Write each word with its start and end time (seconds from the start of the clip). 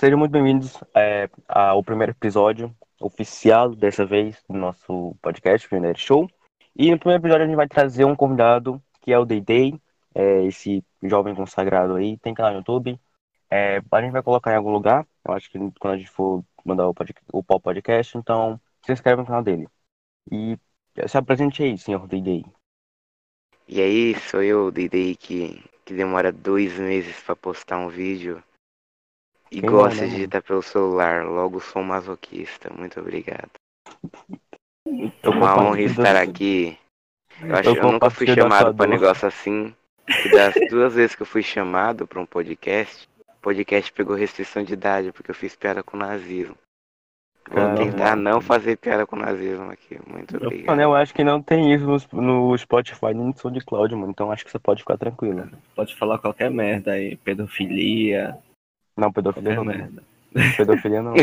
Sejam 0.00 0.18
muito 0.18 0.32
bem-vindos 0.32 0.82
é, 0.94 1.28
ao 1.46 1.84
primeiro 1.84 2.12
episódio 2.12 2.74
oficial, 2.98 3.74
dessa 3.74 4.06
vez, 4.06 4.42
do 4.48 4.56
nosso 4.56 5.14
podcast, 5.20 5.68
Pioneer 5.68 5.98
Show. 5.98 6.26
E 6.74 6.90
no 6.90 6.98
primeiro 6.98 7.20
episódio 7.20 7.44
a 7.44 7.46
gente 7.46 7.56
vai 7.56 7.68
trazer 7.68 8.06
um 8.06 8.16
convidado, 8.16 8.82
que 9.02 9.12
é 9.12 9.18
o 9.18 9.26
Day 9.26 9.42
Day, 9.42 9.78
é, 10.14 10.46
esse 10.46 10.82
jovem 11.02 11.34
consagrado 11.34 11.96
aí, 11.96 12.16
tem 12.16 12.32
canal 12.32 12.52
no 12.52 12.58
YouTube. 12.60 12.98
É, 13.50 13.82
a 13.90 14.00
gente 14.00 14.12
vai 14.12 14.22
colocar 14.22 14.52
em 14.52 14.56
algum 14.56 14.72
lugar, 14.72 15.06
eu 15.22 15.34
acho 15.34 15.50
que 15.50 15.58
quando 15.78 15.92
a 15.92 15.98
gente 15.98 16.10
for 16.10 16.42
mandar 16.64 16.88
o, 16.88 16.94
podcast, 16.94 17.22
podcast, 17.62 18.16
então 18.16 18.58
se 18.86 18.94
inscreve 18.94 19.20
no 19.20 19.26
canal 19.26 19.42
dele. 19.42 19.68
E 20.32 20.56
se 21.06 21.18
apresente 21.18 21.62
aí, 21.62 21.76
senhor 21.76 22.08
Day 22.08 22.22
Day. 22.22 22.46
E 23.68 23.82
aí, 23.82 24.18
sou 24.18 24.42
eu, 24.42 24.70
Day 24.70 24.88
Day, 24.88 25.14
que, 25.14 25.62
que 25.84 25.92
demora 25.92 26.32
dois 26.32 26.78
meses 26.78 27.20
para 27.22 27.36
postar 27.36 27.76
um 27.76 27.90
vídeo 27.90 28.42
e 29.50 29.60
Quem 29.60 29.70
gosta 29.70 30.04
de 30.06 30.10
digitar 30.14 30.42
pelo 30.42 30.62
celular, 30.62 31.24
logo 31.24 31.60
sou 31.60 31.82
masoquista. 31.82 32.72
Muito 32.72 33.00
obrigado. 33.00 33.50
Eu 35.22 35.32
Uma 35.32 35.60
honra 35.60 35.82
estar 35.82 36.14
da- 36.14 36.22
aqui. 36.22 36.76
Eu, 37.42 37.54
acho, 37.56 37.68
Eu 37.70 37.76
eu 37.76 37.92
nunca 37.92 38.10
fui 38.10 38.26
chamado 38.26 38.72
dor. 38.72 38.88
negócio 38.88 39.26
assim. 39.26 39.74
E 40.08 40.28
das 40.30 40.54
duas 40.70 40.94
vezes 40.94 41.14
que 41.14 41.22
eu 41.22 41.26
fui 41.26 41.42
chamado 41.42 42.06
pra 42.06 42.20
um 42.20 42.26
podcast, 42.26 43.08
o 43.28 43.40
podcast 43.40 43.92
pegou 43.92 44.16
restrição 44.16 44.62
de 44.62 44.72
idade, 44.74 45.12
porque 45.12 45.30
eu 45.30 45.34
fiz 45.34 45.54
piada 45.56 45.82
com 45.82 45.96
nazismo. 45.96 46.56
Vou 47.48 47.74
tentar 47.74 48.14
não 48.16 48.40
fazer 48.40 48.76
piada 48.76 49.04
com 49.06 49.16
nazismo 49.16 49.70
aqui. 49.72 49.98
Muito 50.06 50.36
obrigado. 50.36 50.66
Mano, 50.66 50.82
eu 50.82 50.94
acho 50.94 51.12
que 51.12 51.24
não 51.24 51.42
tem 51.42 51.72
isso 51.74 51.84
no, 52.12 52.22
no 52.22 52.58
Spotify 52.58 53.06
nem 53.14 53.26
no 53.26 53.36
SoundCloud, 53.36 53.94
mano. 53.96 54.10
Então 54.10 54.30
acho 54.30 54.44
que 54.44 54.50
você 54.52 54.58
pode 54.58 54.82
ficar 54.82 54.96
tranquilo. 54.98 55.50
Pode 55.74 55.96
falar 55.96 56.18
qualquer 56.18 56.50
merda 56.50 56.92
aí, 56.92 57.16
pedofilia, 57.16 58.38
Não, 58.96 59.12
pedofilia 59.12 59.54
qualquer 59.54 59.78
não. 59.78 59.78
merda. 59.78 60.02
Pedofilia 60.56 61.02
não. 61.02 61.12
né? 61.14 61.20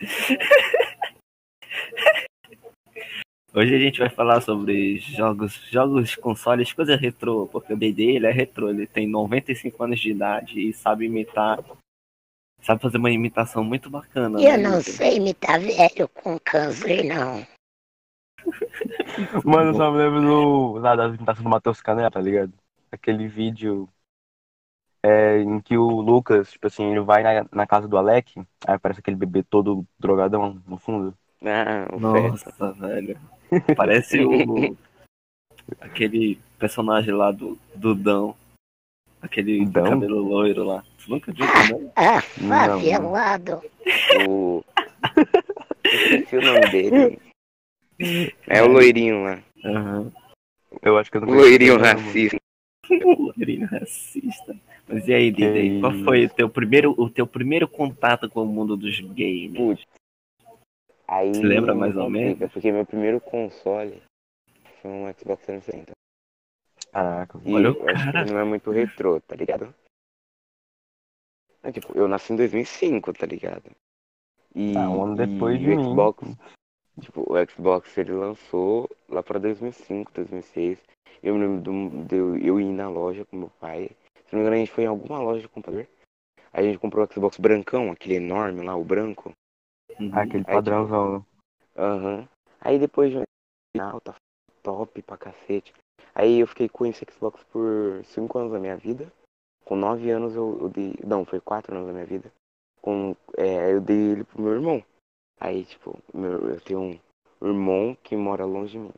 Hoje 3.54 3.74
a 3.74 3.78
gente 3.78 3.98
vai 3.98 4.08
falar 4.08 4.40
sobre 4.40 4.96
jogos, 4.96 5.60
jogos, 5.70 6.16
consoles, 6.16 6.72
coisa 6.72 6.96
retrô, 6.96 7.46
porque 7.46 7.74
o 7.74 7.76
D&D 7.76 8.02
ele 8.02 8.26
é 8.26 8.30
retrô, 8.30 8.70
ele 8.70 8.86
tem 8.86 9.06
95 9.06 9.84
anos 9.84 10.00
de 10.00 10.10
idade 10.10 10.58
e 10.58 10.72
sabe 10.72 11.04
imitar, 11.04 11.62
sabe 12.62 12.80
fazer 12.80 12.96
uma 12.96 13.10
imitação 13.10 13.62
muito 13.62 13.90
bacana. 13.90 14.40
Eu 14.40 14.56
né, 14.56 14.56
não 14.56 14.80
sei 14.80 15.16
imitar 15.16 15.60
velho 15.60 16.08
com 16.08 16.38
câncer, 16.38 17.04
não. 17.04 17.46
Mano, 19.44 19.70
eu 19.70 19.74
só 19.74 19.90
me 19.90 19.98
lembro 19.98 20.22
do, 20.22 20.72
lá 20.78 20.96
da 20.96 21.08
imitação 21.08 21.44
do 21.44 21.50
Matheus 21.50 21.82
Canela, 21.82 22.10
tá 22.10 22.22
ligado? 22.22 22.54
Aquele 22.90 23.28
vídeo 23.28 23.86
é, 25.02 25.40
em 25.40 25.60
que 25.60 25.76
o 25.76 26.00
Lucas, 26.00 26.52
tipo 26.52 26.66
assim, 26.66 26.90
ele 26.90 27.00
vai 27.00 27.22
na, 27.22 27.46
na 27.52 27.66
casa 27.66 27.88
do 27.88 27.96
Alec, 27.96 28.38
aí 28.38 28.74
aparece 28.74 29.00
aquele 29.00 29.16
bebê 29.16 29.42
todo 29.42 29.84
drogadão 29.98 30.60
no 30.66 30.76
fundo. 30.78 31.14
Ah. 31.44 31.88
Nossa, 31.98 32.72
velho. 32.72 33.18
Parece 33.76 34.24
o 34.24 34.76
aquele 35.80 36.38
personagem 36.58 37.12
lá 37.12 37.32
do 37.32 37.58
Dudão. 37.74 38.34
Aquele 39.20 39.64
Dudão? 39.64 39.90
cabelo 39.90 40.22
loiro 40.22 40.64
lá. 40.64 40.84
Tu 40.98 41.10
nunca 41.10 41.32
viu 41.32 41.46
também? 41.46 41.92
Ah, 41.96 42.22
Não, 42.40 42.80
favelado. 42.80 43.62
O. 44.28 44.64
Eu 45.84 45.92
esqueci 45.92 46.36
o 46.36 46.42
nome 46.42 46.70
dele. 46.70 47.18
É 48.46 48.62
o 48.62 48.68
loirinho 48.68 49.22
lá. 49.24 49.42
Aham. 49.64 50.12
Eu 50.80 50.98
acho 50.98 51.10
que 51.10 51.16
eu 51.16 51.20
não 51.20 51.28
O 51.28 51.34
loirinho 51.34 51.78
racista. 51.78 52.36
Loirinho 52.90 53.66
racista. 53.66 54.56
Mas 54.92 55.08
e 55.08 55.14
aí, 55.14 55.30
Didi? 55.30 55.80
Qual 55.80 55.92
foi 56.04 56.26
o 56.26 56.30
teu 56.34 56.48
primeiro, 56.50 56.94
o 56.98 57.08
teu 57.08 57.26
primeiro 57.26 57.66
contato 57.66 58.28
com 58.28 58.42
o 58.42 58.46
mundo 58.46 58.76
dos 58.76 59.00
games? 59.00 59.56
Putz. 59.56 59.86
Aí, 61.08 61.34
Se 61.34 61.42
lembra 61.42 61.74
mais 61.74 61.96
ou 61.96 62.10
menos? 62.10 62.38
Porque 62.52 62.70
meu 62.70 62.84
primeiro 62.84 63.20
console 63.20 64.02
foi 64.80 64.90
um 64.90 65.12
Xbox 65.14 65.44
360. 65.46 65.92
Caraca. 66.92 67.40
E 67.44 67.54
Olha 67.54 67.70
o 67.72 67.74
eu 67.76 67.88
acho 67.88 68.04
que 68.06 68.12
cara. 68.12 68.24
não 68.26 68.38
é 68.38 68.44
muito 68.44 68.70
retrô, 68.70 69.20
tá 69.20 69.34
ligado? 69.34 69.74
É, 71.62 71.72
tipo, 71.72 71.96
eu 71.96 72.06
nasci 72.08 72.32
em 72.32 72.36
2005, 72.36 73.12
tá 73.12 73.24
ligado? 73.24 73.70
E, 74.54 74.76
Ah, 74.76 74.90
um 74.90 75.04
ano 75.04 75.16
depois 75.16 75.56
e 75.56 75.60
de 75.60 75.70
o 75.70 75.76
mim. 75.76 75.82
Xbox, 75.84 76.36
tipo, 77.00 77.20
o 77.32 77.46
Xbox 77.50 77.96
ele 77.96 78.12
lançou 78.12 78.90
lá 79.08 79.22
pra 79.22 79.38
2005, 79.38 80.12
2006. 80.12 80.78
Eu 81.22 81.34
me 81.36 81.46
lembro 81.46 81.62
do- 81.62 82.04
de 82.04 82.16
eu, 82.16 82.36
eu 82.36 82.60
ir 82.60 82.72
na 82.72 82.88
loja 82.88 83.24
com 83.24 83.36
meu 83.36 83.50
pai. 83.60 83.90
Se 84.32 84.36
não 84.36 84.40
me 84.40 84.46
engano, 84.46 84.56
a 84.56 84.64
gente 84.64 84.72
foi 84.72 84.84
em 84.84 84.86
alguma 84.86 85.18
loja 85.18 85.42
de 85.42 85.48
computador. 85.48 85.86
Aí 86.54 86.64
a 86.64 86.66
gente 86.66 86.78
comprou 86.78 87.04
o 87.04 87.12
Xbox 87.12 87.36
brancão, 87.36 87.92
aquele 87.92 88.14
enorme 88.14 88.62
lá, 88.64 88.74
o 88.74 88.82
branco. 88.82 89.30
Uhum. 90.00 90.10
Aquele 90.14 90.44
Aí, 90.46 90.54
padrãozão. 90.54 91.18
né? 91.18 91.24
Aham. 91.76 92.28
Aí 92.58 92.78
depois 92.78 93.10
de 93.10 93.18
um 93.18 93.24
final, 93.76 94.00
tá 94.00 94.14
top 94.62 95.02
pra 95.02 95.18
cacete. 95.18 95.74
Aí 96.14 96.40
eu 96.40 96.46
fiquei 96.46 96.66
com 96.66 96.86
esse 96.86 97.04
Xbox 97.12 97.44
por 97.52 98.02
5 98.06 98.38
anos 98.38 98.52
da 98.52 98.58
minha 98.58 98.74
vida. 98.74 99.12
Com 99.66 99.76
9 99.76 100.10
anos 100.10 100.34
eu, 100.34 100.58
eu 100.62 100.68
dei. 100.70 100.94
Não, 101.06 101.26
foi 101.26 101.38
4 101.38 101.74
anos 101.74 101.86
da 101.86 101.92
minha 101.92 102.06
vida. 102.06 102.32
Com, 102.80 103.14
é, 103.36 103.70
eu 103.70 103.82
dei 103.82 104.12
ele 104.12 104.24
pro 104.24 104.40
meu 104.40 104.54
irmão. 104.54 104.82
Aí, 105.38 105.66
tipo, 105.66 105.98
meu, 106.14 106.48
eu 106.48 106.60
tenho 106.62 106.80
um 106.80 107.46
irmão 107.46 107.94
que 108.02 108.16
mora 108.16 108.46
longe 108.46 108.72
de 108.72 108.78
mim. 108.78 108.92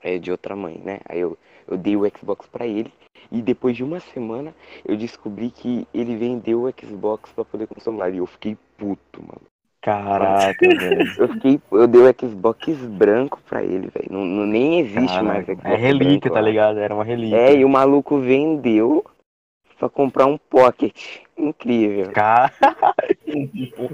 É 0.00 0.18
de 0.18 0.30
outra 0.30 0.54
mãe, 0.54 0.76
né? 0.76 1.00
Aí 1.06 1.20
eu, 1.20 1.38
eu 1.66 1.78
dei 1.78 1.96
o 1.96 2.02
Xbox 2.18 2.46
pra 2.48 2.66
ele. 2.66 2.92
E 3.32 3.40
depois 3.40 3.74
de 3.76 3.82
uma 3.82 3.98
semana 3.98 4.54
eu 4.86 4.96
descobri 4.96 5.50
que 5.50 5.86
ele 5.94 6.16
vendeu 6.16 6.64
o 6.64 6.70
Xbox 6.78 7.32
pra 7.32 7.44
poder 7.44 7.66
comprar 7.66 7.80
o 7.80 7.84
celular. 7.84 8.12
E 8.14 8.18
eu 8.18 8.26
fiquei 8.26 8.56
puto, 8.76 9.20
mano. 9.22 9.40
Caraca, 9.80 10.54
velho. 10.78 11.12
Eu 11.18 11.28
fiquei, 11.28 11.60
eu 11.72 11.86
dei 11.88 12.00
o 12.02 12.14
Xbox 12.20 12.68
branco 12.86 13.40
pra 13.48 13.62
ele, 13.64 13.88
velho. 13.88 14.06
Não, 14.10 14.24
não- 14.24 14.46
nem 14.46 14.80
existe 14.80 15.22
mais 15.22 15.44
Caraca. 15.46 15.54
Xbox 15.54 15.64
É 15.64 15.76
relíquia, 15.76 16.18
branco 16.20 16.34
tá 16.34 16.40
ligado? 16.40 16.78
Era 16.78 16.94
uma 16.94 17.04
relíquia. 17.04 17.36
É, 17.36 17.56
e 17.56 17.64
o 17.64 17.68
maluco 17.68 18.18
vendeu 18.20 19.04
pra 19.78 19.88
comprar 19.88 20.26
um 20.26 20.38
Pocket. 20.38 21.18
Incrível. 21.36 22.12
Cara, 22.12 22.52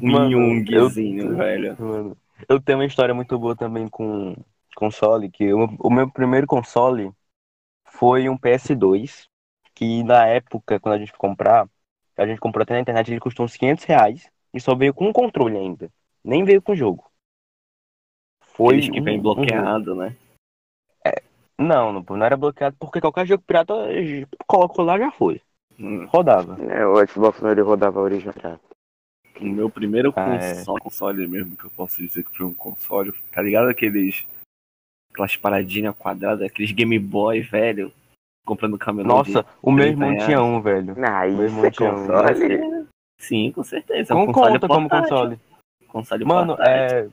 Um 0.02 1.36
velho. 1.36 1.76
mano. 1.78 2.16
Eu 2.48 2.60
tenho 2.60 2.78
uma 2.78 2.84
história 2.84 3.14
muito 3.14 3.38
boa 3.38 3.56
também 3.56 3.88
com 3.88 4.34
console, 4.76 5.30
que 5.30 5.44
eu- 5.44 5.68
o 5.78 5.90
meu 5.90 6.08
primeiro 6.10 6.46
console 6.46 7.10
foi 7.98 8.28
um 8.28 8.36
PS2, 8.38 9.28
que 9.74 10.02
na 10.04 10.26
época, 10.26 10.78
quando 10.78 10.94
a 10.94 10.98
gente 10.98 11.10
foi 11.10 11.18
comprar, 11.18 11.68
a 12.16 12.26
gente 12.26 12.40
comprou 12.40 12.62
até 12.62 12.74
na 12.74 12.80
internet, 12.80 13.10
ele 13.10 13.20
custou 13.20 13.44
uns 13.44 13.56
500 13.56 13.84
reais 13.84 14.30
e 14.54 14.60
só 14.60 14.74
veio 14.74 14.94
com 14.94 15.08
um 15.08 15.12
controle 15.12 15.56
ainda. 15.56 15.90
Nem 16.24 16.44
veio 16.44 16.62
com 16.62 16.74
jogo. 16.74 17.04
Foi 18.40 18.76
Aqueles 18.76 18.90
que 18.90 19.00
um- 19.00 19.04
vem 19.04 19.18
um 19.18 19.22
bloqueado, 19.22 19.94
né? 19.94 20.16
Não, 21.60 21.92
não, 21.92 22.04
não 22.08 22.24
era 22.24 22.36
bloqueado 22.36 22.76
porque 22.78 23.00
qualquer 23.00 23.26
jogo 23.26 23.42
pirata 23.44 23.74
colocou 24.46 24.84
lá 24.84 24.96
já 24.96 25.10
foi. 25.10 25.42
Hum. 25.78 26.06
Rodava. 26.06 26.56
É, 26.62 26.86
o 26.86 27.04
Xbox 27.04 27.40
não 27.40 27.50
ele 27.50 27.62
rodava 27.62 28.00
original. 28.00 28.60
O 29.40 29.44
meu 29.44 29.68
primeiro 29.68 30.12
Ah, 30.16 30.34
é. 30.36 30.54
console, 30.54 30.80
console 30.80 31.26
mesmo, 31.26 31.56
que 31.56 31.64
eu 31.64 31.70
posso 31.70 31.98
dizer 32.00 32.24
que 32.24 32.36
foi 32.36 32.46
um 32.46 32.54
console, 32.54 33.12
tá 33.32 33.42
ligado? 33.42 33.68
Aqueles. 33.68 34.24
Aquelas 35.18 35.36
paradinhas 35.36 35.96
quadradas, 35.98 36.42
aqueles 36.46 36.70
Game 36.70 36.96
Boy, 36.96 37.40
velho. 37.40 37.90
Comprando 38.46 38.78
camelô. 38.78 39.08
Nossa, 39.08 39.44
o 39.60 39.72
meu 39.72 39.86
irmão 39.86 40.10
30 40.10 40.24
tinha 40.26 40.40
um, 40.40 40.60
velho. 40.60 40.94
Ah, 41.04 41.26
Meu 41.26 41.32
isso 41.34 41.42
irmão 41.42 41.64
é 41.64 41.70
tinha 41.72 41.90
um. 41.92 42.06
console? 42.06 42.86
Sim, 43.20 43.50
com 43.50 43.64
certeza. 43.64 44.12
É 44.12 44.16
Como 44.16 44.22
um 44.22 44.32
console 44.32 44.52
conta 44.60 44.68
como 44.68 44.88
portátil. 44.88 45.16
console? 45.16 45.40
Console 45.88 46.24
Mano, 46.24 46.56
portátil. 46.56 46.72
é. 46.72 47.08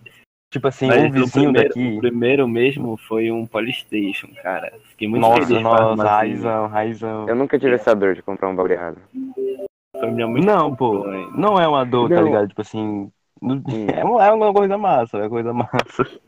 Tipo 0.53 0.67
assim, 0.67 0.87
Mas 0.87 1.03
um 1.03 1.07
o 1.07 1.11
vizinho 1.11 1.51
primeiro, 1.51 1.67
daqui. 1.67 1.87
O 1.87 1.99
primeiro 1.99 2.47
mesmo 2.47 2.95
foi 2.95 3.31
um 3.31 3.45
Polystation, 3.47 4.27
cara. 4.41 4.71
Fiquei 4.91 5.07
muito 5.07 5.21
Nossa, 5.23 5.47
feliz 5.47 5.63
nossa, 5.63 6.03
raizão, 6.03 6.67
raizão. 6.67 7.27
Eu 7.27 7.35
nunca 7.35 7.57
tive 7.57 7.73
essa 7.73 7.95
dor 7.95 8.13
de 8.13 8.21
comprar 8.21 8.49
um 8.49 8.55
bagulho 8.55 8.73
errado. 8.73 8.97
Foi 9.99 10.11
minha 10.11 10.27
muito 10.27 10.45
Não, 10.45 10.75
pô, 10.75 11.01
também. 11.01 11.31
não 11.35 11.59
é 11.59 11.67
uma 11.67 11.83
dor, 11.83 12.07
tá 12.09 12.15
Não. 12.17 12.23
ligado? 12.25 12.47
Tipo 12.49 12.61
assim. 12.61 13.11
não- 13.41 13.63
É 13.93 14.03
uma, 14.05 14.25
é 14.25 14.31
uma 14.31 14.53
coisa 14.53 14.77
massa, 14.77 15.17
é 15.17 15.21
uma 15.21 15.29
coisa 15.29 15.51
massa. 15.51 16.21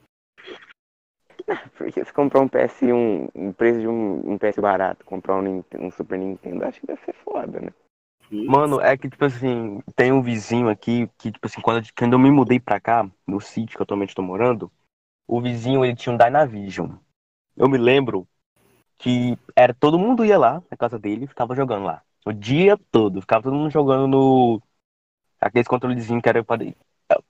Porque 1.78 2.04
se 2.04 2.14
comprar 2.14 2.42
um 2.42 2.48
PS1, 2.48 3.26
o 3.34 3.54
preço 3.54 3.80
de 3.80 3.88
um, 3.88 4.34
um 4.34 4.38
PS 4.38 4.60
barato, 4.62 5.06
comprar 5.06 5.36
um, 5.42 5.64
um 5.80 5.92
Super 5.92 6.18
Nintendo, 6.20 6.66
acho 6.66 6.80
que 6.80 6.88
deve 6.88 7.02
ser 7.04 7.14
foda, 7.14 7.60
né? 7.60 7.72
Mano, 8.30 8.82
é 8.82 8.98
que, 8.98 9.10
tipo 9.10 9.24
assim, 9.24 9.82
tem 9.96 10.12
um 10.12 10.22
vizinho 10.22 10.70
aqui 10.70 11.08
que, 11.18 11.32
tipo 11.32 11.48
assim, 11.48 11.62
quando, 11.62 11.78
eu- 11.86 11.92
quando 11.98 12.14
eu 12.14 12.20
me 12.20 12.30
mudei 12.32 12.60
pra 12.60 12.80
cá, 12.80 13.10
no 13.26 13.40
sítio 13.40 13.76
que 13.78 13.82
eu 13.82 13.84
atualmente 13.84 14.14
tô 14.16 14.22
morando, 14.22 14.72
o 15.28 15.42
vizinho, 15.42 15.86
ele 15.86 15.96
tinha 15.96 16.14
um 16.14 16.18
Dynavision. 16.18 16.92
Eu 17.58 17.70
me 17.70 17.78
lembro 17.78 18.28
que 19.00 19.38
era 19.56 19.74
todo 19.74 20.00
mundo 20.00 20.26
ia 20.26 20.38
lá 20.40 20.64
na 20.72 20.78
casa 20.78 21.00
dele 21.00 21.26
e 21.26 21.28
ficava 21.28 21.56
jogando 21.56 21.86
lá. 21.86 22.04
O 22.26 22.34
dia 22.34 22.78
todo. 22.92 23.22
Ficava 23.22 23.44
todo 23.44 23.56
mundo 23.56 23.72
jogando 23.72 24.08
no. 24.08 24.62
Aqueles 25.42 25.68
controlezinhos 25.68 26.22
que 26.24 26.30
era. 26.30 26.44
pra- 26.44 26.58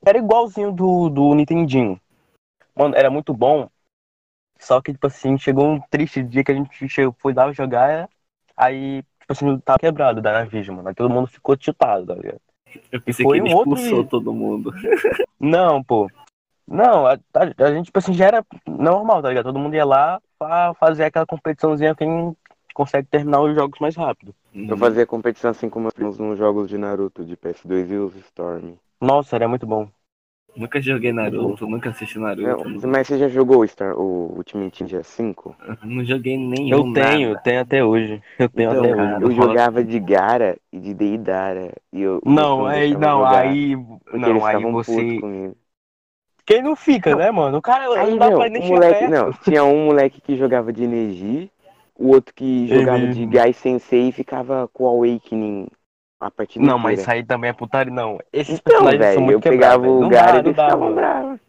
Era 0.05 0.17
igualzinho 0.19 0.71
do, 0.71 1.09
do 1.09 1.35
Nintendinho. 1.35 1.99
Mano, 2.75 2.95
era 2.95 3.09
muito 3.11 3.33
bom. 3.33 3.69
Só 4.59 4.81
que, 4.81 4.91
tipo 4.93 5.07
assim, 5.07 5.37
chegou 5.37 5.67
um 5.67 5.79
triste 5.89 6.23
dia 6.23 6.43
que 6.43 6.51
a 6.51 6.55
gente 6.55 6.89
chegou, 6.89 7.15
foi 7.19 7.33
lá 7.33 7.51
jogar. 7.51 8.09
Aí, 8.55 9.03
tipo 9.19 9.31
assim, 9.31 9.59
tava 9.59 9.79
quebrado 9.79 10.21
da 10.21 10.31
Dynavision, 10.31 10.77
mano. 10.77 10.89
Aí 10.89 10.95
todo 10.95 11.09
mundo 11.09 11.27
ficou 11.27 11.55
tiltado, 11.55 12.05
tá 12.07 12.15
ligado? 12.15 12.41
Eu 12.91 13.01
pensei 13.01 13.25
foi 13.25 13.39
que 13.39 13.43
ele 13.45 13.53
um 13.53 13.57
outro 13.57 13.73
expulsou 13.73 13.97
vídeo. 13.97 14.09
todo 14.09 14.33
mundo. 14.33 14.71
Não, 15.39 15.83
pô. 15.83 16.09
Não, 16.67 17.05
a, 17.07 17.13
a- 17.13 17.65
a 17.65 17.73
gente, 17.73 17.85
tipo 17.85 17.99
assim, 17.99 18.13
já 18.13 18.25
era 18.25 18.45
normal, 18.67 19.21
tá 19.21 19.29
ligado? 19.29 19.45
Todo 19.45 19.59
mundo 19.59 19.75
ia 19.75 19.85
lá 19.85 20.21
pra 20.37 20.73
fazer 20.75 21.05
aquela 21.05 21.25
competiçãozinha 21.25 21.95
quem 21.95 22.35
consegue 22.73 23.07
terminar 23.07 23.41
os 23.41 23.55
jogos 23.55 23.79
mais 23.79 23.95
rápido. 23.95 24.35
Uhum. 24.53 24.67
Eu 24.69 24.77
fazia 24.77 25.05
competição 25.05 25.51
assim 25.51 25.69
como 25.69 25.91
temos 25.91 26.17
nos 26.19 26.37
jogos 26.37 26.69
de 26.69 26.77
Naruto, 26.77 27.23
de 27.23 27.35
PS2 27.37 27.89
e 27.89 27.95
os 27.95 28.15
Storm. 28.17 28.73
Nossa, 28.99 29.35
era 29.35 29.47
muito 29.47 29.65
bom. 29.65 29.89
Nunca 30.55 30.81
joguei 30.81 31.11
Naruto, 31.13 31.67
nunca 31.67 31.89
assisti 31.89 32.17
Naruto. 32.19 32.67
Não, 32.67 32.89
mas 32.89 33.07
você 33.07 33.17
já 33.17 33.27
jogou 33.27 33.61
o, 33.61 33.67
Star, 33.67 33.95
o 33.97 34.35
Ultimate 34.37 34.83
Ninja 34.83 35.03
5? 35.03 35.55
Não 35.83 36.03
joguei 36.05 36.37
nenhum. 36.37 36.69
Eu 36.77 36.83
tenho, 36.93 37.29
nada. 37.29 37.43
tenho 37.43 37.61
até 37.61 37.83
hoje. 37.83 38.21
Eu 38.39 38.49
tenho 38.49 38.71
Então, 38.71 38.79
até 38.79 38.95
cara, 38.95 39.11
hoje. 39.13 39.23
eu 39.23 39.31
eu 39.31 39.31
jogava 39.31 39.83
de 39.83 39.99
Gara 39.99 40.57
e 40.71 40.79
de 40.79 40.93
Deidara. 40.93 41.73
E 41.91 42.01
eu, 42.01 42.21
Não, 42.25 42.65
aí, 42.65 42.95
não, 42.95 43.19
jogar, 43.19 43.39
aí. 43.41 43.75
Não, 44.13 44.29
eles 44.29 44.45
aí 44.45 44.65
você. 44.65 45.19
Quem 46.45 46.61
não 46.63 46.75
fica, 46.75 47.15
né, 47.15 47.29
mano? 47.31 47.57
O 47.57 47.61
cara 47.61 47.87
Aí, 47.93 48.11
não 48.11 48.17
dá 48.17 48.27
meu, 48.29 48.37
pra 48.37 48.49
nem 48.49 48.61
chegar 48.61 48.79
moleque, 48.79 48.99
perto. 48.99 49.11
não, 49.11 49.31
tinha 49.33 49.63
um 49.63 49.85
moleque 49.85 50.21
que 50.21 50.37
jogava 50.37 50.71
de 50.71 50.83
Energy, 50.83 51.51
o 51.95 52.07
outro 52.09 52.33
que 52.33 52.67
jogava 52.67 53.07
de 53.07 53.25
Uhum. 53.25 53.29
Gai 53.29 53.53
Sensei 53.53 54.09
e 54.09 54.11
ficava 54.11 54.67
com 54.69 54.83
o 54.85 54.87
Awakening 54.87 55.67
a 56.19 56.31
partida 56.31 56.65
Não, 56.65 56.79
mas 56.79 56.99
isso 56.99 57.11
aí 57.11 57.23
também 57.23 57.49
é 57.49 57.53
putaria, 57.53 57.93
não. 57.93 58.19
Esses 58.33 58.59
Então, 58.59 58.73
personagens 58.73 59.05
são 59.05 59.13
velho, 59.13 59.21
muito 59.21 59.45
eu 59.45 59.51
pegava 59.51 59.87
o 59.87 60.09
dá, 60.09 60.35
e 60.35 60.39
eles 60.39 60.49
ficavam 60.49 60.93
bravos. 60.93 61.39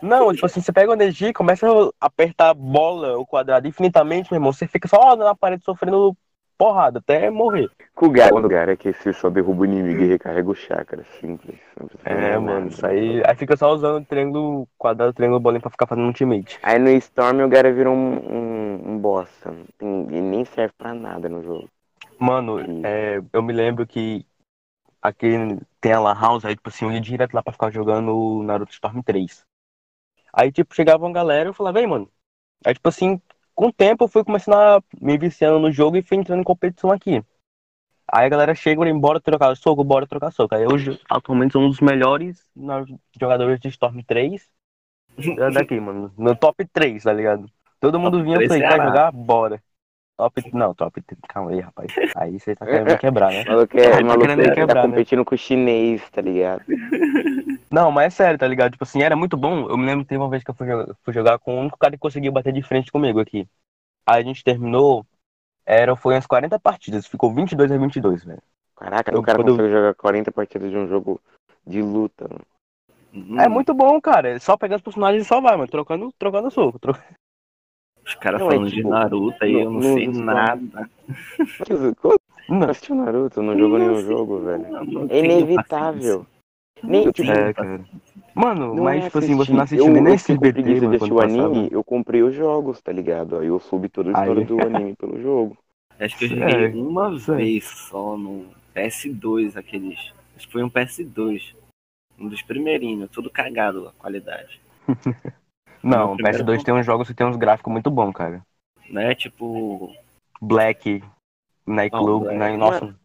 Não, 0.00 0.32
tipo 0.32 0.46
assim, 0.46 0.60
você 0.60 0.72
pega 0.72 0.90
o 0.90 0.94
energia 0.94 1.28
e 1.28 1.32
começa 1.32 1.66
a 1.68 2.06
apertar 2.06 2.50
a 2.50 2.54
bola, 2.54 3.18
o 3.18 3.26
quadrado 3.26 3.68
infinitamente, 3.68 4.30
meu 4.30 4.38
irmão. 4.38 4.52
Você 4.52 4.66
fica 4.66 4.88
só 4.88 5.14
na 5.14 5.34
parede 5.34 5.62
sofrendo 5.62 6.16
porrada 6.56 6.98
até 6.98 7.30
morrer. 7.30 7.70
Com 7.94 8.06
o 8.06 8.10
Gara, 8.10 8.34
o 8.34 8.48
Gara 8.48 8.76
que 8.76 8.92
se 8.92 9.12
só 9.12 9.30
derruba 9.30 9.62
o 9.62 9.64
inimigo 9.64 10.02
e 10.02 10.08
recarrega 10.08 10.50
o 10.50 10.54
chakra, 10.54 11.02
simples. 11.18 11.58
É, 12.04 12.14
fazer 12.14 12.38
mano, 12.38 12.68
isso 12.68 12.86
aí. 12.86 13.22
Aí 13.26 13.34
fica 13.34 13.56
só 13.56 13.72
usando 13.72 14.02
o 14.02 14.04
triângulo, 14.04 14.68
quadrado, 14.78 15.12
triângulo, 15.12 15.40
bolinha 15.40 15.60
pra 15.60 15.70
ficar 15.70 15.86
fazendo 15.86 16.06
ultimate. 16.06 16.58
Aí 16.62 16.78
no 16.78 16.90
Storm 16.90 17.42
o 17.42 17.48
Gara 17.48 17.72
virou 17.72 17.94
um, 17.94 18.14
um, 18.14 18.92
um 18.92 18.98
bosta. 18.98 19.54
Ele 19.80 20.20
nem 20.20 20.44
serve 20.44 20.72
pra 20.76 20.94
nada 20.94 21.28
no 21.28 21.42
jogo. 21.42 21.68
Mano, 22.20 22.60
é, 22.84 23.18
eu 23.32 23.42
me 23.42 23.52
lembro 23.52 23.86
que 23.86 24.26
aqui 25.00 25.28
tem 25.80 25.92
a 25.92 26.00
Lan 26.00 26.14
House, 26.14 26.44
aí, 26.44 26.54
tipo 26.54 26.68
assim, 26.68 26.84
eu 26.84 26.92
ia 26.92 27.00
direto 27.00 27.32
lá 27.34 27.42
pra 27.42 27.52
ficar 27.52 27.70
jogando 27.70 28.14
o 28.14 28.42
Naruto 28.42 28.72
Storm 28.72 29.02
3. 29.02 29.44
Aí, 30.32 30.52
tipo, 30.52 30.74
chegava 30.74 31.04
uma 31.04 31.12
galera 31.12 31.48
e 31.48 31.50
eu 31.50 31.54
falava, 31.54 31.78
vem, 31.78 31.86
mano. 31.86 32.10
Aí, 32.64 32.74
tipo 32.74 32.88
assim, 32.88 33.20
com 33.54 33.68
o 33.68 33.72
tempo 33.72 34.04
eu 34.04 34.08
fui 34.08 34.24
começando 34.24 34.54
a 34.54 34.82
me 35.00 35.18
viciando 35.18 35.58
no 35.58 35.72
jogo 35.72 35.96
e 35.96 36.02
fui 36.02 36.16
entrando 36.16 36.40
em 36.40 36.44
competição 36.44 36.90
aqui. 36.90 37.24
Aí 38.12 38.26
a 38.26 38.28
galera 38.28 38.54
chega 38.54 38.86
e 38.88 38.92
bora 38.92 39.20
trocar 39.20 39.56
soco, 39.56 39.84
bora 39.84 40.06
trocar 40.06 40.32
soco. 40.32 40.54
Aí 40.54 40.66
hoje, 40.66 41.00
atualmente, 41.08 41.52
sou 41.52 41.62
um 41.62 41.68
dos 41.68 41.80
melhores 41.80 42.44
jogadores 43.20 43.60
de 43.60 43.68
Storm 43.68 44.02
3 44.02 44.50
é 45.38 45.50
daqui, 45.52 45.78
mano. 45.78 46.12
No 46.16 46.34
top 46.34 46.66
3, 46.66 47.04
tá 47.04 47.12
ligado? 47.12 47.46
Todo 47.80 47.98
mundo 47.98 48.18
Top 48.18 48.24
vinha 48.24 48.36
e 48.38 48.38
3 48.38 48.48
falei, 48.48 48.62
quer 48.62 48.68
Ceará. 48.68 48.84
jogar? 48.86 49.12
Bora. 49.12 49.62
Top. 50.20 50.50
Não, 50.52 50.74
top. 50.74 51.02
Calma 51.28 51.50
aí, 51.52 51.60
rapaz. 51.60 51.90
Aí 52.14 52.38
você 52.38 52.54
tá 52.54 52.66
querendo 52.66 52.88
me 52.90 52.96
quebrar, 53.00 53.32
né? 53.32 53.44
Maluco 53.46 53.78
é, 53.78 53.90
Tá 53.90 54.02
maluco 54.02 54.20
querendo 54.20 54.42
que 54.42 54.50
quebrar, 54.50 54.74
tá 54.74 54.82
né? 54.82 54.88
competindo 54.88 55.24
com 55.24 55.34
o 55.34 55.38
chinês, 55.38 56.02
tá 56.10 56.20
ligado? 56.20 56.62
Não, 57.72 57.90
mas 57.90 58.06
é 58.06 58.10
sério, 58.10 58.38
tá 58.38 58.46
ligado? 58.46 58.72
Tipo 58.72 58.84
assim, 58.84 59.00
era 59.02 59.16
muito 59.16 59.36
bom. 59.36 59.66
Eu 59.70 59.78
me 59.78 59.86
lembro 59.86 60.04
que 60.04 60.10
teve 60.10 60.20
uma 60.20 60.28
vez 60.28 60.44
que 60.44 60.50
eu 60.50 60.54
fui 60.54 60.66
jogar, 60.66 60.94
fui 61.02 61.14
jogar 61.14 61.38
com 61.38 61.56
o 61.56 61.60
único 61.60 61.78
cara 61.78 61.92
que 61.92 61.98
conseguiu 61.98 62.32
bater 62.32 62.52
de 62.52 62.62
frente 62.62 62.92
comigo 62.92 63.18
aqui. 63.18 63.48
Aí 64.06 64.20
a 64.20 64.24
gente 64.24 64.44
terminou, 64.44 65.06
era, 65.64 65.96
foi 65.96 66.14
umas 66.14 66.26
40 66.26 66.58
partidas, 66.58 67.06
ficou 67.06 67.32
22 67.32 67.72
a 67.72 67.78
22, 67.78 68.24
velho. 68.24 68.42
Caraca, 68.76 69.14
Eu- 69.14 69.20
o 69.20 69.22
cara 69.22 69.38
quando 69.38 69.52
consegue 69.52 69.70
jogar 69.72 69.94
40 69.94 70.30
partidas 70.32 70.70
de 70.70 70.76
um 70.76 70.86
jogo 70.86 71.18
de 71.66 71.80
luta, 71.80 72.26
mano. 72.28 73.40
É 73.40 73.48
muito 73.48 73.72
bom, 73.72 74.00
cara. 74.00 74.30
É 74.30 74.38
só 74.38 74.56
pegar 74.56 74.76
os 74.76 74.82
personagens 74.82 75.24
e 75.24 75.28
só 75.28 75.40
vai, 75.40 75.56
mano. 75.56 75.68
Trocando, 75.68 76.12
trocando 76.18 76.50
soco. 76.50 76.78
tro- 76.78 76.96
Os 78.10 78.14
caras 78.16 78.40
Não, 78.40 78.48
é 78.48 78.50
falando 78.50 78.68
de 78.68 78.76
tipo, 78.76 78.88
Naruto 78.90 79.44
aí, 79.44 79.52
eu 79.52 79.64
não 79.70 79.80
no- 79.80 79.82
sei 79.94 80.06
nos 80.08 80.18
nada. 80.18 80.90
Como 82.00 82.16
Não, 82.48 82.68
assistiu 82.70 82.96
Naruto? 82.96 83.40
Não 83.40 83.56
jogou 83.56 83.78
nenhum 83.78 84.00
jogo, 84.02 84.38
velho. 84.40 84.66
Eu 84.66 84.84
não 84.84 85.06
É 85.08 85.18
inevitável. 85.20 86.26
Nem, 86.82 87.04
Não 87.04 87.12
tipo, 87.12 87.30
É, 87.30 87.52
cara. 87.52 87.84
Mano, 88.34 88.74
não 88.74 88.82
mas 88.82 89.02
é 89.04 89.06
tipo 89.06 89.18
assim, 89.18 89.36
você 89.36 89.52
não 89.52 89.62
assistiu 89.62 89.86
nem 89.86 89.96
eu, 89.96 90.04
eu 90.06 90.10
nesse 90.10 90.24
fiquei 90.24 90.36
com 90.36 90.42
BT, 90.42 90.52
preguiça 90.54 90.84
mano, 90.86 90.92
de 90.92 90.98
quando 90.98 91.12
assistir 91.12 91.12
o 91.12 91.38
passava. 91.38 91.54
anime, 91.54 91.68
eu 91.70 91.84
comprei 91.84 92.22
os 92.22 92.34
jogos, 92.34 92.80
tá 92.80 92.90
ligado? 92.90 93.38
Aí 93.38 93.46
eu 93.46 93.60
soube 93.60 93.88
toda 93.88 94.08
a 94.10 94.12
história 94.12 94.40
Aí. 94.40 94.44
do 94.44 94.60
anime 94.60 94.96
pelo 94.96 95.20
jogo. 95.20 95.56
Acho 96.00 96.16
que 96.18 96.24
eu 96.24 96.28
É, 96.42 96.50
joguei 96.68 96.82
uma 96.82 97.14
isso 97.14 97.30
aí. 97.32 97.38
vez 97.44 97.64
só 97.68 98.16
no 98.16 98.46
PS2, 98.74 99.56
aqueles. 99.56 100.12
Acho 100.36 100.46
que 100.46 100.52
foi 100.52 100.64
um 100.64 100.70
PS2. 100.70 101.54
Um 102.18 102.28
dos 102.28 102.42
primeirinhos, 102.42 103.08
tudo 103.10 103.30
cagado 103.30 103.86
a 103.88 103.92
qualidade. 103.92 104.60
Não, 105.82 106.12
o 106.12 106.14
primeiro 106.16 106.44
PS2 106.44 106.64
tem 106.64 106.74
uns 106.74 106.86
jogos 106.86 107.08
que 107.08 107.14
tem 107.14 107.26
uns 107.26 107.36
gráficos 107.36 107.72
muito 107.72 107.90
bons, 107.90 108.12
cara. 108.12 108.44
Né? 108.88 109.14
Tipo. 109.14 109.94
Black, 110.40 111.02
Nightclub. 111.66 112.24
Night- 112.24 112.56
nossa, 112.56 112.96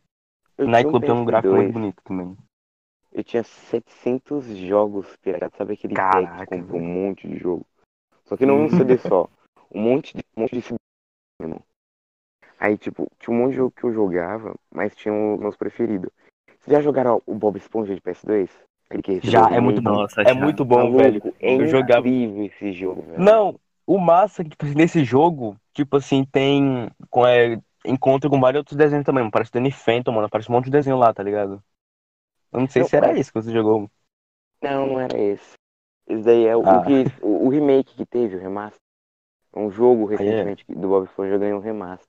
Eu 0.57 0.67
Nightclub 0.67 1.05
tem 1.05 1.15
um 1.15 1.25
gráfico 1.25 1.53
muito 1.53 1.67
PS2, 1.67 1.73
bonito 1.73 2.01
também. 2.03 2.37
Eu 3.11 3.23
tinha 3.23 3.43
700 3.43 4.45
jogos 4.57 5.15
piratados, 5.17 5.57
sabe 5.57 5.73
aquele 5.73 5.93
Caraca, 5.93 6.45
que 6.45 6.61
compra 6.61 6.75
um 6.75 6.85
monte 6.85 7.27
de 7.27 7.37
jogo? 7.37 7.65
Só 8.25 8.35
que 8.35 8.45
não 8.45 8.65
um 8.65 8.69
CD 8.69 8.97
só, 8.99 9.29
um 9.71 9.81
monte 9.81 10.17
de, 10.17 10.23
um 10.35 10.41
monte 10.41 10.55
de 10.55 10.61
CD, 10.61 10.75
irmão. 11.41 11.61
Aí, 12.59 12.77
tipo, 12.77 13.09
tinha 13.19 13.33
um 13.33 13.39
monte 13.39 13.51
de 13.51 13.57
jogo 13.57 13.71
que 13.71 13.83
eu 13.85 13.93
jogava, 13.93 14.55
mas 14.69 14.95
tinha 14.95 15.13
os 15.13 15.39
meus 15.39 15.55
preferidos. 15.55 16.09
Vocês 16.47 16.75
já 16.75 16.81
jogaram 16.81 17.21
o 17.25 17.35
Bob 17.35 17.57
Esponja 17.57 17.93
de 17.93 18.01
PS2? 18.01 18.49
Já, 19.23 19.49
o 19.49 19.53
é 19.53 19.59
muito 19.59 19.81
bom. 19.81 19.91
Nossa, 19.91 20.21
é 20.21 20.25
já. 20.29 20.35
muito 20.35 20.63
bom, 20.63 20.77
Maluco, 20.77 20.97
velho. 20.97 21.33
É 21.39 21.55
Eu 21.55 21.67
jogava. 21.67 22.07
esse 22.07 22.71
jogo, 22.71 23.01
velho. 23.01 23.21
Não, 23.21 23.59
o 23.85 23.97
massa 23.97 24.41
é 24.41 24.45
que 24.45 24.51
tipo, 24.51 24.65
assim, 24.65 24.75
nesse 24.75 25.03
jogo, 25.03 25.57
tipo 25.73 25.97
assim, 25.97 26.23
tem 26.23 26.89
com, 27.09 27.25
é, 27.25 27.59
encontro 27.85 28.29
com 28.29 28.39
vários 28.39 28.59
outros 28.59 28.77
desenhos 28.77 29.05
também. 29.05 29.29
Parece 29.29 29.51
Danny 29.51 29.71
Phantom, 29.71 30.11
mano. 30.11 30.29
Parece 30.29 30.49
um 30.49 30.53
monte 30.53 30.65
de 30.65 30.71
desenho 30.71 30.97
lá, 30.97 31.13
tá 31.13 31.23
ligado? 31.23 31.61
Eu 32.53 32.59
não 32.61 32.67
sei 32.67 32.83
Não, 32.83 32.89
se 32.89 32.95
era 32.95 33.07
mas- 33.07 33.19
isso 33.19 33.33
que 33.33 33.41
você 33.41 33.51
jogou. 33.51 33.89
Não, 34.61 34.87
não 34.87 34.99
era 34.99 35.17
esse. 35.19 35.53
Esse 36.07 36.23
daí 36.23 36.45
é 36.45 36.55
o, 36.55 36.63
Ah. 36.67 36.77
o 36.79 36.85
que, 36.85 37.05
o, 37.21 37.45
o 37.47 37.49
remake 37.49 37.95
que 37.95 38.05
teve, 38.05 38.35
o 38.35 38.39
remaster. 38.39 38.79
Um 39.55 39.69
jogo 39.71 40.11
é. 40.11 40.17
recentemente 40.17 40.65
que- 40.65 40.75
do 40.75 40.87
Bob 40.87 41.05
Esponja 41.05 41.37
ganhou 41.37 41.59
um 41.59 41.61
remaster. 41.61 42.07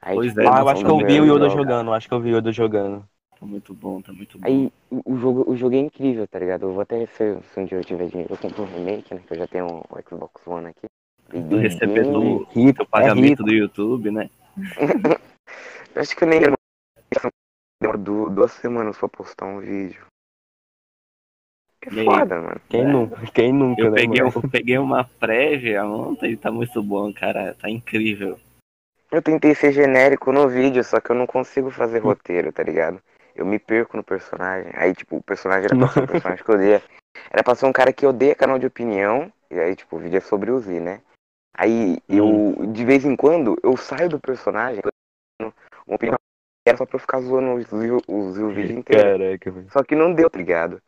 Aí, 0.00 0.14
Pois 0.14 0.28
tipo, 0.28 0.40
é, 0.42 0.46
ah, 0.48 0.60
eu 0.60 0.68
acho 0.68 0.84
que 0.84 0.90
eu 0.90 0.98
vi 0.98 1.20
o 1.20 1.24
Yoda 1.36 1.48
jogando. 1.50 1.92
Acho 1.92 2.06
que 2.08 2.14
eu 2.14 2.20
vi 2.20 2.32
o 2.32 2.38
Yoda 2.38 2.52
jogando. 2.52 3.08
Tá 3.38 3.44
muito 3.46 3.74
bom, 3.74 4.00
tá 4.00 4.12
muito 4.12 4.38
bom. 4.38 4.46
Aí 4.46 4.72
o 4.90 5.12
o 5.12 5.16
jogo, 5.18 5.50
o 5.50 5.56
jogo 5.56 5.74
é 5.74 5.78
incrível, 5.78 6.26
tá 6.26 6.38
ligado? 6.38 6.62
Eu 6.66 6.72
vou 6.72 6.80
até, 6.80 7.06
se, 7.06 7.38
se 7.52 7.60
um 7.60 7.64
dia 7.66 7.78
eu 7.78 7.84
tiver 7.84 8.06
dinheiro, 8.08 8.32
eu 8.32 8.38
compro 8.38 8.62
um 8.62 8.66
remake, 8.66 9.14
né? 9.14 9.22
Que 9.26 9.34
eu 9.34 9.38
já 9.38 9.46
tenho 9.46 9.66
o 9.90 10.02
Xbox 10.08 10.46
One 10.46 10.68
aqui. 10.68 10.86
Tu 11.26 11.30
Peguei 11.30 11.58
receber 11.58 12.04
bem- 12.04 12.12
do 12.12 12.44
Rico, 12.44 12.82
é 12.82 12.86
pagamento 12.86 13.30
rico. 13.30 13.44
do 13.44 13.52
YouTube, 13.52 14.10
né? 14.10 14.30
Eu 15.94 16.02
Acho 16.02 16.14
que 16.14 16.24
eu 16.24 16.28
nem 16.28 16.40
demora 16.40 17.98
du- 17.98 18.28
duas 18.30 18.52
semanas 18.52 18.96
pra 18.98 19.08
postar 19.08 19.46
um 19.46 19.60
vídeo. 19.60 20.04
É 21.82 21.92
E 21.94 22.00
aí? 22.00 22.04
foda, 22.04 22.40
mano. 22.40 22.60
Quem 22.68 22.82
É. 22.82 22.84
nunca? 22.84 23.26
Quem 23.32 23.52
nunca, 23.52 23.82
Eu 23.82 23.90
né, 23.90 23.96
peguei, 23.96 24.22
mano? 24.22 24.32
eu 24.36 24.50
peguei 24.50 24.78
uma 24.78 25.04
prévia 25.04 25.84
ontem 25.86 26.32
e 26.32 26.36
tá 26.36 26.50
muito 26.52 26.82
bom, 26.82 27.12
cara. 27.12 27.54
Tá 27.54 27.70
incrível. 27.70 28.38
Eu 29.10 29.22
tentei 29.22 29.54
ser 29.54 29.72
genérico 29.72 30.30
no 30.32 30.48
vídeo, 30.48 30.84
só 30.84 31.00
que 31.00 31.10
eu 31.10 31.16
não 31.16 31.26
consigo 31.26 31.70
fazer 31.70 32.00
roteiro, 32.00 32.52
tá 32.52 32.62
ligado? 32.62 33.00
Eu 33.36 33.44
me 33.44 33.58
perco 33.58 33.96
no 33.96 34.02
personagem. 34.02 34.72
Aí, 34.74 34.94
tipo, 34.94 35.16
o 35.16 35.22
personagem 35.22 35.66
era 35.66 35.76
pra 35.76 35.88
ser 35.88 36.00
um 36.00 36.06
personagem 36.06 36.44
que 36.44 36.50
eu 36.50 36.54
odeia. 36.54 36.82
Era 37.30 37.44
pra 37.44 37.54
ser 37.54 37.66
um 37.66 37.72
cara 37.72 37.92
que 37.92 38.06
odeia 38.06 38.34
canal 38.34 38.58
de 38.58 38.66
opinião. 38.66 39.30
E 39.50 39.60
aí, 39.60 39.76
tipo, 39.76 39.96
o 39.96 39.98
vídeo 39.98 40.16
é 40.16 40.20
sobre 40.20 40.50
o 40.50 40.58
Z, 40.58 40.80
né? 40.80 41.02
Aí, 41.56 41.98
eu, 42.08 42.54
de 42.72 42.84
vez 42.84 43.04
em 43.04 43.14
quando, 43.14 43.56
eu 43.62 43.76
saio 43.76 44.08
do 44.08 44.20
personagem, 44.20 44.82
uma 45.40 45.96
opinião 45.96 46.18
era 46.66 46.76
só 46.76 46.84
pra 46.84 46.96
eu 46.96 47.00
ficar 47.00 47.20
zoando 47.20 47.52
o 47.52 47.62
Z 47.62 47.90
o, 48.08 48.32
Z 48.32 48.42
o 48.42 48.50
vídeo 48.50 48.76
inteiro. 48.76 49.04
Caraca, 49.04 49.50
velho. 49.50 49.70
Só 49.70 49.82
que 49.84 49.94
não 49.94 50.12
deu, 50.12 50.28
tá 50.28 50.38
ligado? 50.38 50.82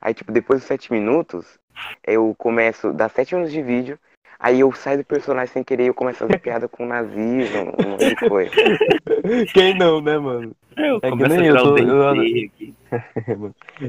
Aí, 0.00 0.14
tipo, 0.14 0.32
depois 0.32 0.60
dos 0.60 0.66
sete 0.66 0.90
minutos, 0.90 1.58
eu 2.06 2.34
começo, 2.38 2.92
dá 2.92 3.08
sete 3.08 3.34
minutos 3.34 3.52
de 3.52 3.62
vídeo, 3.62 3.98
aí 4.40 4.60
eu 4.60 4.72
saio 4.72 4.98
do 4.98 5.04
personagem 5.04 5.52
sem 5.52 5.62
querer 5.64 5.84
e 5.84 5.86
eu 5.88 5.94
começo 5.94 6.22
a 6.24 6.26
fazer 6.26 6.38
piada 6.40 6.68
com 6.68 6.86
nazismo, 6.86 7.72
um 7.78 7.90
monte 7.90 8.08
de 8.08 8.16
coisa. 8.28 8.50
Quem 9.54 9.74
não, 9.78 10.00
né, 10.00 10.18
mano? 10.18 10.54
Eu 10.76 10.96
É 11.02 11.10
que 11.10 11.16
nem 11.28 11.46
eu 11.46 11.54
o 11.56 11.62
tô- 11.62 11.78
eu- 11.78 12.10
aqui. 12.20 12.74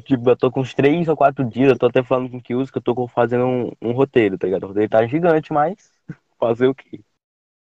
Tipo, 0.05 0.29
eu 0.29 0.37
tô 0.37 0.51
com 0.51 0.61
uns 0.61 0.73
três 0.73 1.07
ou 1.07 1.15
quatro 1.17 1.43
dias, 1.43 1.69
eu 1.71 1.77
tô 1.77 1.87
até 1.87 2.03
falando 2.03 2.29
com 2.29 2.37
o 2.37 2.41
Kius 2.41 2.69
que 2.69 2.77
eu 2.77 2.81
tô 2.81 3.07
fazendo 3.07 3.45
um, 3.45 3.71
um 3.81 3.91
roteiro, 3.91 4.37
tá 4.37 4.45
ligado? 4.45 4.63
O 4.63 4.67
roteiro 4.67 4.89
tá 4.89 5.05
gigante, 5.07 5.51
mas 5.51 5.91
fazer 6.39 6.67
o 6.67 6.75
quê? 6.75 6.99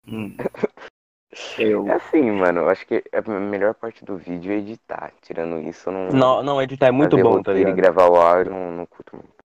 Hum. 0.08 0.36
Eu, 1.60 1.88
É 1.88 1.94
assim, 1.94 2.32
mano, 2.32 2.62
eu 2.62 2.70
acho 2.70 2.86
que 2.86 3.04
a 3.12 3.22
melhor 3.40 3.74
parte 3.74 4.06
do 4.06 4.18
vídeo 4.18 4.52
é 4.52 4.58
editar. 4.58 5.12
Tirando 5.22 5.60
isso, 5.68 5.90
eu 5.90 5.94
não. 5.94 6.14
Não, 6.14 6.44
não, 6.44 6.62
editar 6.62 6.88
é 6.88 6.92
muito 6.92 7.12
fazer 7.12 7.24
bom, 7.24 7.32
tá 7.44 7.52
roteiro 7.52 7.70
E 7.70 7.74
ligado? 7.74 7.76
gravar 7.76 8.10
o 8.10 8.16
áudio, 8.16 8.52
não, 8.52 8.72
não 8.72 8.86
curto 8.86 9.16
muito. 9.18 9.45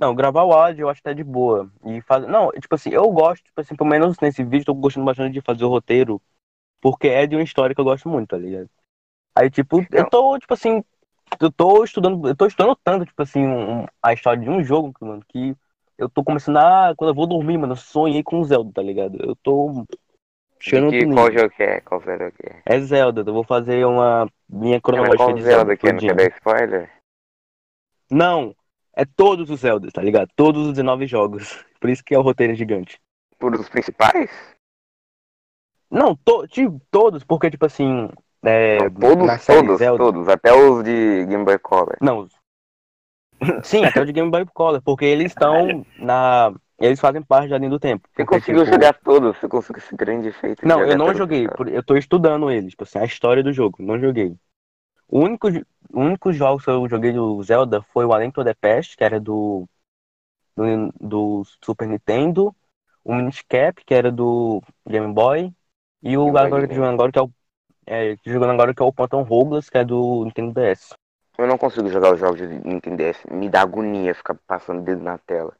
Não, 0.00 0.14
gravar 0.14 0.44
o 0.44 0.52
áudio 0.52 0.84
eu 0.84 0.88
acho 0.88 1.00
até 1.00 1.12
de 1.12 1.22
boa. 1.22 1.70
E 1.84 2.00
fazer. 2.00 2.26
Não, 2.26 2.50
tipo 2.52 2.74
assim, 2.74 2.88
eu 2.90 3.06
gosto, 3.10 3.44
tipo 3.44 3.60
assim, 3.60 3.76
pelo 3.76 3.90
menos 3.90 4.16
nesse 4.20 4.42
vídeo, 4.42 4.64
tô 4.64 4.74
gostando 4.74 5.04
bastante 5.04 5.34
de 5.34 5.42
fazer 5.42 5.62
o 5.64 5.68
roteiro, 5.68 6.20
porque 6.80 7.06
é 7.08 7.26
de 7.26 7.36
uma 7.36 7.42
história 7.42 7.74
que 7.74 7.80
eu 7.80 7.84
gosto 7.84 8.08
muito, 8.08 8.30
tá 8.30 8.38
ligado? 8.38 8.70
Aí, 9.36 9.50
tipo, 9.50 9.84
eu 9.92 10.08
tô, 10.08 10.38
tipo 10.38 10.54
assim, 10.54 10.82
eu 11.38 11.52
tô 11.52 11.84
estudando, 11.84 12.26
eu 12.26 12.34
tô 12.34 12.46
estudando 12.46 12.74
tanto, 12.82 13.04
tipo 13.04 13.22
assim, 13.22 13.46
um- 13.46 13.86
a 14.02 14.14
história 14.14 14.42
de 14.42 14.48
um 14.48 14.64
jogo, 14.64 14.92
mano, 15.02 15.22
que 15.28 15.54
eu 15.98 16.08
tô 16.08 16.24
começando 16.24 16.56
a. 16.56 16.94
Quando 16.96 17.10
eu 17.10 17.14
vou 17.14 17.26
dormir, 17.26 17.58
mano, 17.58 17.74
eu 17.74 17.76
sonhei 17.76 18.22
com 18.22 18.40
o 18.40 18.44
Zelda, 18.44 18.72
tá 18.72 18.82
ligado? 18.82 19.18
Eu 19.22 19.36
tô. 19.36 19.84
Chegando 20.58 20.90
Que, 20.90 21.06
qual 21.06 21.30
jogo 21.30 21.50
que 21.50 21.62
é? 21.62 21.80
Qual 21.80 22.00
Zelda 22.00 22.30
que 22.30 22.46
é? 22.46 22.62
É 22.64 22.80
Zelda, 22.80 23.20
eu 23.20 23.32
vou 23.34 23.44
fazer 23.44 23.84
uma 23.86 24.26
linha 24.48 24.76
É, 24.76 24.78
mas 24.78 24.82
cronológica 24.82 25.24
qual 25.26 25.34
de 25.34 25.42
Zelda 25.42 25.64
Zelda. 25.64 25.76
que 25.76 25.88
é? 25.88 25.92
Não 25.92 26.00
quer 26.00 26.14
dar 26.14 26.36
spoiler? 26.36 26.90
Não, 28.10 28.54
é 29.00 29.04
todos 29.16 29.50
os 29.50 29.60
Zeldas, 29.60 29.92
tá 29.92 30.02
ligado? 30.02 30.28
Todos 30.36 30.66
os 30.66 30.72
19 30.72 31.06
jogos. 31.06 31.64
Por 31.80 31.88
isso 31.90 32.02
que 32.04 32.14
é 32.14 32.18
o 32.18 32.22
roteiro 32.22 32.54
gigante. 32.54 33.00
Por 33.38 33.54
os 33.54 33.68
principais? 33.68 34.30
Não, 35.90 36.14
to, 36.14 36.46
tipo, 36.46 36.80
todos, 36.90 37.24
porque, 37.24 37.50
tipo 37.50 37.66
assim. 37.66 38.08
É, 38.42 38.78
todos, 38.90 39.44
todos, 39.46 39.78
Zelda, 39.78 39.98
todos. 40.04 40.28
Até 40.28 40.52
os 40.54 40.84
de 40.84 41.26
Game 41.26 41.44
Boy 41.44 41.58
Color. 41.58 41.96
Não. 42.00 42.20
os- 42.20 42.40
Sim, 43.62 43.84
até 43.84 44.00
o 44.00 44.06
de 44.06 44.12
Game 44.12 44.30
Boy 44.30 44.44
Color, 44.52 44.82
porque 44.82 45.04
eles 45.04 45.32
estão 45.32 45.84
na. 45.98 46.52
Eles 46.78 46.98
fazem 47.00 47.20
parte 47.22 47.50
da 47.50 47.58
linha 47.58 47.70
do 47.70 47.78
tempo. 47.78 48.08
Você 48.08 48.24
Porque, 48.24 48.38
conseguiu 48.40 48.64
tipo, 48.64 48.74
jogar 48.74 48.94
todos, 49.00 49.36
você 49.36 49.48
conseguiu 49.48 49.82
esse 49.82 49.94
grande 49.94 50.28
efeito. 50.28 50.66
Não, 50.66 50.80
eu 50.82 50.96
não 50.96 51.14
joguei, 51.14 51.46
os 51.46 51.52
por- 51.54 51.68
eu 51.68 51.82
tô 51.82 51.94
estudando 51.96 52.50
eles, 52.50 52.70
tipo 52.70 52.84
assim, 52.84 52.98
a 52.98 53.04
história 53.04 53.42
do 53.42 53.52
jogo, 53.52 53.76
não 53.80 53.98
joguei. 53.98 54.34
O 55.10 55.18
único, 55.18 55.48
o 55.48 56.00
único 56.00 56.32
jogo 56.32 56.62
que 56.62 56.70
eu 56.70 56.88
joguei 56.88 57.12
do 57.12 57.42
Zelda 57.42 57.82
foi 57.82 58.04
o 58.04 58.14
A 58.14 58.18
Link 58.20 58.32
to 58.32 58.44
the 58.44 58.54
Past, 58.54 58.96
que 58.96 59.02
era 59.02 59.18
do, 59.18 59.68
do, 60.56 60.92
do 61.00 61.42
Super 61.64 61.88
Nintendo, 61.88 62.54
o 63.04 63.14
Minish 63.14 63.42
Cap, 63.48 63.84
que 63.84 63.92
era 63.92 64.12
do 64.12 64.62
Game 64.86 65.12
Boy, 65.12 65.52
e 66.00 66.16
o 66.16 66.36
agora 66.38 66.68
que 66.68 66.74
jogando 66.74 66.94
agora 66.94 67.12
que 67.12 67.18
é 67.18 67.22
o 67.22 67.30
é, 67.86 68.16
jogando 68.24 68.52
agora 68.52 68.72
que 68.72 68.80
é 68.80 68.84
o 68.84 68.92
Phantom 68.92 69.26
Hourglass, 69.28 69.68
que 69.68 69.78
é 69.78 69.84
do 69.84 70.24
Nintendo 70.24 70.54
DS. 70.54 70.94
Eu 71.36 71.46
não 71.48 71.58
consigo 71.58 71.88
jogar 71.88 72.12
os 72.14 72.20
jogos 72.20 72.38
de 72.38 72.46
Nintendo 72.46 72.98
DS. 72.98 73.24
Me 73.28 73.48
dá 73.48 73.62
agonia 73.62 74.14
ficar 74.14 74.36
passando 74.46 74.82
dedo 74.82 75.02
na 75.02 75.18
tela. 75.18 75.52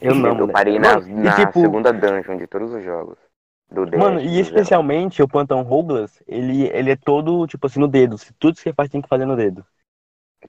Eu 0.00 0.12
não, 0.14 0.28
Eu 0.28 0.34
moleque. 0.34 0.52
parei 0.52 0.78
na, 0.78 0.96
Mano, 0.96 1.08
e 1.08 1.14
na 1.14 1.36
tipo, 1.36 1.60
segunda 1.60 1.90
dungeon 1.90 2.36
de 2.36 2.46
todos 2.46 2.72
os 2.74 2.84
jogos. 2.84 3.16
Do 3.70 3.86
DS. 3.86 3.98
Mano, 3.98 4.20
e 4.20 4.38
especialmente 4.40 5.22
o 5.22 5.28
Phantom 5.28 5.62
Hourglass, 5.62 6.22
ele, 6.26 6.68
ele 6.68 6.90
é 6.90 6.96
todo, 6.96 7.46
tipo 7.46 7.66
assim, 7.66 7.80
no 7.80 7.88
dedo. 7.88 8.16
Se 8.18 8.32
Tudo 8.34 8.54
que 8.54 8.60
você 8.60 8.72
faz 8.72 8.88
tem 8.88 9.02
que 9.02 9.08
fazer 9.08 9.24
no 9.24 9.36
dedo. 9.36 9.64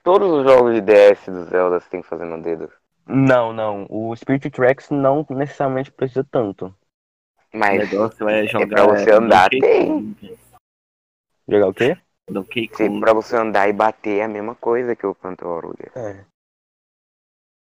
Todos 0.04 0.30
os 0.30 0.44
jogos 0.44 0.74
de 0.76 0.82
DS 0.82 1.26
do 1.28 1.46
Zelda 1.46 1.80
você 1.80 1.90
tem 1.90 2.02
que 2.02 2.08
fazer 2.08 2.26
no 2.26 2.42
dedo. 2.42 2.70
Não, 3.08 3.54
não. 3.54 3.86
O 3.90 4.16
Spirit 4.16 4.50
Tracks 4.50 4.90
não 4.90 5.26
necessariamente 5.30 5.92
precisa 5.92 6.24
tanto. 6.30 6.74
O 7.54 7.58
Mas 7.58 7.90
negócio 7.90 8.28
é 8.28 8.46
jogar. 8.48 8.68
pra 8.68 8.98
você 8.98 9.12
andar, 9.12 9.50
Donkey 9.50 9.62
tem. 9.62 9.88
Kong. 9.88 10.38
Jogar 11.48 11.68
o 11.68 11.74
quê? 11.74 11.98
Donkey 12.30 12.68
Kong. 12.68 13.00
pra 13.00 13.14
você 13.14 13.38
andar 13.38 13.70
e 13.70 13.74
bater 13.74 14.20
é 14.20 14.24
a 14.24 14.28
mesma 14.28 14.56
coisa 14.56 14.96
que 14.96 15.06
o 15.06 15.16
Pantoro. 15.16 15.74
É. 15.96 16.26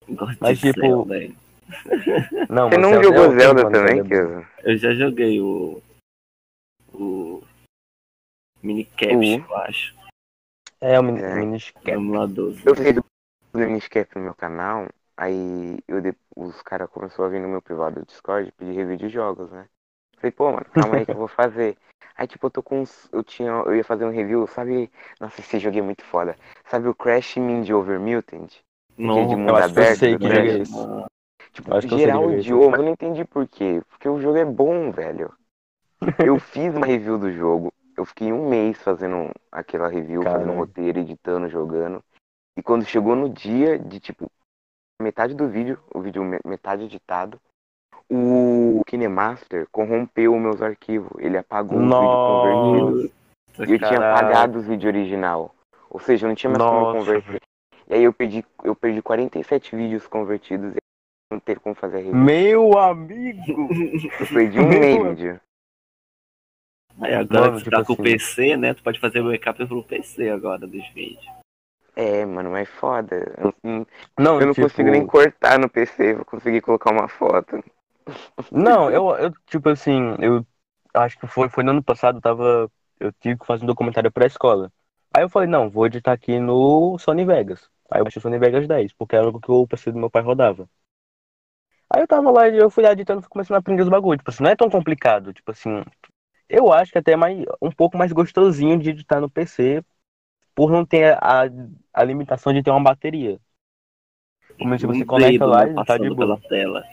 Gosto 0.09 0.37
Mas, 0.39 0.59
tipo, 0.59 1.13
hein? 1.13 1.37
Não, 2.49 2.69
Você 2.69 2.77
não 2.77 2.89
Zelda 2.89 2.99
é 2.99 3.03
jogou 3.03 3.19
horrível, 3.25 3.39
Zelda 3.39 3.63
mano, 3.63 3.75
também, 3.75 3.99
é. 3.99 4.03
Kiza? 4.03 4.47
Eu 4.63 4.77
já 4.77 4.93
joguei 4.93 5.41
o. 5.41 5.81
O. 6.93 7.43
Minicap, 8.63 9.13
Uhum. 9.13 9.45
eu 9.47 9.55
acho. 9.57 9.95
É, 10.81 10.99
o 10.99 11.03
Mini, 11.03 11.21
É. 11.21 11.35
Minish 11.35 11.71
Cap. 11.71 11.91
Emulador. 11.91 12.53
Eu 12.65 12.75
fiz 12.75 12.93
do 12.95 13.03
Miniscap 13.53 14.15
no 14.15 14.21
meu 14.23 14.35
canal, 14.35 14.87
aí 15.15 15.79
eu 15.87 16.01
de- 16.01 16.15
os 16.35 16.61
caras 16.61 16.89
começaram 16.89 17.25
a 17.25 17.29
vir 17.29 17.39
no 17.39 17.47
meu 17.47 17.61
privado 17.61 17.99
do 17.99 18.05
Discord 18.05 18.51
pedir 18.51 18.73
review 18.73 18.97
de 18.97 19.09
jogos, 19.09 19.51
né? 19.51 19.65
Falei, 20.17 20.31
pô, 20.31 20.51
mano, 20.51 20.65
calma 20.73 20.97
aí 20.97 21.05
que 21.05 21.11
eu 21.11 21.15
vou 21.17 21.27
fazer. 21.27 21.77
Aí, 22.15 22.27
tipo, 22.27 22.47
eu 22.47 22.51
tô 22.51 22.63
com 22.63 22.81
uns. 22.81 23.07
Eu 23.11 23.23
tinha. 23.23 23.49
Eu 23.51 23.75
ia 23.75 23.83
fazer 23.83 24.05
um 24.05 24.09
review, 24.11 24.47
sabe? 24.47 24.89
Nossa, 25.19 25.39
esse 25.41 25.59
jogo 25.59 25.77
é 25.77 25.81
muito 25.81 26.03
foda. 26.03 26.35
Sabe 26.65 26.87
o 26.87 26.95
Crash 26.95 27.37
Ninja 27.37 27.75
Over 27.77 27.99
Mutant? 27.99 28.55
Não, 28.97 29.27
de 29.27 29.33
Eu 29.33 29.37
mundo 29.37 29.55
acho 29.55 29.73
que 29.73 29.79
eu 29.79 29.83
aberto, 29.83 29.99
sei 29.99 30.17
que 30.17 30.27
né? 30.27 30.35
jogo 30.35 30.47
é 30.47 30.57
esse. 30.61 30.73
Tipo, 31.57 31.71
Eu 31.71 31.77
acho 31.77 31.87
que 31.87 31.93
eu 31.95 31.97
geral 31.97 32.29
esse. 32.29 32.39
odiou, 32.39 32.69
mas 32.69 32.79
eu 32.79 32.85
não 32.85 32.91
entendi 32.91 33.25
por 33.25 33.47
quê. 33.47 33.81
Porque 33.89 34.07
o 34.07 34.19
jogo 34.21 34.37
é 34.37 34.45
bom, 34.45 34.91
velho. 34.91 35.33
Eu 36.23 36.37
fiz 36.39 36.75
uma 36.75 36.85
review 36.85 37.17
do 37.17 37.31
jogo. 37.31 37.73
Eu 37.97 38.05
fiquei 38.05 38.31
um 38.31 38.47
mês 38.47 38.77
fazendo 38.77 39.31
aquela 39.51 39.87
review, 39.87 40.21
fazendo 40.21 40.41
Caralho. 40.43 40.59
roteiro, 40.59 40.99
editando, 40.99 41.49
jogando. 41.49 42.03
E 42.55 42.61
quando 42.61 42.85
chegou 42.85 43.15
no 43.15 43.27
dia 43.27 43.79
de, 43.79 43.99
tipo, 43.99 44.29
metade 45.01 45.33
do 45.33 45.47
vídeo, 45.47 45.79
o 45.91 45.99
vídeo 45.99 46.23
me- 46.23 46.39
metade 46.45 46.83
editado, 46.83 47.39
o 48.07 48.83
KineMaster 48.85 49.67
corrompeu 49.71 50.35
os 50.35 50.39
meus 50.41 50.61
arquivos. 50.61 51.09
Ele 51.17 51.39
apagou 51.39 51.79
o 51.79 51.81
vídeo 51.81 52.17
convertido. 52.27 53.11
Nossa, 53.57 53.71
E 53.71 53.73
eu 53.73 53.79
tinha 53.79 53.97
apagado 53.97 54.59
o 54.59 54.61
vídeo 54.61 54.87
original. 54.87 55.55
Ou 55.89 55.99
seja, 55.99 56.25
eu 56.25 56.29
não 56.29 56.35
tinha 56.35 56.51
mais 56.51 56.63
como 56.63 56.81
Nossa, 56.81 56.99
converter. 56.99 57.41
E 57.89 57.93
aí 57.95 58.03
eu 58.03 58.13
perdi, 58.13 58.45
eu 58.63 58.75
perdi 58.75 59.01
47 59.01 59.75
vídeos 59.75 60.05
convertidos 60.05 60.75
e 60.75 60.77
não 61.29 61.39
teve 61.39 61.59
como 61.59 61.75
fazer 61.75 61.97
a 61.97 61.99
review. 61.99 62.15
Meu 62.15 62.77
amigo! 62.77 63.69
Eu 64.19 64.27
perdi 64.27 64.59
um. 64.59 65.37
Aí 66.99 67.13
agora 67.13 67.51
Mano, 67.51 67.57
que 67.57 67.59
você 67.59 67.63
tipo 67.65 67.75
tá 67.75 67.85
com 67.85 67.93
o 67.93 67.95
assim- 67.95 68.03
PC, 68.03 68.57
né? 68.57 68.73
Tu 68.73 68.81
pode 68.81 68.99
fazer 68.99 69.19
o 69.19 69.29
backup 69.29 69.65
pro 69.67 69.83
PC 69.83 70.29
agora 70.29 70.65
dos 70.65 70.87
vídeos. 70.93 71.25
É, 71.95 72.25
mano, 72.25 72.51
mas 72.51 72.69
foda. 72.69 73.15
Eu, 73.37 73.53
não- 73.63 73.87
Não, 74.17 74.39
eu 74.39 74.47
não 74.47 74.53
tipo, 74.53 74.67
consigo 74.67 74.89
nem 74.89 75.05
cortar 75.05 75.59
no 75.59 75.69
PC, 75.69 76.13
vou 76.15 76.25
conseguir 76.25 76.61
colocar 76.61 76.91
uma 76.91 77.07
foto. 77.07 77.63
Não, 78.51 78.89
eu, 78.89 79.09
eu, 79.17 79.31
tipo 79.47 79.69
assim, 79.69 80.15
eu 80.19 80.45
acho 80.93 81.19
que 81.19 81.27
foi, 81.27 81.49
foi 81.49 81.63
no 81.63 81.71
ano 81.71 81.83
passado, 81.83 82.17
eu 82.17 82.21
tava. 82.21 82.71
Eu 82.99 83.11
tive 83.13 83.37
que 83.39 83.45
fazer 83.45 83.63
um 83.63 83.67
documentário 83.67 84.11
pra 84.11 84.25
escola. 84.25 84.71
Aí 85.13 85.23
eu 85.23 85.29
falei, 85.29 85.47
não, 85.47 85.69
vou 85.69 85.85
editar 85.85 86.13
aqui 86.13 86.39
no 86.39 86.97
Sony 86.99 87.25
Vegas. 87.25 87.69
Aí 87.91 87.99
eu 87.99 88.03
baixei 88.05 88.19
o 88.19 88.23
Sony 88.23 88.39
Vegas 88.39 88.67
10, 88.67 88.93
porque 88.93 89.15
era 89.15 89.27
o 89.27 89.39
que 89.39 89.51
o 89.51 89.67
PC 89.67 89.91
do 89.91 89.99
meu 89.99 90.09
pai 90.09 90.21
rodava. 90.23 90.67
Aí 91.93 92.01
eu 92.01 92.07
tava 92.07 92.31
lá 92.31 92.47
e 92.49 92.57
eu 92.57 92.69
fui 92.69 92.83
lá 92.83 92.91
editando, 92.91 93.21
fui 93.21 93.29
começando 93.29 93.55
a 93.55 93.59
aprender 93.59 93.81
os 93.83 93.89
bagulhos. 93.89 94.19
Tipo 94.19 94.29
assim, 94.31 94.43
não 94.43 94.51
é 94.51 94.55
tão 94.55 94.69
complicado. 94.69 95.33
Tipo 95.33 95.51
assim, 95.51 95.83
eu 96.49 96.71
acho 96.73 96.91
que 96.91 96.97
até 96.99 97.13
é 97.13 97.15
mais, 97.17 97.45
um 97.61 97.71
pouco 97.71 97.97
mais 97.97 98.11
gostosinho 98.13 98.79
de 98.79 98.91
editar 98.91 99.21
no 99.21 99.29
PC, 99.29 99.83
por 100.55 100.71
não 100.71 100.85
ter 100.85 101.17
a, 101.23 101.43
a 101.93 102.03
limitação 102.05 102.53
de 102.53 102.63
ter 102.63 102.71
uma 102.71 102.83
bateria. 102.83 103.39
Como 104.59 104.77
se 104.77 104.85
você 104.85 105.03
Um 105.03 105.05
conecta 105.05 105.45
dedo, 105.45 105.47
lá 105.47 105.65
né, 105.65 105.73
e 105.73 105.83
tá 105.83 105.97
de 105.97 106.09
boa. 106.09 106.15
pela 106.19 106.37
tela. 106.49 106.83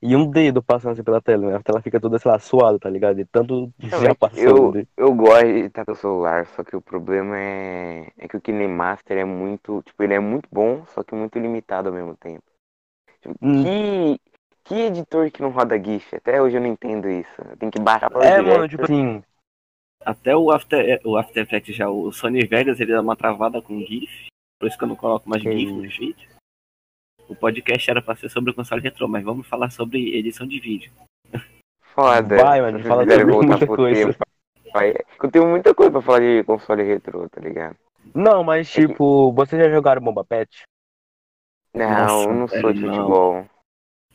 E 0.00 0.14
um 0.16 0.30
dedo 0.30 0.62
passando 0.62 0.92
assim 0.92 1.02
pela 1.04 1.20
tela, 1.20 1.50
né? 1.50 1.56
A 1.56 1.62
tela 1.62 1.82
fica 1.82 2.00
toda, 2.00 2.18
sei 2.18 2.30
lá, 2.30 2.38
suada, 2.38 2.78
tá 2.78 2.88
ligado? 2.90 3.20
E 3.20 3.24
tanto 3.24 3.72
Não, 3.82 4.04
já 4.04 4.10
é 4.10 4.14
passou. 4.14 4.72
eu, 4.72 4.72
né? 4.72 4.84
eu 4.96 5.14
gosto 5.14 5.44
de 5.46 5.60
estar 5.66 5.84
com 5.84 5.92
o 5.92 5.94
celular, 5.96 6.46
só 6.48 6.64
que 6.64 6.76
o 6.76 6.82
problema 6.82 7.38
é, 7.38 8.12
é 8.16 8.28
que 8.28 8.36
o 8.36 8.40
KineMaster 8.40 9.18
é 9.18 9.24
muito. 9.24 9.82
Tipo, 9.82 10.02
ele 10.02 10.14
é 10.14 10.18
muito 10.20 10.48
bom, 10.50 10.84
só 10.86 11.02
que 11.02 11.14
muito 11.14 11.38
limitado 11.38 11.88
ao 11.88 11.94
mesmo 11.94 12.16
tempo. 12.16 12.44
Tipo, 13.32 13.38
Hum. 13.46 13.62
que, 13.64 14.20
que 14.64 14.74
editor 14.74 15.30
que 15.30 15.42
não 15.42 15.50
roda 15.50 15.78
GIF? 15.82 16.14
Até 16.16 16.40
hoje 16.40 16.56
eu 16.56 16.60
não 16.60 16.68
entendo 16.68 17.08
isso. 17.08 17.42
Tenho 17.58 17.70
que 17.72 17.80
baixar 17.80 18.10
para 18.10 18.24
É, 18.24 18.40
mano, 18.40 18.68
tipo 18.68 18.82
assim, 18.84 19.22
Até 20.04 20.36
o 20.36 20.50
After, 20.50 21.00
o 21.04 21.16
After 21.16 21.42
Effects 21.42 21.74
já, 21.76 21.88
o 21.90 22.10
Sony 22.12 22.46
Vegas, 22.46 22.78
ele 22.80 22.92
dá 22.92 23.00
uma 23.00 23.16
travada 23.16 23.60
com 23.60 23.80
GIF. 23.80 24.26
Por 24.60 24.66
isso 24.68 24.78
que 24.78 24.84
eu 24.84 24.88
não 24.88 24.96
coloco 24.96 25.28
mais 25.28 25.42
Que 25.42 25.50
GIF 25.52 25.72
nos 25.72 25.96
vídeos. 25.96 26.28
O 27.28 27.34
podcast 27.36 27.90
era 27.90 28.00
pra 28.00 28.16
ser 28.16 28.28
sobre 28.30 28.50
o 28.52 28.54
console 28.54 28.80
retrô, 28.80 29.06
mas 29.06 29.22
vamos 29.22 29.46
falar 29.46 29.70
sobre 29.70 30.16
edição 30.16 30.46
de 30.46 30.58
vídeo. 30.60 30.90
Foda. 31.94 32.36
Vai, 32.42 32.60
mano, 32.60 32.78
fala 32.84 33.04
sobre 33.08 33.24
muita 33.24 33.66
coisa. 33.66 34.06
tempo. 34.12 34.18
Vai. 34.72 34.94
Eu 35.22 35.30
tenho 35.30 35.46
muita 35.46 35.74
coisa 35.74 35.90
pra 35.90 36.00
falar 36.02 36.20
de 36.20 36.44
console 36.44 36.82
retrô, 36.84 37.28
tá 37.28 37.40
ligado? 37.40 37.76
Não, 38.14 38.42
mas 38.44 38.68
É 38.76 38.80
que- 38.80 38.86
tipo, 38.88 39.32
vocês 39.32 39.60
já 39.62 39.68
jogaram 39.70 40.00
Bomba 40.00 40.24
Pet? 40.24 40.62
Não, 41.78 41.96
Nossa, 42.02 42.30
eu 42.30 42.34
não 42.34 42.48
sou 42.48 42.72
de 42.72 42.80
futebol. 42.80 43.46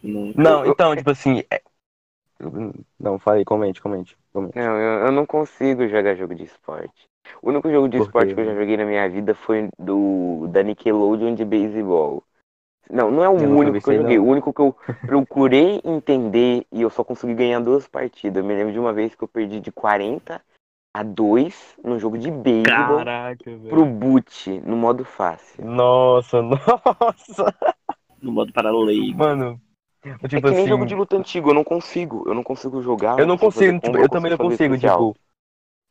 Não, 0.04 0.34
Não, 0.36 0.66
eu- 0.66 0.72
então, 0.74 0.96
tipo 0.96 1.10
assim. 1.10 1.44
é- 1.52 1.62
Não, 3.00 3.18
falei, 3.20 3.46
comente, 3.46 3.82
comente. 3.82 4.18
comente. 4.34 4.56
Não, 4.56 4.78
eu, 4.80 5.06
eu 5.06 5.12
não 5.12 5.26
consigo 5.26 5.88
jogar 5.88 6.16
jogo 6.16 6.36
de 6.36 6.44
esporte. 6.44 7.08
O 7.42 7.50
único 7.50 7.70
jogo 7.72 7.88
de 7.88 7.98
Por 7.98 8.08
esporte 8.08 8.30
quê? 8.30 8.36
que 8.36 8.42
eu 8.42 8.46
já 8.46 8.54
joguei 8.56 8.78
na 8.78 8.86
minha 8.86 9.10
vida 9.10 9.34
foi 9.34 9.70
do 9.80 10.48
da 10.52 10.62
Nickelodeon 10.62 11.36
de 11.36 11.46
beisebol. 11.46 12.24
Não, 12.90 13.10
não 13.10 13.24
é 13.24 13.30
o 13.30 13.34
Eu 13.34 13.50
único 13.58 13.82
que 13.82 13.90
eu 13.90 13.96
joguei. 13.96 14.18
não. 14.18 14.26
O 14.26 14.28
único 14.28 14.54
que 14.54 14.62
eu 14.62 14.76
procurei 15.06 15.82
entender 15.84 16.66
e 16.72 16.82
eu 16.82 16.90
só 16.90 17.04
consegui 17.04 17.34
ganhar 17.34 17.60
duas 17.62 17.88
partidas. 17.88 18.44
Eu 18.44 18.48
me 18.48 18.54
lembro 18.56 18.74
de 18.74 18.80
uma 18.80 18.94
vez 18.94 19.16
que 19.16 19.24
eu 19.24 19.28
perdi 19.28 19.60
de 19.60 19.72
40 19.72 20.42
a 20.94 21.02
2 21.04 21.76
no 21.84 21.98
jogo 22.00 22.18
de 22.18 22.30
beisebol 22.30 22.98
Caraca, 22.98 23.44
pro 23.68 23.84
velho. 23.84 23.86
boot, 23.86 24.50
no 24.62 24.76
modo 24.78 25.04
fácil. 25.04 25.66
Nossa, 25.66 26.42
nossa. 26.44 27.56
no 28.22 28.32
modo 28.32 28.54
paralelo. 28.54 29.16
Mano, 29.16 29.60
É 30.06 30.10
tipo 30.28 30.30
que 30.30 30.42
nem 30.42 30.60
assim. 30.60 30.68
jogo 30.70 30.86
de 30.86 30.96
luta 30.96 31.18
antigo, 31.18 31.50
eu 31.50 31.54
não 31.54 31.64
consigo. 31.64 32.24
Eu 32.28 32.34
não 32.34 32.44
consigo 32.44 32.82
jogar. 32.82 33.20
Eu 33.20 33.26
não 33.26 33.38
fazer 33.38 33.56
consigo, 33.56 33.74
tipo, 33.74 33.88
combo, 33.88 33.98
eu 33.98 34.10
também 34.10 34.32
não 34.32 34.38
consigo, 34.38 34.76
especial. 34.76 35.14
tipo. 35.14 35.24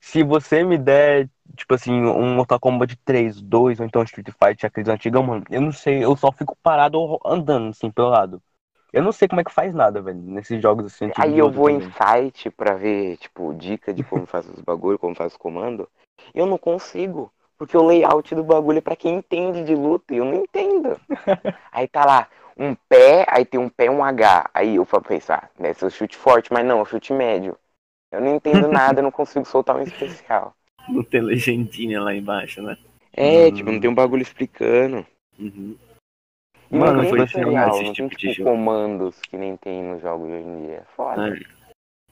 Se 0.05 0.23
você 0.25 0.65
me 0.65 0.77
der, 0.77 1.31
tipo 1.57 1.75
assim, 1.75 1.93
um 1.93 2.35
Mortal 2.35 2.59
Kombat 2.59 2.97
3, 3.05 3.41
2, 3.41 3.79
ou 3.79 3.87
então 3.87 4.03
Street 4.03 4.27
Fighter, 4.31 4.67
aqueles 4.67 4.89
antigos, 4.89 5.25
mano, 5.25 5.45
eu 5.49 5.61
não 5.61 5.71
sei, 5.71 6.05
eu 6.05 6.17
só 6.17 6.33
fico 6.33 6.57
parado 6.61 7.21
andando, 7.25 7.69
assim, 7.69 7.89
pelo 7.89 8.09
lado. 8.09 8.43
Eu 8.93 9.03
não 9.03 9.13
sei 9.13 9.27
como 9.27 9.41
é 9.41 9.45
que 9.45 9.53
faz 9.53 9.75
nada, 9.75 10.03
velho, 10.03 10.19
nesses 10.19 10.61
jogos 10.61 10.87
assim, 10.87 11.09
Aí 11.17 11.39
eu 11.39 11.51
vou 11.51 11.71
em 11.71 11.81
também. 11.81 11.93
site 11.93 12.51
pra 12.51 12.75
ver, 12.75 13.17
tipo, 13.17 13.55
dica 13.55 13.93
de 13.93 14.03
como 14.05 14.27
faz 14.27 14.49
os 14.49 14.61
bagulho, 14.61 14.99
como 14.99 15.15
faz 15.15 15.33
os 15.33 15.39
comandos. 15.39 15.87
Eu 16.35 16.47
não 16.47 16.59
consigo. 16.59 17.33
Porque 17.57 17.77
o 17.77 17.87
layout 17.87 18.35
do 18.35 18.43
bagulho 18.43 18.79
é 18.79 18.83
pra 18.83 18.97
quem 18.97 19.15
entende 19.15 19.65
de 19.65 19.75
luta 19.75 20.13
e 20.13 20.19
eu 20.19 20.25
não 20.25 20.35
entendo. 20.35 21.01
aí 21.71 21.87
tá 21.87 22.05
lá, 22.05 22.29
um 22.57 22.75
pé, 22.75 23.25
aí 23.29 23.45
tem 23.45 23.59
um 23.61 23.69
pé 23.69 23.91
um 23.91 24.05
H. 24.05 24.51
Aí 24.53 24.77
eu 24.77 24.85
falo 24.85 25.05
pensar, 25.05 25.51
deve 25.59 25.79
ser 25.79 25.87
o 25.87 25.91
chute 25.91 26.17
forte, 26.17 26.53
mas 26.53 26.65
não, 26.67 26.83
o 26.83 26.85
chute 26.85 27.13
médio. 27.13 27.57
Eu 28.11 28.21
não 28.21 28.35
entendo 28.37 28.67
nada, 28.73 28.99
eu 29.01 29.05
não 29.05 29.11
consigo 29.11 29.45
soltar 29.45 29.77
um 29.77 29.83
especial. 29.83 30.55
Não 30.89 31.03
tem 31.03 31.21
legendinha 31.21 32.01
lá 32.03 32.15
embaixo, 32.15 32.61
né? 32.63 32.77
É, 33.13 33.51
Hum. 33.51 33.55
tipo, 33.55 33.71
não 33.71 33.81
tem 33.81 33.91
um 33.91 33.95
bagulho 33.95 34.23
explicando. 34.23 35.07
Uhum. 35.39 35.77
E 36.73 36.79
Mano, 36.79 36.95
não 36.95 37.01
tem 37.03 37.11
foi 37.11 37.27
tutorial, 37.27 37.69
esse 37.69 37.85
não 37.85 37.93
tem 37.93 37.93
tipo 37.93 38.09
de 38.09 38.17
tipo 38.17 38.35
jogo. 38.35 38.51
comandos 38.51 39.21
que 39.21 39.37
nem 39.37 39.57
tem 39.59 39.83
nos 39.85 40.01
jogos 40.01 40.27
de 40.27 40.35
hoje 40.35 40.47
em 40.49 40.67
dia. 40.67 40.77
É 40.77 40.85
foda. 40.97 41.29
É. 41.29 41.41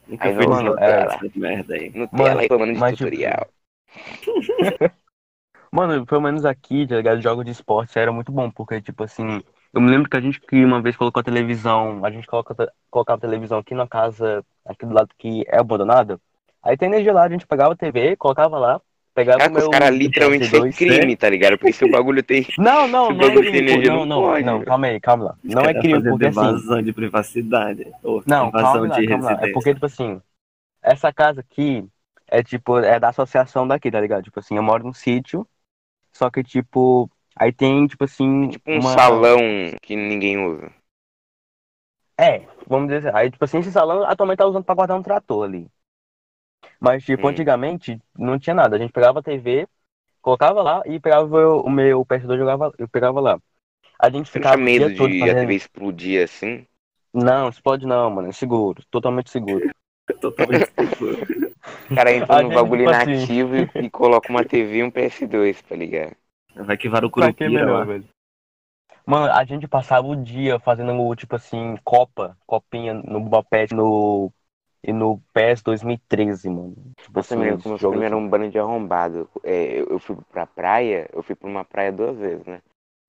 Nunca 0.07 0.29
Aí 0.29 0.35
fui 0.35 0.47
não, 0.47 0.53
desenvolver 0.53 0.85
é. 0.85 1.03
essa 1.03 1.19
merda 1.35 1.75
aí. 1.75 1.91
Nutella 1.95 2.29
Mano, 2.29 2.41
reclamando 2.41 2.73
de 2.75 2.79
tipo, 2.79 2.91
tutorial. 2.91 3.49
Mano, 5.73 6.05
pelo 6.05 6.21
menos 6.21 6.45
aqui, 6.45 6.87
tá 6.87 6.97
ligado? 6.97 7.23
Jogos 7.23 7.45
de 7.45 7.53
esporte 7.53 7.99
era 7.99 8.13
muito 8.13 8.31
bom, 8.31 8.51
porque, 8.51 8.83
tipo 8.83 9.03
assim, 9.05 9.41
eu 9.73 9.81
me 9.81 9.89
lembro 9.89 10.11
que 10.11 10.17
a 10.17 10.21
gente 10.21 10.41
que 10.41 10.63
uma 10.65 10.83
vez 10.83 10.97
colocou 10.97 11.21
a 11.21 11.25
televisão, 11.25 12.05
a 12.05 12.11
gente 12.11 12.27
coloca, 12.27 12.55
colocava 12.91 13.17
a 13.17 13.21
televisão 13.21 13.59
aqui 13.59 13.75
na 13.75 13.87
casa, 13.87 14.45
aqui 14.65 14.85
do 14.85 14.93
lado 14.93 15.09
que 15.17 15.45
é 15.49 15.59
abandonada. 15.59 16.21
Aí 16.63 16.77
tem 16.77 16.89
energia 16.89 17.13
lá, 17.15 17.23
a 17.23 17.29
gente 17.31 17.47
pegava 17.47 17.73
a 17.73 17.77
TV, 17.77 18.17
colocava 18.17 18.59
lá, 18.59 18.81
pegava 19.15 19.39
Cara, 19.39 19.51
o 19.51 19.55
que 19.55 19.59
os 19.59 19.65
meu 19.65 19.71
caras 19.71 19.97
literalmente 19.97 20.45
é 20.45 20.49
PS2, 20.49 20.77
crime, 20.77 21.17
tá 21.17 21.29
ligado? 21.29 21.59
Porque 21.59 21.73
se 21.73 21.85
o 21.85 21.91
bagulho 21.91 22.23
tem. 22.23 22.47
Não, 22.59 22.87
não, 22.87 23.11
não 23.11 23.25
é 23.25 23.35
crime, 23.35 23.59
energia, 23.59 23.91
não, 23.91 23.99
não 23.99 24.07
não, 24.07 24.23
pode, 24.23 24.45
não, 24.45 24.65
calma 24.65 24.87
aí, 24.87 25.01
calma 25.01 25.25
lá. 25.25 25.37
Os 25.45 25.55
Não 25.55 25.63
é 25.63 25.75
crime, 25.75 26.03
porque 26.03 26.27
assim, 26.27 26.41
invasão 26.41 26.83
de 26.83 26.93
privacidade. 26.93 27.93
Ou 28.03 28.23
Não, 28.27 28.49
invasão 28.49 28.73
calma 28.73 28.89
lá, 28.89 29.01
de 29.01 29.07
calma 29.07 29.25
lá. 29.33 29.39
É 29.43 29.53
porque, 29.53 29.75
tipo 29.75 29.87
assim, 29.87 30.21
essa 30.83 31.13
casa 31.13 31.41
aqui 31.41 31.87
é 32.27 32.43
tipo, 32.43 32.79
é 32.79 32.99
da 33.01 33.09
associação 33.09 33.67
daqui, 33.67 33.91
tá 33.91 34.01
ligado? 34.01 34.23
Tipo 34.23 34.41
assim, 34.41 34.57
eu 34.57 34.63
moro 34.63 34.85
num 34.85 34.93
sítio, 34.93 35.47
só 36.13 36.31
que, 36.31 36.43
tipo, 36.43 37.11
aí 37.37 37.53
tem, 37.53 37.87
tipo 37.87 38.05
assim. 38.05 38.49
Tipo 38.49 38.71
um 38.71 38.81
uma... 38.81 38.93
salão 38.93 39.39
que 39.83 39.97
ninguém 39.97 40.39
usa. 40.39 40.73
É, 42.19 42.47
vamos 42.67 42.89
dizer 42.89 43.09
assim. 43.09 43.17
Aí, 43.17 43.31
tipo 43.31 43.45
assim, 43.45 43.59
esse 43.59 43.73
salão 43.73 44.05
atualmente 44.05 44.39
tá 44.39 44.47
usando 44.47 44.65
pra 44.65 44.75
guardar 44.75 44.99
um 44.99 45.03
trator 45.03 45.45
ali. 45.45 45.67
Mas, 46.79 47.05
tipo, 47.05 47.27
Hum. 47.27 47.31
antigamente 47.31 48.01
não 48.17 48.39
tinha 48.39 48.55
nada. 48.55 48.77
A 48.77 48.79
gente 48.79 48.93
pegava 48.93 49.21
a 49.21 49.23
TV, 49.23 49.67
colocava 50.21 50.63
lá 50.63 50.83
e 50.87 51.01
pegava 51.01 51.27
o 51.27 51.71
meu 51.71 52.05
PS2 52.05 52.37
e 52.37 52.41
jogava, 52.41 52.73
eu 52.79 52.89
pegava 52.89 53.21
lá. 53.21 53.39
A 53.99 54.11
gente 54.11 54.31
Você 54.31 54.39
não 54.39 54.45
ficava 54.45 54.57
tinha 54.57 54.65
medo 54.65 54.91
de 54.91 54.97
a 54.97 55.19
fazendo. 55.21 55.41
TV 55.41 55.55
explodir 55.55 56.25
assim? 56.25 56.67
Não, 57.13 57.49
explode 57.49 57.87
não, 57.87 58.11
mano. 58.11 58.29
É 58.29 58.33
seguro, 58.33 58.83
totalmente 58.91 59.31
seguro. 59.31 59.71
Totalmente 60.21 60.71
seguro. 60.79 61.19
O 61.91 61.95
cara 61.95 62.13
entra 62.13 62.37
A 62.37 62.43
no 62.43 62.49
gente, 62.49 62.55
bagulho 62.55 62.79
tipo 62.81 62.91
assim- 62.91 63.11
inativo 63.13 63.57
e, 63.57 63.87
e 63.87 63.91
coloca 63.91 64.29
uma 64.31 64.45
TV 64.45 64.79
e 64.79 64.83
um 64.83 64.91
PS2, 64.91 65.63
tá 65.63 65.75
ligado? 65.77 66.17
Vai 66.55 66.77
que 66.77 66.89
vara 66.89 67.07
o 67.07 67.11
Curupira 67.11 67.49
melhor, 67.51 67.87
velho? 67.87 68.05
Mano, 69.07 69.33
a 69.33 69.45
gente 69.45 69.67
passava 69.67 70.07
o 70.07 70.17
dia 70.17 70.59
fazendo, 70.61 71.15
tipo 71.17 71.35
assim, 71.35 71.77
Copa, 71.85 72.37
copinha 72.47 72.95
no 72.95 73.21
Bopet 73.21 73.73
no, 73.75 74.33
e 74.83 74.93
no 74.93 75.21
PES 75.33 75.63
2013, 75.63 76.49
mano. 76.49 76.75
Tipo 76.97 77.19
Nossa, 77.19 77.35
assim, 77.35 77.43
jogos- 77.79 77.79
primos 77.79 78.03
eram 78.03 78.19
um 78.19 78.29
bando 78.29 78.51
de 78.51 78.59
arrombado. 78.59 79.29
É, 79.45 79.81
eu, 79.81 79.87
eu 79.91 79.99
fui 79.99 80.17
pra 80.31 80.47
praia, 80.47 81.09
eu 81.13 81.23
fui 81.23 81.35
pra 81.35 81.49
uma 81.49 81.65
praia 81.65 81.93
duas 81.93 82.17
vezes, 82.17 82.45
né? 82.47 82.61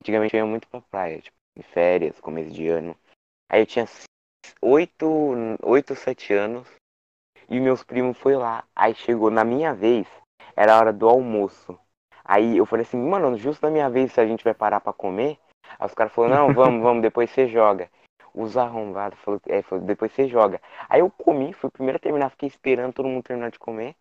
Antigamente 0.01 0.35
eu 0.35 0.39
ia 0.39 0.45
muito 0.45 0.67
pra 0.67 0.81
praia, 0.81 1.21
tipo, 1.21 1.35
em 1.57 1.61
férias, 1.61 2.19
começo 2.19 2.51
de 2.51 2.67
ano. 2.67 2.95
Aí 3.49 3.61
eu 3.61 3.65
tinha 3.65 3.85
oito, 4.61 5.05
oito, 5.63 5.95
sete 5.95 6.33
anos 6.33 6.67
e 7.49 7.59
meus 7.59 7.83
primos 7.83 8.17
foi 8.17 8.35
lá. 8.35 8.63
Aí 8.75 8.95
chegou 8.95 9.29
na 9.29 9.43
minha 9.43 9.73
vez, 9.73 10.07
era 10.55 10.73
a 10.75 10.79
hora 10.79 10.93
do 10.93 11.07
almoço. 11.07 11.77
Aí 12.23 12.57
eu 12.57 12.65
falei 12.65 12.85
assim, 12.85 12.97
mano, 12.97 13.37
justo 13.37 13.63
na 13.63 13.71
minha 13.71 13.89
vez 13.89 14.13
se 14.13 14.21
a 14.21 14.25
gente 14.25 14.43
vai 14.43 14.53
parar 14.53 14.79
pra 14.79 14.93
comer. 14.93 15.37
Aí 15.79 15.85
os 15.85 15.93
caras 15.93 16.13
falaram, 16.13 16.47
não, 16.47 16.53
vamos, 16.55 16.81
vamos, 16.81 17.01
depois 17.01 17.29
você 17.29 17.47
joga. 17.47 17.89
Os 18.33 18.57
arrombados 18.57 19.19
falou, 19.19 19.41
é, 19.47 19.61
falou, 19.61 19.83
depois 19.83 20.11
você 20.11 20.27
joga. 20.27 20.61
Aí 20.89 21.01
eu 21.01 21.09
comi, 21.09 21.53
fui 21.53 21.67
o 21.67 21.71
primeiro 21.71 21.97
a 21.97 21.99
terminar, 21.99 22.29
fiquei 22.29 22.47
esperando 22.47 22.93
todo 22.93 23.07
mundo 23.07 23.23
terminar 23.23 23.51
de 23.51 23.59
comer. 23.59 23.95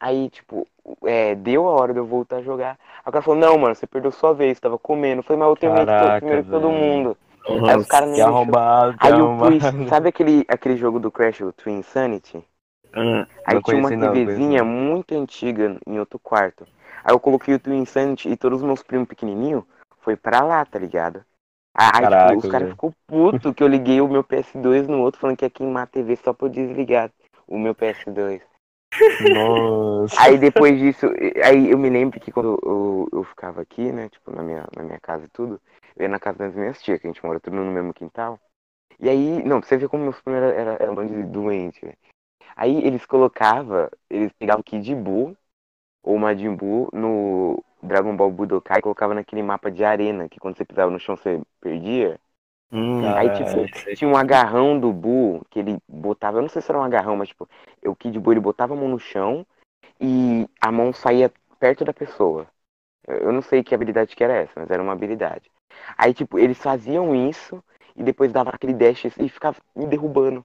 Aí, 0.00 0.30
tipo, 0.30 0.66
é, 1.04 1.34
deu 1.34 1.66
a 1.68 1.72
hora 1.72 1.92
de 1.92 1.98
eu 1.98 2.06
voltar 2.06 2.36
a 2.36 2.42
jogar. 2.42 2.78
Aí 2.98 3.08
o 3.08 3.12
cara 3.12 3.22
falou, 3.22 3.38
não, 3.40 3.58
mano, 3.58 3.74
você 3.74 3.86
perdeu 3.86 4.12
sua 4.12 4.32
vez, 4.32 4.60
tava 4.60 4.78
comendo. 4.78 5.20
Eu 5.20 5.22
falei, 5.24 5.40
mas 5.40 5.48
eu 5.48 5.56
terminei 5.56 5.86
de 5.86 5.92
to- 5.92 6.04
Caraca, 6.04 6.18
primeiro 6.18 6.44
que 6.44 6.50
todo 6.50 6.70
mundo. 6.70 7.16
Aí 7.66 7.76
os 7.76 7.86
Nossa, 7.86 7.88
caras 7.88 8.08
nem 8.08 8.22
deixou. 8.22 8.32
arrombado, 8.36 8.98
Aí 8.98 9.18
eu 9.18 9.30
pus, 9.38 9.62
sabe 9.88 10.08
aquele, 10.08 10.44
aquele 10.48 10.76
jogo 10.76 10.98
do 11.00 11.10
Crash, 11.10 11.40
o 11.40 11.52
Twin 11.52 11.78
Insanity? 11.78 12.44
ah, 12.92 13.26
Aí 13.44 13.62
tinha 13.62 13.78
uma 13.78 13.90
não, 13.90 14.12
TVzinha 14.12 14.62
conheci 14.62 14.64
muito 14.64 15.14
antiga 15.14 15.78
em 15.86 15.98
outro 15.98 16.18
quarto. 16.18 16.66
Aí 17.04 17.12
eu 17.12 17.20
coloquei 17.20 17.54
o 17.54 17.58
Twin 17.58 17.78
Insanity 17.78 18.28
e 18.28 18.36
todos 18.36 18.60
os 18.60 18.66
meus 18.66 18.82
primos 18.82 19.08
pequenininhos 19.08 19.64
foi 20.00 20.16
pra 20.16 20.40
lá, 20.42 20.64
tá 20.64 20.78
ligado? 20.78 21.24
Aí 21.78 21.90
tipo, 21.90 22.02
Caraca, 22.02 22.36
os 22.36 22.46
caras 22.46 22.70
ficou 22.70 22.92
puto 23.06 23.54
que 23.54 23.62
eu 23.62 23.68
liguei 23.68 24.00
o 24.00 24.08
meu 24.08 24.24
PS2 24.24 24.88
no 24.88 25.00
outro 25.00 25.20
falando 25.20 25.36
que 25.36 25.44
ia 25.44 25.50
queimar 25.50 25.84
a 25.84 25.86
TV 25.86 26.16
só 26.16 26.32
pra 26.32 26.48
eu 26.48 26.50
desligar 26.50 27.08
o 27.46 27.56
meu 27.56 27.72
PS2. 27.72 28.42
Nossa. 29.32 30.20
Aí 30.20 30.36
depois 30.36 30.76
disso, 30.76 31.06
aí 31.44 31.70
eu 31.70 31.78
me 31.78 31.88
lembro 31.88 32.18
que 32.18 32.32
quando 32.32 32.58
eu, 32.64 33.08
eu 33.12 33.22
ficava 33.22 33.60
aqui, 33.60 33.92
né, 33.92 34.08
tipo, 34.08 34.34
na 34.34 34.42
minha, 34.42 34.66
na 34.76 34.82
minha 34.82 34.98
casa 34.98 35.26
e 35.26 35.28
tudo, 35.28 35.60
eu 35.94 36.02
ia 36.02 36.08
na 36.08 36.18
casa 36.18 36.38
das 36.38 36.54
minhas 36.54 36.82
tias, 36.82 37.00
que 37.00 37.06
a 37.06 37.10
gente 37.10 37.24
mora 37.24 37.38
tudo 37.38 37.54
no 37.54 37.70
mesmo 37.70 37.94
quintal. 37.94 38.40
E 38.98 39.08
aí, 39.08 39.42
não, 39.44 39.60
pra 39.60 39.68
você 39.68 39.76
ver 39.76 39.88
como 39.88 40.02
meus 40.02 40.20
primos 40.20 40.42
eram 40.42 40.58
era, 40.58 40.82
era 40.82 40.90
um 40.90 40.94
bando 40.96 41.14
de 41.14 41.22
doente, 41.22 41.80
velho. 41.80 41.96
Aí 42.56 42.84
eles 42.84 43.06
colocavam, 43.06 43.88
eles 44.10 44.32
pegavam 44.32 44.62
o 44.62 44.64
Kid 44.64 44.92
Buu 44.96 45.36
ou 46.02 46.18
Majin 46.18 46.56
Buu 46.56 46.88
no 46.92 47.62
Dragon 47.82 48.16
Ball 48.16 48.30
Budokai 48.30 48.80
colocavam 48.82 49.14
naquele 49.14 49.42
mapa 49.42 49.70
de 49.70 49.84
arena, 49.84 50.28
que 50.28 50.40
quando 50.40 50.56
você 50.56 50.64
pisava 50.64 50.90
no 50.90 50.98
chão 51.00 51.16
você 51.16 51.40
perdia. 51.60 52.18
hum, 52.70 53.12
Aí, 53.16 53.30
tipo, 53.30 53.70
tinha 53.94 54.08
um 54.10 54.16
agarrão 54.16 54.78
do 54.78 54.92
Buu 54.92 55.44
que 55.50 55.58
ele 55.60 55.78
botava, 55.88 56.38
eu 56.38 56.42
não 56.42 56.48
sei 56.48 56.60
se 56.62 56.70
era 56.70 56.78
um 56.78 56.82
agarrão, 56.84 57.16
mas 57.16 57.28
tipo, 57.28 57.48
o 57.86 57.94
Kid 57.94 58.18
Buu 58.18 58.32
ele 58.32 58.40
botava 58.40 58.74
a 58.74 58.76
mão 58.76 58.88
no 58.88 58.98
chão 58.98 59.46
e 60.00 60.48
a 60.60 60.72
mão 60.72 60.92
saía 60.92 61.32
perto 61.60 61.84
da 61.84 61.92
pessoa. 61.94 62.46
Eu 63.06 63.32
não 63.32 63.42
sei 63.42 63.64
que 63.64 63.74
habilidade 63.74 64.14
que 64.16 64.24
era 64.24 64.34
essa, 64.34 64.52
mas 64.56 64.70
era 64.70 64.82
uma 64.82 64.92
habilidade. 64.92 65.50
Aí, 65.96 66.14
tipo, 66.14 66.38
eles 66.38 66.58
faziam 66.58 67.14
isso 67.14 67.62
e 67.96 68.02
depois 68.02 68.32
davam 68.32 68.52
aquele 68.54 68.74
dash 68.74 69.06
e 69.06 69.28
ficava 69.28 69.58
me 69.74 69.86
derrubando 69.86 70.44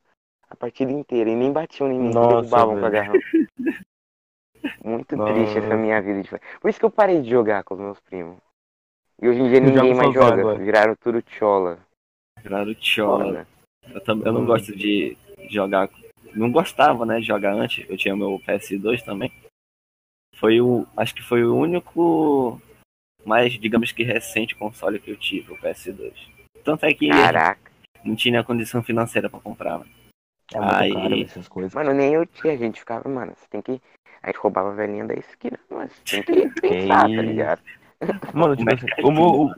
a 0.50 0.56
partida 0.56 0.92
inteira. 0.92 1.30
E 1.30 1.36
nem 1.36 1.52
batiam 1.52 1.92
em 1.92 2.00
mim, 2.00 2.16
me 2.18 2.28
derrubavam 2.28 2.78
com 2.78 2.86
o 2.86 2.88
agarrão. 2.88 3.24
Muito 4.84 5.16
triste 5.26 5.58
essa 5.58 5.76
minha 5.76 6.02
vida. 6.02 6.22
de 6.22 6.30
fa- 6.30 6.40
Por 6.62 6.70
isso 6.70 6.80
que 6.80 6.86
eu 6.86 6.92
parei 6.92 7.22
de 7.22 7.30
jogar 7.30 7.64
com 7.64 7.74
os 7.76 7.80
meus 7.80 8.00
primos. 8.00 8.38
E 9.22 9.28
hoje 9.28 9.40
em 9.40 9.48
dia 9.50 9.58
Eu 9.58 9.64
ninguém 9.64 9.94
mais 9.94 10.14
joga. 10.14 10.42
agora. 10.42 10.58
Viraram 10.60 10.96
tudo 10.96 11.24
chola. 11.28 11.80
viraram 12.42 12.74
tchola. 12.76 13.48
Eu, 13.94 14.02
também, 14.04 14.28
eu 14.28 14.34
não 14.34 14.42
Hum. 14.42 14.46
gosto 14.46 14.76
de 14.76 15.18
jogar. 15.50 15.90
Não 16.34 16.52
gostava, 16.52 17.06
né, 17.06 17.20
de 17.20 17.28
jogar 17.28 17.54
antes. 17.54 17.88
Eu 17.90 17.96
tinha 17.98 18.16
meu 18.16 18.40
PS2 18.46 19.02
também. 19.04 19.32
Foi 20.36 20.60
o. 20.60 20.86
Acho 20.98 21.14
que 21.16 21.22
foi 21.22 21.44
o 21.46 21.56
único. 21.56 22.60
Mais, 23.26 23.54
digamos 23.54 23.92
que 23.94 24.04
recente 24.04 24.56
console 24.56 25.00
que 25.00 25.12
eu 25.12 25.16
tive, 25.16 25.54
o 25.54 25.58
PS2. 25.58 26.14
Tanto 26.64 26.86
é 26.86 26.94
que 26.94 27.08
Caraca. 27.08 27.72
não 28.04 28.16
tinha 28.16 28.44
condição 28.44 28.84
financeira 28.84 29.30
pra 29.30 29.40
comprar. 29.40 29.80
né? 29.80 29.86
É 30.54 30.60
muito 30.60 30.76
Aí- 30.76 30.94
caro 30.94 31.22
essas 31.22 31.48
coisas. 31.48 31.74
Mano, 31.74 31.94
nem 31.94 32.14
eu 32.14 32.26
tinha, 32.26 32.54
a 32.54 32.58
gente 32.58 32.80
ficava, 32.80 33.08
mano, 33.08 33.34
você 33.36 33.48
tem 33.50 33.62
que. 33.62 33.82
A 34.24 34.28
gente 34.28 34.40
roubava 34.40 34.72
a 34.72 34.74
velhinha 34.74 35.06
da 35.06 35.14
esquina, 35.14 35.60
mas 35.70 36.00
tem 36.00 36.24
que 36.24 36.50
pensar, 36.62 37.10
tá 37.10 37.22
ligado? 37.22 37.62
Mano, 38.34 38.56
tipo 38.58 38.74
assim, 38.74 38.88
o 39.04 39.12
meu, 39.12 39.52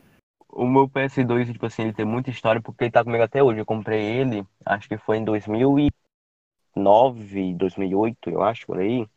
o, 0.49 0.65
meu 0.67 0.89
PS2, 0.89 1.51
tipo 1.51 1.65
assim, 1.65 1.83
ele 1.83 1.93
tem 1.93 2.05
muita 2.05 2.29
história 2.31 2.61
porque 2.61 2.85
ele 2.85 2.91
tá 2.91 3.03
comigo 3.03 3.23
até 3.23 3.43
hoje. 3.43 3.59
Eu 3.59 3.65
comprei 3.65 4.01
ele, 4.01 4.45
acho 4.65 4.87
que 4.87 4.97
foi 4.97 5.17
em 5.17 5.23
2009, 5.23 7.53
2008, 7.55 8.29
eu 8.29 8.41
acho, 8.43 8.65
por 8.65 8.79
aí. 8.79 9.07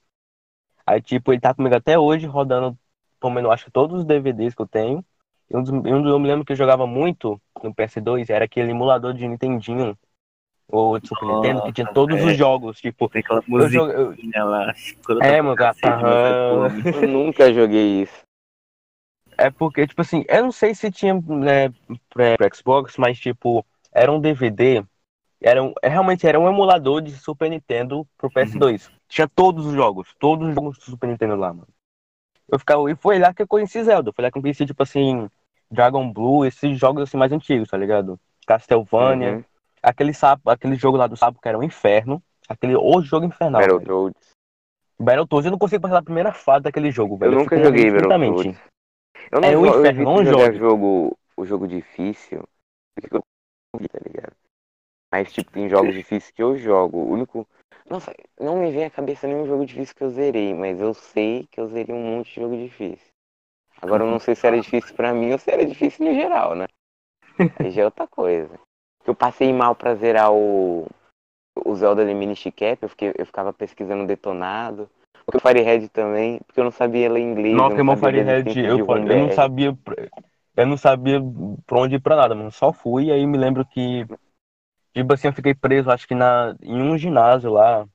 Aí, 0.87 1.01
tipo, 1.03 1.33
ele 1.33 1.41
tá 1.41 1.55
comigo 1.55 1.75
até 1.75 1.99
hoje, 1.99 2.27
rodando, 2.27 2.79
comendo, 3.21 3.51
acho 3.51 3.65
que 3.67 3.71
todos 3.71 4.01
os 4.01 4.05
DVDs 4.05 4.55
que 4.55 4.63
eu 4.63 4.67
tenho. 4.69 5.05
E 5.51 5.57
um 5.57 5.63
dos, 5.63 5.71
e 5.71 5.95
um 5.95 6.03
dos- 6.03 6.11
eu 6.13 6.19
me 6.19 6.29
lembro 6.29 6.45
que 6.45 6.53
eu 6.53 6.57
jogava 6.57 6.87
muito 6.87 7.41
no 7.63 7.75
PS2, 7.75 8.29
era 8.31 8.45
aquele 8.45 8.71
emulador 8.71 9.15
de 9.15 9.27
Nintendinho, 9.27 9.97
ou 10.69 10.99
de 10.99 11.09
Super 11.09 11.27
Nintendo, 11.27 11.63
que 11.63 11.73
tinha 11.73 11.87
todos 11.87 12.21
é. 12.21 12.25
os 12.25 12.37
jogos, 12.37 12.79
tipo... 12.81 13.09
Tem 13.09 13.21
aquela 13.21 13.41
Eu 13.41 13.45
musiquinha 13.49 13.81
jogo, 13.81 13.93
eu- 13.93 14.47
lá. 14.47 14.73
escrota 14.73 15.27
é, 15.27 15.43
mano, 15.43 15.57
é? 15.63 16.95
Eu 16.95 17.09
nunca 17.09 17.53
joguei 17.53 18.03
isso. 18.03 18.23
É 19.37 19.51
porque, 19.51 19.87
tipo 19.87 20.03
assim, 20.03 20.25
eu 20.29 20.43
não 20.43 20.53
sei 20.53 20.75
se 20.75 20.91
tinha 20.91 21.15
né, 21.15 21.71
pra, 22.11 22.37
pra 22.37 22.55
Xbox, 22.55 22.97
mas, 22.99 23.19
tipo, 23.19 23.65
era 23.93 24.13
um 24.13 24.21
DVD. 24.21 24.85
Era 25.41 25.63
um, 25.63 25.73
é, 25.81 25.89
realmente 25.89 26.27
era 26.27 26.39
um 26.39 26.49
emulador 26.49 27.01
de 27.01 27.13
Super 27.13 27.49
Nintendo 27.49 28.07
pro 28.19 28.29
PS2. 28.31 28.91
Tinha 29.09 29.29
todos 29.29 29.65
os 29.67 29.75
jogos, 29.75 30.13
todos 30.19 30.49
os 30.49 30.55
jogos 30.55 30.79
do 30.79 30.85
Super 30.85 31.07
Nintendo 31.09 31.37
lá, 31.37 31.53
mano. 31.53 31.69
Eu 32.51 32.59
ficava, 32.59 32.91
e 32.91 32.97
foi 32.97 33.19
lá 33.19 33.33
que 33.33 33.43
eu 33.43 33.47
conheci 33.47 33.83
Zelda. 33.85 34.13
Foi 34.13 34.25
lá 34.25 34.31
que 34.31 34.39
eu 34.39 34.43
conheci, 34.43 34.67
tipo 34.67 34.83
assim, 34.83 35.31
Dragon 35.71 36.13
Blue, 36.13 36.45
esses 36.45 36.77
jogos 36.79 37.05
assim 37.05 37.17
mais 37.17 37.31
antigos, 37.31 37.69
tá 37.69 37.77
ligado? 37.77 38.19
Castlevania, 38.47 39.37
Uhum. 39.37 39.45
Aquele 39.83 40.13
sapo, 40.13 40.51
aquele 40.51 40.77
jogo 40.77 40.97
lá 40.97 41.07
do 41.07 41.17
sapo 41.17 41.41
que 41.41 41.49
era 41.49 41.59
um 41.59 41.63
inferno. 41.63 42.23
Aquele 42.49 42.75
outro 42.75 43.03
jogo 43.03 43.27
infernal. 43.27 43.61
Battletoads. 43.61 44.31
Battletoads 44.99 45.45
eu 45.47 45.51
não 45.53 45.59
consigo 45.59 45.83
passar 45.83 45.95
da 45.97 46.03
primeira 46.03 46.33
fase 46.33 46.65
daquele 46.65 46.91
jogo, 46.91 47.17
velho. 47.17 47.33
Eu 47.35 47.39
nunca 47.39 47.57
fico 47.57 47.67
joguei 47.67 47.91
Battletoads. 47.91 48.59
Eu 49.31 49.41
não 49.41 49.49
É 49.49 49.57
o 49.57 49.67
eu 49.67 49.81
inferno, 49.81 50.05
não 50.05 50.25
jogue. 50.25 50.59
jogo, 50.59 51.19
o 51.37 51.45
jogo 51.45 51.67
difícil, 51.69 52.43
porque 52.95 53.17
eu 53.17 53.23
tá 53.89 53.99
ligado? 54.05 54.33
Mas, 55.13 55.33
tipo, 55.33 55.51
tem 55.51 55.69
jogos 55.69 55.95
difíceis 55.95 56.31
que 56.31 56.43
eu 56.43 56.57
jogo. 56.57 56.99
O 56.99 57.11
único. 57.11 57.49
Nossa, 57.89 58.15
não 58.39 58.59
me 58.59 58.71
vem 58.71 58.85
à 58.85 58.91
cabeça 58.91 59.27
nenhum 59.27 59.47
jogo 59.47 59.65
difícil 59.65 59.95
que 59.95 60.05
eu 60.05 60.11
zerei, 60.11 60.53
mas 60.53 60.81
eu 60.81 60.93
sei 60.93 61.47
que 61.51 61.61
eu 61.61 61.69
zerei 61.69 61.95
um 61.95 62.17
monte 62.17 62.35
de 62.35 62.41
jogo 62.41 62.57
difícil. 62.57 63.09
Agora 63.81 64.05
eu 64.05 64.11
não 64.11 64.19
sei 64.19 64.35
se 64.35 64.47
era 64.47 64.61
difícil 64.61 64.95
pra 64.95 65.15
mim 65.15 65.33
ou 65.33 65.39
se 65.39 65.51
era 65.51 65.65
difícil 65.65 66.05
no 66.05 66.15
geral, 66.15 66.55
né? 66.55 66.67
Aí 67.59 67.71
já 67.71 67.83
é 67.83 67.85
outra 67.85 68.07
coisa. 68.07 68.59
Eu 69.07 69.15
passei 69.15 69.53
mal 69.53 69.75
pra 69.75 69.95
zerar 69.95 70.33
o, 70.33 70.87
o 71.65 71.75
Zelda 71.75 72.05
de 72.05 72.15
Minish 72.15 72.45
Cap, 72.55 72.79
eu, 72.83 72.89
fiquei, 72.89 73.13
eu 73.17 73.27
ficava 73.27 73.53
pesquisando 73.53 74.07
detonado. 74.07 74.89
O 75.35 75.39
Firehead 75.39 75.89
também, 75.91 76.41
porque 76.47 76.61
eu 76.61 76.65
não 76.65 76.71
sabia 76.71 77.11
ler 77.11 77.21
inglês. 77.21 77.55
Nossa, 77.55 77.77
eu 77.77 77.85
não 77.85 77.95
das 77.95 78.01
Firehead, 78.01 78.49
eu, 78.61 78.77
de 78.77 78.81
eu 78.81 79.19
não 79.19 79.33
sabia. 79.33 79.79
Eu 80.57 80.67
não 80.67 80.77
sabia 80.77 81.21
pra 81.67 81.79
onde 81.79 81.97
ir 81.97 82.01
pra 82.01 82.17
nada, 82.17 82.35
mano. 82.35 82.51
Só 82.51 82.73
fui 82.73 83.07
e 83.07 83.13
aí 83.13 83.27
me 83.27 83.37
lembro 83.37 83.65
que. 83.65 84.07
Tipo 84.95 85.13
assim, 85.13 85.29
eu 85.29 85.33
fiquei 85.33 85.55
preso, 85.55 85.91
acho 85.91 86.09
que 86.09 86.15
na, 86.15 86.57
em 86.63 86.81
um 86.81 86.99
ginásio 86.99 87.53
lá, 87.53 87.87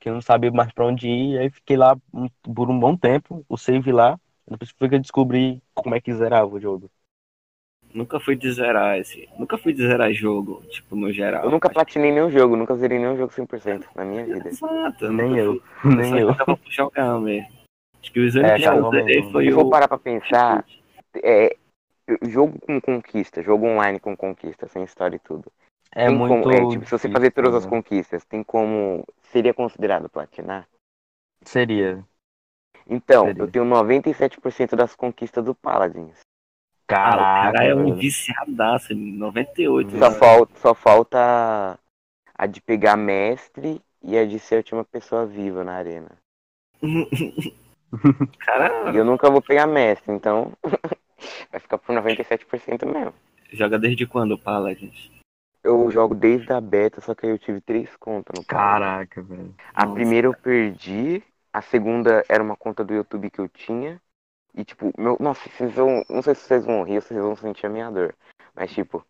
que 0.00 0.08
eu 0.08 0.14
não 0.14 0.20
sabia 0.20 0.50
mais 0.50 0.72
pra 0.72 0.86
onde 0.86 1.06
ir, 1.06 1.34
e 1.34 1.38
aí 1.38 1.50
fiquei 1.50 1.76
lá 1.76 1.96
por 2.42 2.70
um 2.70 2.80
bom 2.80 2.96
tempo, 2.96 3.44
o 3.48 3.56
save 3.56 3.92
lá, 3.92 4.18
depois 4.48 4.70
foi 4.76 4.88
que 4.88 4.94
eu 4.96 5.00
descobri 5.00 5.62
como 5.74 5.94
é 5.94 6.00
que 6.00 6.12
zerava 6.12 6.52
o 6.52 6.58
jogo. 6.58 6.90
Nunca 7.94 8.20
fui 8.20 8.36
de 8.36 8.50
zerar 8.52 8.98
esse. 8.98 9.28
Nunca 9.38 9.56
fui 9.56 9.72
de 9.72 9.86
zerar 9.86 10.12
jogo, 10.12 10.62
tipo, 10.68 10.94
no 10.94 11.10
geral. 11.12 11.44
Eu 11.44 11.50
nunca 11.50 11.70
platinei 11.70 12.12
nenhum 12.12 12.30
jogo, 12.30 12.56
nunca 12.56 12.74
zerei 12.76 12.98
nenhum 12.98 13.16
jogo 13.16 13.32
100% 13.32 13.86
na 13.94 14.04
minha 14.04 14.24
vida. 14.24 14.48
Exato, 14.48 15.06
eu 15.06 15.12
Nem 15.12 15.36
eu, 15.36 15.60
fui- 15.82 15.94
nem 15.96 16.10
só 16.10 16.16
eu. 16.18 16.34
por 16.56 16.58
jogar 16.70 17.18
mesmo. 17.20 17.48
Acho 18.00 18.12
que 18.12 18.20
os 18.20 18.34
únicos 18.34 18.56
que 18.56 18.62
cara, 18.64 18.76
eu 18.76 18.90
zerei 18.90 19.22
não. 19.22 19.30
foi 19.32 19.44
Se 19.44 19.52
o. 19.52 19.54
for 19.54 19.70
parar 19.70 19.88
pra 19.88 19.98
pensar, 19.98 20.64
é, 21.22 21.56
jogo 22.28 22.58
com 22.60 22.80
conquista, 22.80 23.42
jogo 23.42 23.66
online 23.66 23.98
com 23.98 24.16
conquista, 24.16 24.68
sem 24.68 24.84
história 24.84 25.16
e 25.16 25.20
tudo. 25.20 25.50
É 25.92 26.06
tem 26.06 26.16
muito. 26.16 26.42
como, 26.42 26.52
é, 26.54 26.68
tipo, 26.68 26.84
se 26.84 26.90
você 26.90 27.08
fazer 27.10 27.30
todas 27.30 27.54
as 27.54 27.64
né? 27.64 27.70
conquistas, 27.70 28.24
tem 28.24 28.42
como. 28.44 29.04
Seria 29.32 29.54
considerado 29.54 30.08
platinar? 30.08 30.68
Seria. 31.42 32.04
Então, 32.86 33.26
Seria. 33.26 33.42
eu 33.42 33.50
tenho 33.50 33.64
97% 33.64 34.76
das 34.76 34.94
conquistas 34.94 35.44
do 35.44 35.54
Paladins. 35.54 36.20
Ah, 36.90 37.16
o 37.16 37.24
Caraca, 37.24 37.52
cara 37.52 37.64
é 37.64 37.74
um 37.74 37.94
viciadaço, 37.94 38.94
98. 38.94 39.96
Só, 39.98 40.10
né? 40.10 40.18
falta, 40.18 40.58
só 40.58 40.74
falta 40.74 41.78
a 42.34 42.46
de 42.46 42.60
pegar 42.60 42.96
mestre 42.96 43.82
e 44.02 44.16
a 44.16 44.24
de 44.26 44.38
ser 44.38 44.54
a 44.54 44.58
última 44.58 44.84
pessoa 44.84 45.26
viva 45.26 45.64
na 45.64 45.74
arena. 45.74 46.10
cara 48.38 48.92
E 48.92 48.96
eu 48.96 49.04
nunca 49.04 49.30
vou 49.30 49.42
pegar 49.42 49.66
mestre, 49.66 50.12
então 50.12 50.52
vai 51.50 51.60
ficar 51.60 51.78
por 51.78 51.94
97% 51.94 52.86
mesmo. 52.86 53.14
joga 53.52 53.78
desde 53.78 54.06
quando 54.06 54.32
o 54.32 54.38
Paladins? 54.38 55.10
Eu 55.62 55.90
jogo 55.90 56.14
desde 56.14 56.52
a 56.52 56.60
beta, 56.60 57.00
só 57.00 57.14
que 57.14 57.26
aí 57.26 57.32
eu 57.32 57.38
tive 57.38 57.60
três 57.60 57.94
contas 57.96 58.38
no. 58.38 58.44
Caraca, 58.44 59.22
velho. 59.22 59.54
A 59.74 59.84
Nossa. 59.84 59.94
primeira 59.94 60.26
eu 60.26 60.34
perdi, 60.34 61.22
a 61.52 61.60
segunda 61.62 62.24
era 62.28 62.42
uma 62.42 62.56
conta 62.56 62.84
do 62.84 62.94
YouTube 62.94 63.30
que 63.30 63.40
eu 63.40 63.48
tinha. 63.48 64.00
E 64.58 64.64
tipo, 64.64 64.92
meu, 64.98 65.16
nossa, 65.20 65.48
vocês 65.48 65.72
vão, 65.72 66.04
não 66.10 66.20
sei 66.20 66.34
se 66.34 66.40
vocês 66.40 66.64
vão 66.64 66.82
rir 66.82 66.96
ou 66.96 67.00
se 67.00 67.08
vocês 67.14 67.22
vão 67.22 67.36
sentir 67.36 67.66
a 67.66 67.70
minha 67.70 67.88
dor. 67.92 68.12
Mas 68.56 68.72
tipo, 68.72 69.06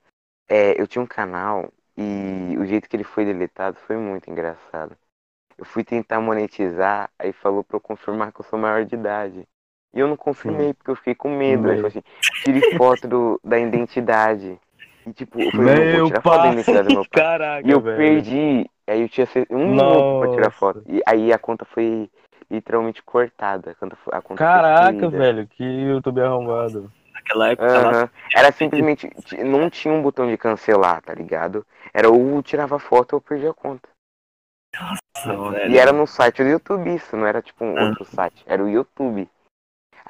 é, 0.46 0.78
eu 0.78 0.86
tinha 0.86 1.00
um 1.00 1.06
canal 1.06 1.72
e 1.96 2.54
o 2.58 2.66
jeito 2.66 2.86
que 2.86 2.94
ele 2.94 3.02
foi 3.02 3.24
deletado 3.24 3.78
foi 3.86 3.96
muito 3.96 4.30
engraçado. 4.30 4.94
Eu 5.56 5.64
fui 5.64 5.82
tentar 5.82 6.20
monetizar, 6.20 7.10
aí 7.18 7.32
falou 7.32 7.64
pra 7.64 7.78
eu 7.78 7.80
confirmar 7.80 8.30
que 8.30 8.40
eu 8.40 8.44
sou 8.44 8.58
maior 8.58 8.84
de 8.84 8.94
idade. 8.94 9.48
E 9.94 9.98
eu 9.98 10.06
não 10.06 10.18
confirmei, 10.18 10.74
porque 10.74 10.90
eu 10.90 10.96
fiquei 10.96 11.14
com 11.14 11.34
medo. 11.34 11.70
Aí 11.70 11.76
falou 11.76 11.88
assim, 11.88 12.02
tire 12.44 12.76
foto 12.76 13.08
do, 13.08 13.40
da 13.42 13.58
identidade. 13.58 14.60
E 15.06 15.12
tipo, 15.14 15.40
eu 15.40 15.50
falei, 15.50 15.74
não, 15.74 15.82
vou 15.82 15.92
Meu 15.94 16.06
tirar 16.08 16.22
foto 16.22 16.42
da 16.42 16.52
identidade 16.52 16.88
do 16.88 16.94
meu 16.94 17.04
pai. 17.06 17.22
Caraca, 17.22 17.66
E 17.66 17.70
eu 17.70 17.80
velho. 17.80 17.96
perdi. 17.96 18.70
Aí 18.86 19.00
eu 19.00 19.08
tinha 19.08 19.26
um 19.50 19.70
minuto 19.70 20.18
pra 20.20 20.28
tirar 20.28 20.44
Nossa. 20.44 20.58
foto. 20.58 20.82
E 20.86 21.00
aí 21.06 21.32
a 21.32 21.38
conta 21.38 21.64
foi 21.64 22.10
literalmente 22.50 23.02
cortada. 23.02 23.70
A 23.70 23.74
conta 23.74 23.96
foi, 23.96 24.12
a 24.14 24.22
conta 24.22 24.44
foi 24.44 24.46
Caraca, 24.46 25.08
velho, 25.10 25.46
que 25.46 25.62
YouTube 25.64 26.20
arrombado. 26.20 26.92
Naquela 27.12 27.48
época 27.50 27.66
ela. 27.66 28.10
Era 28.34 28.52
simplesmente. 28.52 29.10
Não 29.44 29.68
tinha 29.68 29.92
um 29.92 30.02
botão 30.02 30.26
de 30.28 30.36
cancelar, 30.36 31.02
tá 31.02 31.14
ligado? 31.14 31.66
Era 31.92 32.08
ou 32.08 32.42
tirava 32.42 32.78
foto 32.78 33.14
ou 33.14 33.20
perdia 33.20 33.50
a 33.50 33.54
conta. 33.54 33.88
Nossa, 34.78 35.50
velho. 35.52 35.70
E 35.72 35.78
era 35.78 35.92
no 35.92 36.06
site 36.06 36.42
do 36.42 36.48
YouTube 36.48 36.94
isso, 36.94 37.16
não 37.16 37.26
era 37.26 37.42
tipo 37.42 37.64
um 37.64 37.76
Ah. 37.76 37.88
outro 37.88 38.04
site. 38.04 38.42
Era 38.46 38.62
o 38.62 38.68
YouTube. 38.68 39.28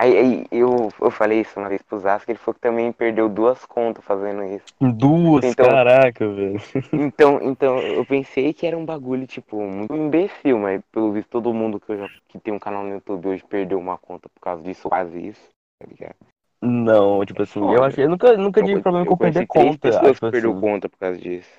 Aí, 0.00 0.16
aí 0.16 0.46
eu, 0.52 0.90
eu 1.00 1.10
falei 1.10 1.40
isso 1.40 1.58
uma 1.58 1.68
vez 1.68 1.82
pro 1.82 1.98
Zasco, 1.98 2.30
ele 2.30 2.38
falou 2.38 2.54
que 2.54 2.60
também 2.60 2.92
perdeu 2.92 3.28
duas 3.28 3.66
contas 3.66 4.04
fazendo 4.04 4.44
isso. 4.44 4.64
Duas, 4.80 5.44
Então- 5.44 5.66
caraca, 5.66 6.28
velho. 6.28 6.60
Então, 6.92 7.40
então, 7.42 7.78
eu 7.80 8.06
pensei 8.06 8.52
que 8.52 8.64
era 8.64 8.78
um 8.78 8.84
bagulho, 8.84 9.26
tipo, 9.26 9.60
muito 9.60 9.92
imbecil, 9.96 10.56
mas 10.58 10.80
pelo 10.92 11.12
visto 11.12 11.28
todo 11.28 11.52
mundo 11.52 11.80
que, 11.80 11.90
eu 11.90 11.98
já, 11.98 12.08
que 12.28 12.38
tem 12.38 12.54
um 12.54 12.60
canal 12.60 12.84
no 12.84 12.90
YouTube 12.94 13.26
hoje 13.28 13.44
perdeu 13.44 13.76
uma 13.78 13.98
conta 13.98 14.28
por 14.28 14.40
causa 14.40 14.62
disso, 14.62 14.88
quase 14.88 15.18
isso, 15.18 15.48
tá 15.80 15.88
ligado? 15.88 16.14
Não, 16.62 17.24
tipo 17.24 17.42
assim, 17.42 17.58
eu 17.60 17.66
Olha, 17.66 17.82
achei, 17.86 18.04
eu 18.04 18.08
nunca, 18.08 18.36
nunca 18.36 18.60
tive 18.62 18.78
Eu- 18.78 18.82
problema 18.82 19.04
eu 19.04 19.10
com 19.10 19.16
perder 19.16 19.46
conta. 19.48 19.78
pessoas 19.78 20.12
tipo 20.14 20.26
que 20.26 20.30
perdeu 20.32 20.52
assim. 20.52 20.60
conta 20.60 20.88
por 20.88 20.98
causa 20.98 21.18
disso. 21.18 21.50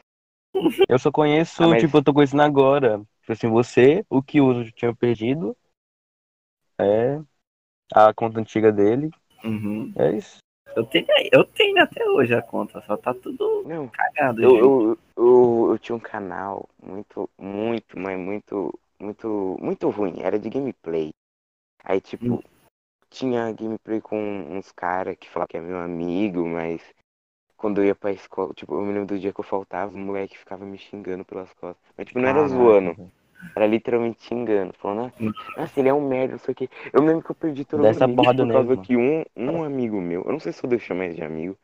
Eu 0.88 0.98
só 0.98 1.12
conheço, 1.12 1.62
Ah, 1.64 1.68
mas- 1.68 1.82
tipo, 1.84 1.98
eu 1.98 2.04
tô 2.04 2.14
conhecendo 2.14 2.42
agora. 2.42 3.00
Tipo 3.22 3.32
assim, 3.34 3.48
você, 3.50 4.04
o 4.10 4.22
que 4.24 4.40
eu 4.40 4.70
tinha 4.72 4.96
perdido. 4.96 5.56
É. 6.80 7.20
A 7.94 8.14
conta 8.14 8.40
antiga 8.40 8.72
dele. 8.72 9.10
Uhum. 9.44 9.94
É 9.98 10.16
isso. 10.16 10.38
Eu, 10.76 10.86
tenho, 10.86 11.08
eu 11.32 11.44
tenho 11.44 11.82
até 11.82 12.04
hoje 12.06 12.34
a 12.34 12.42
conta, 12.42 12.82
só 12.82 12.96
tá 12.96 13.14
tudo 13.14 13.64
Não, 13.66 13.88
cagado. 13.90 14.42
eu, 14.44 14.58
eu, 14.58 14.98
eu, 15.18 15.68
eu 15.72 15.80
tinha 15.80 15.96
um 15.96 16.00
canal 16.00 16.70
muito, 16.82 17.30
muito, 17.38 18.00
mas 18.00 18.20
muito, 18.20 18.80
muito, 19.00 19.58
muito 19.60 19.90
ruim. 19.90 20.22
Era 20.22 20.38
de 20.38 20.50
gameplay. 20.50 21.12
Aí, 21.84 22.00
tipo, 22.00 22.36
Hum. 22.36 22.42
tinha 23.10 23.52
gameplay 23.52 24.00
com 24.00 24.18
uns 24.18 24.72
caras 24.72 25.18
que 25.20 25.30
falavam 25.30 25.48
que 25.48 25.58
é 25.58 25.62
meu 25.62 25.80
amigo, 25.80 26.46
mas 26.48 26.82
quando 27.58 27.80
eu 27.82 27.86
ia 27.86 27.96
pra 27.96 28.12
escola, 28.12 28.54
tipo, 28.54 28.74
eu 28.76 28.82
me 28.82 28.94
lembro 28.94 29.08
do 29.08 29.20
dia 29.20 29.34
que 29.34 29.40
eu 29.40 29.44
faltava, 29.44 29.94
o 29.94 29.98
moleque 29.98 30.38
ficava 30.38 30.66
me 30.66 30.78
xingando 30.78 31.26
pelas 31.26 31.52
costas. 31.54 31.84
Mas, 31.98 32.08
tipo, 32.08 32.20
não 32.20 32.28
era 32.30 32.40
Caraca, 32.40 32.56
zoando. 32.56 33.12
Era 33.56 33.68
literalmente 33.68 34.24
xingando, 34.24 34.74
falando, 34.74 35.12
Hum. 35.20 35.32
"Ah, 35.56 35.62
nossa, 35.62 35.80
ele 35.80 35.90
é 35.90 35.94
um 35.94 36.08
merda, 36.08 36.34
não 36.34 36.40
sei 36.40 36.52
o 36.52 36.56
quê. 36.56 36.70
Eu 36.94 37.02
lembro 37.02 37.24
que 37.24 37.32
eu 37.32 37.36
perdi 37.36 37.66
todos 37.66 37.86
Dessa 37.86 38.08
porrada 38.08 38.46
por 38.46 38.52
causa 38.54 38.78
que 38.78 38.96
um, 38.96 39.24
um 39.36 39.64
amigo 39.64 40.00
meu, 40.00 40.24
eu 40.24 40.32
não 40.32 40.40
sei 40.40 40.52
se 40.52 40.64
eu 40.64 40.70
devo 40.70 40.82
chamar 40.82 41.06
ele 41.06 41.16
de 41.16 41.24
amigo, 41.24 41.58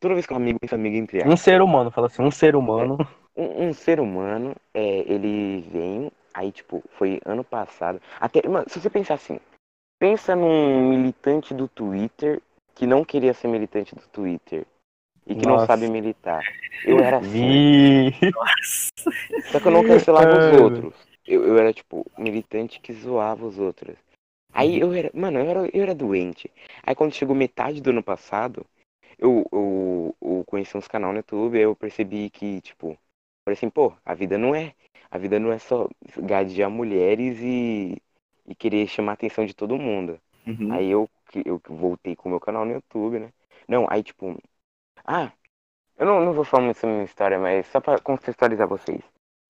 toda 0.00 0.14
vez 0.14 0.26
que 0.26 0.32
um 0.32 0.36
amigo 0.36 0.58
pensa 0.60 0.74
amigo 0.74 0.96
entre 0.96 1.26
Um 1.26 1.36
ser 1.36 1.60
humano, 1.62 1.90
fala 1.90 2.06
assim, 2.08 2.22
um 2.22 2.30
ser 2.30 2.56
humano. 2.56 2.98
um, 3.36 3.68
um 3.68 3.72
ser 3.72 4.00
humano, 4.00 4.54
é, 4.74 5.00
ele 5.10 5.62
vem, 5.72 6.10
aí 6.34 6.52
tipo, 6.52 6.82
foi 6.98 7.20
ano 7.24 7.44
passado. 7.44 8.00
Até, 8.20 8.46
mano, 8.48 8.66
se 8.68 8.80
você 8.80 8.90
pensar 8.90 9.14
assim, 9.14 9.38
pensa 9.98 10.34
num 10.34 10.88
militante 10.90 11.54
do 11.54 11.68
Twitter 11.68 12.40
que 12.74 12.86
não 12.86 13.04
queria 13.04 13.32
ser 13.34 13.48
militante 13.48 13.94
do 13.94 14.02
Twitter 14.08 14.66
e 15.26 15.34
que 15.36 15.46
não 15.46 15.54
Nossa. 15.54 15.66
sabe 15.66 15.88
militar. 15.88 16.42
Eu 16.84 16.98
era 16.98 17.18
assim, 17.18 17.30
Vi. 18.10 18.32
só 19.44 19.60
que 19.60 19.68
eu 19.68 19.72
não 19.72 19.84
cancelava 19.84 20.36
os 20.36 20.44
Ai, 20.46 20.58
outros. 20.58 21.11
Eu, 21.26 21.44
eu 21.46 21.58
era 21.58 21.72
tipo 21.72 22.04
militante 22.18 22.80
que 22.80 22.92
zoava 22.92 23.46
os 23.46 23.58
outros. 23.58 23.96
Aí 24.52 24.78
eu 24.78 24.92
era, 24.92 25.10
mano, 25.14 25.38
eu 25.38 25.48
era, 25.48 25.70
eu 25.72 25.82
era 25.82 25.94
doente. 25.94 26.50
Aí 26.82 26.94
quando 26.94 27.14
chegou 27.14 27.34
metade 27.34 27.80
do 27.80 27.90
ano 27.90 28.02
passado, 28.02 28.66
eu, 29.18 29.46
eu, 29.52 30.16
eu 30.20 30.44
conheci 30.46 30.76
uns 30.76 30.88
canal 30.88 31.12
no 31.12 31.18
YouTube, 31.18 31.56
aí 31.56 31.64
eu 31.64 31.74
percebi 31.74 32.28
que, 32.28 32.60
tipo, 32.60 32.98
falei 33.44 33.56
assim, 33.56 33.70
pô, 33.70 33.94
a 34.04 34.14
vida 34.14 34.36
não 34.36 34.54
é. 34.54 34.74
A 35.10 35.18
vida 35.18 35.38
não 35.38 35.52
é 35.52 35.58
só 35.58 35.88
gadear 36.18 36.70
mulheres 36.70 37.38
e, 37.40 38.00
e 38.46 38.54
querer 38.54 38.86
chamar 38.88 39.12
a 39.12 39.14
atenção 39.14 39.46
de 39.46 39.54
todo 39.54 39.78
mundo. 39.78 40.20
Uhum. 40.46 40.72
Aí 40.72 40.90
eu, 40.90 41.08
eu 41.44 41.60
voltei 41.68 42.16
com 42.16 42.28
o 42.28 42.32
meu 42.32 42.40
canal 42.40 42.64
no 42.64 42.72
YouTube, 42.72 43.18
né? 43.18 43.32
Não, 43.68 43.86
aí 43.88 44.02
tipo. 44.02 44.38
Ah, 45.04 45.32
eu 45.98 46.06
não, 46.06 46.24
não 46.24 46.32
vou 46.32 46.44
falar 46.44 46.64
muito 46.64 46.78
sobre 46.78 46.94
a 46.94 46.96
minha 46.96 47.04
história, 47.04 47.38
mas 47.38 47.66
só 47.66 47.80
pra 47.80 47.98
contextualizar 47.98 48.66
vocês. 48.66 49.02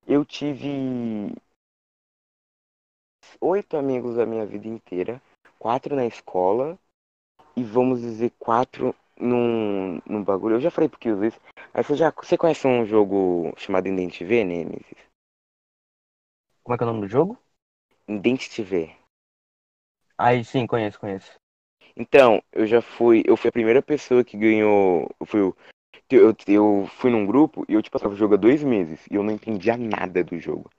Eu 0.06 0.24
tive 0.24 1.32
oito 3.42 3.76
amigos 3.76 4.16
da 4.16 4.24
minha 4.24 4.46
vida 4.46 4.68
inteira, 4.68 5.20
quatro 5.58 5.94
na 5.96 6.06
escola, 6.06 6.78
e 7.56 7.62
vamos 7.62 8.00
dizer 8.00 8.32
quatro 8.38 8.94
num, 9.18 10.00
num 10.06 10.22
bagulho. 10.22 10.56
Eu 10.56 10.60
já 10.60 10.70
falei 10.70 10.88
porque 10.88 11.10
uso 11.10 11.24
isso. 11.24 11.40
Mas 11.74 11.86
você 11.86 11.96
já. 11.96 12.10
Você 12.10 12.38
conhece 12.38 12.66
um 12.66 12.86
jogo 12.86 13.52
chamado 13.56 13.88
Identity 13.88 14.24
V, 14.24 14.44
Nemesis? 14.44 14.98
Como 16.62 16.74
é 16.74 16.78
que 16.78 16.84
é 16.84 16.86
o 16.86 16.90
nome 16.90 17.06
do 17.06 17.08
jogo? 17.08 17.38
Identity 18.08 18.62
V. 18.62 18.90
Aí 20.16 20.44
sim, 20.44 20.66
conheço, 20.66 21.00
conheço. 21.00 21.32
Então, 21.96 22.42
eu 22.52 22.66
já 22.66 22.80
fui, 22.80 23.22
eu 23.26 23.36
fui 23.36 23.48
a 23.48 23.52
primeira 23.52 23.82
pessoa 23.82 24.24
que 24.24 24.36
ganhou, 24.36 25.10
eu 25.20 25.26
fui, 25.26 25.40
o- 25.42 25.56
eu, 26.10 26.34
eu 26.46 26.86
fui 26.98 27.10
num 27.10 27.26
grupo 27.26 27.64
e 27.68 27.74
eu 27.74 27.82
tipo 27.82 27.92
passava 27.92 28.14
o 28.14 28.16
jogo 28.16 28.34
há 28.34 28.36
dois 28.36 28.62
meses 28.62 29.06
e 29.10 29.14
eu 29.14 29.22
não 29.22 29.32
entendia 29.34 29.76
nada 29.76 30.22
do 30.24 30.38
jogo. 30.38 30.70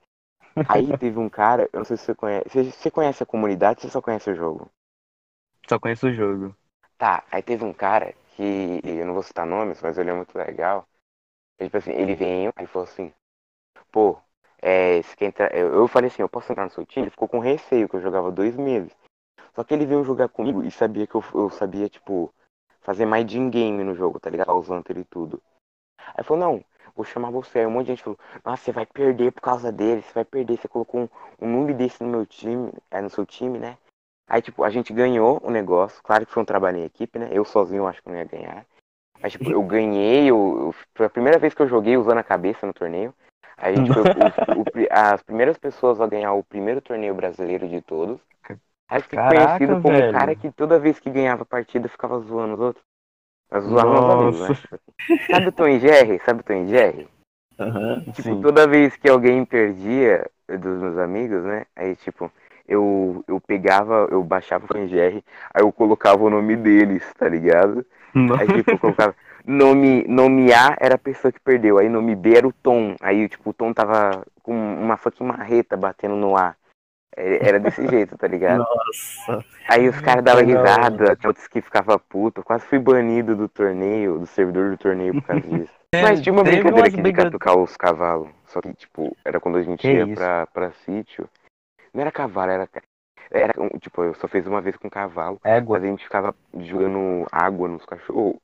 Aí 0.68 0.96
teve 0.98 1.18
um 1.18 1.28
cara, 1.28 1.68
eu 1.72 1.78
não 1.78 1.84
sei 1.84 1.96
se 1.96 2.04
você 2.04 2.14
conhece. 2.14 2.48
Você, 2.48 2.64
você 2.70 2.90
conhece 2.90 3.22
a 3.22 3.26
comunidade 3.26 3.78
ou 3.78 3.82
você 3.82 3.90
só 3.90 4.00
conhece 4.00 4.30
o 4.30 4.34
jogo? 4.34 4.70
Só 5.68 5.78
conheço 5.78 6.06
o 6.06 6.14
jogo. 6.14 6.56
Tá, 6.96 7.24
aí 7.30 7.42
teve 7.42 7.64
um 7.64 7.72
cara 7.72 8.14
que, 8.36 8.80
eu 8.84 9.06
não 9.06 9.14
vou 9.14 9.22
citar 9.22 9.46
nomes, 9.46 9.80
mas 9.82 9.98
ele 9.98 10.10
é 10.10 10.14
muito 10.14 10.36
legal. 10.36 10.86
Ele, 11.58 11.68
tipo 11.68 11.78
assim, 11.78 11.92
ele 11.92 12.14
veio, 12.14 12.52
aí 12.56 12.66
falou 12.66 12.88
assim, 12.88 13.12
pô, 13.90 14.18
é, 14.60 15.02
você 15.02 15.16
quer 15.16 15.26
entrar... 15.26 15.54
eu, 15.54 15.86
falei 15.88 16.08
assim, 16.08 16.22
eu 16.22 16.28
posso 16.28 16.50
entrar 16.50 16.64
no 16.64 16.70
seu 16.70 16.86
time? 16.86 17.04
Ele 17.04 17.10
ficou 17.10 17.28
com 17.28 17.38
receio, 17.38 17.88
que 17.88 17.96
eu 17.96 18.00
jogava 18.00 18.30
dois 18.30 18.56
meses. 18.56 18.92
Só 19.54 19.62
que 19.62 19.74
ele 19.74 19.86
veio 19.86 20.04
jogar 20.04 20.28
comigo 20.28 20.64
e 20.64 20.70
sabia 20.70 21.06
que 21.06 21.14
eu, 21.14 21.24
eu 21.34 21.50
sabia, 21.50 21.88
tipo, 21.88 22.32
fazer 22.80 23.06
mais 23.06 23.26
de 23.26 23.38
in-game 23.38 23.84
no 23.84 23.94
jogo, 23.94 24.20
tá 24.20 24.30
ligado? 24.30 24.52
Usando 24.52 24.84
ele 24.90 25.00
e 25.00 25.04
tudo. 25.04 25.42
Aí 26.14 26.24
falou, 26.24 26.42
não, 26.42 26.64
vou 26.94 27.04
chamar 27.04 27.30
você. 27.30 27.60
Aí 27.60 27.66
um 27.66 27.70
monte 27.70 27.86
de 27.86 27.92
gente 27.92 28.02
falou, 28.02 28.18
nossa, 28.44 28.62
você 28.62 28.72
vai 28.72 28.86
perder 28.86 29.32
por 29.32 29.40
causa 29.40 29.72
dele, 29.72 30.02
você 30.02 30.12
vai 30.12 30.24
perder, 30.24 30.58
você 30.58 30.68
colocou 30.68 31.02
um, 31.02 31.08
um 31.40 31.50
noob 31.50 31.74
desse 31.74 32.02
no 32.02 32.08
meu 32.08 32.24
time, 32.26 32.72
é, 32.90 33.00
no 33.00 33.10
seu 33.10 33.26
time, 33.26 33.58
né? 33.58 33.76
Aí, 34.28 34.40
tipo, 34.40 34.64
a 34.64 34.70
gente 34.70 34.92
ganhou 34.92 35.40
o 35.42 35.50
negócio. 35.50 36.02
Claro 36.02 36.24
que 36.24 36.32
foi 36.32 36.42
um 36.42 36.46
trabalho 36.46 36.78
em 36.78 36.84
equipe, 36.84 37.18
né? 37.18 37.28
Eu 37.30 37.44
sozinho 37.44 37.82
eu 37.82 37.86
acho 37.86 38.02
que 38.02 38.08
não 38.08 38.16
ia 38.16 38.24
ganhar. 38.24 38.64
Mas, 39.20 39.32
tipo, 39.32 39.50
eu 39.50 39.62
ganhei. 39.62 40.30
Eu, 40.30 40.36
eu, 40.66 40.74
foi 40.94 41.06
a 41.06 41.10
primeira 41.10 41.38
vez 41.38 41.54
que 41.54 41.60
eu 41.62 41.68
joguei 41.68 41.96
usando 41.96 42.18
a 42.18 42.22
cabeça 42.24 42.66
no 42.66 42.72
torneio. 42.72 43.14
Aí 43.56 43.74
a 43.74 43.76
gente 43.76 43.92
foi 43.92 44.02
o, 44.02 44.64
as 44.90 45.22
primeiras 45.22 45.56
pessoas 45.58 46.00
a 46.00 46.06
ganhar 46.06 46.32
o 46.32 46.42
primeiro 46.42 46.80
torneio 46.80 47.14
brasileiro 47.14 47.68
de 47.68 47.80
todos. 47.80 48.18
Aí 48.88 49.00
fiquei 49.00 49.18
Caraca, 49.18 49.58
conhecido 49.58 49.82
como 49.82 49.96
velho. 49.96 50.10
o 50.10 50.12
cara 50.12 50.34
que 50.34 50.50
toda 50.50 50.78
vez 50.78 50.98
que 50.98 51.10
ganhava 51.10 51.42
a 51.42 51.46
partida 51.46 51.88
ficava 51.88 52.18
zoando 52.20 52.54
os 52.54 52.60
outros. 52.60 52.84
Eu 53.54 53.62
zoava 53.62 53.90
meus 53.90 54.10
amigos, 54.10 54.40
né? 54.40 54.78
Sabe 55.30 55.48
o 55.48 55.52
Tom 55.52 55.78
Jerry? 55.78 56.20
Sabe 56.24 56.40
o 56.40 56.44
Tom 56.44 56.66
Jerry? 56.66 57.08
Aham. 57.58 58.02
Tipo, 58.12 58.22
Sim. 58.22 58.42
toda 58.42 58.66
vez 58.66 58.96
que 58.96 59.08
alguém 59.08 59.44
perdia 59.44 60.28
dos 60.48 60.80
meus 60.80 60.98
amigos, 60.98 61.42
né? 61.44 61.64
Aí, 61.76 61.94
tipo, 61.96 62.30
eu, 62.68 63.24
eu 63.28 63.40
pegava, 63.40 64.08
eu 64.10 64.22
baixava 64.22 64.64
o 64.64 64.68
FanGR, 64.68 65.22
aí 65.52 65.62
eu 65.62 65.72
colocava 65.72 66.22
o 66.22 66.30
nome 66.30 66.56
deles, 66.56 67.04
tá 67.14 67.28
ligado? 67.28 67.84
Aí, 68.38 68.46
tipo, 68.48 68.72
eu 68.72 68.78
colocava. 68.78 69.14
Nome, 69.46 70.04
nome 70.08 70.54
A 70.54 70.74
era 70.80 70.94
a 70.94 70.98
pessoa 70.98 71.30
que 71.30 71.38
perdeu, 71.38 71.76
aí 71.76 71.88
nome 71.88 72.14
B 72.16 72.34
era 72.34 72.48
o 72.48 72.52
Tom. 72.52 72.96
Aí, 73.00 73.28
tipo, 73.28 73.50
o 73.50 73.52
Tom 73.52 73.72
tava 73.74 74.24
com 74.42 74.54
uma 74.54 74.96
fucking 74.96 75.24
marreta 75.24 75.76
batendo 75.76 76.16
no 76.16 76.36
A. 76.36 76.56
É, 77.16 77.48
Era 77.48 77.60
desse 77.60 77.86
jeito, 77.88 78.16
tá 78.18 78.26
ligado? 78.26 78.58
Nossa. 78.58 79.44
Aí 79.68 79.88
os 79.88 80.00
caras 80.00 80.24
davam 80.24 80.44
risada, 80.44 81.16
tinha 81.16 81.28
outros 81.28 81.46
que 81.48 81.60
ficavam 81.60 81.98
putos. 82.08 82.40
Eu 82.42 82.44
quase 82.44 82.66
fui 82.66 82.78
banido 82.78 83.34
do 83.36 83.48
torneio, 83.48 84.18
do 84.18 84.26
servidor 84.26 84.70
do 84.70 84.76
torneio 84.78 85.14
por 85.14 85.22
causa 85.22 85.42
disso. 85.48 85.72
Mas 85.94 86.20
tinha 86.20 86.32
uma 86.32 86.42
brincadeira 86.42 86.90
que 86.90 86.96
de 86.96 87.02
brigas- 87.02 87.24
catucar 87.26 87.56
os 87.56 87.76
cavalos. 87.76 88.28
Só 88.46 88.60
que, 88.60 88.72
tipo, 88.74 89.16
era 89.24 89.38
quando 89.40 89.58
a 89.58 89.62
gente 89.62 89.80
Que 89.80 89.92
ia 89.92 90.04
isso? 90.04 90.14
pra, 90.14 90.46
pra 90.48 90.72
sítio. 90.84 91.28
Não 91.92 92.00
era 92.00 92.10
cavalo, 92.10 92.50
era. 92.50 92.68
Era, 93.30 93.54
tipo, 93.80 94.02
eu 94.02 94.14
só 94.14 94.28
fiz 94.28 94.46
uma 94.46 94.60
vez 94.60 94.76
com 94.76 94.90
cavalo. 94.90 95.40
Égua. 95.44 95.78
Mas 95.78 95.84
a 95.84 95.90
gente 95.90 96.04
ficava 96.04 96.34
jogando 96.58 97.26
água 97.32 97.68
nos 97.68 97.84
cachorros. 97.84 98.36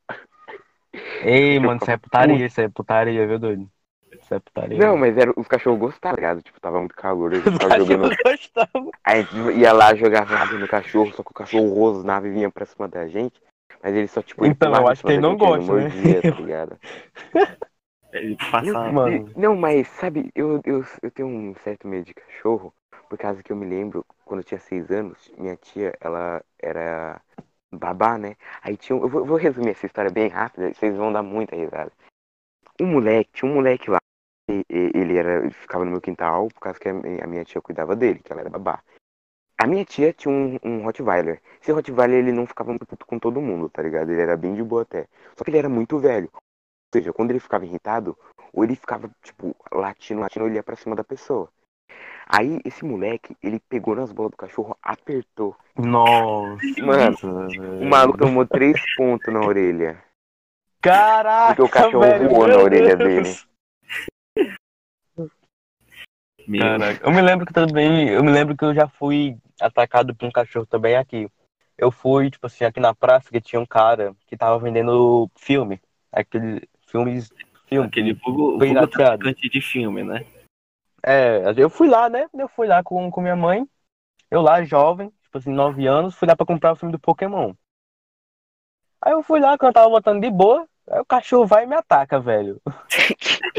Ei, 1.23 1.59
mano, 1.61 1.81
isso 1.83 1.91
é 1.91 1.99
ficava 1.99 1.99
putaria, 1.99 2.47
isso 2.47 2.61
é 2.61 2.69
putaria, 2.69 3.27
viu, 3.27 3.39
doido? 3.39 3.71
Não, 4.77 4.97
mas 4.97 5.17
era, 5.17 5.33
os 5.37 5.47
cachorros 5.47 5.79
gostavam, 5.79 6.17
tá 6.17 6.21
ligado? 6.21 6.43
Tipo, 6.43 6.61
tava 6.61 6.79
muito 6.79 6.95
calor. 6.95 7.33
Os 7.33 7.43
ficava 7.53 7.79
jogando. 7.79 8.11
cachorros 8.11 8.17
gostavam. 8.25 8.91
Aí 9.05 9.21
a 9.21 9.23
gente 9.23 9.59
ia 9.59 9.73
lá, 9.73 9.95
jogava 9.95 10.37
água 10.37 10.59
no 10.59 10.69
cachorro, 10.69 11.13
só 11.13 11.23
que 11.23 11.31
o 11.31 11.35
cachorro 11.35 11.75
rosnava 11.75 12.29
e 12.29 12.31
vinha 12.31 12.51
pra 12.51 12.67
cima 12.67 12.89
da 12.89 13.07
gente. 13.07 13.41
Mas 13.83 13.95
ele 13.95 14.09
só, 14.09 14.23
tipo, 14.23 14.45
ele 14.45 14.53
Então, 14.53 14.75
eu 14.75 14.89
acho 14.89 15.03
que 15.03 15.13
ele 15.13 15.21
não 15.21 15.31
gente, 15.31 15.39
gosta, 15.41 15.73
né? 15.75 15.83
mordia, 15.83 16.23
tá 16.23 16.31
ligado? 16.41 16.79
Ele 18.13 18.37
passava. 18.51 18.93
Mano. 18.93 19.33
Não, 19.37 19.57
mas 19.57 19.89
sabe, 19.89 20.31
eu, 20.35 20.61
eu, 20.65 20.85
eu 21.03 21.11
tenho 21.11 21.29
um 21.29 21.55
certo 21.63 21.89
medo 21.89 22.05
de 22.05 22.15
cachorro, 22.15 22.75
por 23.09 23.17
causa 23.19 23.43
que 23.43 23.51
eu 23.53 23.57
me 23.57 23.67
lembro, 23.67 24.05
quando 24.25 24.41
eu 24.41 24.45
tinha 24.45 24.61
seis 24.61 24.91
anos, 24.91 25.33
minha 25.39 25.57
tia, 25.57 25.95
ela 26.01 26.43
era 26.59 27.21
babá, 27.73 28.19
né? 28.19 28.37
Aí 28.63 28.77
tinha 28.77 28.97
um, 28.97 29.03
eu 29.03 29.09
vou, 29.09 29.21
eu 29.23 29.27
vou 29.27 29.37
resumir 29.37 29.71
essa 29.71 29.87
história 29.87 30.11
bem 30.11 30.29
rápida, 30.29 30.73
vocês 30.75 30.97
vão 30.97 31.13
dar 31.13 31.23
muita 31.23 31.57
risada. 31.57 31.93
Um 32.81 32.87
moleque, 32.87 33.31
tinha 33.33 33.51
um 33.51 33.55
moleque 33.55 33.91
lá, 33.91 33.99
e- 34.51 34.65
e- 34.69 34.91
ele 34.95 35.17
era, 35.17 35.41
ele 35.41 35.51
ficava 35.51 35.85
no 35.85 35.91
meu 35.91 36.01
quintal, 36.01 36.49
por 36.49 36.61
causa 36.61 36.79
que 36.79 36.89
a 36.89 36.93
a 36.93 37.27
minha 37.27 37.45
tia 37.45 37.61
cuidava 37.61 37.95
dele, 37.95 38.21
que 38.21 38.33
ela 38.33 38.41
era 38.41 38.51
babá. 38.51 38.83
A 39.63 39.67
minha 39.67 39.85
tia 39.85 40.13
tinha 40.13 40.33
um, 40.33 40.59
um 40.65 40.83
Rottweiler. 40.83 41.43
Esse 41.61 41.71
Rottweiler, 41.71 42.19
ele 42.19 42.33
não 42.33 42.47
ficava 42.47 42.71
muito 42.71 42.87
puto 42.87 43.05
com 43.05 43.19
todo 43.19 43.43
mundo, 43.43 43.69
tá 43.69 43.83
ligado? 43.83 44.11
Ele 44.11 44.23
era 44.23 44.35
bem 44.35 44.55
de 44.55 44.63
boa 44.63 44.83
até. 44.83 45.07
Só 45.37 45.45
que 45.45 45.51
ele 45.51 45.59
era 45.59 45.69
muito 45.69 45.99
velho. 45.99 46.31
Ou 46.33 46.41
seja, 46.95 47.13
quando 47.13 47.31
ele 47.31 47.41
ficava 47.41 47.67
irritado, 47.67 48.17
ou 48.55 48.65
ele 48.65 48.75
ficava, 48.75 49.11
tipo, 49.23 49.55
latindo, 49.71 50.23
latindo, 50.23 50.45
ou 50.45 50.49
ele 50.49 50.57
ia 50.57 50.63
pra 50.63 50.77
cima 50.77 50.97
da 50.97 51.05
pessoa. 51.05 51.51
Aí, 52.27 52.61
esse 52.65 52.85
moleque, 52.85 53.37
ele 53.43 53.61
pegou 53.69 53.95
nas 53.95 54.11
bolas 54.13 54.31
do 54.31 54.37
cachorro, 54.39 54.75
apertou. 54.83 55.55
Nossa. 55.77 56.63
Mano, 56.83 57.17
o 57.81 57.85
maluco 57.85 58.19
tomou 58.19 58.47
três 58.47 58.81
pontos 58.97 59.33
na 59.33 59.41
orelha. 59.41 60.03
Caraca, 60.81 61.57
Porque 61.57 61.63
o 61.63 61.69
cachorro 61.69 62.01
velho, 62.01 62.29
voou 62.31 62.49
na 62.49 62.57
orelha 62.57 62.97
dele. 62.97 63.29
Caraca, 66.59 67.07
eu 67.07 67.13
me 67.13 67.21
lembro 67.21 67.47
que 67.47 67.53
também, 67.53 68.09
eu 68.09 68.25
me 68.25 68.31
lembro 68.33 68.57
que 68.57 68.65
eu 68.65 68.75
já 68.75 68.89
fui 68.89 69.37
atacado 69.61 70.15
por 70.15 70.27
um 70.27 70.33
cachorro 70.33 70.67
também 70.67 70.97
aqui. 70.97 71.29
Eu 71.77 71.91
fui, 71.91 72.31
tipo 72.31 72.47
assim, 72.47 72.65
aqui 72.65 72.81
na 72.81 72.95
praça 72.95 73.31
que 73.31 73.41
tinha 73.41 73.61
um 73.61 73.67
cara 73.67 74.15
que 74.27 74.37
tava 74.37 74.59
vendendo 74.59 75.31
filme. 75.37 75.81
Aquele 76.13 76.69
filmes, 76.87 77.31
filme. 77.67 77.87
aquele 77.87 78.11
irateado. 78.11 78.89
traficante 78.89 79.49
de 79.49 79.61
filme, 79.61 80.03
né? 80.03 80.25
É, 81.03 81.55
eu 81.57 81.71
fui 81.71 81.89
lá, 81.89 82.09
né? 82.11 82.29
Eu 82.35 82.49
fui 82.49 82.67
lá 82.67 82.83
com, 82.83 83.11
com 83.11 83.21
minha 83.21 83.37
mãe. 83.37 83.67
Eu 84.31 84.43
lá, 84.43 84.63
jovem, 84.63 85.11
tipo 85.23 85.39
assim, 85.39 85.51
9 85.51 85.87
anos, 85.87 86.15
fui 86.15 86.29
lá 86.29 86.37
pra 86.37 86.47
comprar 86.47 86.73
o 86.73 86.77
filme 86.77 86.93
do 86.93 86.99
Pokémon. 86.99 87.55
Aí 89.01 89.13
eu 89.13 89.23
fui 89.23 89.41
lá, 89.41 89.57
quando 89.57 89.71
eu 89.71 89.75
tava 89.75 89.89
botando 89.89 90.21
de 90.21 90.31
boa, 90.31 90.69
aí 90.91 91.01
o 91.01 91.05
cachorro 91.05 91.47
vai 91.47 91.65
e 91.65 91.67
me 91.67 91.75
ataca, 91.77 92.21
velho. 92.21 92.61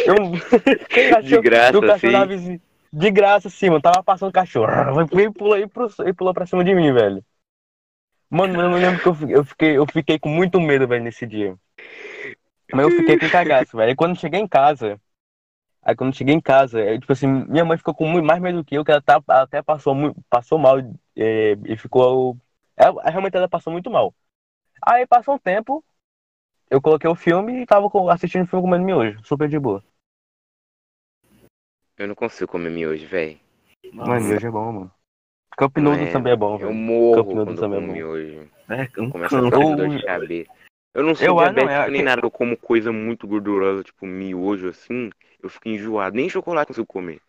Eu, 0.06 0.16
Aquele 0.16 0.82
De 0.88 1.10
cachorro- 1.10 1.42
graça, 1.42 1.72
do 1.74 1.82
cachorro 1.82 2.12
da 2.14 2.20
assim. 2.20 2.28
vizinha. 2.28 2.62
De 2.94 3.12
graça, 3.12 3.50
sim, 3.50 3.70
mano. 3.70 3.82
Tava 3.82 4.04
passando 4.04 4.30
o 4.30 4.34
cachorro. 4.34 4.68
E 5.20 5.32
pulou, 5.32 5.58
e 5.58 5.68
pro- 5.68 5.90
e 6.06 6.14
pulou 6.14 6.34
pra 6.34 6.46
cima 6.46 6.64
de 6.64 6.74
mim, 6.74 6.92
velho. 6.92 7.24
Mano, 8.30 8.60
eu 8.62 8.70
me 8.70 8.80
lembro 8.80 9.02
que 9.02 9.08
eu 9.08 9.14
fiquei, 9.14 9.36
eu 9.36 9.44
fiquei, 9.46 9.78
eu 9.78 9.86
fiquei 9.88 10.20
com 10.20 10.30
muito 10.30 10.60
medo, 10.60 10.88
velho, 10.88 11.04
nesse 11.04 11.26
dia. 11.28 11.56
Mas 12.74 12.86
eu 12.86 12.92
fiquei 12.92 13.18
com 13.20 13.30
cagaço, 13.30 13.76
velho. 13.78 13.90
Aí 13.90 13.96
quando 13.96 14.12
eu 14.12 14.20
cheguei 14.20 14.40
em 14.40 14.48
casa, 14.48 15.00
aí 15.84 15.96
quando 15.96 16.12
eu 16.12 16.18
cheguei 16.18 16.34
em 16.34 16.42
casa, 16.42 16.80
é, 16.80 16.98
tipo 17.00 17.12
assim, 17.12 17.28
minha 17.28 17.66
mãe 17.66 17.78
ficou 17.78 17.94
com 17.94 18.08
muito 18.08 18.26
mais 18.26 18.42
medo 18.42 18.60
do 18.60 18.66
que 18.66 18.76
eu, 18.76 18.86
que 18.86 18.92
ela, 18.92 19.02
tá, 19.02 19.22
ela 19.30 19.42
até 19.44 19.62
passou, 19.62 19.94
passou 20.30 20.58
mal 20.58 20.78
é, 21.16 21.58
e 21.66 21.78
ficou. 21.78 22.38
Ela, 22.78 23.04
realmente 23.10 23.36
ela 23.36 23.50
passou 23.50 23.72
muito 23.74 23.90
mal. 23.92 24.14
Aí 24.86 25.06
passou 25.06 25.36
um 25.36 25.40
tempo, 25.40 25.84
eu 26.72 26.82
coloquei 26.82 27.10
o 27.10 27.16
filme 27.16 27.62
e 27.62 27.66
tava 27.66 27.88
assistindo 28.12 28.44
o 28.44 28.48
filme 28.48 28.64
comendo 28.64 28.86
miojo, 28.86 29.20
super 29.26 29.48
de 29.50 29.60
boa. 29.60 29.84
Eu 31.98 32.08
não 32.08 32.16
consigo 32.16 32.52
comer 32.52 32.72
miojo, 32.72 33.06
velho. 33.08 33.38
Mano, 33.94 34.14
Nossa, 34.14 34.28
miojo 34.28 34.48
é 34.48 34.52
bom, 34.52 34.72
mano. 34.72 34.92
Cup 35.58 35.78
Noodles 35.78 36.10
É, 36.10 36.12
também 36.14 36.34
é 36.34 36.36
bom, 36.36 36.54
Eu 36.54 36.60
velho. 36.60 36.74
morro 36.74 37.24
Cup 37.24 37.34
quando 37.34 37.50
eu 37.52 37.56
também 37.58 37.78
é 37.78 37.82
como 37.82 37.88
bom. 37.88 37.94
miojo. 37.94 38.50
é 38.70 39.02
um 39.02 39.10
Começa 39.12 39.38
a 39.38 39.44
ficar 39.44 39.58
com 39.58 39.70
Eu- 39.72 39.76
dor 39.76 39.90
de 39.90 40.04
cabeça. 40.06 40.52
Eu 40.94 41.04
não 41.04 41.16
sou 41.16 41.26
Eu- 41.28 41.40
ah, 41.40 41.46
não, 41.48 41.54
diabético 41.54 41.88
é- 41.88 41.92
nem 41.92 42.02
nada, 42.04 42.22
eu 42.26 42.32
como 42.32 42.58
coisa 42.58 42.92
muito 42.92 43.28
gordurosa, 43.28 43.84
tipo 43.84 44.06
miojo 44.06 44.70
assim, 44.70 45.10
eu 45.44 45.50
fico 45.50 45.68
enjoado. 45.70 46.16
Nem 46.16 46.30
chocolate 46.30 46.70
eu 46.70 46.74
consigo 46.76 46.88
comer. 46.88 47.22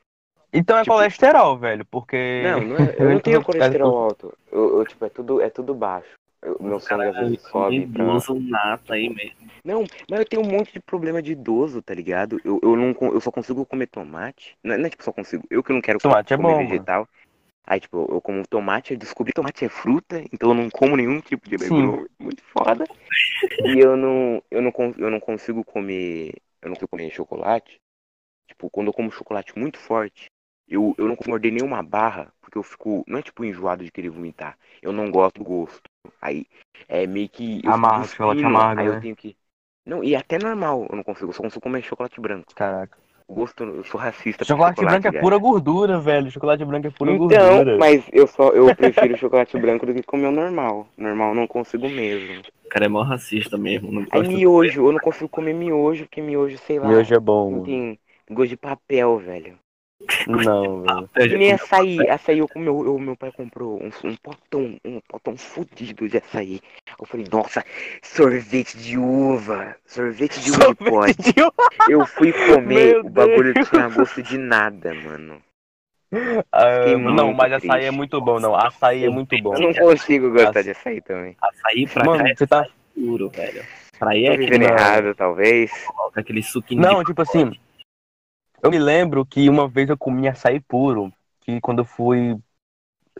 Então 0.52 0.76
é 0.78 0.82
Tipo- 0.82 0.94
colesterol, 0.94 1.58
velho, 1.58 1.84
porque. 1.86 2.42
Não, 2.44 2.60
não 2.60 2.76
é, 2.76 2.78
eu 3.00 3.10
não 3.10 3.20
tenho 3.20 3.42
colesterol 3.42 3.96
alto. 4.04 4.36
Eu, 4.50 4.78
eu, 4.78 4.84
tipo, 4.86 5.04
é 5.04 5.08
tudo, 5.08 5.40
é 5.40 5.50
tudo 5.50 5.74
baixo. 5.74 6.12
Eu- 6.42 6.56
meu 6.60 6.80
sangue 6.80 7.04
às 7.06 7.16
vezes 7.16 7.40
sobe 7.42 7.86
pra... 7.86 8.04
Idoso 8.04 8.40
nato 8.40 8.92
aí 8.92 9.08
mesmo. 9.08 9.50
Não, 9.64 9.84
mas 10.10 10.18
eu 10.20 10.26
tenho 10.26 10.42
um 10.42 10.50
monte 10.50 10.72
de 10.72 10.80
problema 10.80 11.22
de 11.22 11.32
idoso, 11.32 11.80
tá 11.80 11.94
ligado? 11.94 12.40
Eu, 12.44 12.58
eu, 12.62 12.76
não, 12.76 12.94
eu 13.12 13.20
só 13.20 13.30
consigo 13.30 13.64
comer 13.64 13.86
tomate. 13.86 14.56
Não, 14.62 14.74
é- 14.74 14.78
não 14.78 14.86
é 14.86 14.90
tipo 14.90 15.04
só 15.04 15.12
consigo. 15.12 15.44
Eu 15.48 15.62
que 15.62 15.72
não 15.72 15.80
quero 15.80 16.00
Tomate 16.00 16.34
é 16.34 16.36
comer 16.36 16.52
bom, 16.52 16.58
mano. 16.58 16.68
vegetal. 16.68 17.08
Aí, 17.64 17.78
tipo, 17.78 17.96
eu 18.10 18.20
como 18.20 18.46
tomate, 18.46 18.92
eu 18.92 18.98
descobri 18.98 19.32
que 19.32 19.36
tomate 19.36 19.64
é 19.64 19.68
fruta, 19.68 20.20
então 20.32 20.50
eu 20.50 20.54
não 20.54 20.68
como 20.68 20.96
nenhum 20.96 21.20
tipo 21.20 21.48
de 21.48 21.56
legume. 21.56 22.08
Muito 22.18 22.42
foda. 22.42 22.88
E 23.64 23.78
eu 23.78 23.96
não, 23.96 24.42
eu, 24.50 24.60
não, 24.60 24.72
eu 24.98 25.10
não 25.10 25.20
consigo 25.20 25.64
comer. 25.64 26.34
Eu 26.60 26.68
não 26.70 26.74
consigo 26.74 26.88
comer 26.88 27.10
chocolate. 27.12 27.80
Tipo, 28.48 28.68
quando 28.68 28.88
eu 28.88 28.92
como 28.92 29.12
chocolate 29.12 29.56
muito 29.56 29.78
forte, 29.78 30.26
eu, 30.68 30.94
eu 30.98 31.06
não 31.06 31.14
consigo 31.14 31.30
morder 31.30 31.52
nenhuma 31.52 31.82
barra, 31.84 32.32
porque 32.40 32.58
eu 32.58 32.62
fico. 32.64 33.04
Não 33.06 33.20
é 33.20 33.22
tipo 33.22 33.44
enjoado 33.44 33.84
de 33.84 33.92
querer 33.92 34.10
vomitar. 34.10 34.58
Eu 34.82 34.92
não 34.92 35.08
gosto 35.08 35.38
do 35.38 35.44
gosto. 35.44 35.91
Aí 36.20 36.46
é 36.88 37.06
meio 37.06 37.28
que. 37.28 37.60
Amargo, 37.66 38.06
chocolate 38.08 38.42
cuspindo, 38.42 38.56
amargo, 38.56 38.80
Aí 38.80 38.86
né? 38.86 38.96
eu 38.96 39.00
tenho 39.00 39.16
que. 39.16 39.36
Não, 39.84 40.02
e 40.04 40.14
até 40.14 40.38
normal 40.38 40.86
eu 40.88 40.96
não 40.96 41.02
consigo. 41.02 41.28
Eu 41.30 41.32
só 41.32 41.42
consigo 41.42 41.60
comer 41.62 41.82
chocolate 41.82 42.20
branco. 42.20 42.52
Caraca. 42.54 42.98
O 43.28 43.34
gosto, 43.34 43.64
eu 43.64 43.84
sou 43.84 44.00
racista. 44.00 44.44
por 44.44 44.46
Chocolate, 44.46 44.84
branco 44.84 45.08
é 45.08 45.12
cara. 45.12 45.22
pura 45.22 45.38
gordura, 45.38 45.98
velho. 46.00 46.30
Chocolate 46.30 46.64
branco 46.64 46.86
é 46.86 46.90
pura 46.90 47.12
Então, 47.12 47.56
gordura. 47.58 47.78
mas 47.78 48.04
eu 48.12 48.26
só 48.26 48.50
eu 48.50 48.74
prefiro 48.74 49.16
chocolate 49.16 49.56
branco 49.58 49.86
do 49.86 49.94
que 49.94 50.02
comer 50.02 50.26
o 50.26 50.32
normal. 50.32 50.86
Normal 50.96 51.30
eu 51.30 51.34
não 51.34 51.46
consigo 51.46 51.88
mesmo. 51.88 52.42
O 52.64 52.68
cara 52.68 52.86
é 52.86 52.88
mó 52.88 53.02
racista 53.02 53.56
mesmo. 53.56 53.92
Não 53.92 54.06
Aí 54.10 54.26
miojo, 54.28 54.86
eu 54.86 54.92
não 54.92 54.98
consigo 55.00 55.28
comer 55.28 55.54
miojo, 55.54 56.04
porque 56.04 56.20
miojo, 56.20 56.58
sei 56.58 56.78
lá, 56.78 56.88
Miojo 56.88 57.14
é 57.14 57.20
bom, 57.20 57.50
não 57.50 57.62
tem 57.64 57.98
gosto 58.30 58.50
de 58.50 58.56
papel, 58.56 59.18
velho. 59.18 59.58
Não, 60.26 60.82
velho. 61.14 61.30
Que 61.30 61.36
nem 61.38 61.52
açaí. 61.52 62.08
Açaí, 62.08 62.38
eu, 62.38 62.48
meu, 62.56 62.84
eu, 62.84 62.98
meu 62.98 63.16
pai 63.16 63.32
comprou 63.32 63.82
um, 63.82 63.90
um 64.08 64.16
potão, 64.16 64.78
um 64.84 65.00
potão 65.08 65.36
fudido 65.36 66.08
de 66.08 66.18
açaí. 66.18 66.60
Eu 66.98 67.06
falei, 67.06 67.26
nossa, 67.30 67.64
sorvete 68.02 68.76
de 68.76 68.98
uva. 68.98 69.76
Sorvete 69.86 70.40
de 70.40 70.50
uva 70.50 70.68
de 70.68 70.74
pote. 70.74 70.90
Sorvete 70.90 71.34
de 71.34 71.42
uva. 71.42 71.52
Eu 71.88 72.06
fui 72.06 72.32
comer, 72.32 72.92
Meu 72.92 73.00
o 73.06 73.10
bagulho 73.10 73.54
tinha 73.64 73.88
gosto 73.88 74.22
de 74.22 74.38
nada, 74.38 74.94
mano. 74.94 75.42
Ah, 76.52 76.86
não, 76.98 77.32
mas 77.32 77.52
açaí 77.54 77.68
é 77.70 77.74
triste. 77.84 77.96
muito 77.96 78.20
bom, 78.20 78.38
não. 78.38 78.54
Açaí 78.54 79.04
é 79.04 79.08
muito 79.08 79.36
bom. 79.42 79.54
Eu 79.54 79.60
não 79.60 79.72
consigo 79.74 80.30
gostar 80.30 80.50
Açaí. 80.50 80.64
de 80.64 80.70
açaí 80.70 81.00
também. 81.00 81.36
Açaí 81.40 81.86
pra 81.86 82.04
Mano, 82.04 82.22
cá 82.24 82.30
é 82.30 82.34
você 82.34 82.46
tá. 82.46 82.66
puro, 82.94 83.30
velho. 83.30 83.64
Pra 83.98 84.10
aí 84.10 84.26
é 84.26 84.36
não. 84.36 84.66
errado, 84.66 85.14
talvez. 85.14 85.70
aquele 86.14 86.42
suquinho 86.42 86.82
Não, 86.82 86.98
de 86.98 87.06
tipo 87.06 87.22
assim. 87.22 87.52
Eu 88.62 88.70
me 88.70 88.78
lembro 88.78 89.26
que 89.26 89.48
uma 89.48 89.68
vez 89.68 89.88
eu 89.88 89.98
comi 89.98 90.28
açaí 90.28 90.60
puro, 90.60 91.12
que 91.40 91.60
quando 91.60 91.80
eu 91.80 91.84
fui 91.84 92.36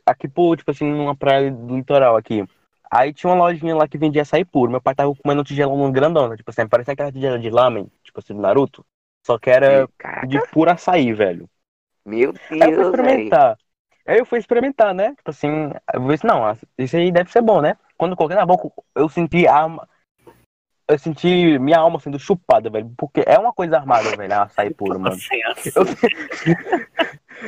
aqui 0.06 0.28
por, 0.28 0.56
tipo 0.56 0.70
assim, 0.70 0.86
numa 0.90 1.16
praia 1.16 1.50
do 1.52 1.76
litoral 1.76 2.16
aqui. 2.16 2.44
Aí 2.90 3.12
tinha 3.14 3.32
uma 3.32 3.46
lojinha 3.46 3.76
lá 3.76 3.88
que 3.88 3.98
vendia 3.98 4.22
açaí 4.22 4.44
puro. 4.44 4.70
Meu 4.70 4.80
pai 4.82 4.94
tava 4.94 5.14
comendo 5.16 5.42
um 5.42 5.44
tigelão 5.44 5.92
grandona, 5.92 6.36
tipo 6.36 6.50
assim, 6.50 6.68
parecia 6.68 6.94
aquela 6.94 7.12
tigela 7.12 7.38
de 7.38 7.50
lamen, 7.50 7.90
tipo 8.04 8.20
assim, 8.20 8.34
do 8.34 8.40
Naruto. 8.40 8.86
Só 9.26 9.38
que 9.38 9.50
era 9.50 9.88
Caraca, 9.98 10.18
de 10.22 10.40
puro 10.40 10.70
açaí, 10.70 11.12
velho. 11.12 11.48
meu 12.04 12.32
Aí 12.60 12.68
eu 12.68 12.72
fui 12.72 12.82
Deus, 12.82 12.84
experimentar. 12.84 13.58
Aí 14.06 14.18
eu 14.18 14.26
fui 14.26 14.38
experimentar, 14.38 14.94
né? 14.94 15.14
Tipo 15.16 15.30
assim, 15.30 15.48
eu 15.94 16.08
disse, 16.08 16.26
não, 16.26 16.42
isso 16.78 16.96
aí 16.96 17.12
deve 17.12 17.30
ser 17.30 17.42
bom, 17.42 17.60
né? 17.60 17.76
Quando 17.96 18.12
eu 18.12 18.16
coloquei 18.16 18.36
na 18.36 18.46
boca, 18.46 18.68
eu 18.94 19.08
senti 19.08 19.46
a. 19.46 19.66
Eu 20.88 20.98
senti 20.98 21.58
minha 21.58 21.78
alma 21.78 21.98
sendo 22.00 22.18
chupada, 22.18 22.68
velho. 22.68 22.92
Porque 22.96 23.22
é 23.26 23.38
uma 23.38 23.52
coisa 23.52 23.76
armada, 23.78 24.10
velho, 24.16 24.40
açaí 24.42 24.72
puro, 24.74 24.98
mano. 25.00 25.16
Eu- 25.74 25.86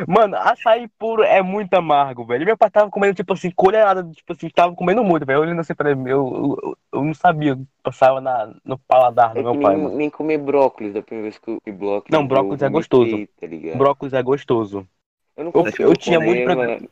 Mano, 0.08 0.36
açaí 0.36 0.88
puro 0.98 1.22
é 1.22 1.40
muito 1.40 1.72
amargo, 1.74 2.24
velho. 2.24 2.44
Meu 2.44 2.56
pai 2.56 2.68
tava 2.68 2.90
comendo, 2.90 3.14
tipo 3.14 3.32
assim, 3.32 3.50
colherada, 3.50 4.02
tipo 4.12 4.32
assim, 4.32 4.48
tava 4.48 4.74
comendo 4.74 5.04
muito, 5.04 5.24
velho. 5.24 5.40
Olhando 5.40 5.60
assim 5.60 5.74
pra 5.74 5.90
ele, 5.92 6.00
eu, 6.10 6.58
eu, 6.64 6.76
eu 6.92 7.04
não 7.04 7.14
sabia 7.14 7.52
o 7.54 7.58
que 7.58 7.66
passava 7.82 8.20
na, 8.20 8.52
no 8.64 8.76
paladar 8.76 9.34
do 9.34 9.38
É 9.40 9.42
meu 9.42 9.60
pai, 9.60 9.74
nem, 9.76 9.84
mano. 9.84 9.96
nem 9.96 10.10
comer 10.10 10.38
brócolis 10.38 10.94
da 10.94 11.02
primeira 11.02 11.30
vez 11.30 11.38
que 11.38 11.48
eu 11.48 11.60
comi 11.60 11.76
brócolis. 11.76 12.10
Não, 12.10 12.26
brócolis 12.26 12.62
é 12.62 12.68
gostoso. 12.68 13.28
Tá? 13.38 13.76
Brócolis 13.76 14.14
é 14.14 14.22
gostoso. 14.22 14.88
Eu, 15.36 15.44
não 15.44 15.52
eu- 15.54 15.72
eu 15.78 15.96
tinha 15.96 16.18
comer, 16.18 16.44
muito 16.44 16.56
mano. 16.56 16.88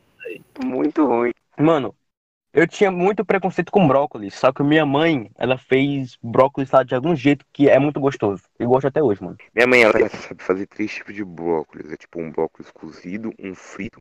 Muito 0.63 1.05
ruim. 1.05 1.31
Mano, 1.59 1.93
eu 2.53 2.67
tinha 2.67 2.91
muito 2.91 3.25
preconceito 3.25 3.71
com 3.71 3.87
brócolis, 3.87 4.35
só 4.35 4.53
que 4.53 4.61
minha 4.61 4.85
mãe, 4.85 5.31
ela 5.35 5.57
fez 5.57 6.17
brócolis 6.21 6.69
lá 6.69 6.83
de 6.83 6.93
algum 6.93 7.15
jeito 7.15 7.43
que 7.51 7.67
é 7.67 7.79
muito 7.79 7.99
gostoso. 7.99 8.43
E 8.59 8.65
gosto 8.65 8.87
até 8.87 9.01
hoje, 9.01 9.23
mano. 9.23 9.37
Minha 9.55 9.67
mãe, 9.67 9.81
ela 9.81 10.07
sabe 10.09 10.43
fazer 10.43 10.67
três 10.67 10.93
tipos 10.93 11.15
de 11.15 11.23
brócolis. 11.25 11.91
É 11.91 11.97
tipo 11.97 12.21
um 12.21 12.31
brócolis 12.31 12.69
cozido, 12.69 13.33
um 13.39 13.55
frito 13.55 13.99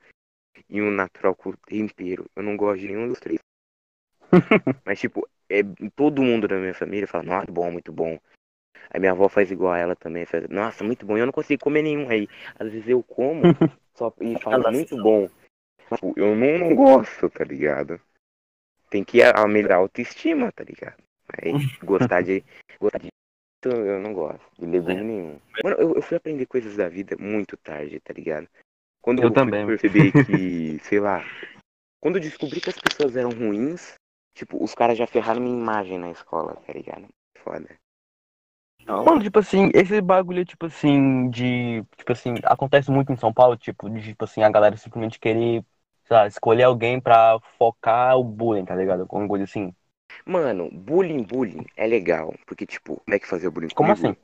e 0.69 0.83
um 0.83 0.91
natural 0.91 1.35
com 1.35 1.53
tempero. 1.67 2.27
Eu 2.37 2.43
não 2.43 2.55
gosto 2.57 2.81
de 2.81 2.89
nenhum 2.89 3.09
dos 3.09 3.19
três. 3.19 3.39
Mas, 4.85 5.01
tipo, 5.01 5.27
é, 5.49 5.63
todo 5.97 6.23
mundo 6.23 6.47
da 6.47 6.57
minha 6.57 6.75
família 6.75 7.09
fala, 7.09 7.25
nossa, 7.25 7.39
muito 7.39 7.53
bom, 7.53 7.71
muito 7.71 7.93
bom. 7.93 8.19
Aí 8.91 9.01
minha 9.01 9.13
avó 9.13 9.31
faz 9.31 9.51
igual 9.51 9.73
a 9.73 9.79
ela 9.79 9.97
também, 9.97 10.27
faz, 10.27 10.47
nossa, 10.51 10.85
muito 10.85 11.07
bom. 11.07 11.17
E 11.17 11.21
eu 11.21 11.27
não 11.27 11.33
consigo 11.33 11.65
comer 11.65 11.81
nenhum. 11.81 12.11
Aí, 12.11 12.29
às 12.59 12.71
vezes 12.71 12.87
eu 12.87 13.03
como 13.03 13.43
só, 13.95 14.13
e 14.21 14.39
falo, 14.39 14.71
muito 14.71 14.95
bom. 15.03 15.27
Mas, 15.89 16.01
tipo, 16.01 16.13
eu 16.19 16.37
não, 16.37 16.59
não 16.59 16.75
gosto, 16.75 17.31
tá 17.31 17.45
ligado? 17.45 17.99
Tem 18.93 19.03
que 19.03 19.21
melhorar 19.49 19.77
a 19.77 19.79
autoestima, 19.79 20.53
tá 20.53 20.63
ligado? 20.63 21.03
Aí, 21.33 21.53
gostar 21.83 22.21
de. 22.21 22.45
Gostar 22.79 22.99
de 22.99 23.09
eu 23.65 23.99
não 24.01 24.13
gosto 24.13 24.45
de 24.59 24.67
legume 24.67 24.97
É. 24.97 25.03
nenhum. 25.03 25.41
Mano, 25.65 25.77
eu, 25.79 25.95
eu 25.95 26.03
fui 26.03 26.17
aprender 26.17 26.45
coisas 26.45 26.77
da 26.77 26.91
vida 26.91 27.17
muito 27.19 27.57
tarde, 27.57 27.99
tá 28.01 28.13
ligado? 28.13 28.47
Quando 29.01 29.23
Eu 29.23 29.29
fui 29.29 29.35
também. 29.35 29.67
perceber 29.67 30.13
que, 30.27 30.79
sei 30.81 31.01
lá, 31.01 31.25
quando 32.03 32.17
eu 32.17 32.21
descobri 32.21 32.61
que 32.61 32.69
as 32.69 32.77
pessoas 32.79 33.17
eram 33.17 33.31
ruins, 33.31 33.95
tipo, 34.35 34.63
os 34.63 34.75
caras 34.75 34.99
já 34.99 35.07
ferraram 35.07 35.41
minha 35.41 35.57
imagem 35.57 35.99
na 35.99 36.11
escola, 36.11 36.57
tá 36.67 36.73
ligado? 36.75 37.07
Foda. 37.39 37.69
Não, 38.85 39.05
Mano, 39.05 39.23
tipo 39.23 39.39
assim, 39.39 39.71
esse 39.75 40.01
bagulho, 40.03 40.45
tipo 40.45 40.67
assim, 40.67 41.31
de. 41.31 41.83
Tipo 41.97 42.13
assim, 42.13 42.35
acontece 42.45 42.91
muito 42.91 43.11
em 43.13 43.17
São 43.17 43.33
Paulo, 43.33 43.57
tipo, 43.57 43.89
de 43.89 44.03
tipo 44.03 44.25
assim, 44.25 44.43
a 44.43 44.51
galera 44.51 44.77
simplesmente 44.77 45.19
querer, 45.19 45.65
lá, 46.11 46.27
escolher 46.27 46.65
alguém 46.65 47.01
pra 47.01 47.39
focar 47.59 48.17
o 48.19 48.25
bullying, 48.25 48.65
tá 48.65 48.75
ligado? 48.77 49.03
Alguma 49.03 49.29
coisa 49.29 49.45
assim. 49.45 49.75
Mano, 50.27 50.69
bullying, 50.73 51.23
bullying 51.23 51.65
é 51.77 51.87
legal, 51.87 52.35
porque, 52.47 52.67
tipo, 52.67 52.97
como 53.05 53.15
é 53.15 53.19
que 53.21 53.27
fazia 53.29 53.51
bullying 53.53 53.71
Como 53.75 53.93
comigo? 53.93 53.93
assim? 53.93 54.17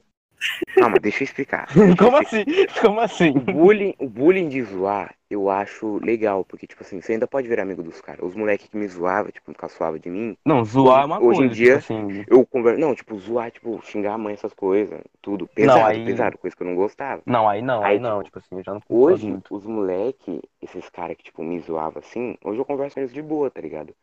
Calma, 0.77 0.99
deixa 1.01 1.23
eu 1.23 1.25
explicar. 1.25 1.69
deixa 1.85 2.05
eu 2.05 2.09
Como 2.09 2.17
explicar. 2.21 2.35
assim? 2.35 2.45
Como 2.81 3.01
assim? 3.01 3.35
O 3.35 3.41
bullying, 3.41 3.95
o 3.99 4.09
bullying 4.09 4.49
de 4.49 4.63
zoar, 4.63 5.15
eu 5.31 5.51
acho 5.51 5.99
legal, 6.05 6.45
porque, 6.45 6.67
tipo 6.67 6.83
assim, 6.83 7.01
você 7.01 7.13
ainda 7.13 7.27
pode 7.29 7.49
virar 7.49 7.63
amigo 7.63 7.83
dos 7.83 8.01
caras. 8.01 8.25
Os 8.25 8.35
moleques 8.35 8.69
que 8.69 8.77
me 8.77 8.89
zoavam, 8.89 9.31
tipo, 9.33 9.55
caçoavam 9.55 9.99
de 9.99 10.11
mim, 10.11 10.37
Não, 10.45 10.65
zoar 10.65 11.03
é 11.03 11.07
uma 11.07 11.21
Hoje 11.21 11.43
em 11.43 11.49
coisa, 11.49 11.55
dia, 11.55 11.75
tipo 11.75 11.77
assim. 11.77 12.25
eu 12.27 12.47
converso. 12.47 12.81
Não, 12.81 12.95
tipo, 12.95 13.19
zoar, 13.19 13.51
tipo, 13.51 13.81
xingar 13.83 14.15
a 14.15 14.19
mãe, 14.19 14.35
essas 14.35 14.55
coisas, 14.55 15.01
tudo. 15.23 15.49
Pesado, 15.49 15.87
aí- 15.87 16.05
pesado, 16.05 16.39
coisa 16.39 16.57
que 16.57 16.63
eu 16.63 16.67
não 16.67 16.77
gostava. 16.77 17.23
Não, 17.27 17.49
aí 17.49 17.61
não, 17.63 17.85
aí, 17.85 17.99
Aí, 17.99 18.01
não, 18.01 18.23
tipo 18.23 18.39
assim, 18.39 18.57
eu 18.57 18.65
já 18.65 18.73
não 18.75 18.81
Hoje, 18.89 19.27
muito. 19.31 19.51
os 19.51 19.67
moleque, 19.67 20.43
esses 20.63 20.89
caras 20.91 21.17
que, 21.17 21.25
tipo, 21.25 21.43
me 21.43 21.59
zoavam 21.61 22.01
assim, 22.01 22.37
hoje 22.45 22.61
eu 22.61 22.65
converso 22.65 22.95
com 22.95 23.01
eles 23.01 23.13
de 23.13 23.23
boa, 23.23 23.51
tá 23.51 23.61
ligado? 23.61 23.95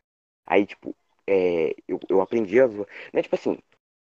Aí, 0.45 0.65
tipo, 0.65 0.95
é, 1.27 1.75
eu, 1.87 1.99
eu 2.09 2.21
aprendi 2.21 2.59
a 2.61 2.67
zoar. 2.67 2.87
Não 3.13 3.19
é 3.19 3.23
tipo 3.23 3.35
assim, 3.35 3.57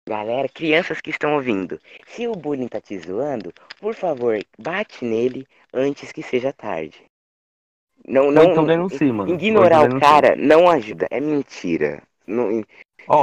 galera, 0.08 0.48
crianças 0.50 1.02
que 1.02 1.10
estão 1.10 1.36
ouvindo, 1.36 1.80
se 2.08 2.28
o 2.28 2.34
bullying 2.34 2.68
tá 2.68 2.80
te 2.80 2.98
zoando, 2.98 3.54
por 3.80 3.94
favor, 3.94 4.40
bate 4.58 5.04
nele 5.04 5.46
antes 5.74 6.12
que 6.12 6.24
seja 6.24 6.54
tarde. 6.54 7.04
Não, 8.08 8.32
não, 8.32 8.44
então 8.44 8.66
denuncie, 8.66 9.12
mano. 9.12 9.34
ignorar 9.34 9.82
o 9.82 9.88
denuncie. 9.88 10.08
cara 10.08 10.36
não 10.36 10.70
ajuda, 10.70 11.08
é 11.12 11.20
mentira. 11.20 12.02
Não, 12.26 12.64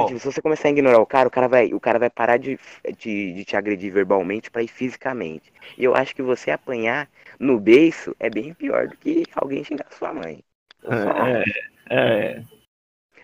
Tipo, 0.07 0.19
se 0.19 0.33
você 0.33 0.41
começar 0.41 0.69
a 0.69 0.71
ignorar 0.71 0.99
o 0.99 1.05
cara, 1.05 1.29
o 1.29 1.31
cara 1.31 1.47
vai, 1.47 1.75
o 1.75 1.79
cara 1.79 1.99
vai 1.99 2.09
parar 2.09 2.39
de, 2.39 2.59
de, 2.97 3.35
de 3.35 3.45
te 3.45 3.55
agredir 3.55 3.93
verbalmente 3.93 4.51
pra 4.51 4.63
ir 4.63 4.69
fisicamente. 4.69 5.53
E 5.77 5.85
eu 5.85 5.95
acho 5.95 6.15
que 6.15 6.23
você 6.23 6.51
apanhar 6.51 7.07
no 7.39 7.61
beiço 7.61 8.17
é 8.19 8.31
bem 8.31 8.55
pior 8.55 8.89
do 8.89 8.97
que 8.97 9.25
alguém 9.35 9.63
xingar 9.63 9.87
sua 9.91 10.15
mãe. 10.15 10.43
Acho. 10.87 11.09
É, 11.11 11.45
é. 11.91 12.43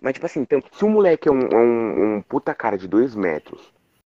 Mas 0.00 0.14
tipo 0.14 0.26
assim, 0.26 0.40
então, 0.40 0.62
se 0.72 0.84
o 0.84 0.88
moleque 0.88 1.28
é 1.28 1.32
um, 1.32 1.40
é 1.40 1.56
um, 1.56 2.16
um 2.16 2.22
puta 2.22 2.54
cara 2.54 2.78
de 2.78 2.88
dois 2.88 3.14
metros, 3.14 3.72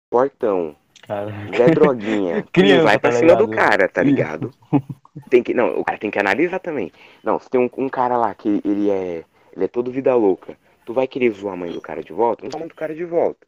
portão, 0.09 0.75
cara. 1.03 1.31
Zé 1.55 1.69
Droguinha, 1.69 2.43
Criança, 2.51 2.83
vai 2.83 2.97
pra 2.97 3.11
tá 3.11 3.17
cima 3.17 3.31
ligado? 3.33 3.47
do 3.47 3.55
cara, 3.55 3.87
tá 3.87 4.03
ligado? 4.03 4.51
Tem 5.29 5.41
que, 5.41 5.53
não, 5.53 5.79
o 5.79 5.83
cara 5.85 5.97
tem 5.97 6.11
que 6.11 6.19
analisar 6.19 6.59
também. 6.59 6.91
Não, 7.23 7.39
se 7.39 7.49
tem 7.49 7.59
um, 7.61 7.69
um 7.77 7.87
cara 7.87 8.17
lá 8.17 8.35
que 8.35 8.61
ele 8.65 8.89
é, 8.89 9.23
ele 9.55 9.63
é 9.63 9.67
todo 9.67 9.89
vida 9.89 10.13
louca, 10.13 10.57
tu 10.85 10.93
vai 10.93 11.07
querer 11.07 11.31
zoar 11.31 11.53
a 11.53 11.57
mãe 11.57 11.71
do 11.71 11.79
cara 11.79 12.03
de 12.03 12.11
volta? 12.11 12.43
Não 12.43 12.51
zoa 12.51 12.67
do 12.67 12.75
cara 12.75 12.93
de 12.93 13.05
volta. 13.05 13.47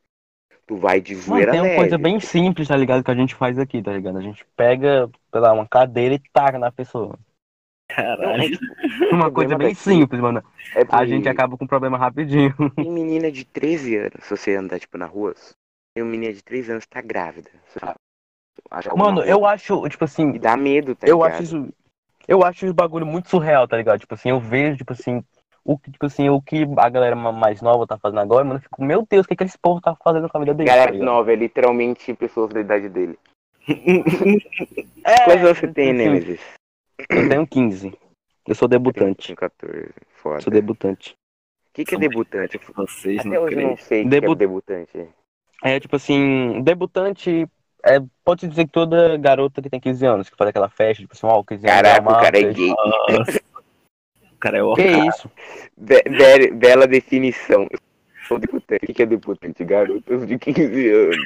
Tu 0.66 0.78
vai 0.78 1.02
de 1.02 1.14
Mano, 1.14 1.26
zoeira 1.26 1.52
tem 1.52 1.62
uma 1.62 1.76
coisa 1.76 1.98
bem 1.98 2.20
simples, 2.22 2.70
tá 2.70 2.76
ligado? 2.78 3.04
Que 3.04 3.12
a 3.12 3.16
gente 3.16 3.36
faz 3.36 3.60
aqui, 3.60 3.82
tá 3.82 3.92
ligado? 3.92 4.18
A 4.18 4.22
gente 4.22 4.46
pega, 4.56 5.10
sei 5.32 5.42
lá, 5.42 5.52
uma 5.52 5.68
cadeira 5.68 6.16
e 6.16 6.20
taca 6.32 6.58
na 6.58 6.72
pessoa. 6.72 7.20
Não, 7.98 8.04
é, 8.04 8.16
Caralho. 8.18 8.50
tipo, 8.58 8.76
Uma 9.12 9.32
coisa 9.32 9.58
bem 9.58 9.70
daqui 9.70 9.80
simples, 9.82 10.22
mano. 10.22 10.44
é 10.76 10.82
A 10.82 11.04
que 11.04 11.08
gente 11.08 11.28
acaba 11.30 11.58
com 11.58 11.66
o 11.66 11.68
problema 11.68 11.98
rapidinho. 11.98 12.54
Tem 12.76 12.92
menina 12.92 13.32
de 13.32 13.44
13 13.46 13.96
anos, 13.98 14.24
se 14.24 14.30
você 14.30 14.56
andar, 14.56 14.80
tipo, 14.80 14.98
na 14.98 15.06
rua, 15.06 15.34
tem 15.96 16.04
uma 16.04 16.12
menina 16.12 16.34
de 16.34 16.44
13 16.44 16.72
anos 16.72 16.86
que 16.86 16.92
tá 16.92 17.02
grávida. 17.02 17.50
Mano, 18.96 19.24
eu 19.24 19.46
acho, 19.46 19.88
tipo 19.90 20.04
assim, 20.04 20.32
E 20.34 20.40
dá 20.40 20.56
medo, 20.58 20.96
tá 20.96 21.08
eu 21.08 21.18
ligado? 21.24 21.32
acho 21.34 21.44
isso. 21.44 21.74
Eu 22.28 22.44
acho 22.44 22.66
esse 22.66 22.74
bagulho 22.74 23.06
muito 23.06 23.30
surreal, 23.30 23.68
tá 23.68 23.78
ligado? 23.78 24.00
Tipo 24.00 24.14
assim, 24.14 24.30
eu 24.30 24.40
vejo, 24.40 24.78
tipo 24.78 24.92
assim, 24.92 25.24
o 25.64 25.78
que, 25.78 25.90
tipo 25.92 26.06
assim, 26.06 26.30
o 26.30 26.42
que 26.42 26.68
a 26.78 26.90
galera 26.90 27.16
ma- 27.16 27.32
mais 27.32 27.62
nova 27.62 27.88
tá 27.88 27.98
fazendo 27.98 28.20
agora, 28.20 28.44
mano, 28.44 28.58
eu 28.58 28.64
fico, 28.64 28.84
meu 28.84 29.06
Deus, 29.10 29.26
o 29.26 29.30
que, 29.30 29.36
que 29.36 29.44
esse 29.46 29.58
povo 29.58 29.80
tá 29.80 29.96
fazendo 30.04 30.28
com 30.28 30.38
a 30.38 30.42
vida 30.42 30.54
deles? 30.54 30.70
Galera 30.72 30.92
tá 30.98 31.04
nova, 31.04 31.32
é 31.32 31.36
literalmente 31.36 32.14
pessoas 32.14 32.52
da 32.54 32.60
idade 32.60 32.90
dele. 32.90 33.18
É, 35.06 35.32
anos 35.32 35.58
você 35.58 35.68
tem, 35.70 35.92
assim, 35.92 36.04
Nemesis? 36.04 36.42
Eu 37.10 37.30
tenho 37.30 37.48
15. 37.48 37.94
Eu 38.48 38.56
sou 38.56 38.68
debutante. 38.68 39.28
Tenho 39.28 39.38
14. 39.38 39.90
Foda. 40.16 40.42
Sou 40.42 40.52
debutante. 40.52 41.12
O 41.70 41.74
que, 41.74 41.86
que 41.86 41.96
é 41.96 42.00
debutante? 42.00 42.60
Vocês 42.76 43.20
Até 43.20 43.30
não 43.30 43.44
hoje 43.44 43.56
eu 43.56 43.62
não 43.68 43.78
sei 43.78 44.02
o 44.02 44.04
que 44.06 44.10
Debu- 44.10 44.32
é 44.32 44.36
debutante. 44.36 45.10
É, 45.64 45.80
tipo 45.80 45.96
assim, 45.96 46.62
debutante. 46.64 47.48
É, 47.86 48.00
pode 48.24 48.48
dizer 48.48 48.66
que 48.66 48.72
toda 48.72 49.16
garota 49.18 49.62
que 49.62 49.70
tem 49.70 49.80
15 49.80 50.06
anos, 50.06 50.30
que 50.30 50.36
faz 50.36 50.50
aquela 50.50 50.70
festa, 50.70 51.04
tipo 51.04 51.14
assim, 51.14 51.28
ó, 51.28 51.44
15 51.44 51.68
anos. 51.68 51.82
Caraca, 51.82 52.02
o 52.02 52.12
uma 52.12 52.22
cara 52.22 52.40
é 52.40 52.54
gay. 52.54 52.70
Nossa. 52.70 53.42
O 54.34 54.40
cara 54.40 54.58
é 54.58 54.64
o 54.64 54.74
Que 54.74 54.82
isso? 55.08 55.32
Be- 55.78 56.04
be- 56.04 56.52
bela 56.52 56.88
definição. 56.88 57.68
Eu 57.72 57.80
sou 58.28 58.40
debutante. 58.40 58.84
O 58.84 58.88
que, 58.88 58.94
que 58.94 59.04
é 59.04 59.06
debutante? 59.06 59.64
Garotas 59.64 60.28
de 60.28 60.38
15 60.40 60.90
anos. 60.90 61.18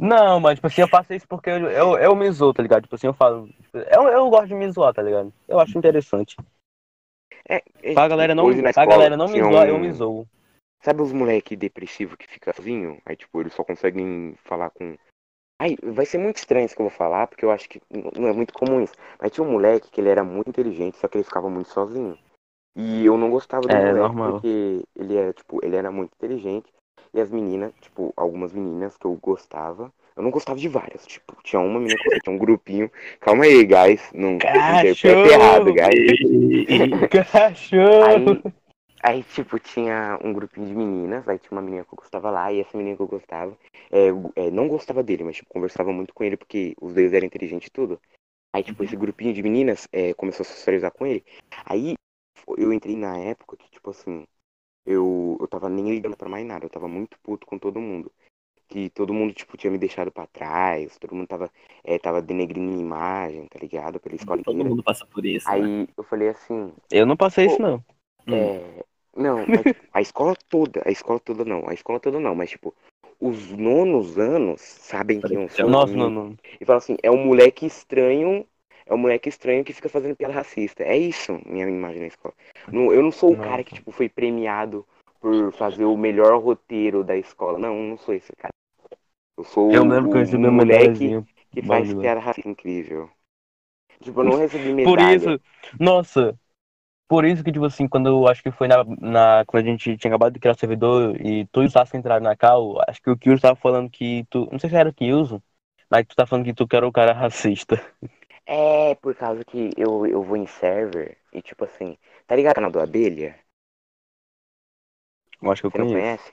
Não, 0.00 0.40
mas 0.40 0.56
tipo 0.56 0.66
assim, 0.66 0.80
eu 0.82 0.88
faço 0.88 1.12
isso 1.12 1.28
porque 1.28 1.50
eu, 1.50 1.70
eu, 1.70 1.98
eu 1.98 2.16
me 2.16 2.30
zoo, 2.30 2.54
tá 2.54 2.62
ligado? 2.62 2.82
Tipo 2.82 2.94
assim, 2.94 3.06
eu 3.06 3.14
falo. 3.14 3.48
Eu, 3.72 4.08
eu 4.08 4.30
gosto 4.30 4.48
de 4.48 4.54
me 4.54 4.70
zoar, 4.70 4.94
tá 4.94 5.02
ligado? 5.02 5.32
Eu 5.46 5.60
acho 5.60 5.76
interessante. 5.78 6.36
É, 7.48 7.62
é, 7.82 7.94
Pra 7.94 8.08
galera 8.08 8.34
não, 8.34 8.46
pra 8.46 8.70
escola 8.70 8.88
galera 8.88 9.16
não 9.16 9.28
me 9.28 9.40
zoar, 9.40 9.66
um- 9.66 9.68
eu 9.68 9.78
me 9.78 9.92
zoo. 9.92 10.26
Sabe 10.82 11.02
os 11.02 11.12
moleque 11.12 11.56
depressivo 11.56 12.16
que 12.16 12.26
fica 12.26 12.54
sozinho? 12.54 12.98
Aí, 13.04 13.14
tipo, 13.14 13.40
eles 13.40 13.52
só 13.52 13.62
conseguem 13.62 14.34
falar 14.44 14.70
com 14.70 14.96
Ai, 15.60 15.76
vai 15.82 16.06
ser 16.06 16.16
muito 16.16 16.38
estranho 16.38 16.64
isso 16.64 16.74
que 16.74 16.80
eu 16.80 16.88
vou 16.88 16.96
falar, 16.96 17.26
porque 17.26 17.44
eu 17.44 17.50
acho 17.50 17.68
que 17.68 17.82
não 18.18 18.28
é 18.28 18.32
muito 18.32 18.54
comum 18.54 18.82
isso. 18.82 18.94
Mas 19.20 19.30
tinha 19.30 19.46
um 19.46 19.52
moleque 19.52 19.90
que 19.90 20.00
ele 20.00 20.08
era 20.08 20.24
muito 20.24 20.48
inteligente, 20.48 20.96
só 20.96 21.06
que 21.06 21.18
ele 21.18 21.24
ficava 21.24 21.50
muito 21.50 21.68
sozinho. 21.68 22.18
E 22.74 23.04
eu 23.04 23.18
não 23.18 23.30
gostava 23.30 23.68
do 23.68 23.74
É, 23.74 23.78
moleque 23.88 23.98
normal. 23.98 24.32
porque 24.32 24.82
ele 24.96 25.16
era, 25.16 25.34
tipo, 25.34 25.62
ele 25.62 25.76
era 25.76 25.90
muito 25.90 26.12
inteligente. 26.14 26.72
E 27.12 27.20
as 27.20 27.30
meninas, 27.30 27.72
tipo, 27.80 28.12
algumas 28.16 28.52
meninas 28.52 28.96
que 28.96 29.04
eu 29.04 29.14
gostava, 29.20 29.92
eu 30.16 30.22
não 30.22 30.30
gostava 30.30 30.58
de 30.58 30.68
várias. 30.68 31.06
Tipo, 31.06 31.36
tinha 31.42 31.60
uma 31.60 31.80
menina 31.80 31.98
que 32.02 32.20
tinha 32.20 32.34
um 32.34 32.38
grupinho. 32.38 32.90
Calma 33.20 33.44
aí, 33.44 33.64
guys. 33.64 34.10
Não 34.14 34.34
interprete 34.34 35.06
errado, 35.08 35.72
guys. 35.72 37.00
Cachorro! 37.32 38.04
Aí, 38.04 38.52
aí, 39.02 39.22
tipo, 39.24 39.58
tinha 39.58 40.18
um 40.22 40.32
grupinho 40.32 40.66
de 40.66 40.74
meninas, 40.74 41.26
aí 41.28 41.38
tinha 41.38 41.52
uma 41.52 41.62
menina 41.62 41.84
que 41.84 41.92
eu 41.92 41.96
gostava 41.96 42.30
lá, 42.30 42.52
e 42.52 42.60
essa 42.60 42.76
menina 42.76 42.96
que 42.96 43.02
eu 43.02 43.08
gostava, 43.08 43.56
é, 43.90 44.08
é, 44.36 44.50
não 44.50 44.68
gostava 44.68 45.02
dele, 45.02 45.24
mas, 45.24 45.36
tipo, 45.36 45.48
conversava 45.48 45.92
muito 45.92 46.14
com 46.14 46.22
ele, 46.22 46.36
porque 46.36 46.74
os 46.80 46.94
dois 46.94 47.12
eram 47.12 47.26
inteligentes 47.26 47.68
e 47.68 47.72
tudo. 47.72 48.00
Aí, 48.52 48.62
tipo, 48.62 48.82
esse 48.84 48.96
grupinho 48.96 49.32
de 49.32 49.42
meninas 49.42 49.88
é, 49.92 50.12
começou 50.14 50.42
a 50.42 50.46
socializar 50.46 50.92
com 50.92 51.06
ele. 51.06 51.24
Aí, 51.64 51.94
eu 52.58 52.72
entrei 52.72 52.96
na 52.96 53.16
época 53.16 53.56
que, 53.56 53.70
tipo 53.70 53.90
assim, 53.90 54.26
eu, 54.84 55.36
eu 55.40 55.48
tava 55.48 55.68
nem 55.68 55.90
ligando 55.90 56.16
pra 56.16 56.28
mais 56.28 56.46
nada, 56.46 56.64
eu 56.64 56.70
tava 56.70 56.88
muito 56.88 57.18
puto 57.22 57.46
com 57.46 57.58
todo 57.58 57.80
mundo. 57.80 58.10
Que 58.68 58.88
todo 58.90 59.12
mundo, 59.12 59.32
tipo, 59.32 59.56
tinha 59.56 59.70
me 59.70 59.78
deixado 59.78 60.12
pra 60.12 60.28
trás, 60.28 60.96
todo 60.98 61.14
mundo 61.14 61.26
tava, 61.26 61.50
é, 61.82 61.98
tava 61.98 62.22
denegrindo 62.22 62.70
minha 62.70 62.80
imagem, 62.80 63.46
tá 63.46 63.58
ligado? 63.58 63.98
Pela 63.98 64.14
escola 64.14 64.40
Todo 64.42 64.54
inteira. 64.54 64.70
mundo 64.70 64.82
passa 64.82 65.04
por 65.04 65.26
isso. 65.26 65.48
né? 65.48 65.54
Aí, 65.54 65.88
eu 65.96 66.04
falei 66.04 66.28
assim, 66.28 66.72
Eu 66.90 67.04
não 67.04 67.16
passei 67.16 67.46
isso, 67.46 67.60
não. 67.60 67.84
É, 68.28 68.84
não, 69.16 69.38
mas, 69.46 69.46
a 69.92 70.00
escola 70.00 70.36
toda, 70.48 70.82
a 70.86 70.90
escola 70.90 71.18
toda 71.18 71.44
não, 71.44 71.68
a 71.68 71.74
escola 71.74 71.98
toda 71.98 72.20
não, 72.20 72.34
mas 72.34 72.50
tipo, 72.50 72.72
os 73.20 73.50
nonos 73.50 74.18
anos 74.18 74.60
sabem 74.60 75.20
quem 75.20 75.42
eu 75.42 75.48
sou. 75.48 75.68
Nossa, 75.68 75.92
e, 75.92 75.96
não, 75.96 76.08
não. 76.08 76.36
e 76.60 76.64
falam 76.64 76.78
assim, 76.78 76.96
é 77.02 77.10
um 77.10 77.24
moleque 77.24 77.66
estranho, 77.66 78.46
é 78.90 78.94
um 78.94 78.98
moleque 78.98 79.28
estranho 79.28 79.64
que 79.64 79.72
fica 79.72 79.88
fazendo 79.88 80.16
piada 80.16 80.34
racista. 80.34 80.82
É 80.82 80.96
isso, 80.96 81.40
minha 81.46 81.66
imagem 81.66 82.00
na 82.00 82.08
escola. 82.08 82.34
Não, 82.72 82.92
eu 82.92 83.02
não 83.02 83.12
sou 83.12 83.32
o 83.32 83.36
Nossa. 83.36 83.48
cara 83.48 83.62
que 83.62 83.74
tipo 83.74 83.92
foi 83.92 84.08
premiado 84.08 84.84
por 85.20 85.52
fazer 85.52 85.84
o 85.84 85.96
melhor 85.96 86.42
roteiro 86.42 87.04
da 87.04 87.16
escola. 87.16 87.56
Não, 87.58 87.74
não 87.76 87.96
sou 87.96 88.12
esse 88.14 88.32
cara. 88.36 88.52
Eu 89.38 89.44
sou 89.44 89.70
Eu 89.72 89.84
o, 89.84 89.88
lembro 89.88 90.10
que 90.10 90.16
eu 90.16 90.16
o 90.16 90.24
recebi 90.24 90.42
meu 90.42 90.52
moleque 90.52 91.22
que 91.52 91.62
faz 91.62 91.86
bagulho. 91.86 92.00
piada 92.02 92.20
racista 92.20 92.48
incrível. 92.48 93.08
Tipo, 94.02 94.20
eu 94.20 94.24
não 94.24 94.36
recebi 94.38 94.72
medalha. 94.72 94.90
Por 94.90 95.00
isso, 95.00 95.40
nossa, 95.78 96.38
por 97.08 97.24
isso 97.24 97.44
que, 97.44 97.52
tipo 97.52 97.64
assim, 97.64 97.88
quando 97.88 98.08
eu 98.08 98.28
acho 98.28 98.42
que 98.42 98.50
foi 98.52 98.68
na, 98.68 98.84
na 99.00 99.44
quando 99.46 99.64
a 99.64 99.68
gente 99.68 99.96
tinha 99.96 100.10
acabado 100.10 100.32
de 100.32 100.40
criar 100.40 100.52
o 100.52 100.58
servidor 100.58 101.20
e 101.20 101.46
tu 101.46 101.62
e 101.62 101.66
o 101.66 101.70
Sassi 101.70 101.96
entraram 101.96 102.22
na 102.24 102.36
cal, 102.36 102.76
acho 102.88 103.02
que 103.02 103.10
o 103.10 103.16
Kilson 103.16 103.40
tava 103.42 103.56
falando 103.56 103.90
que 103.90 104.24
tu, 104.30 104.48
não 104.50 104.58
sei 104.58 104.70
se 104.70 104.76
era 104.76 104.88
o 104.88 104.94
Kilson, 104.94 105.40
mas 105.90 106.06
tu 106.06 106.14
tá 106.16 106.26
falando 106.26 106.44
que 106.44 106.54
tu 106.54 106.68
que 106.68 106.76
era 106.76 106.86
o 106.86 106.92
cara 106.92 107.12
racista. 107.12 107.82
É, 108.52 108.96
por 108.96 109.14
causa 109.14 109.44
que 109.44 109.70
eu, 109.76 110.04
eu 110.06 110.24
vou 110.24 110.36
em 110.36 110.44
server 110.46 111.16
e 111.32 111.40
tipo 111.40 111.64
assim, 111.64 111.96
tá 112.26 112.34
ligado 112.34 112.52
o 112.52 112.54
canal 112.56 112.70
do 112.72 112.80
Abelha? 112.80 113.38
Eu 115.40 115.50
acho 115.50 115.62
que 115.62 115.66
eu 115.66 115.70
Você 115.70 115.78
não 115.78 115.86
conheço. 115.86 116.02
conhece? 116.02 116.32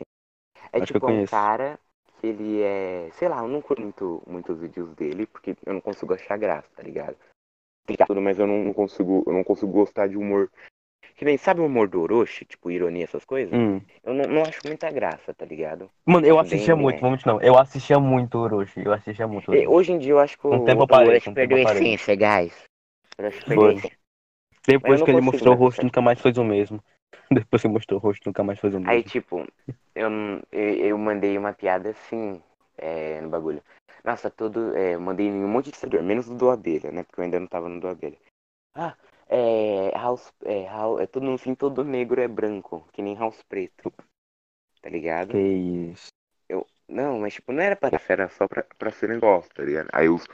É 0.74 0.82
Acho 0.82 0.94
tipo 0.94 1.08
um 1.08 1.26
cara 1.26 1.80
que 2.20 2.28
ele 2.28 2.62
é. 2.62 3.10
Sei 3.14 3.28
lá, 3.28 3.40
eu 3.40 3.48
não 3.48 3.62
curto 3.62 3.82
muito, 3.82 4.24
muito 4.28 4.54
os 4.54 4.60
vídeos 4.60 4.94
dele, 4.96 5.28
porque 5.28 5.56
eu 5.66 5.74
não 5.74 5.82
consigo 5.82 6.14
achar 6.14 6.38
graça, 6.38 6.70
tá 6.76 6.84
ligado? 6.84 7.18
Mas 8.22 8.40
eu 8.40 8.48
não, 8.48 8.64
não 8.66 8.74
consigo. 8.74 9.24
Eu 9.28 9.34
não 9.34 9.44
consigo 9.44 9.72
gostar 9.72 10.08
de 10.08 10.18
humor. 10.18 10.52
Que 11.18 11.26
nem, 11.26 11.36
sabe 11.36 11.60
o 11.60 11.66
humor 11.66 11.88
do 11.88 12.00
Orochi? 12.00 12.46
Tipo, 12.46 12.70
ironia, 12.70 13.04
essas 13.04 13.26
coisas? 13.26 13.52
Hum. 13.54 13.82
Eu 14.04 14.14
não, 14.14 14.26
não 14.26 14.44
acho 14.44 14.62
muita 14.64 14.92
graça, 14.92 15.34
tá 15.34 15.44
ligado? 15.46 15.90
Mano, 16.06 16.28
eu 16.28 16.40
assistia 16.40 16.76
bem 16.76 16.84
muito, 16.84 17.02
vamos 17.02 17.26
não, 17.26 17.42
eu 17.42 17.58
assistia 17.58 18.00
muito 18.00 18.38
Orochi, 18.38 18.86
eu 18.86 18.94
assistia 18.94 19.28
muito 19.28 19.52
E 19.52 19.56
Orochi. 19.56 19.68
hoje 19.68 19.92
em 19.94 19.98
dia 19.98 20.12
eu 20.12 20.20
acho 20.20 20.38
que 20.38 20.48
Um 20.48 20.60
o, 20.60 20.66
tempo 20.66 20.84
eu 20.84 20.96
o 20.96 21.00
Orochi 21.02 21.30
um 21.30 21.34
perdeu 21.34 21.58
a 21.58 21.62
tempo 21.62 21.74
essência, 21.74 22.16
guys. 22.16 22.54
O 23.18 23.24
Orochi 23.24 23.40
perdeu 23.44 23.68
a 23.68 23.72
Foi. 23.72 23.78
essência. 23.80 23.98
Depois 24.68 25.02
que 25.02 25.10
ele 25.10 25.22
mostrou 25.22 25.56
o 25.56 25.58
rosto, 25.58 25.84
nunca 25.84 26.02
mais 26.02 26.22
fez 26.22 26.38
o 26.38 26.44
mesmo. 26.44 26.84
Depois 27.32 27.62
que 27.62 27.68
mostrou 27.68 28.00
o 28.00 28.04
rosto, 28.04 28.28
nunca 28.28 28.44
mais 28.44 28.60
fez 28.60 28.76
o 28.76 28.80
Aí, 28.80 28.98
mesmo. 28.98 29.10
tipo, 29.10 29.48
eu, 29.96 30.10
eu, 30.52 30.98
mandei 30.98 31.38
uma 31.38 31.52
piada 31.54 31.90
assim, 31.90 32.42
é, 32.78 33.20
no 33.22 33.30
bagulho. 33.30 33.64
Nossa, 34.04 34.30
todo. 34.30 34.76
É, 34.78 34.98
mandei 34.98 35.32
um 35.32 35.48
monte 35.48 35.72
de 35.72 35.78
seguidor, 35.78 36.04
menos 36.04 36.30
o 36.30 36.36
do 36.36 36.52
Abelha, 36.52 36.92
né? 36.92 37.04
Porque 37.04 37.20
eu 37.20 37.24
ainda 37.24 37.40
não 37.40 37.48
tava 37.48 37.68
no 37.68 37.80
do 37.80 37.88
Abelha. 37.88 38.18
Ah, 38.76 38.96
é. 39.30 39.92
House. 39.94 40.34
É, 40.44 40.66
house, 40.66 41.02
é 41.02 41.08
tudo 41.08 41.26
no 41.26 41.38
fim, 41.38 41.56
todo 41.56 41.84
negro 41.84 42.22
é 42.22 42.28
branco, 42.28 42.88
que 42.92 43.02
nem 43.02 43.16
House 43.16 43.42
Preto. 43.48 43.94
Tá 44.82 44.90
ligado? 44.90 45.32
Que 45.32 45.38
isso. 45.38 46.08
Eu, 46.48 46.66
não, 46.88 47.20
mas 47.20 47.34
tipo, 47.34 47.52
não 47.52 47.62
era 47.62 47.76
pra. 47.76 48.00
Era 48.08 48.30
só 48.30 48.48
pra, 48.48 48.66
pra 48.78 48.92
ser 48.92 49.10
negócio, 49.10 49.54
tá 49.54 49.64
ligado? 49.64 49.90
Aí 49.92 50.08
os, 50.08 50.26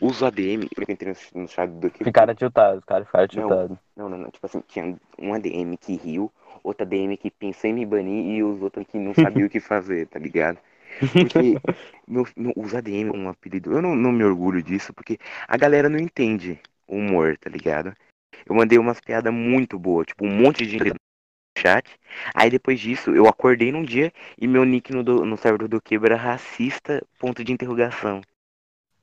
os 0.00 0.22
ADM, 0.22 0.68
eu 0.76 0.84
entrei 0.88 1.12
no, 1.12 1.40
no 1.42 1.48
chat 1.48 1.70
do 1.70 1.90
que. 1.90 2.04
Ficaram 2.04 2.34
tiltados, 2.34 2.84
cara, 2.84 3.04
ficaram 3.04 3.26
tiltados. 3.26 3.78
Não, 3.96 4.08
não, 4.08 4.18
não. 4.18 4.30
Tipo 4.30 4.46
assim, 4.46 4.62
tinha 4.68 4.96
um 5.18 5.34
ADM 5.34 5.76
que 5.76 5.96
riu, 5.96 6.32
outro 6.62 6.86
ADM 6.86 7.16
que 7.16 7.30
pensou 7.30 7.70
em 7.70 7.74
me 7.74 7.86
banir 7.86 8.36
e 8.36 8.42
os 8.42 8.62
outros 8.62 8.86
que 8.86 8.98
não 8.98 9.14
sabia 9.14 9.46
o 9.46 9.50
que 9.50 9.60
fazer, 9.60 10.06
tá 10.06 10.18
ligado? 10.18 10.58
Porque 11.12 11.56
meu, 12.06 12.26
meu, 12.36 12.52
os 12.56 12.74
ADM 12.74 13.08
é 13.08 13.16
um 13.16 13.28
apelido. 13.28 13.72
Eu 13.72 13.82
não, 13.82 13.94
não 13.94 14.12
me 14.12 14.24
orgulho 14.24 14.62
disso, 14.62 14.92
porque 14.92 15.18
a 15.46 15.56
galera 15.56 15.88
não 15.88 15.98
entende 15.98 16.60
o 16.86 16.96
humor, 16.96 17.36
tá 17.36 17.50
ligado? 17.50 17.94
Eu 18.46 18.54
mandei 18.54 18.78
umas 18.78 19.00
piadas 19.00 19.32
muito 19.32 19.78
boas, 19.78 20.06
tipo, 20.06 20.24
um 20.26 20.34
monte 20.34 20.64
de 20.64 20.70
gente 20.70 20.90
no 20.90 20.96
chat. 21.58 21.90
Aí 22.34 22.50
depois 22.50 22.80
disso, 22.80 23.14
eu 23.14 23.26
acordei 23.28 23.72
num 23.72 23.84
dia 23.84 24.12
e 24.40 24.48
meu 24.48 24.64
nick 24.64 24.92
no, 24.92 25.04
do- 25.04 25.24
no 25.26 25.36
servidor 25.36 25.68
do 25.68 25.82
Quebra 25.82 26.14
era 26.14 26.22
racista, 26.22 27.04
ponto 27.18 27.44
de 27.44 27.52
interrogação. 27.52 28.22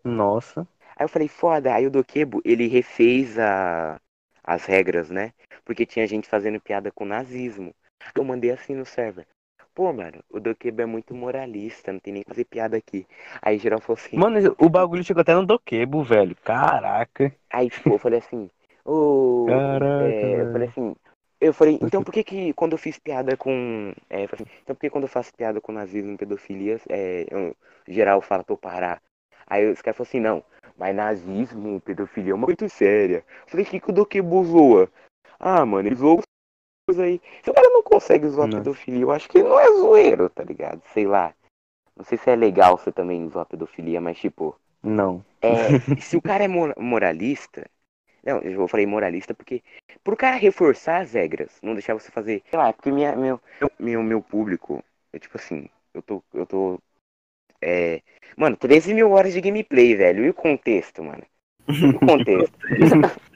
Nossa. 0.03 0.61
Aí 0.95 1.03
eu 1.05 1.09
falei, 1.09 1.27
foda. 1.27 1.73
Aí 1.73 1.85
o 1.87 1.91
Doquebo, 1.91 2.41
ele 2.45 2.67
refez 2.67 3.37
a, 3.39 3.99
as 4.43 4.65
regras, 4.65 5.09
né? 5.09 5.33
Porque 5.65 5.85
tinha 5.85 6.07
gente 6.07 6.27
fazendo 6.29 6.61
piada 6.61 6.91
com 6.91 7.05
nazismo. 7.05 7.73
Eu 8.15 8.23
mandei 8.23 8.51
assim 8.51 8.73
no 8.75 8.85
server. 8.85 9.27
Pô, 9.73 9.91
mano, 9.91 10.23
o 10.29 10.39
Doquebo 10.39 10.81
é 10.81 10.85
muito 10.85 11.13
moralista, 11.13 11.91
não 11.91 11.99
tem 11.99 12.13
nem 12.13 12.23
que 12.23 12.29
fazer 12.29 12.45
piada 12.45 12.77
aqui. 12.77 13.05
Aí 13.41 13.57
geral 13.57 13.81
falou 13.81 13.99
assim. 13.99 14.21
Mano, 14.21 14.55
o 14.57 14.67
bagulho 14.69 15.03
chegou 15.03 15.21
até 15.21 15.35
no 15.35 15.45
Doquebo, 15.45 16.03
velho. 16.03 16.35
Caraca. 16.43 17.31
Aí, 17.51 17.69
tipo, 17.71 17.93
eu 17.93 17.99
falei 17.99 18.19
assim. 18.19 18.49
Ô. 18.85 19.45
Caraca, 19.47 20.03
é, 20.05 20.41
eu 20.41 20.51
falei 20.51 20.67
assim. 20.69 20.95
Eu 21.41 21.53
falei, 21.53 21.77
então 21.81 22.01
por 22.01 22.13
que 22.13 22.23
que 22.23 22.53
quando 22.53 22.71
eu 22.73 22.77
fiz 22.77 22.97
piada 22.97 23.35
com. 23.35 23.93
É, 24.09 24.23
assim, 24.23 24.45
então 24.63 24.75
por 24.75 24.81
que 24.81 24.89
quando 24.89 25.03
eu 25.03 25.09
faço 25.09 25.33
piada 25.35 25.59
com 25.59 25.71
nazismo 25.71 26.13
e 26.13 26.17
pedofilia, 26.17 26.79
é, 26.89 27.25
eu- 27.29 27.55
geral 27.87 28.21
fala 28.21 28.43
pra 28.43 28.53
eu 28.53 28.57
parar? 28.57 29.01
Aí 29.45 29.69
os 29.69 29.81
caras 29.81 29.97
falaram 29.97 30.09
assim, 30.09 30.19
não, 30.19 30.43
mas 30.77 30.95
nazismo, 30.95 31.79
pedofilia 31.81 32.31
é 32.31 32.35
uma 32.35 32.45
coisa 32.47 32.57
muito 32.61 32.73
séria. 32.73 33.17
Eu 33.17 33.47
falei, 33.47 33.65
o 33.65 33.69
que, 33.69 33.79
que 33.79 33.89
o 33.89 33.93
Doquebo 33.93 34.43
zoa? 34.45 34.89
Ah, 35.39 35.65
mano, 35.65 35.87
ele 35.87 35.95
zoou 35.95 36.21
coisa 36.87 37.03
aí. 37.03 37.21
Se 37.43 37.49
o 37.49 37.53
cara 37.53 37.69
não 37.69 37.83
consegue 37.83 38.27
zoar 38.29 38.49
Não. 38.49 38.59
pedofilia, 38.59 39.01
eu 39.01 39.11
acho 39.11 39.29
que 39.29 39.39
ele 39.39 39.49
não 39.49 39.59
é 39.59 39.67
zoeiro, 39.73 40.29
tá 40.29 40.43
ligado? 40.43 40.81
Sei 40.93 41.05
lá. 41.05 41.33
Não 41.95 42.05
sei 42.05 42.17
se 42.17 42.29
é 42.29 42.35
legal 42.35 42.77
você 42.77 42.91
também 42.91 43.29
zoar 43.29 43.45
pedofilia, 43.45 44.01
mas 44.01 44.17
tipo. 44.17 44.55
Não. 44.83 45.23
É, 45.41 45.79
se 46.01 46.17
o 46.17 46.21
cara 46.21 46.43
é 46.43 46.47
mor- 46.47 46.75
moralista. 46.77 47.69
Não, 48.25 48.39
eu 48.39 48.67
falei 48.67 48.85
moralista 48.87 49.33
porque. 49.33 49.61
Pro 50.03 50.17
cara 50.17 50.35
reforçar 50.35 51.01
as 51.01 51.13
regras, 51.13 51.59
não 51.61 51.73
deixar 51.73 51.93
você 51.93 52.11
fazer. 52.11 52.41
Sei 52.49 52.57
lá, 52.57 52.69
é 52.69 52.73
porque 52.73 52.91
minha, 52.91 53.15
meu, 53.15 53.39
meu, 53.79 54.03
meu 54.03 54.21
público. 54.21 54.83
É 55.13 55.19
tipo 55.19 55.37
assim, 55.37 55.69
eu 55.93 56.01
tô. 56.01 56.23
Eu 56.33 56.45
tô. 56.45 56.79
É. 57.61 58.01
Mano, 58.35 58.57
13 58.57 58.93
mil 58.93 59.11
horas 59.11 59.33
de 59.33 59.41
gameplay, 59.41 59.95
velho. 59.95 60.25
E 60.25 60.29
o 60.29 60.33
contexto, 60.33 61.03
mano? 61.03 61.23
E 61.67 61.85
o 61.85 61.99
contexto? 61.99 62.57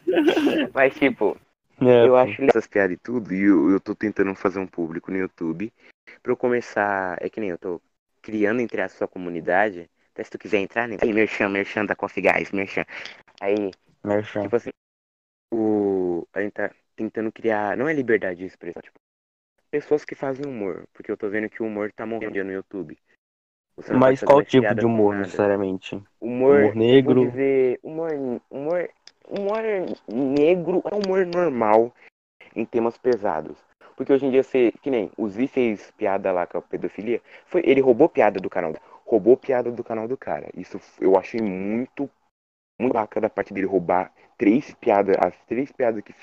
Mas 0.74 0.96
tipo, 0.96 1.38
É, 1.82 2.06
eu 2.06 2.16
acho 2.16 2.44
essas 2.44 2.68
piadas 2.68 2.96
e 2.96 3.00
tudo, 3.00 3.34
e 3.34 3.44
eu, 3.44 3.70
eu 3.70 3.80
tô 3.80 3.96
tentando 3.96 4.34
fazer 4.36 4.60
um 4.60 4.68
público 4.68 5.12
no 5.12 5.18
YouTube 5.18 5.72
pra 6.22 6.32
eu 6.32 6.38
começar. 6.38 7.18
É 7.22 7.30
que 7.30 7.40
nem 7.40 7.52
eu 7.52 7.58
tô 7.58 7.82
criando 8.22 8.60
entre 8.60 8.82
a 8.82 8.90
sua 8.90 9.08
comunidade. 9.08 9.90
Até 10.14 10.24
se 10.24 10.32
tu 10.32 10.40
quiser 10.40 10.58
entrar, 10.58 10.88
né? 10.88 10.98
Aí, 11.02 11.14
merchan, 11.14 11.48
merchan 11.50 11.86
da 11.86 11.96
Coffee 11.96 12.24
Guys, 12.24 12.52
merchan. 12.52 12.86
Aí, 13.40 13.72
Merchan. 14.04 14.44
tipo 14.44 14.56
assim. 14.56 14.70
A 16.40 16.44
gente 16.44 16.54
tá 16.54 16.72
tentando 16.96 17.32
criar. 17.32 17.78
Não 17.78 17.88
é 17.88 17.94
liberdade 17.94 18.40
de 18.40 18.46
expressão, 18.46 18.82
tipo. 18.82 19.00
Pessoas 19.70 20.04
que 20.04 20.16
fazem 20.16 20.46
humor. 20.46 20.88
Porque 20.94 21.12
eu 21.12 21.18
tô 21.18 21.30
vendo 21.30 21.50
que 21.50 21.62
o 21.62 21.66
humor 21.66 21.92
tá 21.92 22.06
morrendo 22.06 22.44
no 22.44 22.52
YouTube. 22.52 22.98
Não 23.88 24.00
Mas 24.00 24.22
qual 24.22 24.44
tipo 24.44 24.74
de 24.76 24.86
humor, 24.86 25.16
necessariamente? 25.16 25.96
Humor, 26.20 26.64
Humor 26.64 26.76
negro? 26.76 27.30
Dizer, 27.30 27.80
humor, 27.82 28.12
humor, 28.50 28.90
humor 29.28 29.62
negro 30.08 30.84
é 30.92 30.96
humor 30.96 31.26
normal 31.26 31.94
em 32.56 32.66
temas 32.66 32.98
pesados. 32.98 33.58
Porque 33.96 34.12
hoje 34.12 34.26
em 34.26 34.32
dia 34.32 34.44
você, 34.44 34.72
que 34.82 34.90
nem 34.90 35.12
o 35.18 35.28
Z 35.28 35.48
fez 35.48 35.92
piada 35.92 36.32
lá 36.32 36.48
com 36.48 36.58
a 36.58 36.62
pedofilia, 36.62 37.22
foi, 37.46 37.62
ele 37.66 37.82
roubou 37.82 38.10
piada 38.10 38.40
do 38.40 38.50
canal, 38.50 38.74
roubou 39.06 39.38
piada 39.38 39.72
do 39.72 39.84
canal 39.84 40.08
do 40.08 40.18
cara. 40.18 40.50
Isso 40.56 40.80
eu 41.00 41.18
achei 41.18 41.42
muito, 41.42 42.10
muito 42.80 42.94
bacana 42.94 43.28
da 43.28 43.30
parte 43.30 43.54
dele 43.54 43.68
roubar 43.68 44.14
três 44.38 44.74
piadas, 44.76 45.16
as 45.20 45.38
três 45.46 45.72
piadas 45.72 46.02
que 46.04 46.14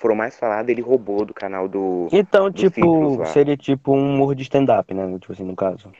foram 0.00 0.14
mais 0.14 0.38
faladas, 0.38 0.68
ele 0.70 0.80
roubou 0.80 1.24
do 1.24 1.34
canal 1.34 1.68
do. 1.68 2.08
Então, 2.10 2.46
ciclos 2.46 2.72
tipo, 2.74 3.26
seria 3.26 3.56
tipo 3.56 3.92
um 3.94 4.14
humor 4.14 4.34
de 4.34 4.42
stand-up, 4.42 4.92
né? 4.94 5.18
Tipo 5.18 5.32
assim, 5.32 5.44
no 5.44 5.54
caso. 5.54 5.92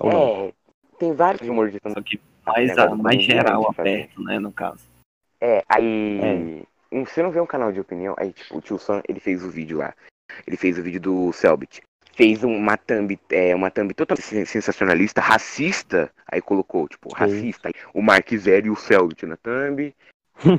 Ou 0.00 0.10
não? 0.12 0.22
É, 0.22 0.52
tem 0.98 1.12
vários 1.12 1.42
de 1.42 1.50
humor 1.50 1.68
de 1.68 1.78
Só 1.82 1.88
stand 1.90 2.02
que 2.02 2.20
mais, 2.46 2.68
negócio 2.68 2.96
mais 2.96 3.22
geral, 3.22 3.68
aberto, 3.68 4.22
né, 4.22 4.38
no 4.38 4.52
caso. 4.52 4.80
É, 5.40 5.62
aí. 5.68 6.64
um- 6.90 7.04
Você 7.04 7.22
não 7.22 7.30
vê 7.30 7.40
um 7.40 7.46
canal 7.46 7.70
de 7.70 7.80
opinião, 7.80 8.14
aí 8.16 8.32
tipo, 8.32 8.56
o 8.56 8.60
tio 8.62 8.78
Sam, 8.78 9.02
ele 9.06 9.20
fez 9.20 9.44
o 9.44 9.50
vídeo 9.50 9.76
lá. 9.78 9.92
Ele 10.46 10.56
fez 10.56 10.78
o 10.78 10.82
vídeo 10.82 11.00
do 11.00 11.32
Selbit. 11.32 11.82
Fez 12.14 12.42
uma 12.42 12.76
thumb, 12.76 13.18
é, 13.30 13.54
uma 13.54 13.70
thumb 13.70 13.92
totalmente 13.92 14.24
sen- 14.24 14.44
sensacionalista, 14.46 15.20
racista. 15.20 16.10
Aí 16.30 16.40
colocou, 16.40 16.88
tipo, 16.88 17.12
racista. 17.14 17.70
O 17.92 18.00
Mark 18.02 18.28
Zero 18.34 18.66
e 18.66 18.70
o 18.70 18.76
Selbit 18.76 19.26
na 19.26 19.36
thumb. 19.36 19.94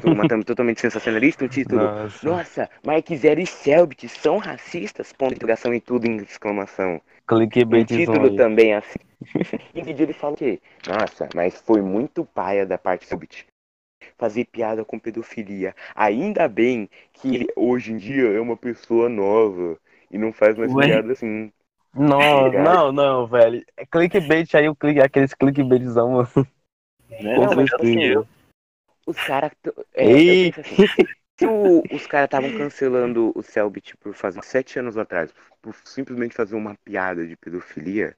Uma 0.03 0.27
totalmente 0.43 0.81
sensacionalista, 0.81 1.45
um 1.45 1.47
título. 1.47 1.81
Nossa. 1.81 2.27
Nossa, 2.27 2.69
Mark 2.85 3.07
Zero 3.15 3.39
e 3.39 3.45
Selbit 3.45 4.09
são 4.09 4.37
racistas? 4.37 5.13
Ponto 5.13 5.29
de 5.29 5.35
interrogação 5.35 5.73
e 5.73 5.79
tudo 5.79 6.05
em 6.05 6.17
exclamação. 6.17 6.95
Um 6.95 7.01
Clickbaitzão 7.27 7.97
título 7.97 8.25
aí. 8.25 8.35
também 8.35 8.73
assim. 8.73 8.99
em 9.73 9.83
vídeo 9.83 10.03
ele 10.03 10.13
fala 10.13 10.35
que, 10.35 10.61
nossa, 10.87 11.29
mas 11.33 11.61
foi 11.61 11.81
muito 11.81 12.25
paia 12.25 12.65
da 12.65 12.77
parte 12.77 13.05
do 13.05 13.09
Selbit 13.09 13.47
fazer 14.17 14.45
piada 14.45 14.83
com 14.83 14.99
pedofilia. 14.99 15.73
Ainda 15.95 16.47
bem 16.47 16.89
que 17.13 17.35
ele 17.35 17.47
hoje 17.55 17.93
em 17.93 17.97
dia 17.97 18.29
é 18.29 18.39
uma 18.39 18.57
pessoa 18.57 19.07
nova 19.07 19.77
e 20.11 20.17
não 20.17 20.33
faz 20.33 20.57
mais 20.57 20.73
Ué? 20.73 20.87
piada 20.87 21.11
assim. 21.13 21.51
Não, 21.95 22.45
Ligado? 22.45 22.63
não, 22.63 22.91
não, 22.91 23.27
velho. 23.27 23.63
É 23.75 23.85
clickbait 23.85 24.53
aí, 24.55 24.69
o 24.69 24.75
clique, 24.75 24.99
aqueles 24.99 25.33
clickbaitzão, 25.33 26.11
mano. 26.11 26.29
Né? 27.09 27.35
Não, 27.37 27.55
mas 27.55 27.69
tipo 27.69 27.81
assim, 27.81 27.99
certeza. 27.99 28.27
Os 29.09 29.19
caras. 29.19 29.51
É, 29.93 30.13
assim, 30.13 30.51
se 31.39 31.45
o- 31.45 31.85
os 31.89 32.05
caras 32.05 32.27
estavam 32.27 32.51
cancelando 32.51 33.31
o 33.35 33.41
Selbit 33.41 33.97
por 33.97 34.13
fazer 34.13 34.43
sete 34.43 34.79
anos 34.79 34.97
atrás, 34.97 35.33
por 35.61 35.75
simplesmente 35.85 36.35
fazer 36.35 36.55
uma 36.55 36.75
piada 36.85 37.25
de 37.25 37.35
pedofilia, 37.35 38.15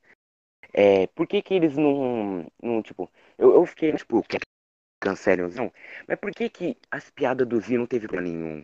é, 0.73 1.07
por 1.07 1.27
que 1.27 1.41
que 1.41 1.53
eles 1.53 1.77
não, 1.77 2.47
não 2.61 2.81
tipo, 2.83 3.11
eu, 3.37 3.53
eu 3.55 3.65
fiquei, 3.65 3.93
tipo, 3.93 4.23
que 4.23 4.37
cancelem 4.99 5.45
os 5.45 5.55
não, 5.55 5.71
mas 6.07 6.19
por 6.19 6.31
que 6.31 6.49
que 6.49 6.77
as 6.91 7.09
piadas 7.11 7.47
do 7.47 7.59
Zinho 7.61 7.81
não 7.81 7.87
teve 7.87 8.07
pra 8.07 8.21
nenhum? 8.21 8.63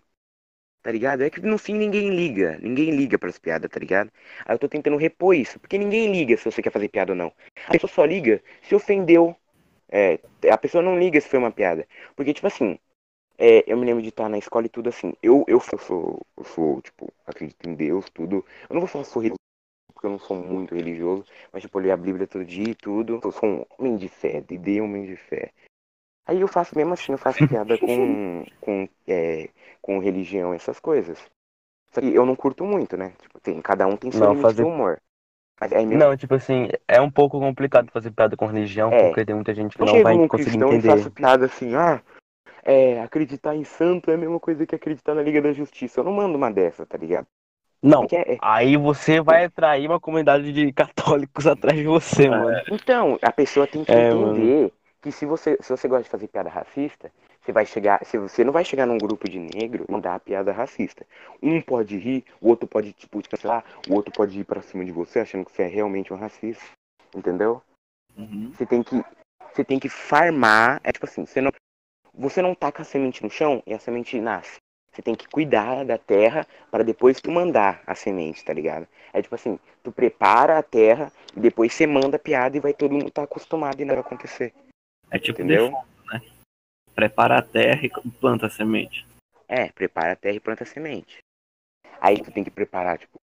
Tá 0.84 0.92
ligado? 0.92 1.22
É 1.24 1.30
que 1.30 1.42
no 1.42 1.58
fim 1.58 1.74
ninguém 1.76 2.10
liga, 2.16 2.58
ninguém 2.62 2.92
liga 2.92 3.20
pras 3.20 3.38
piadas, 3.38 3.70
tá 3.70 3.80
ligado? 3.80 4.12
Aí 4.46 4.56
eu 4.56 4.60
tô 4.60 4.70
tentando 4.70 4.98
repor 4.98 5.36
isso, 5.36 5.60
porque 5.60 5.78
ninguém 5.78 6.12
liga 6.12 6.38
se 6.38 6.46
você 6.46 6.62
quer 6.62 6.72
fazer 6.72 6.88
piada 6.90 7.12
ou 7.12 7.16
não. 7.18 7.34
A 7.68 7.72
pessoa 7.72 7.92
só 7.92 8.06
liga 8.06 8.42
se 8.64 8.74
ofendeu. 8.74 9.36
É, 9.90 10.20
a 10.52 10.58
pessoa 10.58 10.84
não 10.84 10.98
liga 11.00 11.20
se 11.22 11.30
foi 11.30 11.40
uma 11.40 11.52
piada. 11.52 11.88
Porque, 12.16 12.34
tipo 12.34 12.48
assim, 12.48 12.80
é, 13.38 13.64
eu 13.72 13.78
me 13.78 13.86
lembro 13.86 14.02
de 14.04 14.10
estar 14.10 14.30
na 14.30 14.38
escola 14.38 14.66
e 14.68 14.70
tudo 14.70 14.90
assim. 14.90 15.14
Eu, 15.24 15.46
eu, 15.48 15.62
eu 15.74 15.80
sou, 15.80 16.22
eu 16.38 16.44
sou, 16.46 16.82
tipo, 16.82 17.14
acredito 17.26 17.70
em 17.70 17.76
Deus, 17.76 18.10
tudo. 18.12 18.46
Eu 18.70 18.74
não 18.76 18.82
vou 18.82 18.88
falar 18.88 19.06
religioso, 19.06 19.38
porque 19.94 20.08
eu 20.08 20.12
não 20.12 20.20
sou 20.20 20.38
muito 20.38 20.76
religioso, 20.76 21.26
mas, 21.54 21.64
tipo, 21.64 21.78
eu 21.80 21.84
leio 21.84 21.94
a 21.94 21.98
Bíblia 21.98 22.28
todo 22.28 22.46
dia 22.46 22.70
e 22.70 22.76
tudo. 22.76 23.20
Eu 23.24 23.32
sou 23.32 23.50
um 23.50 23.66
homem 23.80 23.98
de 23.98 24.10
fé, 24.10 24.42
de 24.42 24.82
homem 24.82 25.06
de 25.06 25.16
fé. 25.18 25.52
Aí 26.28 26.42
eu 26.42 26.48
faço 26.48 26.78
mesmo 26.78 26.94
assim, 26.94 27.14
eu 27.14 27.18
faço 27.18 27.40
piada 27.48 27.78
com, 27.78 28.46
com, 28.62 28.90
é, 29.08 29.50
com 29.82 30.00
religião, 30.00 30.54
essas 30.54 30.80
coisas. 30.80 31.20
Só 31.94 32.02
que 32.02 32.14
eu 32.14 32.26
não 32.26 32.36
curto 32.36 32.66
muito, 32.66 32.98
né? 32.98 33.14
Tipo, 33.22 33.40
tem, 33.40 33.62
cada 33.62 33.88
um 33.88 33.96
tem 33.98 34.12
seu 34.12 34.28
Não, 34.28 34.36
fazer- 34.36 34.64
humor. 34.64 35.02
Não, 35.97 36.16
tipo 36.16 36.36
assim, 36.36 36.70
é 36.88 37.01
um 37.01 37.10
pouco 37.10 37.39
complicado 37.39 37.89
fazer 37.91 38.12
piada 38.12 38.38
com 38.38 38.45
religião, 38.45 38.91
É. 38.91 39.08
porque 39.08 39.26
tem 39.26 39.36
muita 39.36 39.53
gente 39.55 39.76
que 39.76 39.82
Eu 39.82 39.88
não 39.88 40.03
vai 40.03 40.16
num 40.16 40.28
conseguir 40.28 40.51
cristão 40.51 40.70
entender. 40.74 40.88
faço 40.88 41.12
piada 41.12 41.45
assim, 41.45 41.76
ah, 41.76 41.99
é, 42.64 43.01
acreditar 43.01 43.55
em 43.55 43.64
santo 43.64 44.12
é 44.12 44.14
a 44.14 44.18
mesma 44.18 44.39
coisa 44.39 44.66
que 44.66 44.76
acreditar 44.76 45.16
na 45.16 45.22
Liga 45.24 45.41
da 45.41 45.51
Justiça. 45.51 45.99
Eu 45.99 46.03
não 46.03 46.14
mando 46.14 46.38
uma 46.38 46.51
dessa, 46.51 46.86
tá 46.86 46.97
ligado? 46.97 47.26
Não, 47.82 48.01
Porque 48.01 48.18
é- 48.18 48.38
aí 48.41 48.76
você 48.78 49.22
vai 49.22 49.45
atrair 49.45 49.88
uma 49.88 49.99
comunidade 49.99 50.51
de 50.51 50.72
católicos 50.74 51.47
atrás 51.47 51.78
de 51.78 51.86
você, 51.86 52.30
mano. 52.30 52.62
Então, 52.72 53.18
a 53.22 53.32
pessoa 53.32 53.66
tem 53.66 53.84
que 53.84 53.91
É, 53.91 54.10
entender 54.10 54.72
que 55.01 55.12
se 55.12 55.26
você, 55.26 55.58
se 55.62 55.70
você 55.70 55.88
gosta 55.88 56.03
de 56.03 56.10
fazer 56.10 56.28
piada 56.28 56.49
racista, 56.49 57.12
você 57.48 57.54
vai 57.54 57.66
chegar, 57.66 58.06
se 58.06 58.18
você 58.18 58.43
não 58.43 58.52
vai 58.52 58.66
chegar 58.66 58.86
num 58.86 58.98
grupo 58.98 59.30
de 59.30 59.39
negro 59.39 59.86
e 59.88 59.91
mandar 59.91 60.16
a 60.16 60.20
piada 60.20 60.52
racista. 60.52 61.06
Um 61.41 61.62
pode 61.62 61.98
rir, 61.98 62.26
o 62.41 62.50
outro 62.50 62.68
pode 62.68 62.91
tipo 62.91 63.22
te 63.22 63.30
cancelar, 63.30 63.64
o 63.89 63.93
outro 63.93 64.12
pode 64.12 64.38
ir 64.38 64.43
pra 64.43 64.62
cima 64.62 64.84
de 64.84 64.91
você 64.91 65.20
achando 65.20 65.45
que 65.45 65.52
você 65.54 65.64
é 65.64 65.68
realmente 65.68 66.14
um 66.14 66.18
racista, 66.18 66.66
entendeu? 67.16 67.62
Uhum. 68.18 68.52
Você 68.52 68.66
tem 68.66 68.84
que 68.84 69.02
você 69.54 69.64
tem 69.64 69.80
que 69.80 69.88
farmar, 69.88 70.82
é 70.84 70.91
tipo 70.91 71.06
assim, 71.06 71.26
você 71.26 71.39
não 71.39 71.52
você 72.14 72.41
não 72.41 72.54
taca 72.54 72.82
a 72.82 72.86
semente 72.86 73.24
no 73.24 73.30
chão 73.30 73.64
e 73.66 73.74
a 73.74 73.80
semente 73.80 74.20
nasce. 74.20 74.58
Você 74.91 75.02
tem 75.02 75.16
que 75.16 75.28
cuidar 75.30 75.86
da 75.86 75.98
terra 75.98 76.45
para 76.70 76.84
depois 76.84 77.22
tu 77.22 77.32
mandar 77.32 77.82
a 77.88 77.95
semente, 77.95 78.43
tá 78.43 78.52
ligado? 78.52 78.88
É 79.14 79.22
tipo 79.22 79.36
assim, 79.36 79.58
tu 79.84 79.91
prepara 79.91 80.58
a 80.58 80.64
terra 80.64 81.14
e 81.36 81.39
depois 81.39 81.74
você 81.74 81.88
manda 81.88 82.18
a 82.18 82.20
piada 82.20 82.58
e 82.58 82.60
vai 82.60 82.74
todo 82.74 82.91
mundo 82.91 83.08
estar 83.08 83.24
acostumado 83.24 83.80
e 83.80 83.86
não 83.86 83.95
vai 83.95 84.04
acontecer. 84.04 84.54
É 85.10 85.18
tipo 85.18 85.39
Entendeu? 85.39 85.68
default? 85.68 85.97
Prepara 86.98 87.38
a 87.38 87.43
terra 87.43 87.86
e 87.86 87.89
planta 88.20 88.48
a 88.48 88.50
semente. 88.50 89.06
É, 89.48 89.72
prepara 89.72 90.14
a 90.14 90.16
terra 90.16 90.36
e 90.36 90.39
planta 90.39 90.64
a 90.64 90.66
semente. 90.66 91.20
Aí 92.02 92.20
tu 92.20 92.32
tem 92.32 92.43
que 92.43 92.50
preparar, 92.50 92.98
tipo, 92.98 93.20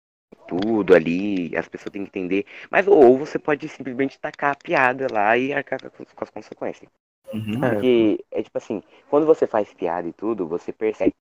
tudo 0.46 0.94
ali, 0.94 1.56
as 1.56 1.66
pessoas 1.66 1.90
têm 1.90 2.04
que 2.04 2.08
entender. 2.08 2.46
Mas 2.70 2.86
ou 2.86 3.18
você 3.18 3.36
pode 3.36 3.68
simplesmente 3.68 4.16
tacar 4.20 4.52
a 4.52 4.54
piada 4.54 5.08
lá 5.10 5.36
e 5.36 5.52
arcar 5.52 5.80
com 5.90 6.04
com 6.04 6.22
as 6.24 6.30
consequências. 6.30 6.88
Uhum. 7.32 7.64
É. 7.64 7.70
Porque 7.70 8.24
é 8.30 8.44
tipo 8.44 8.56
assim, 8.56 8.80
quando 9.10 9.26
você 9.26 9.44
faz 9.44 9.74
piada 9.74 10.06
e 10.06 10.12
tudo, 10.12 10.46
você 10.46 10.72
percebe 10.72 11.12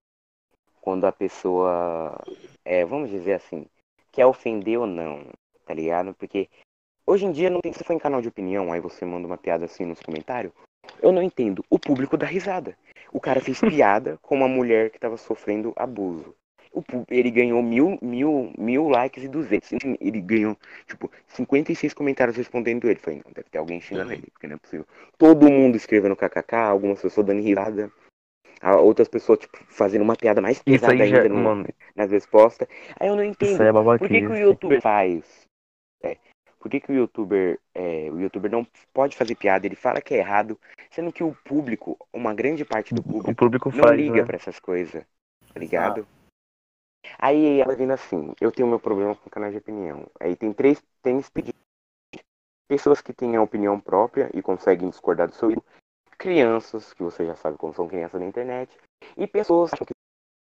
quando 0.80 1.06
a 1.06 1.12
pessoa, 1.12 2.24
é, 2.64 2.86
vamos 2.86 3.10
dizer 3.10 3.34
assim, 3.34 3.66
quer 4.12 4.28
ofender 4.28 4.80
ou 4.80 4.86
não, 4.86 5.26
tá 5.66 5.74
ligado? 5.74 6.14
Porque 6.14 6.48
hoje 7.08 7.26
em 7.26 7.32
dia 7.32 7.50
não 7.50 7.62
tem, 7.62 7.74
se 7.74 7.80
você 7.80 7.84
for 7.84 7.94
em 7.94 8.00
canal 8.00 8.22
de 8.22 8.28
opinião, 8.28 8.72
aí 8.72 8.80
você 8.80 9.04
manda 9.06 9.26
uma 9.26 9.40
piada 9.40 9.66
assim 9.66 9.86
nos 9.86 10.00
comentários, 10.00 10.54
eu 11.02 11.12
não 11.12 11.22
entendo, 11.22 11.64
o 11.70 11.78
público 11.80 12.18
dá 12.18 12.26
risada. 12.26 12.78
O 13.12 13.20
cara 13.20 13.40
fez 13.42 13.60
piada 13.62 14.18
com 14.22 14.36
uma 14.36 14.48
mulher 14.48 14.90
que 14.90 15.00
tava 15.00 15.18
sofrendo 15.18 15.74
abuso. 15.76 16.36
O 16.72 16.82
ele 17.08 17.30
ganhou 17.30 17.62
mil, 17.62 18.00
mil, 18.02 18.52
mil 18.58 18.88
likes 18.90 19.24
e 19.24 19.28
duzentos. 19.28 19.70
Ele 20.02 20.20
ganhou, 20.20 20.58
tipo, 20.88 21.12
56 21.28 21.94
comentários 21.94 22.36
respondendo 22.36 22.90
ele. 22.90 23.00
Falei, 23.00 23.22
não, 23.24 23.32
deve 23.32 23.48
ter 23.48 23.60
alguém 23.60 23.80
xingando 23.80 24.12
ele, 24.12 24.28
porque 24.32 24.48
não 24.48 24.56
é 24.56 24.58
possível. 24.58 24.86
Todo 25.16 25.52
mundo 25.52 25.76
escrevendo 25.76 26.16
kkk, 26.16 26.56
algumas 26.56 27.00
pessoas 27.00 27.28
dando 27.28 27.44
risada. 27.44 27.92
Outras 28.80 29.08
pessoas, 29.08 29.40
tipo, 29.40 29.58
fazendo 29.68 30.02
uma 30.02 30.16
piada 30.16 30.42
mais 30.42 30.64
pesada 30.64 30.96
já, 31.06 31.18
ainda 31.18 31.30
no- 31.30 31.36
mano, 31.36 31.68
nas 31.96 32.10
respostas. 32.10 32.68
Aí 33.00 33.08
eu 33.08 33.16
não 33.16 33.24
entendo. 33.24 33.62
é 33.62 33.72
Por 33.72 34.08
que, 34.08 34.22
que 34.22 34.28
o 34.32 34.36
youtuber 34.38 34.82
faz? 34.82 35.24
É, 36.02 36.18
por 36.64 36.70
que, 36.70 36.80
que 36.80 36.94
o 36.94 36.96
youtuber. 36.96 37.60
é, 37.76 38.10
o 38.10 38.22
youtuber 38.22 38.50
não 38.50 38.66
pode 38.94 39.18
fazer 39.18 39.36
piada, 39.36 39.66
ele 39.66 39.76
fala 39.76 40.02
que 40.02 40.14
é 40.14 40.20
errado, 40.20 40.58
sendo 40.90 41.12
que 41.12 41.22
o 41.22 41.36
público, 41.44 41.98
uma 42.14 42.34
grande 42.34 42.64
parte 42.64 42.96
do 42.96 43.04
público, 43.04 43.36
público 43.36 43.70
não 43.76 43.84
faz, 43.84 43.98
liga 43.98 44.22
né? 44.22 44.24
pra 44.24 44.38
essas 44.38 44.62
coisas, 44.62 45.04
tá 45.54 45.60
ligado? 45.60 46.08
Aí 47.20 47.60
ela 47.60 47.76
vindo 47.76 47.92
assim, 47.92 48.34
eu 48.40 48.50
tenho 48.50 48.70
meu 48.70 48.80
problema 48.80 49.14
com 49.14 49.30
canal 49.30 49.52
de 49.52 49.58
opinião. 49.58 50.10
Aí 50.18 50.38
tem 50.38 50.54
três, 50.54 50.82
tem. 51.02 51.22
Pessoas 52.66 53.02
que 53.02 53.12
têm 53.12 53.36
a 53.36 53.42
opinião 53.42 53.78
própria 53.78 54.32
e 54.34 54.42
conseguem 54.42 54.90
discordar 54.90 55.28
do 55.28 55.36
seu. 55.36 55.52
Crianças, 56.18 56.94
que 56.94 57.04
você 57.04 57.26
já 57.26 57.36
sabe 57.36 57.58
como 57.58 57.74
são 57.74 57.90
crianças 57.90 58.22
na 58.22 58.28
internet. 58.28 58.78
E 59.18 59.28
pessoas 59.28 59.72
que 59.72 59.93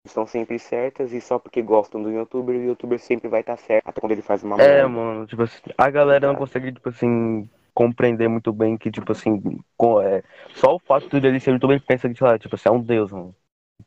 estão 0.04 0.26
sempre 0.26 0.58
certas 0.58 1.12
e 1.12 1.20
só 1.20 1.38
porque 1.38 1.62
gostam 1.62 2.02
do 2.02 2.10
youtuber, 2.10 2.56
o 2.56 2.62
youtuber 2.62 2.98
sempre 2.98 3.28
vai 3.28 3.40
estar 3.40 3.56
certo, 3.56 3.88
até 3.88 4.00
quando 4.00 4.12
ele 4.12 4.22
faz 4.22 4.42
uma 4.42 4.56
É, 4.58 4.82
merda. 4.82 4.88
mano, 4.88 5.26
tipo 5.26 5.42
assim, 5.42 5.60
a 5.78 5.90
galera 5.90 6.26
não 6.26 6.34
consegue, 6.36 6.72
tipo 6.72 6.88
assim, 6.88 7.48
compreender 7.72 8.28
muito 8.28 8.52
bem 8.52 8.76
que, 8.76 8.90
tipo 8.90 9.12
assim, 9.12 9.40
com- 9.76 10.00
é, 10.00 10.22
só 10.54 10.74
o 10.74 10.78
fato 10.80 11.20
de 11.20 11.26
ele 11.26 11.40
ser 11.40 11.52
youtuber 11.52 11.80
pensa 11.86 12.08
que, 12.08 12.16
sei 12.16 12.26
lá, 12.26 12.38
tipo 12.38 12.54
assim, 12.54 12.68
é 12.68 12.72
um 12.72 12.82
deus, 12.82 13.12
mano. 13.12 13.34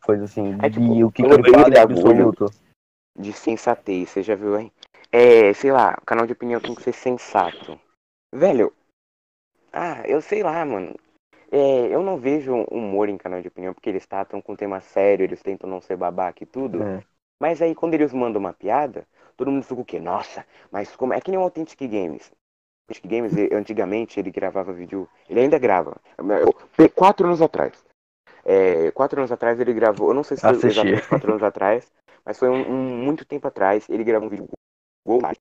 Coisa 0.04 0.26
assim, 0.26 0.54
É, 0.62 0.70
tipo, 0.70 0.96
e 0.96 1.04
o 1.04 1.12
que, 1.12 1.22
ele 1.24 1.52
fala 1.52 1.74
é 1.74 1.80
absoluto. 1.80 2.46
de 3.18 3.32
sensatez, 3.34 4.10
você 4.10 4.24
já 4.24 4.36
viu, 4.36 4.60
hein? 4.60 4.72
É, 5.12 5.54
sei 5.54 5.72
lá, 5.72 5.98
o 6.02 6.06
canal 6.06 6.26
de 6.26 6.34
opinião 6.34 6.60
tem 6.60 6.76
que 6.76 6.82
ser 6.84 6.94
sensato. 6.94 7.80
Velho, 8.34 8.74
ah, 9.72 10.02
eu 10.06 10.22
sei 10.22 10.44
lá, 10.44 10.66
mano. 10.66 10.96
É, 11.56 11.88
eu 11.96 12.04
não 12.04 12.18
vejo 12.18 12.54
humor 12.70 13.08
em 13.08 13.18
canal 13.18 13.42
de 13.42 13.48
opinião 13.48 13.74
porque 13.74 13.90
eles 13.90 14.06
tratam 14.06 14.42
com 14.42 14.58
tema 14.58 14.82
sério, 14.82 15.24
eles 15.24 15.42
tentam 15.42 15.70
não 15.70 15.80
ser 15.80 15.96
babaca 15.96 16.44
e 16.44 16.46
tudo. 16.46 16.82
É. 16.84 17.02
Mas 17.40 17.62
aí 17.62 17.74
quando 17.74 17.94
eles 17.94 18.12
mandam 18.12 18.42
uma 18.42 18.52
piada, 18.54 19.08
todo 19.38 19.50
mundo 19.52 19.64
fica 19.64 19.80
o 19.82 19.86
quê? 19.86 20.00
Nossa, 20.00 20.46
mas 20.70 20.94
como 20.98 21.14
é 21.14 21.22
que 21.22 21.32
nem 21.32 21.40
o 21.40 21.44
Authentic 21.44 21.80
Games. 21.80 22.28
O 22.30 22.92
Authentic 22.92 23.10
Games, 23.10 23.34
antigamente, 23.54 24.20
ele 24.20 24.32
gravava 24.32 24.74
vídeo. 24.74 25.08
Ele 25.30 25.40
ainda 25.40 25.58
grava. 25.58 25.96
Quatro 26.94 27.26
anos 27.26 27.42
atrás. 27.42 27.86
É, 28.44 28.92
quatro 28.92 29.20
anos 29.20 29.32
atrás 29.32 29.60
ele 29.60 29.74
gravou. 29.74 30.10
Eu 30.10 30.14
não 30.14 30.24
sei 30.24 30.36
se 30.38 30.44
foi 30.44 30.56
Assisti. 30.56 30.70
exatamente 30.72 31.08
quatro 31.08 31.32
anos 31.32 31.44
atrás, 31.44 31.90
mas 32.26 32.38
foi 32.38 32.50
um, 32.50 32.70
um- 32.70 33.04
muito 33.06 33.26
tempo 33.26 33.48
atrás. 33.48 33.88
Ele 33.90 34.04
gravou 34.04 34.28
um 34.28 34.30
vídeo 34.30 34.48
Goulart. 35.08 35.38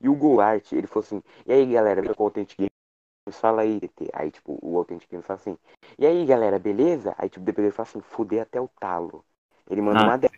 E 0.00 0.08
o 0.08 0.14
Goulart, 0.14 0.72
ele 0.72 0.86
falou 0.86 1.04
assim: 1.04 1.22
E 1.46 1.52
aí 1.52 1.72
galera, 1.72 2.02
com 2.14 2.24
o 2.24 2.26
Authentic 2.26 2.58
Games? 2.58 2.83
Fala 3.32 3.62
aí, 3.62 3.80
DT. 3.80 4.10
Aí, 4.12 4.30
tipo, 4.30 4.58
o 4.60 4.76
Authentic 4.76 5.10
Games 5.10 5.26
fala 5.26 5.38
assim: 5.40 5.56
E 5.98 6.06
aí 6.06 6.26
galera, 6.26 6.58
beleza? 6.58 7.14
Aí, 7.16 7.28
tipo, 7.28 7.44
depois 7.44 7.64
ele 7.66 7.74
fala 7.74 7.88
assim: 7.88 8.00
Fuder 8.00 8.42
até 8.42 8.60
o 8.60 8.68
talo. 8.78 9.24
Ele 9.70 9.80
manda 9.80 10.00
Ah. 10.00 10.04
uma 10.04 10.18
dessa. 10.18 10.34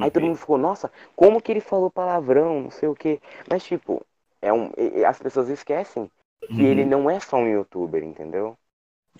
Aí 0.00 0.10
todo 0.10 0.24
mundo 0.24 0.36
ficou, 0.38 0.56
nossa, 0.56 0.90
como 1.14 1.40
que 1.42 1.52
ele 1.52 1.60
falou 1.60 1.90
palavrão, 1.90 2.62
não 2.62 2.70
sei 2.70 2.88
o 2.88 2.94
quê. 2.94 3.20
Mas, 3.50 3.62
tipo, 3.64 4.04
é 4.40 4.52
um, 4.52 4.70
as 5.06 5.18
pessoas 5.18 5.48
esquecem 5.48 6.10
que 6.40 6.62
ele 6.62 6.84
não 6.84 7.10
é 7.10 7.20
só 7.20 7.36
um 7.36 7.46
youtuber, 7.46 8.02
entendeu? 8.02 8.56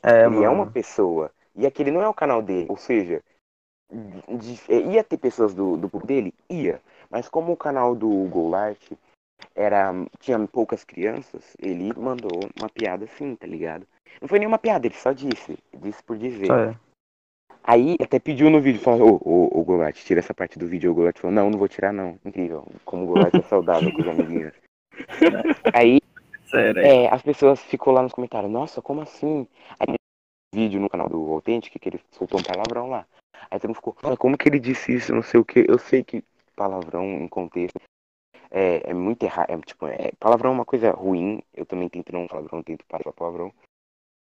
É, 0.03 0.25
ele 0.25 0.43
é 0.43 0.49
uma 0.49 0.61
mano. 0.61 0.73
pessoa. 0.73 1.31
E 1.55 1.67
aquele 1.67 1.91
não 1.91 2.01
é 2.03 2.09
o 2.09 2.15
canal 2.15 2.41
dele. 2.41 2.67
Ou 2.71 2.77
seja, 2.77 3.23
de- 3.91 4.73
ia 4.73 5.05
ter 5.05 5.19
pessoas 5.19 5.53
do, 5.53 5.77
do 5.77 5.89
público 5.89 6.07
dele? 6.07 6.35
Ia. 6.49 6.81
Mas 7.11 7.29
como 7.29 7.53
o 7.53 7.57
canal 7.57 7.95
do 7.95 8.09
Golart 8.31 8.81
era, 9.55 9.93
tinha 10.21 10.39
poucas 10.47 10.85
crianças, 10.85 11.57
ele 11.59 11.93
mandou 11.97 12.41
uma 12.59 12.69
piada 12.69 13.05
assim, 13.05 13.35
tá 13.35 13.47
ligado? 13.47 13.87
Não 14.21 14.29
foi 14.29 14.39
nenhuma 14.39 14.59
piada, 14.59 14.87
ele 14.87 14.95
só 14.95 15.13
disse. 15.13 15.59
Disse 15.75 16.03
por 16.03 16.17
dizer. 16.17 16.51
É. 16.51 16.77
Aí 17.65 17.97
até 18.03 18.19
pediu 18.19 18.51
no 18.51 18.61
vídeo, 18.61 18.81
falou, 18.81 19.21
ô, 19.25 19.31
ô, 19.31 19.61
ô 19.61 19.65
Golart, 19.65 19.97
tira 19.97 20.21
essa 20.21 20.35
parte 20.35 20.59
do 20.59 20.67
vídeo. 20.67 20.91
O 20.91 20.95
Golart 20.95 21.19
falou, 21.19 21.35
não, 21.35 21.51
não 21.51 21.59
vou 21.59 21.69
tirar 21.69 21.93
não. 21.93 22.19
Incrível. 22.25 22.67
Como 22.85 23.05
o 23.05 23.07
Golart 23.07 23.35
é 23.35 23.43
saudável 23.43 23.93
com 23.93 24.03
os 24.03 24.09
amiguinhos. 24.09 24.53
Aí 25.73 26.01
Sério. 26.45 26.83
é, 26.83 27.09
as 27.09 27.23
pessoas 27.23 27.61
ficou 27.63 27.93
lá 27.93 28.03
nos 28.03 28.13
comentários, 28.13 28.51
nossa, 28.51 28.83
como 28.83 29.01
assim? 29.01 29.47
Aí 29.79 29.95
vídeo 30.55 30.81
no 30.81 30.91
canal 30.91 31.09
do 31.09 31.33
Authentic 31.33 31.79
que 31.79 31.89
ele 31.89 32.01
soltou 32.11 32.39
um 32.39 32.43
palavrão 32.43 32.91
lá. 32.91 33.07
Aí 33.51 33.59
todo 33.59 33.71
mundo 33.71 33.77
ficou, 33.77 33.97
"Nossa, 34.03 34.17
como 34.17 34.37
que 34.37 34.49
ele 34.49 34.61
disse 34.61 34.95
isso? 34.95 35.15
Não 35.15 35.23
sei 35.23 35.41
o 35.41 35.45
que. 35.45 35.65
Eu 35.67 35.79
sei 35.79 36.05
que 36.05 36.23
palavrão 36.55 37.05
em 37.05 37.29
contexto 37.29 37.81
é, 38.53 38.91
é 38.91 38.95
muito 38.95 39.23
errado. 39.23 39.51
É, 39.51 39.59
tipo, 39.61 39.87
é, 39.87 40.13
palavrão 40.21 40.51
é 40.51 40.55
uma 40.55 40.65
coisa 40.65 40.91
ruim. 40.91 41.43
Eu 41.55 41.65
também 41.65 41.89
tento 41.89 42.13
não 42.13 42.29
palavrão, 42.29 42.63
tento 42.63 42.85
parar 42.87 43.13
palavrão. 43.13 43.53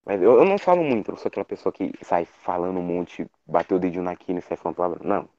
Mas 0.05 0.21
eu, 0.21 0.33
eu 0.33 0.45
não 0.45 0.57
falo 0.57 0.83
muito, 0.83 1.09
eu 1.09 1.13
não 1.13 1.19
sou 1.19 1.29
aquela 1.29 1.45
pessoa 1.45 1.71
que 1.71 1.91
sai 2.01 2.25
falando 2.25 2.77
um 2.77 2.83
monte, 2.83 3.25
bateu 3.47 3.77
o 3.77 3.79
dedinho 3.79 4.03
na 4.03 4.15
quina 4.15 4.39
e 4.39 4.41
sai 4.41 4.57
falando 4.57 4.75
palavrão. 4.75 5.07
Não. 5.07 5.29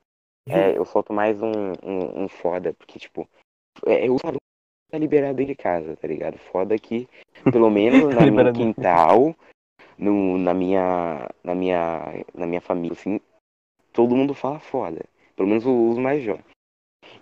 É, 0.47 0.77
eu 0.77 0.85
solto 0.85 1.12
mais 1.12 1.41
um, 1.41 1.53
um, 1.83 2.25
um 2.25 2.29
foda, 2.29 2.75
porque, 2.75 2.99
tipo, 2.99 3.29
é, 3.87 4.07
eu 4.07 4.18
falo 4.18 4.37
tá 4.91 4.99
liberado 4.99 5.35
dentro 5.35 5.55
de 5.55 5.61
casa, 5.61 5.97
tá 5.97 6.07
ligado? 6.07 6.39
Foda 6.39 6.79
que, 6.79 7.09
pelo 7.51 7.70
menos 7.70 8.03
no 8.14 8.33
meu 8.33 8.53
quintal, 8.53 9.35
no, 9.99 10.39
na 10.39 10.55
minha. 10.55 11.29
Na 11.43 11.55
minha. 11.55 12.25
Na 12.35 12.47
minha 12.47 12.61
família, 12.61 12.93
assim, 12.93 13.20
todo 13.93 14.14
mundo 14.14 14.35
fala 14.35 14.59
foda. 14.59 15.05
Pelo 15.35 15.49
menos 15.49 15.64
os 15.66 15.99
mais 15.99 16.22
jovens. 16.22 16.54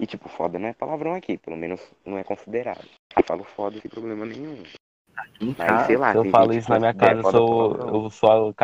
E 0.01 0.07
tipo, 0.07 0.29
foda 0.29 0.59
não 0.59 0.69
é 0.69 0.73
palavrão 0.73 1.15
aqui, 1.15 1.37
pelo 1.39 1.57
menos 1.57 1.81
não 2.05 2.19
é 2.19 2.25
considerado. 2.25 2.85
Eu 3.17 3.23
falo 3.25 3.45
foda 3.45 3.79
sem 3.81 3.91
problema 3.91 4.25
nenhum. 4.27 4.63
Mas 5.41 5.57
casa, 5.57 5.85
sei 5.87 5.97
lá, 5.97 6.13
Se 6.13 6.19
eu 6.19 6.25
falo 6.27 6.53
isso 6.55 6.67
que 6.67 6.73
na 6.73 6.79
minha 6.81 6.93
considera 6.95 7.23
casa, 7.23 7.29
eu 7.29 7.31
sou. 7.31 7.75
palavrão. 7.75 8.03
Eu 8.05 8.11
sou 8.11 8.55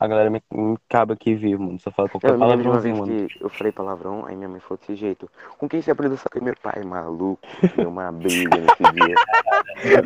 a, 0.00 0.06
galera 0.08 0.28
me, 0.30 0.42
me 0.52 0.76
acaba 0.88 1.14
aqui 1.14 1.34
vivo, 1.34 1.62
mano. 1.62 1.78
Se 1.78 1.88
eu 1.88 1.92
falo 1.92 2.08
qualquer 2.08 2.30
Eu 2.30 2.34
uma 2.36 2.46
vez 2.48 2.62
palavrãozinho, 2.62 2.96
mano. 2.98 3.28
que 3.28 3.42
eu 3.44 3.48
falei 3.48 3.72
palavrão, 3.72 4.26
aí 4.26 4.36
minha 4.36 4.48
mãe 4.48 4.60
falou 4.60 4.78
desse 4.78 4.96
jeito. 4.96 5.30
Com 5.56 5.68
quem 5.68 5.80
você 5.80 5.90
aprendeu 5.90 6.18
coisa? 6.30 6.44
Meu 6.44 6.56
pai, 6.60 6.82
maluco. 6.82 7.40
Deu 7.76 7.88
uma 7.88 8.10
briga 8.12 8.56
nesse 8.58 8.82
dia. 8.92 10.04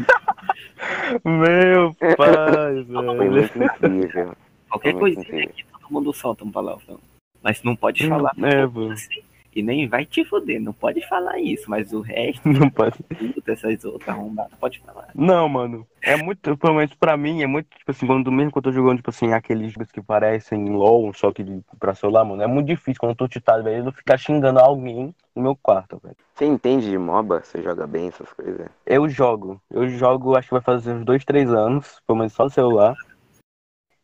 Meu 1.24 1.94
pai, 1.94 2.84
Foi 2.86 3.28
velho. 3.28 3.32
muito 3.32 3.58
incrível. 3.64 4.34
qualquer 4.68 4.92
Foi 4.98 5.10
incrível. 5.12 5.48
aqui, 5.50 5.64
todo 5.72 5.90
mundo 5.90 6.12
solta 6.12 6.44
um 6.44 6.52
palavrão. 6.52 6.98
Mas 7.42 7.62
não 7.62 7.74
pode 7.74 8.06
falar. 8.06 8.32
É, 8.42 8.66
pô. 8.66 8.90
assim. 8.90 9.22
E 9.54 9.62
nem 9.62 9.88
vai 9.88 10.04
te 10.04 10.24
foder, 10.24 10.60
não 10.60 10.72
pode 10.72 11.06
falar 11.08 11.38
isso, 11.40 11.68
mas 11.70 11.92
o 11.92 12.00
resto, 12.00 12.40
Não 12.48 12.68
pode. 12.70 12.98
tudo 13.02 13.42
dessas 13.44 13.84
outras 13.84 14.08
arrombadas, 14.08 14.52
pode 14.58 14.78
falar. 14.80 15.08
Não, 15.14 15.48
mano. 15.48 15.86
É 16.02 16.16
muito, 16.16 16.56
pelo 16.56 16.74
menos 16.74 16.94
pra 16.94 17.16
mim, 17.16 17.42
é 17.42 17.46
muito, 17.46 17.66
tipo 17.76 17.90
assim, 17.90 18.06
quando 18.06 18.30
mesmo 18.30 18.52
quando 18.52 18.66
eu 18.66 18.72
tô 18.72 18.76
jogando, 18.76 18.98
tipo 18.98 19.10
assim, 19.10 19.32
aqueles 19.32 19.72
jogos 19.72 19.90
que 19.90 20.00
parecem 20.02 20.68
LOL, 20.68 21.12
só 21.14 21.32
que 21.32 21.42
de- 21.42 21.60
pra 21.80 21.94
celular, 21.94 22.24
mano, 22.24 22.42
é 22.42 22.46
muito 22.46 22.66
difícil 22.66 23.00
quando 23.00 23.10
eu 23.10 23.16
tô 23.16 23.26
titado, 23.26 23.64
velho, 23.64 23.86
eu 23.86 23.92
ficar 23.92 24.16
xingando 24.18 24.60
alguém 24.60 25.12
no 25.34 25.42
meu 25.42 25.56
quarto, 25.56 25.98
velho. 26.02 26.16
Você 26.34 26.44
entende 26.44 26.88
de 26.90 26.98
MOBA? 26.98 27.40
Você 27.42 27.62
joga 27.62 27.86
bem 27.86 28.08
essas 28.08 28.32
coisas? 28.32 28.68
Eu 28.86 29.08
jogo. 29.08 29.60
Eu 29.70 29.88
jogo, 29.88 30.36
acho 30.36 30.48
que 30.48 30.54
vai 30.54 30.62
fazer 30.62 30.92
uns 30.92 31.04
dois, 31.04 31.24
três 31.24 31.52
anos, 31.52 32.00
pelo 32.06 32.18
menos 32.18 32.32
só 32.32 32.44
no 32.44 32.50
celular. 32.50 32.94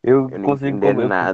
Eu, 0.05 0.29
Eu 0.29 0.39
não 0.39 0.45
consigo 0.45 0.85
eu 0.85 1.07
nada. 1.07 1.33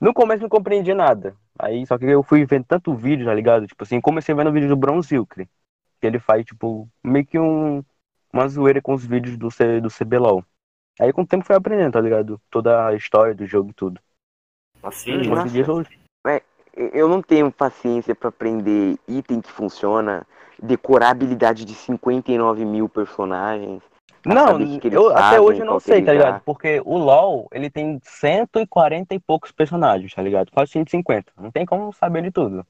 No 0.00 0.14
começo 0.14 0.42
não 0.42 0.48
compreendi 0.48 0.94
nada. 0.94 1.36
Aí, 1.58 1.86
só 1.86 1.98
que 1.98 2.06
eu 2.06 2.22
fui 2.22 2.46
vendo 2.46 2.64
tanto 2.64 2.94
vídeo, 2.94 3.26
tá 3.26 3.34
ligado? 3.34 3.66
Tipo 3.66 3.84
assim, 3.84 4.00
comecei 4.00 4.34
vendo 4.34 4.48
o 4.48 4.52
vídeo 4.52 4.68
do 4.68 4.76
Bronzilcre. 4.76 5.46
Que 6.00 6.06
ele 6.06 6.18
faz, 6.18 6.44
tipo, 6.46 6.88
meio 7.04 7.26
que 7.26 7.38
um, 7.38 7.84
uma 8.32 8.48
zoeira 8.48 8.80
com 8.80 8.94
os 8.94 9.04
vídeos 9.04 9.36
do, 9.36 9.50
C, 9.50 9.78
do 9.78 9.90
CBLOL. 9.90 10.42
Aí 10.98 11.12
com 11.12 11.20
o 11.20 11.26
tempo 11.26 11.44
foi 11.44 11.54
aprendendo, 11.56 11.92
tá 11.92 12.00
ligado? 12.00 12.40
Toda 12.50 12.86
a 12.86 12.94
história 12.94 13.34
do 13.34 13.44
jogo 13.46 13.70
e 13.70 13.74
tudo. 13.74 14.00
Assim, 14.82 15.12
Hoje 15.12 15.48
em 15.48 15.52
dia 15.52 15.64
eu- 15.66 15.66
Eu 16.94 17.08
não 17.08 17.20
tenho 17.20 17.50
paciência 17.52 18.14
pra 18.14 18.28
aprender 18.30 18.96
item 19.06 19.40
que 19.40 19.50
funciona, 19.50 20.26
decorar 20.62 21.10
habilidade 21.10 21.64
de 21.64 21.74
59 21.74 22.64
mil 22.64 22.88
personagens. 22.88 23.82
Pra 24.22 24.34
Não, 24.34 24.56
o 24.58 24.80
eu, 24.90 25.16
até 25.16 25.40
hoje 25.40 25.60
eu 25.60 25.66
não 25.66 25.80
sei, 25.80 26.02
tá 26.02 26.12
ligado? 26.12 26.42
Porque 26.44 26.80
o 26.84 26.98
LoL, 26.98 27.48
ele 27.52 27.70
tem 27.70 28.00
140 28.02 29.14
e 29.14 29.18
poucos 29.18 29.52
personagens, 29.52 30.12
tá 30.14 30.22
ligado? 30.22 30.50
Quase 30.50 30.72
150. 30.72 31.32
Não 31.40 31.50
tem 31.50 31.64
como 31.66 31.92
saber 31.92 32.22
de 32.22 32.30
tudo. 32.30 32.64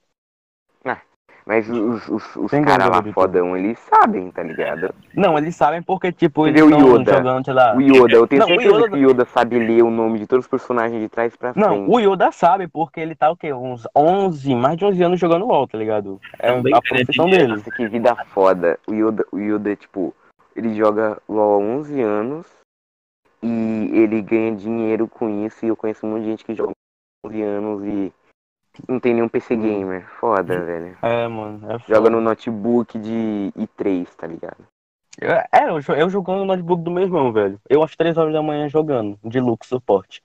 Mas 1.46 1.68
os, 1.68 2.06
os, 2.08 2.36
os 2.36 2.50
caras 2.50 2.88
lá 2.88 3.02
fodão, 3.12 3.56
eles 3.56 3.78
sabem, 3.80 4.30
tá 4.30 4.42
ligado? 4.42 4.94
Não, 5.14 5.36
eles 5.38 5.56
sabem 5.56 5.82
porque, 5.82 6.12
tipo, 6.12 6.46
eles 6.46 6.62
o 6.62 6.66
estão 6.70 7.04
jogando, 7.04 7.44
sei 7.44 7.54
lá. 7.54 7.74
O 7.74 7.80
Yoda, 7.80 8.12
eu 8.14 8.26
tenho 8.28 8.40
Não, 8.40 8.46
o 8.46 8.50
certeza 8.50 8.76
Yoda- 8.76 8.88
que 8.88 8.94
o 8.94 9.10
Yoda 9.10 9.24
sabe 9.24 9.58
ler 9.58 9.82
o 9.82 9.90
nome 9.90 10.18
de 10.18 10.26
todos 10.26 10.44
os 10.44 10.50
personagens 10.50 11.00
de 11.00 11.08
trás 11.08 11.34
pra 11.34 11.52
Não, 11.56 11.86
frente. 11.86 11.90
o 11.90 11.98
Yoda 11.98 12.30
sabe 12.30 12.68
porque 12.68 13.00
ele 13.00 13.14
tá 13.14 13.30
o 13.30 13.36
quê? 13.36 13.52
Uns 13.52 13.84
11, 13.96 14.54
mais 14.54 14.76
de 14.76 14.84
11 14.84 15.02
anos 15.02 15.18
jogando 15.18 15.46
LoL, 15.46 15.66
tá 15.66 15.76
ligado? 15.76 16.20
É 16.38 16.52
Também 16.52 16.72
a 16.74 16.78
ganha 16.80 17.04
profissão 17.04 17.28
dele. 17.28 17.46
Nossa, 17.48 17.70
que 17.70 17.88
vida 17.88 18.14
foda. 18.26 18.78
O 18.86 18.94
Yoda, 18.94 19.26
o 19.32 19.38
Yoda, 19.38 19.74
tipo, 19.74 20.14
ele 20.54 20.74
joga 20.74 21.20
LOL 21.28 21.54
há 21.54 21.58
11 21.58 22.00
anos 22.00 22.46
e 23.42 23.90
ele 23.92 24.20
ganha 24.22 24.54
dinheiro 24.54 25.08
com 25.08 25.46
isso. 25.46 25.64
E 25.64 25.68
eu 25.68 25.76
conheço 25.76 26.06
um 26.06 26.10
monte 26.10 26.22
de 26.22 26.30
gente 26.30 26.44
que 26.44 26.54
joga 26.54 26.72
há 26.72 27.28
11 27.28 27.42
anos 27.42 27.84
e 27.84 28.12
não 28.88 29.00
tem 29.00 29.14
nenhum 29.14 29.28
PC 29.28 29.54
Hum. 29.54 29.62
gamer. 29.62 30.08
Foda, 30.18 30.60
velho. 30.60 30.96
É, 31.02 31.26
mano. 31.28 31.70
É 31.70 31.78
Joga 31.80 31.94
foda. 31.94 32.10
no 32.10 32.20
notebook 32.20 32.98
de 32.98 33.52
i3, 33.56 34.06
tá 34.16 34.26
ligado? 34.26 34.64
É, 35.20 35.68
eu, 35.68 35.80
eu 35.96 36.08
jogando 36.08 36.38
no 36.38 36.44
notebook 36.46 36.82
do 36.82 36.90
meu 36.90 37.02
irmão, 37.02 37.32
velho. 37.32 37.60
Eu 37.68 37.82
às 37.82 37.94
3 37.96 38.16
horas 38.16 38.32
da 38.32 38.42
manhã 38.42 38.68
jogando, 38.68 39.18
de 39.24 39.38
Lux 39.40 39.66
Suporte. 39.66 40.22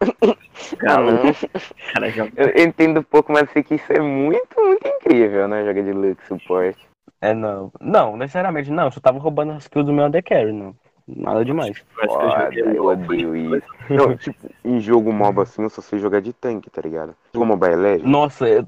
o 0.72 0.76
cara 0.76 2.10
joga. 2.10 2.32
Eu, 2.36 2.48
eu 2.48 2.64
entendo 2.64 3.02
pouco, 3.02 3.32
mas 3.32 3.50
sei 3.50 3.62
que 3.62 3.76
isso 3.76 3.92
é 3.92 4.00
muito, 4.00 4.60
muito 4.60 4.86
incrível, 4.86 5.48
né? 5.48 5.64
Joga 5.64 5.82
de 5.82 5.92
Lux 5.92 6.26
Support. 6.26 6.78
É, 7.20 7.34
não. 7.34 7.72
Não, 7.80 8.16
necessariamente 8.16 8.70
não. 8.70 8.84
Eu 8.84 8.92
só 8.92 9.00
tava 9.00 9.18
roubando 9.18 9.52
as 9.52 9.66
kills 9.68 9.86
do 9.86 9.92
meu 9.92 10.04
AD 10.04 10.22
Carry, 10.22 10.52
não. 10.52 10.74
Nada 11.06 11.44
demais. 11.44 11.82
Foda, 12.04 12.50
eu 12.54 12.84
odeio 12.84 13.34
isso. 13.34 13.66
Não, 13.90 14.16
tipo, 14.16 14.50
em 14.64 14.80
jogo 14.80 15.12
MOBA 15.12 15.42
assim, 15.42 15.62
eu 15.62 15.70
só 15.70 15.80
sei 15.80 15.98
jogar 15.98 16.20
de 16.20 16.32
tanque, 16.32 16.70
tá 16.70 16.82
ligado? 16.82 17.14
Jogo 17.32 17.46
Mobile 17.46 17.76
Legends. 17.76 18.10
Nossa, 18.10 18.46
eu, 18.48 18.66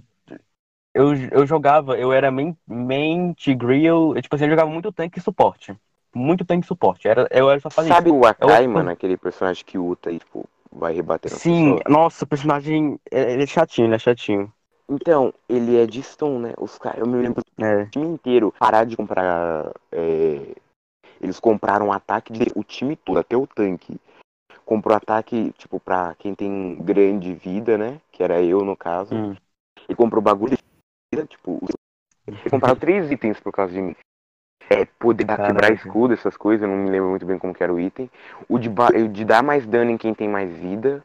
eu, 0.94 1.14
eu 1.30 1.46
jogava, 1.46 1.98
eu 1.98 2.12
era 2.12 2.30
main, 2.30 2.56
main 2.66 3.32
Tigreal, 3.34 4.16
eu, 4.16 4.22
tipo 4.22 4.34
assim, 4.34 4.44
eu 4.44 4.50
jogava 4.50 4.70
muito 4.70 4.92
tanque 4.92 5.18
e 5.18 5.22
suporte. 5.22 5.76
Muito 6.14 6.44
tanque 6.44 6.64
e 6.64 6.68
suporte. 6.68 7.06
Era, 7.06 7.28
eu 7.30 7.50
era 7.50 7.60
só 7.60 7.70
fazer 7.70 7.90
Sabe 7.90 8.10
o 8.10 8.26
Akai, 8.26 8.66
Eu- 8.66 8.72
mano? 8.74 8.90
Aquele 8.90 9.16
personagem 9.16 9.64
que 9.64 9.78
ulta 9.78 10.10
e, 10.10 10.18
tipo, 10.18 10.48
vai 10.72 10.92
rebater 10.92 11.30
isso. 11.32 11.40
Sim, 11.42 11.64
pessoa? 11.74 11.82
nossa, 11.88 12.24
o 12.24 12.28
personagem, 12.28 12.98
é- 13.10 13.32
ele 13.32 13.44
é 13.44 13.46
chatinho, 13.46 13.86
ele 13.86 13.94
é 13.94 13.98
chatinho. 13.98 14.52
Então, 14.90 15.32
ele 15.48 15.76
é 15.78 15.86
de 15.86 16.02
stone, 16.02 16.48
né? 16.48 16.54
Os 16.58 16.76
caras, 16.76 16.98
eu 16.98 17.06
me 17.06 17.22
lembro 17.22 17.42
É. 17.58 17.84
o 17.84 17.90
time 17.90 18.06
inteiro 18.06 18.52
parar 18.58 18.84
de 18.84 18.96
comprar. 18.96 19.70
é, 19.92 20.54
Eles 21.20 21.38
compraram 21.38 21.86
um 21.86 21.92
ataque 21.92 22.32
de 22.32 22.50
o 22.56 22.64
time 22.64 22.96
todo, 22.96 23.18
até 23.18 23.36
o 23.36 23.46
tanque. 23.46 24.00
Comprou 24.64 24.96
ataque, 24.96 25.52
tipo, 25.56 25.78
pra 25.78 26.14
quem 26.18 26.34
tem 26.34 26.74
grande 26.76 27.32
vida, 27.34 27.78
né? 27.78 28.00
Que 28.10 28.22
era 28.22 28.42
eu, 28.42 28.64
no 28.64 28.76
caso. 28.76 29.14
Hum. 29.14 29.36
E 29.88 29.94
comprou 29.94 30.20
bagulho 30.20 30.56
de 30.56 30.62
vida, 31.14 31.26
tipo. 31.26 31.60
Compraram 32.50 32.76
três 32.76 33.10
itens 33.10 33.38
por 33.38 33.52
causa 33.52 33.72
de 33.72 33.80
mim. 33.80 33.96
É, 34.68 34.84
poder 34.84 35.24
dar- 35.24 35.36
quebrar 35.36 35.68
Caraca. 35.68 35.74
escudo, 35.74 36.14
essas 36.14 36.36
coisas, 36.36 36.62
eu 36.62 36.68
não 36.68 36.84
me 36.84 36.90
lembro 36.90 37.10
muito 37.10 37.26
bem 37.26 37.38
como 37.38 37.52
que 37.54 37.62
era 37.62 37.72
o 37.72 37.78
item. 37.80 38.10
O 38.48 38.58
de, 38.58 38.68
ba- 38.68 38.90
o 38.94 39.08
de 39.08 39.24
dar 39.24 39.42
mais 39.42 39.66
dano 39.66 39.90
em 39.90 39.98
quem 39.98 40.14
tem 40.14 40.28
mais 40.28 40.50
vida. 40.50 41.04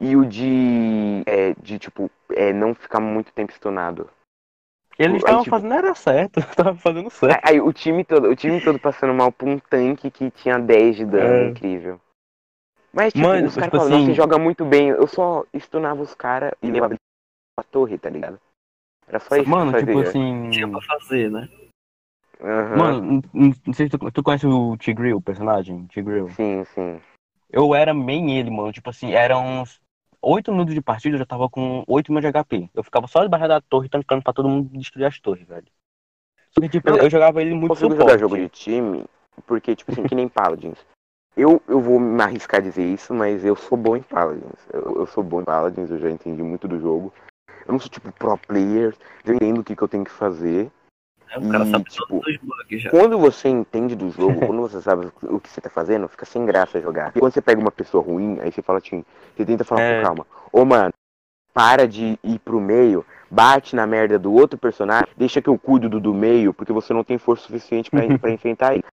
E 0.00 0.16
o 0.16 0.24
de. 0.24 1.22
É, 1.26 1.54
de, 1.54 1.78
tipo, 1.78 2.10
é, 2.30 2.52
não 2.52 2.74
ficar 2.74 3.00
muito 3.00 3.32
tempo 3.32 3.52
stunado. 3.52 4.08
Eles 4.98 5.18
estavam 5.18 5.42
tipo- 5.44 5.54
fazendo, 5.56 5.74
era 5.74 5.94
certo, 5.94 6.40
tava 6.56 6.74
fazendo 6.76 7.08
certo. 7.10 7.40
Aí 7.48 7.60
o 7.60 7.72
time 7.72 8.04
todo, 8.04 8.28
o 8.28 8.34
time 8.34 8.60
todo 8.60 8.78
passando 8.80 9.14
mal 9.14 9.30
por 9.30 9.48
um 9.48 9.58
tanque 9.58 10.10
que 10.10 10.28
tinha 10.30 10.58
10 10.58 10.96
de 10.96 11.04
dano, 11.04 11.34
É. 11.46 11.48
incrível. 11.50 12.00
Mas 12.92 13.12
tipo, 13.12 13.24
Mano, 13.26 13.46
os 13.46 13.54
caras 13.54 13.70
tipo 13.70 13.76
falam, 13.78 13.94
assim- 13.96 14.06
você 14.06 14.14
joga 14.14 14.38
muito 14.38 14.64
bem. 14.64 14.88
Eu 14.88 15.06
só 15.06 15.44
stunava 15.56 16.02
os 16.02 16.14
caras 16.14 16.50
e 16.60 16.70
levava 16.70 16.94
pra 17.56 17.64
torre, 17.70 17.96
tá 17.96 18.10
ligado? 18.10 18.40
Era 19.06 19.20
só 19.20 19.36
isso 19.36 19.48
Mano, 19.48 19.70
que 19.72 19.76
eu 19.78 19.80
tipo 19.86 19.92
fazia. 19.92 20.08
assim. 20.08 20.50
Tinha 20.50 20.68
pra 20.68 20.80
fazer, 20.82 21.30
né? 21.30 21.48
Aham. 22.40 22.76
Mano, 22.76 23.22
não- 23.32 23.74
sei 23.74 23.86
se 23.88 23.96
tu, 23.96 24.10
tu 24.10 24.22
conhece 24.22 24.46
o 24.46 24.76
Tigreal, 24.76 25.18
o 25.18 25.22
personagem? 25.22 25.86
Tigreal. 25.86 26.28
Sim, 26.30 26.64
sim. 26.74 27.00
Eu 27.50 27.74
era 27.74 27.94
main 27.94 28.32
ele, 28.32 28.50
mano. 28.50 28.72
Tipo 28.72 28.90
assim, 28.90 29.12
eram 29.12 29.62
uns 29.62 29.80
8 30.20 30.52
minutos 30.52 30.74
de 30.74 30.80
partida, 30.82 31.14
eu 31.14 31.18
já 31.18 31.26
tava 31.26 31.48
com 31.48 31.84
8 31.86 32.12
mil 32.12 32.20
de 32.20 32.26
HP. 32.32 32.68
Eu 32.74 32.82
ficava 32.82 33.06
só 33.06 33.22
debaixo 33.22 33.48
da 33.48 33.60
torre, 33.60 33.88
tancando 33.88 34.22
pra 34.22 34.32
todo 34.32 34.48
mundo 34.48 34.68
destruir 34.78 35.06
as 35.06 35.18
torres, 35.18 35.46
velho. 35.46 35.66
Só 36.50 36.60
que, 36.60 36.68
tipo, 36.68 36.90
Não, 36.90 36.98
eu 36.98 37.10
jogava 37.10 37.40
ele 37.40 37.54
muito 37.54 37.74
suporte. 37.76 38.00
jogar 38.00 38.18
jogo 38.18 38.36
de 38.36 38.48
time 38.48 39.04
porque, 39.46 39.74
tipo 39.74 39.92
assim, 39.92 40.02
que 40.02 40.14
nem 40.14 40.28
Paladins. 40.28 40.78
Eu, 41.36 41.62
eu 41.68 41.80
vou 41.80 42.00
me 42.00 42.20
arriscar 42.20 42.58
a 42.58 42.62
dizer 42.62 42.84
isso, 42.84 43.14
mas 43.14 43.44
eu 43.44 43.54
sou 43.54 43.78
bom 43.78 43.96
em 43.96 44.02
Paladins. 44.02 44.66
Eu, 44.72 44.96
eu 45.00 45.06
sou 45.06 45.22
bom 45.22 45.40
em 45.40 45.44
Paladins, 45.44 45.90
eu 45.90 45.98
já 45.98 46.10
entendi 46.10 46.42
muito 46.42 46.66
do 46.66 46.80
jogo. 46.80 47.12
Eu 47.66 47.72
não 47.72 47.78
sou 47.78 47.88
tipo 47.88 48.10
pro 48.12 48.36
player, 48.38 48.96
eu 49.24 49.34
entendo 49.34 49.60
o 49.60 49.64
que, 49.64 49.76
que 49.76 49.82
eu 49.82 49.88
tenho 49.88 50.04
que 50.04 50.10
fazer. 50.10 50.70
É, 51.30 51.38
o 51.38 51.48
cara 51.48 51.64
E, 51.64 51.70
sabe 51.70 51.84
tipo, 51.84 52.06
todos 52.06 52.26
os 52.26 52.36
bugs 52.38 52.82
já. 52.82 52.90
Quando 52.90 53.18
você 53.18 53.48
entende 53.48 53.94
do 53.94 54.10
jogo, 54.10 54.40
quando 54.46 54.60
você 54.62 54.80
sabe 54.80 55.08
o 55.22 55.40
que 55.40 55.48
você 55.48 55.60
tá 55.60 55.70
fazendo, 55.70 56.08
fica 56.08 56.24
sem 56.24 56.44
graça 56.46 56.80
jogar. 56.80 57.12
E 57.14 57.20
quando 57.20 57.32
você 57.32 57.42
pega 57.42 57.60
uma 57.60 57.70
pessoa 57.70 58.02
ruim, 58.02 58.38
aí 58.40 58.50
você 58.50 58.62
fala 58.62 58.78
assim, 58.78 59.04
você 59.36 59.44
tenta 59.44 59.64
falar 59.64 59.82
É. 59.82 60.00
com 60.00 60.06
calma. 60.06 60.26
Ô 60.52 60.64
mano, 60.64 60.92
para 61.52 61.86
de 61.86 62.18
ir 62.22 62.38
pro 62.38 62.60
meio, 62.60 63.04
bate 63.30 63.74
na 63.76 63.86
merda 63.86 64.18
do 64.18 64.32
outro 64.32 64.58
personagem, 64.58 65.08
deixa 65.16 65.42
que 65.42 65.48
eu 65.48 65.58
cuido 65.58 65.88
do 65.88 66.00
do 66.00 66.14
meio, 66.14 66.54
porque 66.54 66.72
você 66.72 66.92
não 66.92 67.04
tem 67.04 67.18
força 67.18 67.44
suficiente 67.44 67.90
pra, 67.90 68.00
pra 68.18 68.30
enfrentar 68.30 68.74
ele. 68.74 68.84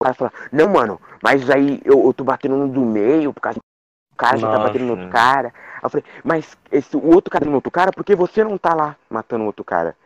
O 0.00 0.04
cara 0.04 0.14
fala, 0.14 0.32
não 0.52 0.68
mano, 0.68 1.00
mas 1.22 1.48
aí 1.50 1.80
eu, 1.84 2.04
eu 2.04 2.12
tô 2.12 2.24
batendo 2.24 2.56
no 2.56 2.68
do 2.68 2.80
meio, 2.82 3.32
por 3.32 3.40
causa 3.40 3.58
o 3.58 4.16
cara 4.16 4.36
já 4.36 4.48
tá 4.48 4.58
batendo 4.60 4.84
no 4.84 4.92
outro 4.92 5.08
cara. 5.08 5.48
Aí 5.48 5.80
eu 5.82 5.90
falei, 5.90 6.04
mas 6.22 6.56
esse, 6.70 6.96
o 6.96 7.04
outro 7.12 7.30
cara 7.30 7.44
no 7.44 7.54
outro 7.54 7.70
cara, 7.70 7.90
por 7.90 8.04
que 8.04 8.14
você 8.14 8.44
não 8.44 8.56
tá 8.56 8.72
lá 8.74 8.96
matando 9.10 9.42
o 9.42 9.46
outro 9.46 9.64
cara? 9.64 9.96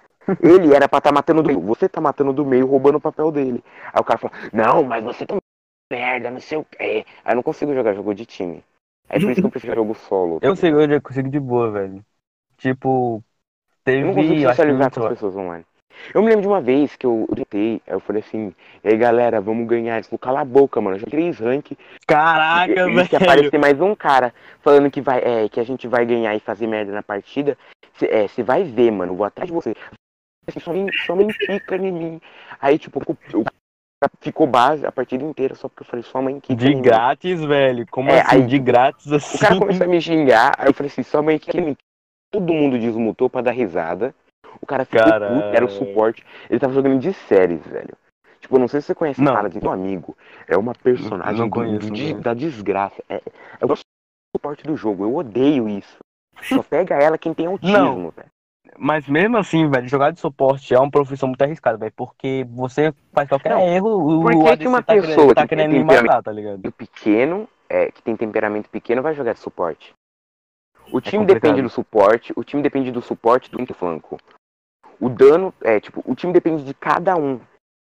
Ele 0.43 0.75
era 0.75 0.89
pra 0.89 0.99
estar 0.99 1.13
matando 1.13 1.43
do 1.43 1.49
meio. 1.49 1.61
Você 1.61 1.89
tá 1.89 2.01
matando 2.01 2.33
do 2.33 2.45
meio, 2.45 2.67
roubando 2.67 2.99
o 2.99 3.01
papel 3.01 3.31
dele. 3.31 3.63
Aí 3.93 4.01
o 4.01 4.05
cara 4.05 4.19
fala, 4.19 4.33
não, 4.53 4.83
mas 4.83 5.03
você 5.03 5.27
tá 5.27 5.37
merda, 5.91 6.31
não 6.31 6.41
sei 6.41 6.59
o 6.59 6.65
quê. 6.65 7.05
Aí 7.25 7.33
eu 7.33 7.37
não 7.37 7.43
consigo 7.43 7.75
jogar 7.75 7.95
jogo 7.95 8.15
de 8.15 8.27
time. 8.27 8.63
Aí 9.09 9.21
por 9.21 9.31
isso 9.31 9.41
que 9.41 9.47
eu 9.47 9.51
prefiro 9.51 9.75
jogo 9.75 9.95
solo. 9.95 10.39
Eu 10.43 10.51
consigo, 10.51 10.81
eu 10.81 11.03
consigo 11.03 11.29
de 11.31 11.41
boa, 11.41 11.71
velho. 11.71 12.05
Tipo, 12.59 13.23
Eu 13.87 14.07
não 14.07 14.15
consigo 14.15 14.35
teve. 14.35 14.43
que 14.43 14.49
socializar 14.49 14.91
com 14.93 15.01
as 15.01 15.09
pessoas 15.09 15.37
online. 15.37 15.65
Eu 16.15 16.23
me 16.23 16.29
lembro 16.29 16.43
de 16.43 16.49
uma 16.49 16.61
vez 16.61 16.95
que 16.95 17.05
eu 17.07 17.27
tentei, 17.35 17.83
aí 17.87 17.95
eu 17.95 18.01
falei 18.01 18.23
assim, 18.23 18.55
e 18.85 18.89
aí 18.89 18.97
galera, 18.97 19.41
vamos 19.41 19.67
ganhar. 19.67 20.03
Falaram, 20.05 20.19
cala 20.19 20.41
a 20.41 20.45
boca, 20.45 20.81
mano. 20.81 20.99
Já 20.99 21.07
três 21.07 21.39
rank. 21.39 21.73
Caraca, 22.07 22.73
e, 22.73 22.75
velho. 22.75 23.17
aparecer 23.17 23.59
mais 23.59 23.81
um 23.81 23.95
cara 23.95 24.33
falando 24.61 24.91
que, 24.91 25.01
vai, 25.01 25.21
é, 25.21 25.49
que 25.49 25.59
a 25.59 25.65
gente 25.65 25.89
vai 25.89 26.07
ganhar 26.07 26.35
e 26.37 26.41
fazer 26.41 26.67
merda 26.67 26.93
na 26.93 27.03
partida, 27.03 27.59
você 27.93 28.07
é, 28.07 28.43
vai 28.43 28.63
ver, 28.63 28.91
mano. 28.93 29.15
Vou 29.15 29.27
atrás 29.27 29.49
de 29.49 29.55
você. 29.55 29.75
Assim, 30.49 30.61
só, 30.61 30.73
me, 30.73 30.91
só 31.07 31.15
me 31.15 31.33
fica 31.33 31.77
em 31.77 31.93
mim. 31.93 32.21
Aí, 32.61 32.79
tipo, 32.79 33.01
o 33.01 33.45
cara 33.45 34.13
ficou 34.21 34.47
base 34.47 34.87
a 34.87 34.93
partida 34.93 35.23
inteira 35.25 35.55
só 35.55 35.69
porque 35.69 35.83
eu 35.83 35.87
falei, 35.87 36.03
sua 36.03 36.23
mãe 36.23 36.41
quica 36.41 36.55
De 36.55 36.75
grátis, 36.75 37.45
velho. 37.45 37.87
Como 37.91 38.11
É, 38.11 38.21
assim? 38.21 38.37
aí, 38.37 38.47
de 38.47 38.59
grátis 38.59 39.13
assim. 39.13 39.37
O 39.37 39.41
cara 39.41 39.59
começou 39.59 39.87
a 39.87 39.91
me 39.91 40.01
xingar, 40.01 40.55
aí 40.59 40.69
eu 40.69 40.75
falei 40.75 40.91
assim, 40.91 41.03
sua 41.03 41.23
mãe 41.23 41.39
quica 41.39 41.59
em 41.59 41.65
mim. 41.67 41.77
Todo 42.33 42.53
mundo 42.53 42.79
desmutou 42.79 43.29
pra 43.29 43.43
dar 43.43 43.53
risada. 43.53 44.15
O 44.61 44.67
cara 44.67 44.85
ficou 44.85 45.03
Caralho. 45.03 45.43
puto, 45.43 45.57
era 45.57 45.65
o 45.65 45.69
suporte. 45.69 46.25
Ele 46.49 46.59
tava 46.59 46.73
jogando 46.73 46.99
de 46.99 47.13
séries, 47.13 47.61
velho. 47.67 47.97
Tipo, 48.41 48.57
eu 48.57 48.61
não 48.61 48.69
sei 48.69 48.81
se 48.81 48.87
você 48.89 48.95
conhece 48.95 49.21
Não. 49.21 49.35
Paladin, 49.35 49.61
teu 49.61 49.71
amigo. 49.71 50.17
É 50.47 50.57
uma 50.57 50.75
personagem 50.75 51.41
Não 51.41 51.51
conheço, 51.51 51.91
de- 51.91 52.15
da 52.15 52.35
desgraça. 52.35 53.03
É, 53.09 53.21
é 53.61 53.67
o 53.67 53.77
suporte 54.37 54.63
do 54.65 54.77
jogo. 54.77 55.05
Eu 55.05 55.15
odeio 55.17 55.69
isso. 55.69 55.99
Só 56.43 56.63
pega 56.63 56.95
ela 56.97 57.19
quem 57.19 57.35
tem 57.35 57.47
autismo, 57.47 58.13
velho. 58.17 58.31
Mas 58.77 59.09
mesmo 59.09 59.37
assim, 59.37 59.69
velho, 59.69 59.89
jogar 59.89 60.11
de 60.11 60.21
suporte 60.21 60.75
é 60.75 60.79
uma 60.79 60.91
profissão 60.91 61.29
muito 61.29 61.43
arriscada, 61.43 61.79
velho. 61.79 61.93
Porque 61.97 62.47
você 62.51 62.93
faz 63.13 63.29
qualquer 63.29 63.51
Não, 63.51 63.61
erro, 63.61 64.19
o 64.19 64.23
por 64.23 64.33
que 64.33 64.49
ADC 64.49 64.57
que 64.59 64.69
uma 64.69 64.83
tá 64.83 64.95
pessoa 64.95 65.15
querendo, 65.15 65.35
tá 65.35 65.43
que 65.43 65.49
querendo 65.49 65.71
tem 65.71 65.79
me 65.81 65.85
matar, 65.85 66.23
tá 66.23 66.33
ligado? 66.33 66.67
O 66.67 66.73
pequeno, 66.73 67.49
é, 67.69 67.91
que 67.91 68.03
tem 68.03 68.17
temperamento 68.17 68.69
pequeno, 68.69 69.03
vai 69.03 69.15
jogar 69.15 69.33
de 69.33 69.41
suporte. 69.41 69.95
O 70.93 71.01
time 71.01 71.19
complicado. 71.19 71.43
depende 71.43 71.63
do 71.63 71.69
suporte, 71.69 72.33
o 72.35 72.43
time 72.43 72.63
depende 72.63 72.91
do 72.91 73.03
suporte 73.03 73.51
do 73.51 73.75
flanco. 73.75 74.17
O 75.01 75.09
dano, 75.09 75.53
é, 75.63 75.79
tipo, 75.79 76.03
o 76.05 76.15
time 76.15 76.33
depende 76.33 76.65
de 76.65 76.75
cada 76.75 77.17
um. 77.17 77.41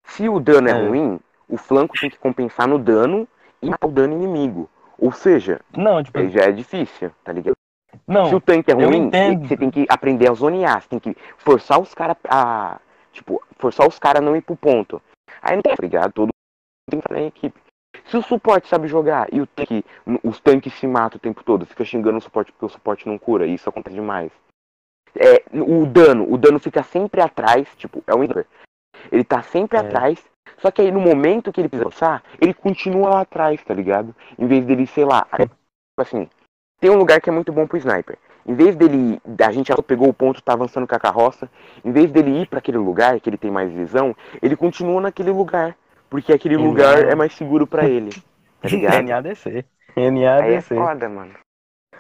Se 0.05 0.29
o 0.29 0.41
dano 0.41 0.69
é, 0.69 0.73
É. 0.73 0.89
ruim, 0.89 1.21
o 1.49 1.57
flanco 1.57 1.99
tem 1.99 2.11
que 2.11 2.19
compensar 2.19 2.67
no 2.67 2.79
dano 2.79 3.27
e 3.63 3.71
matar 3.71 3.87
o 3.87 3.91
dano 3.91 4.13
inimigo. 4.15 4.69
Ou 4.99 5.13
seja, 5.13 5.61
Não, 5.77 6.03
tipo, 6.03 6.29
já 6.29 6.43
é 6.43 6.53
difícil, 6.53 7.11
tá 7.23 7.33
ligado? 7.33 7.58
Se 7.93 8.01
não. 8.07 8.35
o 8.35 8.41
tanque 8.41 8.71
é 8.71 8.75
ruim, 8.75 9.11
você 9.41 9.57
tem 9.57 9.71
que 9.71 9.87
aprender 9.89 10.31
a 10.31 10.35
zonear, 10.35 10.83
você 10.83 10.89
tem 10.89 10.99
que 10.99 11.17
forçar 11.37 11.81
os 11.81 11.95
caras 11.95 12.17
a. 12.29 12.81
Tipo, 13.13 13.43
forçar 13.59 13.89
os 13.89 13.99
caras 13.99 14.23
a 14.23 14.25
não 14.25 14.37
ir 14.37 14.43
pro 14.43 14.55
ponto. 14.55 15.03
Aí 15.43 15.57
não 15.57 15.63
tem, 15.63 15.75
tá 15.75 15.83
ligado? 15.83 16.13
Todo 16.13 16.27
mundo 16.27 16.91
tem 16.91 17.01
que 17.01 17.09
fazer 17.09 17.21
em 17.21 17.27
equipe. 17.27 17.61
Se 18.05 18.17
o 18.17 18.23
suporte 18.23 18.69
sabe 18.69 18.87
jogar 18.87 19.29
e 19.33 19.41
o 19.41 19.47
tanque, 19.47 19.85
os 20.23 20.41
tanques 20.41 20.73
se 20.75 20.87
matam 20.87 21.17
o 21.17 21.21
tempo 21.21 21.43
todo, 21.43 21.67
fica 21.67 21.85
xingando 21.85 22.19
o 22.19 22.21
suporte 22.21 22.53
porque 22.53 22.67
o 22.67 22.69
suporte 22.69 23.09
não 23.09 23.19
cura, 23.19 23.47
e 23.47 23.55
isso 23.55 23.69
acontece 23.69 23.97
demais. 23.97 24.31
É, 25.17 25.43
o 25.53 25.85
dano, 25.87 26.31
o 26.31 26.39
dano 26.39 26.59
fica 26.59 26.83
sempre 26.83 27.21
atrás, 27.21 27.69
tipo, 27.77 28.03
é 28.07 28.15
um 28.15 28.23
Inter. 28.23 28.47
Ele 29.11 29.25
tá 29.25 29.43
sempre 29.43 29.77
É. 29.79 29.81
atrás, 29.81 30.23
só 30.59 30.71
que 30.71 30.83
aí 30.83 30.91
no 30.91 31.01
momento 31.01 31.53
que 31.53 31.61
ele 31.61 31.69
precisa 31.69 31.91
passar, 31.91 32.23
ele 32.41 32.55
continua 32.55 33.11
lá 33.11 33.21
atrás, 33.23 33.63
tá 33.65 33.75
ligado? 33.75 34.15
Em 34.39 34.47
vez 34.47 34.65
dele, 34.65 34.87
sei 34.87 35.05
lá, 35.05 35.27
é, 35.33 35.47
tipo 35.47 35.57
assim, 35.99 36.29
tem 36.81 36.91
um 36.91 36.97
lugar 36.97 37.21
que 37.21 37.29
é 37.29 37.33
muito 37.33 37.53
bom 37.53 37.67
pro 37.67 37.79
sniper. 37.79 38.17
Em 38.47 38.55
vez 38.55 38.75
dele, 38.77 39.21
a 39.39 39.53
gente 39.53 39.69
já 39.69 39.77
pegou 39.83 40.09
o 40.09 40.15
ponto, 40.15 40.43
tá 40.43 40.55
avançando 40.55 40.87
com 40.87 40.95
a 40.95 41.01
carroça, 41.01 41.51
em 41.85 41.93
vez 41.93 42.11
dele 42.11 42.43
ir 42.43 42.49
pra 42.49 42.61
aquele 42.61 42.79
lugar, 42.79 43.21
que 43.21 43.29
ele 43.29 43.37
tem 43.37 43.51
mais 43.51 43.71
visão, 43.71 44.17
ele 44.41 44.57
continua 44.57 45.01
naquele 45.01 45.31
lugar, 45.31 45.77
porque 46.09 46.33
aquele 46.33 46.57
lugar 46.57 47.05
é 47.05 47.15
mais 47.15 47.35
seguro 47.35 47.67
pra 47.67 47.87
ele, 47.87 48.11
tá 48.61 48.69
ligado? 48.69 49.03
NADC. 49.03 49.65
Aí 50.39 50.55
é 50.55 50.61
NADC. 50.61 50.75
foda, 50.75 51.09
mano. 51.09 51.35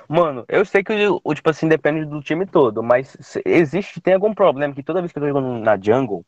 Mano, 0.08 0.44
eu 0.48 0.64
sei 0.64 0.82
que 0.82 0.92
o, 1.22 1.34
tipo 1.34 1.50
assim, 1.50 1.68
depende 1.68 2.06
do 2.06 2.22
time 2.22 2.46
todo, 2.46 2.82
mas 2.82 3.14
existe, 3.44 4.00
tem 4.00 4.14
algum 4.14 4.32
problema 4.32 4.74
que 4.74 4.82
toda 4.82 5.00
vez 5.02 5.12
que 5.12 5.18
eu 5.18 5.22
tô 5.22 5.28
jogando 5.28 5.58
na 5.62 5.76
jungle, 5.76 6.24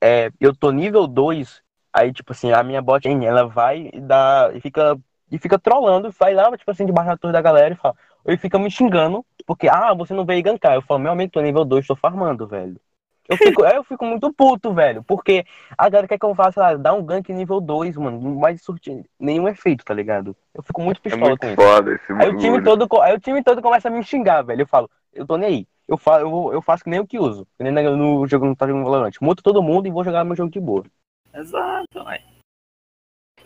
é, 0.00 0.30
eu 0.40 0.54
tô 0.54 0.72
nível 0.72 1.06
2, 1.06 1.62
aí, 1.92 2.12
tipo 2.12 2.32
assim, 2.32 2.50
a 2.50 2.62
minha 2.62 2.82
bot, 2.82 3.06
ela 3.06 3.46
vai 3.46 3.88
e 3.92 4.00
dá, 4.00 4.50
e 4.52 4.60
fica, 4.60 4.98
e 5.30 5.38
fica 5.38 5.58
trollando, 5.58 6.10
vai 6.18 6.34
lá, 6.34 6.50
tipo 6.56 6.70
assim, 6.70 6.86
debaixo 6.86 7.10
da 7.10 7.16
torre 7.16 7.32
da 7.32 7.42
galera 7.42 7.74
e 7.74 7.76
fala, 7.76 7.94
ele 8.26 8.36
fica 8.36 8.58
me 8.58 8.70
xingando, 8.70 9.24
porque, 9.46 9.68
ah, 9.68 9.94
você 9.94 10.14
não 10.14 10.24
veio 10.24 10.42
gankar. 10.42 10.74
Eu 10.74 10.82
falo, 10.82 11.00
meu 11.00 11.12
amigo, 11.12 11.32
tô 11.32 11.40
nível 11.40 11.64
2, 11.64 11.86
tô 11.86 11.96
farmando, 11.96 12.46
velho. 12.46 12.76
Eu 13.28 13.36
fico, 13.36 13.62
aí 13.62 13.76
eu 13.76 13.84
fico 13.84 14.06
muito 14.06 14.32
puto, 14.32 14.72
velho, 14.72 15.02
porque 15.02 15.44
a 15.76 15.88
galera 15.90 16.08
quer 16.08 16.18
que 16.18 16.24
eu 16.24 16.34
faça, 16.34 16.60
lá, 16.60 16.74
dar 16.76 16.94
um 16.94 17.04
gank 17.04 17.30
nível 17.30 17.60
2, 17.60 17.94
mano, 17.96 18.18
não 18.18 18.40
vai 18.40 18.56
surtir 18.56 19.04
nenhum 19.20 19.46
efeito, 19.46 19.84
tá 19.84 19.92
ligado? 19.92 20.34
Eu 20.54 20.62
fico 20.62 20.80
muito 20.80 20.98
É 20.98 21.02
pistola 21.02 21.28
muito 21.28 21.40
com 21.40 21.48
isso. 21.48 21.56
foda 21.56 21.92
esse 21.92 22.12
Aí 22.12 22.28
o 22.30 22.38
time 22.38 22.62
todo, 22.62 22.88
aí 23.02 23.14
o 23.14 23.20
time 23.20 23.42
todo 23.44 23.60
começa 23.60 23.88
a 23.88 23.90
me 23.90 24.02
xingar, 24.02 24.42
velho. 24.42 24.62
Eu 24.62 24.66
falo, 24.66 24.90
eu 25.12 25.26
tô 25.26 25.36
nem 25.36 25.48
aí. 25.48 25.66
Eu, 25.86 25.96
fa 25.98 26.20
eu, 26.20 26.30
vou- 26.30 26.52
eu 26.52 26.62
faço 26.62 26.84
que 26.84 26.90
nem 26.90 27.00
o 27.00 27.06
que 27.06 27.18
uso. 27.18 27.46
Que 27.56 27.64
nem 27.64 27.72
no, 27.72 28.26
jogo 28.26 28.46
não 28.46 28.54
tá 28.54 28.66
jogando 28.66 28.84
Valorant. 28.84 29.14
Muto 29.20 29.42
todo 29.42 29.62
mundo 29.62 29.86
e 29.86 29.90
vou 29.90 30.04
jogar 30.04 30.24
meu 30.24 30.36
jogo 30.36 30.50
de 30.50 30.60
boa. 30.60 30.84
Exato, 31.34 32.02
ué. 32.04 32.22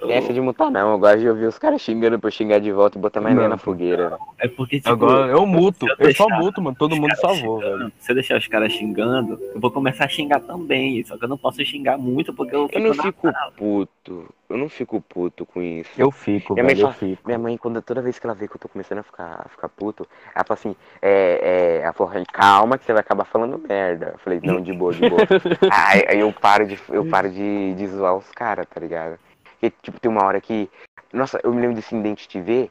Tem 0.07 0.17
essa 0.17 0.33
de 0.33 0.41
mutar 0.41 0.71
não, 0.71 0.93
eu 0.93 0.99
gosto 0.99 1.19
de 1.21 1.29
ouvir 1.29 1.47
os 1.47 1.59
caras 1.59 1.81
xingando 1.81 2.19
pra 2.19 2.29
eu 2.29 2.33
xingar 2.33 2.59
de 2.59 2.71
volta 2.73 2.99
e 2.99 3.01
botar 3.01 3.21
mais 3.21 3.35
lenha 3.37 3.49
na 3.49 3.57
fogueira. 3.59 4.19
É 4.39 4.49
porque, 4.49 4.77
tipo, 4.79 4.91
Agora 4.91 5.27
eu 5.31 5.47
muto. 5.47 5.87
eu 5.87 5.97
Eu 6.09 6.15
só 6.15 6.27
muto, 6.29 6.61
mano. 6.61 6.77
Todo 6.79 6.97
mundo 6.97 7.15
salvou, 7.17 7.61
xingando, 7.61 7.79
velho. 7.79 7.93
Se 7.99 8.11
eu 8.11 8.15
deixar 8.15 8.39
os 8.39 8.47
caras 8.47 8.73
xingando, 8.73 9.39
eu 9.55 9.61
vou 9.61 9.71
começar 9.71 10.05
a 10.05 10.09
xingar 10.09 10.41
também. 10.41 11.05
Só 11.05 11.17
que 11.17 11.25
eu 11.25 11.29
não 11.29 11.39
posso 11.39 11.65
xingar 11.65 11.97
muito 11.99 12.33
porque 12.35 12.55
eu 12.55 12.69
fico 12.69 12.79
Eu 12.79 12.83
não 12.89 12.95
na- 12.95 13.03
fico 13.03 13.29
puto, 13.57 14.35
eu 14.51 14.59
não 14.59 14.69
fico 14.69 15.01
puto 15.01 15.47
com 15.47 15.63
isso. 15.63 15.91
Eu 15.97 16.11
fico, 16.11 16.55
Minha 16.55 16.65
mãe 16.65 16.75
velho. 16.75 16.87
Eu 16.89 16.93
fala- 16.93 16.99
fico. 17.11 17.23
Minha 17.27 17.39
mãe, 17.39 17.57
quando, 17.57 17.81
toda 17.83 18.03
vez 18.03 18.19
que 18.19 18.27
ela 18.27 18.35
vê 18.35 18.49
que 18.49 18.57
eu 18.57 18.61
tô 18.61 18.69
começando 18.69 18.99
a 18.99 19.03
ficar, 19.03 19.43
a 19.45 19.49
ficar 19.49 19.69
puto, 19.69 20.07
ela 20.35 20.45
fala 20.45 20.59
assim, 20.59 20.77
é, 21.01 21.79
é, 21.81 21.83
ela 21.85 21.93
falou, 21.93 22.13
calma 22.33 22.77
que 22.79 22.85
você 22.85 22.93
vai 22.93 23.01
acabar 23.01 23.25
falando 23.25 23.59
merda. 23.59 24.11
Eu 24.15 24.19
falei, 24.19 24.41
não, 24.43 24.61
de 24.61 24.73
boa, 24.73 24.93
de 24.93 25.09
boa. 25.09 25.21
aí, 25.71 26.05
aí 26.09 26.21
eu 26.21 26.33
paro 26.33 26.67
de, 26.67 26.79
eu 26.91 27.05
paro 27.07 27.31
de, 27.31 27.75
de 27.75 27.87
zoar 27.87 28.17
os 28.17 28.31
caras, 28.33 28.67
tá 28.67 28.81
ligado? 28.81 29.19
Porque, 29.63 29.77
tipo, 29.81 30.01
tem 30.01 30.11
uma 30.11 30.25
hora 30.25 30.41
que, 30.41 30.69
nossa, 31.13 31.39
eu 31.45 31.55
me 31.55 31.61
lembro 31.61 31.77
desse 31.77 31.95
Indente 31.95 32.29
TV, 32.29 32.69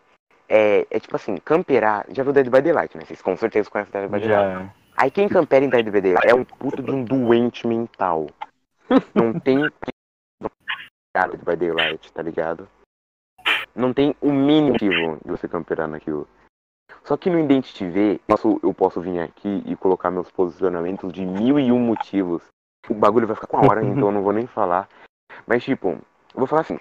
é, 0.49 0.85
é 0.91 0.99
tipo 0.99 1.15
assim, 1.15 1.37
camperar, 1.37 2.05
já 2.09 2.21
viu 2.21 2.33
Dead 2.33 2.49
by 2.49 2.61
Daylight, 2.61 2.97
né? 2.97 3.05
Vocês 3.05 3.21
com 3.21 3.37
certeza 3.37 3.69
conhecem 3.69 3.93
Dead 3.93 4.09
by 4.09 4.19
Daylight. 4.19 4.65
Já. 4.65 4.73
Aí 4.97 5.09
quem 5.09 5.29
campera 5.29 5.63
em 5.63 5.69
Dead 5.69 5.89
by 5.89 6.01
Daylight 6.01 6.27
é 6.27 6.35
um 6.35 6.43
puto 6.43 6.83
de 6.83 6.91
um 6.91 7.05
doente 7.05 7.65
mental. 7.65 8.27
Não 9.15 9.39
tem 9.39 9.61
cara 11.15 11.31
Dead 11.31 11.45
by 11.45 11.55
Daylight, 11.55 12.11
tá 12.11 12.21
ligado? 12.21 12.67
Não 13.73 13.93
tem 13.93 14.13
o 14.19 14.29
mínimo 14.33 14.73
motivo 14.73 15.17
de 15.23 15.31
você 15.31 15.47
camperar 15.47 15.87
naquilo. 15.87 16.27
Só 17.05 17.15
que 17.15 17.29
no 17.29 17.39
Indente 17.39 17.73
TV, 17.73 18.15
eu 18.15 18.19
posso, 18.27 18.59
eu 18.61 18.73
posso 18.73 18.99
vir 18.99 19.19
aqui 19.21 19.63
e 19.65 19.77
colocar 19.77 20.11
meus 20.11 20.29
posicionamentos 20.29 21.13
de 21.13 21.25
mil 21.25 21.57
e 21.57 21.71
um 21.71 21.79
motivos. 21.79 22.43
O 22.89 22.93
bagulho 22.93 23.27
vai 23.27 23.35
ficar 23.35 23.47
com 23.47 23.57
a 23.57 23.61
hora, 23.61 23.79
então 23.85 24.09
eu 24.09 24.11
não 24.11 24.23
vou 24.23 24.33
nem 24.33 24.45
falar. 24.45 24.89
Mas 25.47 25.63
tipo, 25.63 25.97
eu 26.33 26.39
vou 26.39 26.47
falar 26.47 26.61
assim. 26.61 26.77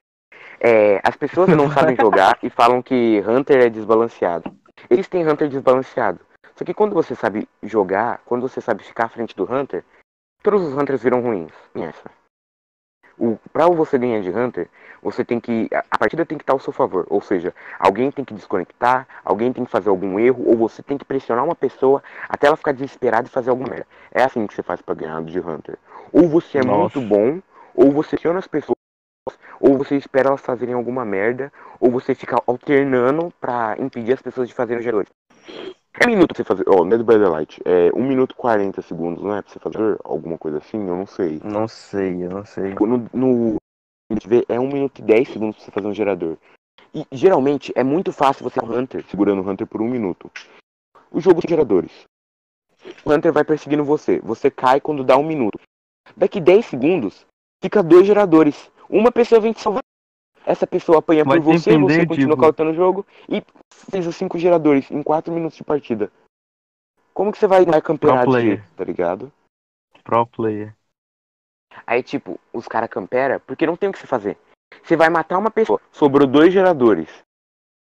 é, 0.61 1.01
as 1.03 1.17
pessoas 1.17 1.49
não 1.49 1.71
sabem 1.73 1.97
jogar 1.97 2.39
e 2.43 2.51
falam 2.51 2.83
que 2.83 3.23
Hunter 3.27 3.63
é 3.67 3.69
desbalanceado. 3.71 4.53
Eles 4.89 5.09
têm 5.09 5.27
Hunter 5.29 5.49
desbalanceado. 5.49 6.21
Só 6.57 6.65
que 6.65 6.75
quando 6.75 6.95
você 6.95 7.15
sabe 7.15 7.49
jogar, 7.63 8.21
quando 8.27 8.43
você 8.43 8.61
sabe 8.61 8.85
ficar 8.85 9.07
à 9.07 9.09
frente 9.09 9.35
do 9.35 9.51
Hunter, 9.51 9.85
todos 10.43 10.63
os 10.63 10.75
Hunters 10.75 11.03
viram 11.03 11.21
ruins. 11.23 11.53
Essa. 11.75 12.11
O, 13.19 13.39
pra 13.53 13.67
você 13.67 13.99
ganhar 13.99 14.23
de 14.23 14.31
Hunter, 14.31 14.69
você 15.03 15.23
tem 15.25 15.39
que. 15.39 15.69
A 15.75 15.85
a 15.91 15.99
partida 15.99 16.25
tem 16.25 16.39
que 16.39 16.43
estar 16.43 16.55
ao 16.55 16.59
seu 16.61 16.73
favor. 16.73 17.07
Ou 17.11 17.21
seja, 17.21 17.55
alguém 17.79 18.11
tem 18.11 18.25
que 18.25 18.33
desconectar, 18.33 19.07
alguém 19.23 19.53
tem 19.53 19.65
que 19.65 19.71
fazer 19.71 19.91
algum 19.91 20.19
erro, 20.19 20.43
ou 20.47 20.57
você 20.57 20.83
tem 20.83 20.97
que 20.97 21.05
pressionar 21.05 21.45
uma 21.45 21.55
pessoa 21.55 22.03
até 22.29 22.47
ela 22.47 22.57
ficar 22.57 22.73
desesperada 22.73 23.29
e 23.29 23.31
fazer 23.31 23.51
alguma 23.51 23.69
merda. 23.69 23.87
É 24.11 24.23
assim 24.23 24.47
que 24.47 24.55
você 24.55 24.63
faz 24.63 24.81
pra 24.81 24.95
ganhar 24.95 25.23
de 25.23 25.39
Hunter. 25.39 25.77
Ou 26.13 26.29
você 26.29 26.59
é 26.59 26.65
Nossa. 26.65 26.99
muito 26.99 27.01
bom, 27.03 27.41
ou 27.75 27.93
você 27.93 28.11
pressiona 28.11 28.39
as 28.39 28.47
pessoas, 28.47 28.77
ou 29.61 29.77
você 29.77 29.97
espera 29.97 30.29
elas 30.29 30.41
fazerem 30.41 30.75
alguma 30.75 31.05
merda, 31.05 31.53
ou 31.79 31.91
você 31.91 32.15
fica 32.15 32.43
alternando 32.47 33.33
pra 33.41 33.77
impedir 33.79 34.15
as 34.15 34.23
pessoas 34.23 34.49
de 34.49 34.55
fazerem 34.55 34.79
os 34.79 34.85
geradores. 34.85 35.11
É 35.99 36.07
um 36.07 36.11
minuto 36.11 36.29
pra 36.29 36.37
você 36.37 36.45
fazer. 36.45 36.65
Ó, 36.67 36.85
Dead 36.85 37.03
by 37.03 37.19
Daylight. 37.19 37.61
É 37.65 37.91
1 37.95 38.03
minuto 38.03 38.33
e 38.33 38.37
40 38.37 38.81
segundos, 38.81 39.23
não 39.23 39.37
é? 39.37 39.43
Pra 39.43 39.53
você 39.53 39.59
fazer 39.59 39.99
alguma 40.05 40.39
coisa 40.39 40.59
assim? 40.59 40.79
Eu 40.79 40.97
não 40.97 41.07
sei. 41.07 41.41
Não 41.45 41.69
sei, 41.69 42.25
eu 42.25 42.31
não 42.31 42.45
sei. 42.45 42.75
No, 42.75 43.09
no 43.13 43.57
é 44.49 44.59
1 44.59 44.69
minuto 44.69 45.01
e 45.01 45.03
10 45.03 45.29
segundos 45.29 45.57
pra 45.57 45.65
você 45.65 45.71
fazer 45.71 45.87
um 45.87 45.95
gerador. 45.95 46.37
E 46.95 47.07
geralmente 47.13 47.73
é 47.77 47.85
muito 47.85 48.13
fácil 48.13 48.45
você 48.45 48.61
um 48.61 48.73
Hunter 48.73 49.05
segurando 49.09 49.43
o 49.43 49.49
Hunter 49.49 49.67
por 49.67 49.83
um 49.83 49.89
minuto. 49.89 50.31
O 51.11 51.21
jogo 51.21 51.41
tem 51.41 51.51
geradores. 51.51 51.93
O 53.05 53.13
Hunter 53.13 53.33
vai 53.33 53.45
perseguindo 53.45 53.85
você. 53.85 54.21
Você 54.21 54.51
cai 54.51 54.81
quando 54.81 55.05
dá 55.05 55.17
um 55.17 55.23
minuto. 55.23 55.61
Daqui 56.17 56.41
10 56.41 56.67
segundos, 56.67 57.27
fica 57.63 57.83
dois 57.83 58.07
geradores. 58.07 58.71
Uma 58.91 59.13
pessoa 59.13 59.41
vem 59.41 59.53
te 59.53 59.61
salvar. 59.61 59.83
Essa 60.45 60.67
pessoa 60.67 60.99
apanha 60.99 61.25
Vai 61.25 61.39
por 61.39 61.45
você, 61.45 61.79
você 61.79 62.07
continua 62.07 62.31
tipo- 62.31 62.43
cautando 62.43 62.71
o 62.73 62.75
jogo 62.75 63.07
e 63.29 63.43
fez 63.91 64.07
os 64.07 64.17
cinco 64.17 64.37
geradores 64.37 64.91
em 64.91 65.03
4 65.03 65.33
minutos 65.33 65.57
de 65.57 65.63
partida. 65.63 66.11
Como 67.15 67.31
que 67.31 67.39
você 67.39 67.47
vai, 67.47 67.65
campear 67.81 68.25
Pro 68.25 68.33
de 68.33 68.57
tá 68.77 68.85
ligado? 68.85 69.33
Pro 70.03 70.27
player. 70.27 70.75
Aí, 71.87 72.03
tipo, 72.03 72.41
os 72.53 72.67
caras 72.67 72.89
campera 72.91 73.39
porque 73.39 73.67
não 73.67 73.77
tem 73.77 73.89
o 73.89 73.93
que 73.93 73.99
você 73.99 74.07
fazer. 74.07 74.37
Você 74.83 74.97
vai 74.97 75.09
matar 75.09 75.39
uma 75.39 75.51
pessoa, 75.51 75.81
sobrou 75.93 76.27
dois 76.27 76.53
geradores. 76.53 77.09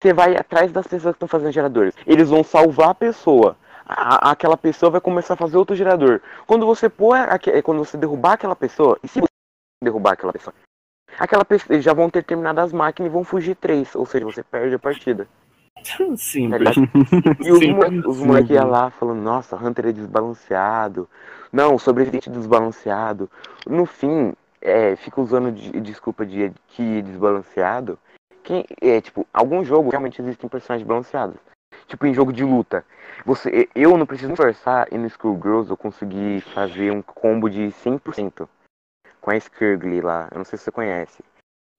Você 0.01 0.13
vai 0.13 0.35
atrás 0.35 0.71
das 0.71 0.85
pessoas 0.85 1.13
que 1.13 1.17
estão 1.17 1.27
fazendo 1.27 1.51
geradores. 1.51 1.95
Eles 2.05 2.29
vão 2.29 2.43
salvar 2.43 2.89
a 2.89 2.95
pessoa. 2.95 3.57
A- 3.85 4.31
aquela 4.31 4.55
pessoa 4.57 4.91
vai 4.91 5.01
começar 5.01 5.33
a 5.33 5.37
fazer 5.37 5.57
outro 5.57 5.75
gerador. 5.75 6.21
Quando 6.45 6.65
você 6.65 6.87
pôr, 6.89 7.17
quando 7.63 7.79
você 7.79 7.97
derrubar 7.97 8.33
aquela 8.33 8.55
pessoa, 8.55 8.99
e 9.03 9.07
se 9.07 9.19
você 9.19 9.27
derrubar 9.83 10.13
aquela 10.13 10.31
pessoa, 10.31 10.53
aquela 11.17 11.45
pessoa, 11.45 11.75
eles 11.75 11.85
já 11.85 11.93
vão 11.93 12.09
ter 12.09 12.23
terminado 12.23 12.59
as 12.61 12.71
máquinas 12.73 13.09
e 13.09 13.13
vão 13.13 13.23
fugir 13.23 13.55
três. 13.55 13.95
Ou 13.95 14.05
seja, 14.05 14.25
você 14.25 14.43
perde 14.43 14.75
a 14.75 14.79
partida. 14.79 15.27
Simples. 16.17 16.75
E 17.39 17.51
os, 17.51 17.59
Sim, 17.59 17.73
moleques 17.73 18.05
os 18.05 18.17
sim, 18.17 18.25
moleque 18.25 18.53
iam 18.53 18.69
lá 18.69 18.89
falando, 18.89 19.21
nossa, 19.21 19.55
Hunter 19.55 19.87
é 19.87 19.91
desbalanceado. 19.93 21.07
Não, 21.53 21.77
sobrevivente 21.79 22.29
desbalanceado. 22.29 23.29
No 23.65 23.85
fim, 23.85 24.33
é, 24.61 24.95
fica 24.97 25.21
usando 25.21 25.51
de- 25.51 25.79
desculpa 25.79 26.25
de 26.25 26.51
que 26.67 27.01
desbalanceado. 27.01 27.97
Quem, 28.43 28.65
é, 28.81 28.99
tipo, 28.99 29.25
alguns 29.33 29.67
jogos 29.67 29.91
realmente 29.91 30.21
existem 30.21 30.49
personagens 30.49 30.85
balanceados. 30.87 31.37
Tipo, 31.87 32.05
em 32.07 32.13
jogo 32.13 32.33
de 32.33 32.43
luta. 32.43 32.83
Você, 33.25 33.69
eu 33.73 33.97
não 33.97 34.05
preciso 34.05 34.31
me 34.31 34.35
forçar 34.35 34.87
e 34.91 34.97
no 34.97 35.07
Skullgirls 35.07 35.69
eu 35.69 35.77
consegui 35.77 36.41
fazer 36.53 36.91
um 36.91 37.01
combo 37.01 37.49
de 37.49 37.71
100% 37.71 38.47
com 39.29 39.31
a 39.31 39.37
Skirgly 39.37 40.01
lá. 40.01 40.27
Eu 40.31 40.39
não 40.39 40.45
sei 40.45 40.57
se 40.57 40.65
você 40.65 40.71
conhece. 40.71 41.23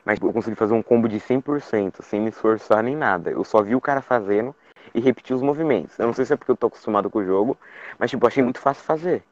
Mas 0.05 0.21
eu 0.21 0.33
consegui 0.33 0.57
fazer 0.57 0.73
um 0.73 0.83
combo 0.83 1.09
de 1.09 1.19
100%, 1.19 2.03
sem 2.03 2.21
me 2.21 2.31
esforçar 2.31 2.83
nem 2.83 2.97
nada. 2.97 3.31
Eu 3.31 3.43
só 3.43 3.61
vi 3.61 3.75
o 3.75 3.81
cara 3.81 4.01
fazendo 4.01 4.55
e 4.95 5.01
repetir 5.01 5.35
os 5.35 5.43
movimentos. 5.43 5.99
Eu 5.99 6.07
não 6.07 6.15
sei 6.15 6.25
se 6.25 6.33
é 6.33 6.37
porque 6.37 6.53
eu 6.53 6.57
tô 6.57 6.69
acostumado 6.69 7.11
com 7.11 7.19
o 7.19 7.25
jogo, 7.25 7.59
mas 7.99 8.11
tipo, 8.11 8.27
achei 8.27 8.43
muito 8.43 8.61
fácil 8.61 8.85
fazer. 8.85 9.23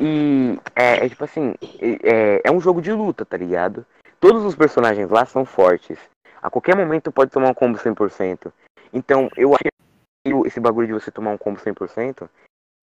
E 0.00 0.58
é, 0.74 1.06
é 1.06 1.08
tipo 1.08 1.24
assim, 1.24 1.54
é, 2.02 2.42
é 2.44 2.50
um 2.50 2.60
jogo 2.60 2.82
de 2.82 2.92
luta, 2.92 3.24
tá 3.24 3.36
ligado? 3.36 3.86
Todos 4.18 4.44
os 4.44 4.56
personagens 4.56 5.08
lá 5.08 5.24
são 5.24 5.44
fortes. 5.44 5.98
A 6.42 6.50
qualquer 6.50 6.76
momento 6.76 7.12
pode 7.12 7.30
tomar 7.30 7.50
um 7.50 7.54
combo 7.54 7.78
100%. 7.78 8.52
Então, 8.92 9.28
eu 9.36 9.54
acho 9.54 9.62
que 9.62 10.48
esse 10.48 10.60
bagulho 10.60 10.88
de 10.88 10.92
você 10.92 11.10
tomar 11.10 11.30
um 11.30 11.38
combo 11.38 11.60
100% 11.60 12.28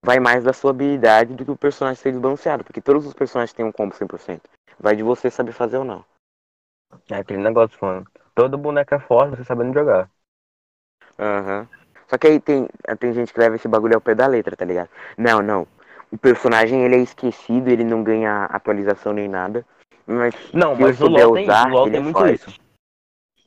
vai 0.05 0.19
mais 0.19 0.43
da 0.43 0.53
sua 0.53 0.69
habilidade 0.69 1.33
do 1.33 1.43
que 1.43 1.49
o 1.49 1.57
personagem 1.57 1.99
ser 1.99 2.11
desbalanceado. 2.11 2.63
Porque 2.63 2.79
todos 2.79 3.05
os 3.07 3.13
personagens 3.13 3.53
têm 3.53 3.65
um 3.65 3.71
combo 3.71 3.95
100%. 3.95 4.41
Vai 4.79 4.95
de 4.95 5.01
você 5.01 5.31
saber 5.31 5.51
fazer 5.51 5.77
ou 5.77 5.83
não. 5.83 6.05
É 7.09 7.15
aquele 7.15 7.41
negócio, 7.41 7.77
mano. 7.81 8.05
Todo 8.35 8.57
boneco 8.57 8.93
é 8.93 8.99
forte, 8.99 9.35
você 9.35 9.43
sabendo 9.43 9.73
jogar. 9.73 10.09
Aham. 11.17 11.67
Só 12.07 12.17
que 12.19 12.27
aí 12.27 12.39
tem, 12.39 12.67
tem 12.99 13.13
gente 13.13 13.33
que 13.33 13.39
leva 13.39 13.55
esse 13.55 13.67
bagulho 13.67 13.95
ao 13.95 14.01
pé 14.01 14.13
da 14.13 14.27
letra, 14.27 14.55
tá 14.55 14.63
ligado? 14.63 14.89
Não, 15.17 15.41
não. 15.41 15.67
O 16.11 16.17
personagem 16.17 16.83
ele 16.83 16.95
é 16.95 16.99
esquecido, 16.99 17.67
ele 17.69 17.83
não 17.83 18.03
ganha 18.03 18.45
atualização 18.45 19.11
nem 19.11 19.27
nada. 19.27 19.65
Mas 20.05 20.35
Não, 20.53 20.75
mas 20.75 20.99
no 20.99 21.07
LoL 21.07 21.33
tem, 21.33 21.45
usar, 21.45 21.67
no 21.67 21.73
LoL 21.73 21.85
tem 21.85 21.95
é 21.95 21.99
muito 21.99 22.19
forte. 22.19 22.33
isso. 22.35 22.59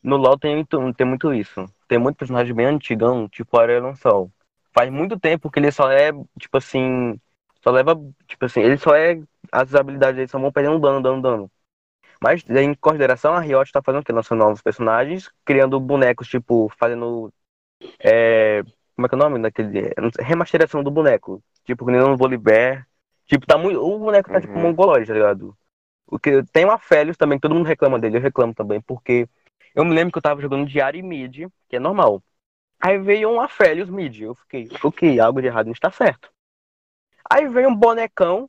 No 0.03 0.17
LoL 0.17 0.39
tem 0.39 0.57
muito, 0.57 0.95
tem 0.95 1.07
muito 1.07 1.33
isso. 1.33 1.65
Tem 1.87 1.99
muito 1.99 2.17
personagem 2.17 2.53
bem 2.53 2.67
antigão, 2.67 3.29
tipo 3.29 3.57
Aurelion 3.57 3.95
Sol. 3.95 4.31
Faz 4.79 4.93
muito 4.93 5.19
tempo 5.19 5.51
que 5.51 5.59
ele 5.59 5.73
só 5.73 5.91
é, 5.91 6.13
tipo 6.39 6.57
assim. 6.57 7.21
Só 7.65 7.73
leva. 7.73 7.97
Tipo 8.29 8.45
assim, 8.45 8.61
ele 8.61 8.79
só 8.79 8.95
é. 8.95 9.21
As 9.51 9.75
habilidades 9.75 10.15
dele 10.15 10.29
só 10.29 10.39
vão 10.39 10.53
perdendo 10.53 10.79
dano, 10.79 11.03
dano, 11.03 11.21
dano. 11.21 11.51
Mas 12.23 12.49
em 12.49 12.75
consideração, 12.75 13.35
a 13.35 13.41
Riot 13.41 13.73
tá 13.73 13.83
fazendo 13.83 14.03
o 14.03 14.05
quê? 14.05 14.13
Lançando 14.13 14.39
novos 14.39 14.63
personagens, 14.63 15.33
criando 15.45 15.81
bonecos, 15.81 16.29
tipo, 16.29 16.71
fazendo. 16.79 17.33
É, 17.99 18.63
como 18.95 19.07
é 19.07 19.09
que 19.09 19.15
é 19.17 19.19
o 19.19 19.19
nome 19.19 19.43
daquele. 19.43 19.93
sei, 20.15 20.25
Remasterização 20.25 20.85
do 20.85 20.93
boneco. 20.93 21.43
Tipo, 21.65 21.85
que 21.85 21.91
nem 21.91 22.01
no 22.01 22.17
Volibear. 22.17 22.87
Tipo, 23.27 23.47
tá 23.47 23.59
muito. 23.59 23.85
O 23.85 23.99
boneco 23.99 24.31
tá 24.31 24.41
tipo 24.41 24.57
Uhum. 24.57 24.63
mongoloide, 24.63 25.09
tá 25.09 25.13
ligado? 25.13 25.57
O 26.07 26.21
que 26.21 26.41
tem 26.53 26.65
o 26.65 26.71
Aphelios 26.71 27.17
também, 27.17 27.37
que 27.37 27.43
todo 27.43 27.55
mundo 27.57 27.67
reclama 27.67 27.99
dele, 27.99 28.19
eu 28.19 28.23
reclamo 28.23 28.55
também, 28.55 28.81
porque 28.81 29.29
eu 29.75 29.85
me 29.85 29.93
lembro 29.93 30.13
que 30.13 30.19
eu 30.19 30.23
tava 30.23 30.41
jogando 30.41 30.69
diário 30.69 31.01
e 31.01 31.03
mid, 31.03 31.49
que 31.69 31.75
é 31.77 31.81
normal. 31.81 32.23
Aí 32.81 32.99
veio 32.99 33.29
um 33.31 33.41
Aphelios 33.41 33.91
mid, 33.91 34.21
eu 34.21 34.35
fiquei, 34.35 34.69
ok, 34.83 35.19
algo 35.19 35.41
de 35.41 35.49
errado 35.49 35.67
não 35.67 35.73
está 35.73 35.91
certo. 35.91 36.31
Aí 37.29 37.49
veio 37.49 37.69
um 37.69 37.75
bonecão, 37.75 38.49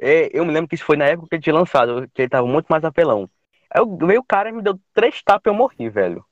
é, 0.00 0.30
eu 0.36 0.44
me 0.44 0.52
lembro 0.52 0.68
que 0.68 0.74
isso 0.74 0.84
foi 0.84 0.96
na 0.96 1.06
época 1.06 1.28
que 1.28 1.34
ele 1.36 1.42
tinha 1.42 1.54
lançado, 1.54 2.08
que 2.12 2.22
ele 2.22 2.28
tava 2.28 2.46
muito 2.46 2.66
mais 2.66 2.84
apelão. 2.84 3.30
Aí 3.70 3.82
veio 4.06 4.20
o 4.20 4.24
cara 4.24 4.48
e 4.48 4.52
me 4.52 4.62
deu 4.62 4.78
três 4.92 5.22
tapas 5.22 5.46
e 5.46 5.48
eu 5.50 5.54
morri, 5.54 5.88
velho. 5.88 6.24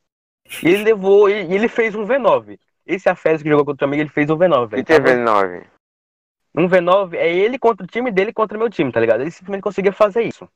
E 0.62 0.68
ele 0.68 0.84
levou, 0.84 1.28
e 1.28 1.32
ele 1.32 1.68
fez 1.68 1.94
um 1.94 2.05
V9. 2.05 2.59
Esse 2.84 3.09
Aphelios 3.09 3.42
que 3.42 3.49
jogou 3.49 3.64
contra 3.64 3.86
mim, 3.86 3.99
ele 3.99 4.09
fez 4.09 4.30
um 4.30 4.36
V9, 4.36 4.68
velho. 4.68 4.80
e 4.80 4.84
TV9. 4.84 5.66
Um 6.55 6.68
V9 6.68 7.14
é 7.14 7.32
ele 7.32 7.59
contra 7.59 7.84
o 7.84 7.88
time 7.88 8.11
dele 8.11 8.32
contra 8.32 8.57
o 8.57 8.61
meu 8.61 8.70
time, 8.70 8.90
tá 8.90 9.01
ligado? 9.01 9.20
Ele 9.20 9.30
simplesmente 9.30 9.62
conseguia 9.62 9.92
fazer 9.92 10.22
isso. 10.22 10.49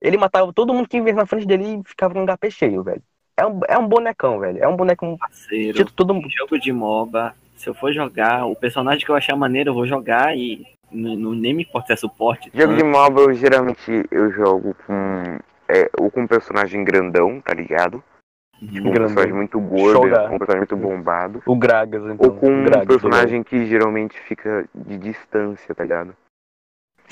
Ele 0.00 0.16
matava 0.16 0.52
todo 0.52 0.72
mundo 0.72 0.88
que 0.88 1.00
vinha 1.00 1.14
na 1.14 1.26
frente 1.26 1.46
dele 1.46 1.80
e 1.80 1.88
ficava 1.88 2.14
com 2.14 2.22
um 2.22 2.26
HP 2.26 2.50
cheio, 2.50 2.82
velho. 2.82 3.02
É 3.36 3.44
um, 3.46 3.60
é 3.68 3.78
um 3.78 3.86
bonecão, 3.88 4.38
velho. 4.38 4.62
É 4.62 4.68
um 4.68 4.76
boneco. 4.76 5.16
Parceiro. 5.18 5.76
Tipo, 5.78 5.92
todo 5.92 6.14
mundo. 6.14 6.28
jogo 6.30 6.58
de 6.58 6.72
MOBA, 6.72 7.34
se 7.56 7.68
eu 7.68 7.74
for 7.74 7.92
jogar, 7.92 8.46
o 8.46 8.54
personagem 8.54 9.04
que 9.04 9.10
eu 9.10 9.16
achar 9.16 9.36
maneiro, 9.36 9.70
eu 9.70 9.74
vou 9.74 9.86
jogar 9.86 10.36
e 10.36 10.64
não, 10.90 11.16
não- 11.16 11.32
nem 11.32 11.52
me 11.52 11.62
importa 11.64 11.88
se 11.88 11.92
é 11.94 11.96
suporte. 11.96 12.50
Jogo 12.54 12.76
de 12.76 12.84
MOBA 12.84 13.20
eu 13.22 13.34
geralmente 13.34 14.04
eu 14.10 14.30
jogo 14.32 14.76
com. 14.86 15.38
É, 15.68 15.90
ou 15.98 16.10
com 16.10 16.20
um 16.22 16.26
personagem 16.26 16.84
grandão, 16.84 17.40
tá 17.40 17.54
ligado? 17.54 18.04
Uhum. 18.62 18.68
Um 18.68 18.72
Grandão. 18.82 18.92
personagem 18.92 19.32
muito 19.32 19.58
gordo, 19.60 20.00
com 20.00 20.34
um 20.36 20.38
personagem 20.38 20.58
muito 20.58 20.76
bombado. 20.76 21.42
O 21.46 21.56
Gragas, 21.56 22.02
então. 22.04 22.16
Ou 22.18 22.36
com 22.36 22.48
um 22.50 22.64
Gragas, 22.64 22.86
personagem 22.86 23.42
que 23.42 23.66
geralmente 23.66 24.18
fica 24.20 24.64
de 24.74 24.96
distância, 24.98 25.74
tá 25.74 25.82
ligado? 25.82 26.14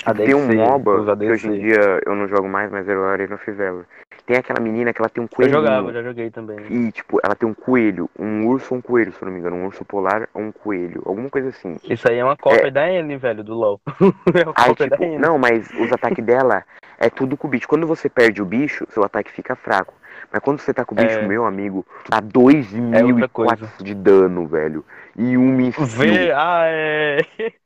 ADC, 0.05 0.25
Tem 0.25 0.35
um 0.35 0.53
MOBA 0.55 1.15
que 1.17 1.31
hoje 1.31 1.47
em 1.47 1.59
dia 1.59 2.01
eu 2.05 2.15
não 2.15 2.27
jogo 2.27 2.47
mais, 2.47 2.71
mas 2.71 2.87
era 2.87 2.99
o 2.99 3.05
Arena 3.05 3.35
of 3.35 3.51
Valor. 3.51 3.85
Tem 4.25 4.37
aquela 4.37 4.59
menina 4.61 4.93
que 4.93 5.01
ela 5.01 5.09
tem 5.09 5.21
um 5.21 5.25
Eu 5.25 5.29
coelhinho. 5.35 5.57
jogava, 5.59 5.91
já 5.91 6.01
joguei 6.01 6.29
também. 6.31 6.57
E, 6.69 6.91
tipo, 6.93 7.19
ela 7.23 7.35
tem 7.35 7.47
um 7.47 7.53
coelho, 7.53 8.09
um 8.17 8.47
urso 8.47 8.73
ou 8.73 8.77
um 8.77 8.81
coelho, 8.81 9.11
se 9.11 9.21
eu 9.21 9.25
não 9.25 9.33
me 9.33 9.39
engano. 9.39 9.57
Um 9.57 9.65
urso 9.65 9.83
polar 9.83 10.29
ou 10.33 10.41
um 10.43 10.51
coelho. 10.51 11.01
Alguma 11.05 11.29
coisa 11.29 11.49
assim. 11.49 11.75
Isso 11.83 12.09
aí 12.09 12.17
é 12.19 12.23
uma 12.23 12.37
cópia 12.37 12.71
da 12.71 12.89
N, 12.89 13.17
velho, 13.17 13.43
do 13.43 13.53
LoL. 13.53 13.81
é 14.33 14.43
uma 14.43 14.53
Aí, 14.55 14.69
cópia 14.69 14.87
tipo, 14.89 14.97
da 15.01 15.05
N. 15.05 15.17
não, 15.17 15.37
mas 15.37 15.69
os 15.77 15.91
ataques 15.91 16.23
dela 16.23 16.63
é 16.97 17.09
tudo 17.09 17.35
com 17.35 17.47
o 17.47 17.49
bicho. 17.49 17.67
Quando 17.67 17.85
você 17.85 18.07
perde 18.07 18.41
o 18.41 18.45
bicho, 18.45 18.85
seu 18.91 19.03
ataque 19.03 19.29
fica 19.31 19.55
fraco. 19.55 19.93
Mas 20.31 20.41
quando 20.41 20.59
você 20.59 20.73
tá 20.73 20.85
com 20.85 20.95
o 20.95 20.97
bicho, 20.97 21.19
É. 21.19 21.27
meu 21.27 21.45
amigo, 21.45 21.85
tá 22.09 22.21
2.400 22.21 23.27
coisa. 23.29 23.69
de 23.81 23.93
dano, 23.93 24.47
velho. 24.47 24.85
E 25.17 25.37
um 25.37 25.51
míssil. 25.51 25.85
Vê, 25.85 26.31
ah, 26.31 26.63
é. 26.67 27.19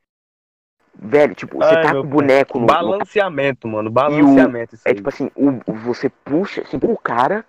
Velho, 1.00 1.34
tipo, 1.34 1.58
você 1.58 1.76
Ai, 1.76 1.82
tá 1.82 1.92
com 1.92 2.00
o 2.00 2.04
boneco 2.04 2.58
no, 2.58 2.62
no 2.62 2.66
Balanceamento, 2.66 3.68
mano. 3.68 3.88
Balanceamento. 3.88 4.74
Isso 4.74 4.82
É 4.86 4.92
tipo 4.92 5.08
assim, 5.08 5.30
o, 5.36 5.52
você 5.72 6.08
puxa, 6.08 6.64
você 6.64 6.76
empurra 6.76 6.92
o 6.92 6.98
cara, 6.98 7.46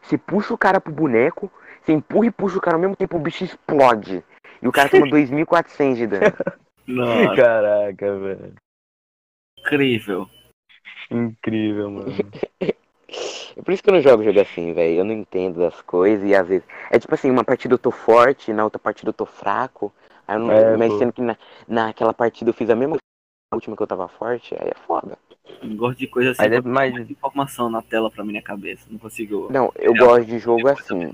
você 0.00 0.16
puxa 0.16 0.54
o 0.54 0.58
cara 0.58 0.80
pro 0.80 0.92
boneco, 0.92 1.52
você 1.82 1.92
empurra 1.92 2.26
e 2.26 2.30
puxa 2.30 2.56
o 2.56 2.60
cara 2.60 2.76
ao 2.76 2.80
mesmo 2.80 2.96
tempo, 2.96 3.16
o 3.16 3.20
bicho 3.20 3.44
explode. 3.44 4.24
E 4.62 4.66
o 4.66 4.72
cara 4.72 4.88
toma 4.88 5.06
2.400 5.10 5.94
de 5.94 6.06
dano. 6.06 6.36
Nossa, 6.86 7.36
Caraca, 7.36 8.18
velho. 8.18 8.54
incrível. 9.60 10.28
Incrível, 11.10 11.90
mano. 11.90 12.12
É 13.56 13.62
por 13.62 13.72
isso 13.72 13.82
que 13.82 13.88
eu 13.88 13.94
não 13.94 14.02
jogo 14.02 14.22
jogo 14.22 14.38
assim, 14.38 14.74
velho. 14.74 14.96
Eu 14.96 15.04
não 15.04 15.14
entendo 15.14 15.60
das 15.60 15.80
coisas 15.80 16.28
e 16.28 16.34
às 16.34 16.46
vezes. 16.46 16.66
É 16.90 16.98
tipo 16.98 17.14
assim, 17.14 17.30
uma 17.30 17.44
partida 17.44 17.72
eu 17.72 17.78
tô 17.78 17.90
forte, 17.90 18.52
na 18.52 18.64
outra 18.64 18.78
partida 18.78 19.08
eu 19.08 19.14
tô 19.14 19.24
fraco. 19.24 19.94
Aí 20.26 20.36
eu 20.36 20.40
não... 20.40 20.52
É, 20.52 20.76
Mas 20.76 20.92
pô. 20.92 20.98
sendo 20.98 21.12
que 21.12 21.22
na, 21.22 21.36
naquela 21.68 22.12
partida 22.14 22.50
eu 22.50 22.54
fiz 22.54 22.68
a 22.70 22.74
mesma 22.76 22.92
coisa 22.92 23.02
na 23.52 23.56
última 23.56 23.76
que 23.76 23.82
eu 23.82 23.86
tava 23.86 24.08
forte, 24.08 24.54
aí 24.54 24.68
é 24.70 24.74
foda. 24.86 25.18
Não 25.62 25.76
gosto 25.76 25.98
de 25.98 26.06
coisa 26.06 26.30
assim, 26.30 26.42
Mas 26.42 26.52
é 26.52 26.60
mais. 26.60 27.10
informação 27.10 27.70
na 27.70 27.82
tela 27.82 28.10
pra 28.10 28.24
minha 28.24 28.42
cabeça. 28.42 28.86
Não 28.90 28.98
consigo. 28.98 29.50
Não, 29.50 29.72
eu 29.76 29.94
É, 29.94 29.98
gosto 29.98 30.24
de 30.26 30.38
jogo 30.38 30.68
assim. 30.68 31.12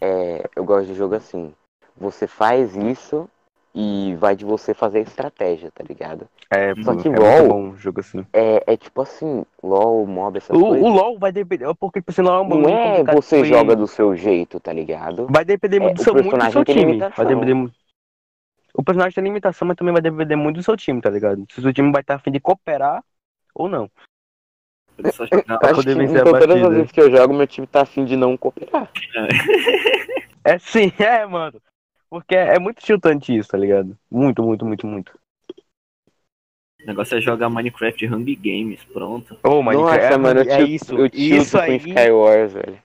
É, 0.00 0.44
eu 0.56 0.64
gosto 0.64 0.86
de 0.88 0.94
jogo 0.94 1.14
assim. 1.14 1.52
Você 1.96 2.26
faz 2.26 2.76
isso 2.76 3.28
E 3.74 4.14
vai 4.16 4.34
de 4.34 4.44
você 4.44 4.74
fazer 4.74 5.00
estratégia, 5.00 5.70
tá 5.70 5.84
ligado? 5.84 6.28
É, 6.52 6.74
Só 6.82 6.94
que 6.94 7.08
é 7.08 7.10
LOL- 7.10 7.20
muito 7.38 7.48
bom 7.48 7.60
um 7.68 7.76
jogo 7.76 8.00
assim. 8.00 8.24
É, 8.32 8.72
é 8.72 8.76
tipo 8.76 9.00
assim, 9.02 9.44
LOL, 9.62 10.06
mob, 10.06 10.38
essas 10.38 10.56
O, 10.56 10.66
coisas. 10.66 10.86
o 10.86 10.90
LoL 10.90 11.18
vai 11.18 11.32
depender, 11.32 11.72
porque 11.78 12.00
tipo, 12.00 12.10
assim, 12.10 12.22
LoL 12.22 12.42
é 12.42 12.42
um 12.42 12.48
Não 12.48 12.68
é 12.68 13.04
você 13.04 13.44
joga 13.44 13.76
do 13.76 13.86
seu 13.86 14.16
jeito, 14.16 14.58
tá 14.60 14.72
ligado? 14.72 15.26
Vai 15.30 15.44
depender 15.44 15.78
É, 15.78 15.84
muito 15.84 15.96
do 15.96 16.00
o 16.00 16.04
seu, 16.04 16.14
muito 16.14 16.24
do 16.38 16.42
personagem 16.42 16.52
seu 16.52 16.64
time. 16.64 17.06
Vai 17.16 17.26
depender 17.26 17.54
mu- 17.54 17.70
O 18.78 18.84
personagem 18.84 19.12
tem 19.12 19.24
limitação, 19.24 19.66
mas 19.66 19.76
também 19.76 19.92
vai 19.92 20.00
depender 20.00 20.36
muito 20.36 20.58
do 20.58 20.62
seu 20.62 20.76
time, 20.76 21.00
tá 21.00 21.10
ligado? 21.10 21.44
Se 21.50 21.58
o 21.58 21.62
seu 21.62 21.72
time 21.72 21.90
vai 21.90 22.00
estar 22.00 22.14
afim 22.14 22.30
de 22.30 22.38
cooperar 22.38 23.02
ou 23.52 23.68
não. 23.68 23.90
Só 25.12 25.26
Pra 25.26 25.74
poder 25.74 26.00
a 26.00 26.22
todas 26.22 26.62
as 26.62 26.74
vezes 26.76 26.92
que 26.92 27.00
eu 27.00 27.10
jogo, 27.10 27.34
meu 27.34 27.46
time 27.48 27.66
tá 27.66 27.82
afim 27.82 28.04
de 28.04 28.14
não 28.14 28.36
cooperar. 28.36 28.88
É 30.44 30.60
sim, 30.60 30.92
é, 31.02 31.26
mano. 31.26 31.60
Porque 32.08 32.36
é, 32.36 32.56
muito 32.60 32.80
tiltante 32.80 33.36
isso, 33.36 33.48
tá 33.48 33.58
ligado? 33.58 33.98
Muito, 34.08 34.44
muito, 34.44 34.64
muito, 34.64 34.86
muito. 34.86 35.18
O 36.80 36.86
negócio 36.86 37.18
é 37.18 37.20
jogar 37.20 37.50
Minecraft 37.50 38.06
Hunger 38.06 38.38
Games, 38.40 38.84
pronto. 38.84 39.36
Ô, 39.42 39.60
mas 39.60 39.76
Nossa, 39.76 39.96
é, 39.96 40.16
mano, 40.16 40.40
eu 40.40 40.52
é 40.52 40.62
isso. 40.62 40.96
eu 40.96 41.10
tilto 41.10 41.34
isso 41.34 41.56
com 41.56 41.62
aí. 41.64 41.76
Skywars, 41.78 42.52
velho. 42.52 42.82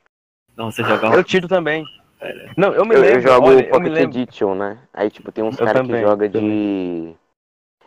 Não, 0.57 0.71
você 0.71 0.83
jogar 0.83 1.13
Eu 1.13 1.23
tiro 1.23 1.47
também. 1.47 1.85
Não, 2.57 2.74
eu 2.74 2.86
me 2.86 2.95
Eu, 2.95 3.01
lembro. 3.01 3.17
eu 3.17 3.21
jogo 3.21 3.47
olha, 3.47 3.65
eu 3.65 3.69
Pocket 3.69 3.91
lembro. 3.91 4.19
Edition, 4.19 4.55
né? 4.55 4.78
Aí, 4.93 5.09
tipo, 5.09 5.32
tem 5.32 5.43
uns 5.43 5.57
Eu 5.59 5.65
caras 5.65 5.86
que 5.88 5.99
joga 6.01 6.30
de... 6.30 7.13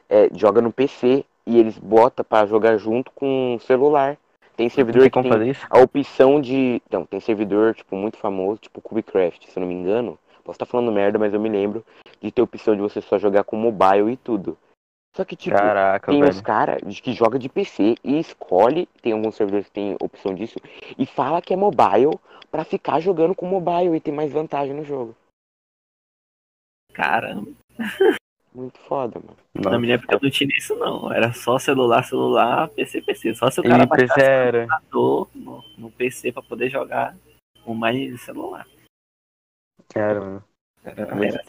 É, 0.09 0.29
joga 0.35 0.61
no 0.61 0.73
PC 0.73 1.25
e 1.47 1.59
eles 1.59 1.79
botam 1.79 2.25
pra 2.25 2.47
jogar 2.47 2.77
junto 2.77 3.11
com 3.13 3.57
o 3.57 3.61
celular. 3.61 4.17
Tem 4.57 4.69
servidor 4.69 5.03
tem 5.03 5.11
que 5.11 5.15
como 5.15 5.25
tem 5.25 5.33
fazer 5.33 5.51
isso? 5.51 5.67
a 5.69 5.79
opção 5.81 6.41
de... 6.41 6.81
Não, 6.91 7.05
tem 7.05 7.21
servidor, 7.21 7.75
tipo, 7.75 7.95
muito 7.95 8.17
famoso, 8.17 8.59
tipo 8.61 8.81
Cubecraft, 8.81 9.45
se 9.47 9.57
eu 9.57 9.61
não 9.61 9.69
me 9.69 9.75
engano. 9.75 10.19
Posso 10.45 10.57
estar 10.57 10.67
falando 10.67 10.93
merda, 10.93 11.19
mas 11.19 11.35
eu 11.35 11.41
me 11.41 11.49
lembro 11.49 11.85
de 12.23 12.31
ter 12.31 12.41
a 12.41 12.45
opção 12.45 12.75
de 12.75 12.81
você 12.81 13.01
só 13.01 13.19
jogar 13.19 13.45
com 13.45 13.57
mobile 13.57 14.13
e 14.13 14.17
tudo. 14.17 14.57
Só 15.17 15.25
que, 15.25 15.35
tipo, 15.35 15.57
Caraca, 15.57 16.11
tem 16.13 16.21
velho. 16.21 16.31
uns 16.31 16.43
caras 16.43 17.01
que 17.01 17.15
joga 17.15 17.39
de 17.39 17.49
PC 17.49 17.95
e 18.05 18.19
escolhe, 18.19 18.87
tem 19.01 19.15
alguns 19.15 19.35
servidores 19.35 19.67
que 19.67 19.73
tem 19.73 19.97
opção 19.99 20.35
disso, 20.35 20.57
e 20.99 21.07
fala 21.07 21.41
que 21.41 21.55
é 21.55 21.57
mobile 21.57 22.19
pra 22.51 22.65
ficar 22.65 23.01
jogando 23.01 23.35
com 23.35 23.47
mobile 23.47 23.97
e 23.97 24.01
ter 24.01 24.13
mais 24.13 24.31
vantagem 24.31 24.75
no 24.75 24.85
jogo. 24.85 25.17
Caramba. 26.93 27.51
Muito 28.55 28.79
foda, 28.81 29.19
mano. 29.19 29.37
Na 29.55 29.63
Nossa. 29.63 29.79
minha 29.79 29.95
época 29.95 30.15
eu 30.15 30.21
não 30.23 30.31
tinha 30.31 30.51
isso 30.55 30.75
não. 30.77 31.11
Era 31.11 31.33
só 31.33 31.59
celular, 31.59 32.03
celular, 32.05 32.69
PC, 32.69 33.01
PC. 33.01 33.35
Só 33.35 33.51
se 33.51 33.61
o 33.61 33.63
cara 33.63 33.87
baixasse 33.87 34.21
era. 34.21 34.67
no, 34.93 35.29
no 35.79 35.91
PC 35.91 36.33
pra 36.33 36.43
poder 36.43 36.69
jogar 36.69 37.17
com 37.65 37.75
mais 37.75 38.21
celular. 38.23 38.67
Era, 39.95 40.21
mano. 40.21 40.45
Era, 40.85 41.03
era, 41.03 41.43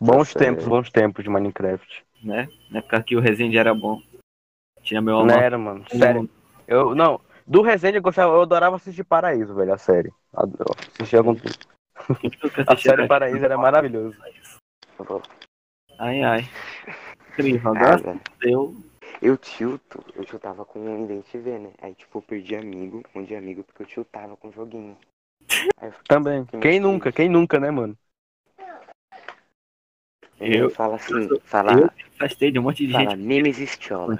Bons 0.00 0.32
tempos, 0.34 0.64
velho. 0.64 0.76
bons 0.76 0.90
tempos 0.90 1.24
de 1.24 1.30
Minecraft. 1.30 2.07
Né? 2.22 2.48
Na 2.70 2.78
época 2.78 3.02
que 3.02 3.16
o 3.16 3.20
Resende 3.20 3.58
era 3.58 3.74
bom. 3.74 4.00
Tinha 4.82 5.00
meu 5.00 5.14
Não 5.14 5.22
amor. 5.22 5.42
era, 5.42 5.58
mano. 5.58 5.84
Sério. 5.90 6.28
Eu, 6.66 6.94
não, 6.94 7.20
do 7.46 7.62
Resende 7.62 7.96
eu 7.96 8.02
gostava, 8.02 8.34
eu 8.34 8.42
adorava 8.42 8.76
assistir 8.76 9.04
Paraíso, 9.04 9.54
velho, 9.54 9.72
a 9.72 9.78
série. 9.78 10.12
Adoro. 10.32 10.76
Assistia 10.94 11.22
com 11.22 11.36
A 12.66 12.76
série 12.76 13.06
Paraíso 13.08 13.44
era 13.44 13.56
maravilhoso. 13.56 14.16
Ai, 15.98 16.22
ai. 16.22 16.48
Incrível. 17.30 17.70
Agora 17.70 18.02
Cara, 18.02 18.20
deu. 18.40 18.76
eu 19.22 19.36
tilto, 19.36 20.04
eu 20.14 20.24
tiltava 20.24 20.64
com 20.64 20.78
o 20.80 20.98
Indente 20.98 21.36
V, 21.38 21.58
né? 21.58 21.70
Aí, 21.80 21.94
tipo, 21.94 22.18
eu 22.18 22.22
perdi 22.22 22.54
amigo, 22.54 23.02
um 23.14 23.24
de 23.24 23.34
amigo, 23.34 23.64
porque 23.64 23.82
eu 23.82 23.86
tiltava 23.86 24.36
com 24.36 24.48
o 24.48 24.52
joguinho. 24.52 24.96
Aí 25.80 25.88
eu 25.88 25.94
Também. 26.06 26.38
muito 26.38 26.50
Quem 26.50 26.60
triste. 26.60 26.80
nunca? 26.80 27.12
Quem 27.12 27.28
nunca, 27.28 27.58
né, 27.58 27.70
mano? 27.70 27.96
Ele 30.40 30.58
Eu- 30.58 30.70
fala 30.70 30.96
assim, 30.96 31.14
eu- 31.28 31.40
fala, 31.44 31.72
Eu 31.72 31.90
afastei 32.16 32.50
de 32.50 32.58
um 32.58 32.62
monte 32.62 32.86
de 32.86 32.92
fala 32.92 33.10
gente. 33.10 33.20
Nemesis 33.20 33.76
Chola. 33.80 34.18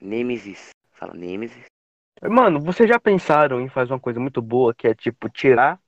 Nemesis. 0.00 0.70
Fala 0.92 1.14
Nemesis. 1.14 1.64
Mano, 2.22 2.60
vocês 2.60 2.88
já 2.88 2.98
pensaram 2.98 3.60
em 3.60 3.68
fazer 3.68 3.92
uma 3.92 4.00
coisa 4.00 4.18
muito 4.18 4.40
boa, 4.40 4.74
que 4.74 4.88
é, 4.88 4.94
tipo, 4.94 5.28
tirar 5.28 5.78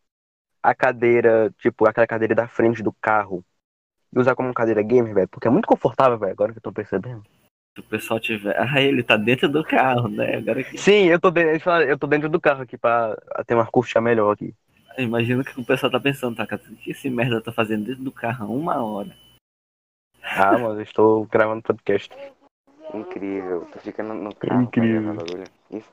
a 0.62 0.74
cadeira, 0.74 1.53
tipo, 1.59 1.87
aquela 1.87 2.07
cadeira 2.07 2.35
da 2.35 2.49
frente 2.49 2.83
do 2.83 2.93
carro 2.93 3.45
e 4.12 4.18
usar 4.18 4.35
como 4.35 4.53
cadeira 4.53 4.83
gamer, 4.83 5.14
velho? 5.14 5.29
Porque 5.29 5.49
é 5.49 5.51
muito 5.51 5.66
confortável, 5.68 6.18
velho, 6.18 6.33
agora 6.33 6.53
que 6.53 6.59
eu 6.59 6.62
tô 6.62 6.72
percebendo. 6.72 7.22
Se 7.74 7.81
o 7.81 7.85
pessoal 7.85 8.20
tiver. 8.20 8.55
Ah, 8.77 8.81
ele 8.81 9.03
tá 9.03 9.16
dentro 9.16 9.49
do 9.49 9.64
carro, 9.64 10.09
né? 10.09 10.37
Agora 10.37 10.62
que. 10.64 10.77
Sim, 10.77 11.05
eu 11.07 11.20
tô, 11.20 11.31
dentro, 11.31 11.70
eu 11.83 11.99
tô 11.99 12.07
dentro 12.07 12.29
do 12.29 12.41
carro 12.41 12.62
aqui 12.62 12.77
pra 12.77 13.16
ter 13.47 13.55
uma 13.55 13.66
curva 13.66 14.01
melhor 14.01 14.33
aqui. 14.33 14.55
Imagina 14.99 15.42
o 15.42 15.44
que 15.44 15.61
o 15.61 15.64
pessoal 15.64 15.90
tá 15.92 16.01
pensando, 16.01 16.36
tá? 16.36 16.47
cara? 16.47 16.62
O 16.70 16.76
que 16.76 16.90
esse 16.90 17.11
merda 17.11 17.40
tá 17.40 17.53
fazendo 17.53 17.84
dentro 17.84 18.03
do 18.05 18.12
carro 18.12 18.44
há 18.47 18.49
uma 18.49 18.84
hora? 18.84 19.16
Ah, 20.22 20.53
mano, 20.59 20.80
eu 20.80 20.82
estou 20.82 21.24
gravando 21.26 21.62
podcast. 21.62 22.12
Incrível. 22.94 23.66
Tu 23.72 23.78
fica 23.80 24.03
no, 24.03 24.34
carro. 24.34 24.62
Incrível. 24.62 25.03
gravar 25.14 25.24
bagulho. 25.24 25.44
Isso. 25.70 25.88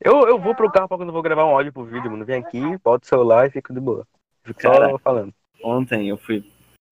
Eu, 0.00 0.22
eu 0.26 0.38
vou 0.38 0.54
pro 0.54 0.70
carro 0.70 0.88
pra 0.88 0.96
quando 0.96 1.10
eu 1.10 1.12
vou 1.12 1.22
gravar 1.22 1.44
um 1.44 1.50
áudio 1.54 1.72
pro 1.72 1.84
vídeo, 1.84 2.10
mano. 2.10 2.24
Vem 2.24 2.40
aqui, 2.40 2.60
bota 2.78 3.04
o 3.04 3.08
celular 3.08 3.46
e 3.46 3.50
fico 3.50 3.72
de 3.72 3.80
boa. 3.80 4.06
Fico 4.42 4.60
só 4.60 4.72
Caraca. 4.72 4.98
falando. 4.98 5.34
Ontem 5.62 6.08
eu 6.08 6.16
fui 6.16 6.44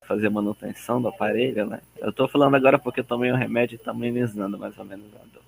fazer 0.04 0.28
manutenção 0.28 1.00
do 1.02 1.08
aparelho, 1.08 1.66
né? 1.66 1.80
Eu 1.96 2.12
tô 2.12 2.28
falando 2.28 2.54
agora 2.56 2.78
porque 2.78 3.00
eu 3.00 3.04
tomei 3.04 3.32
um 3.32 3.36
remédio 3.36 3.76
e 3.76 3.78
tá 3.78 3.90
amenizando 3.90 4.58
mais 4.58 4.76
ou 4.78 4.84
menos 4.84 5.12
a 5.16 5.18
dor. 5.18 5.42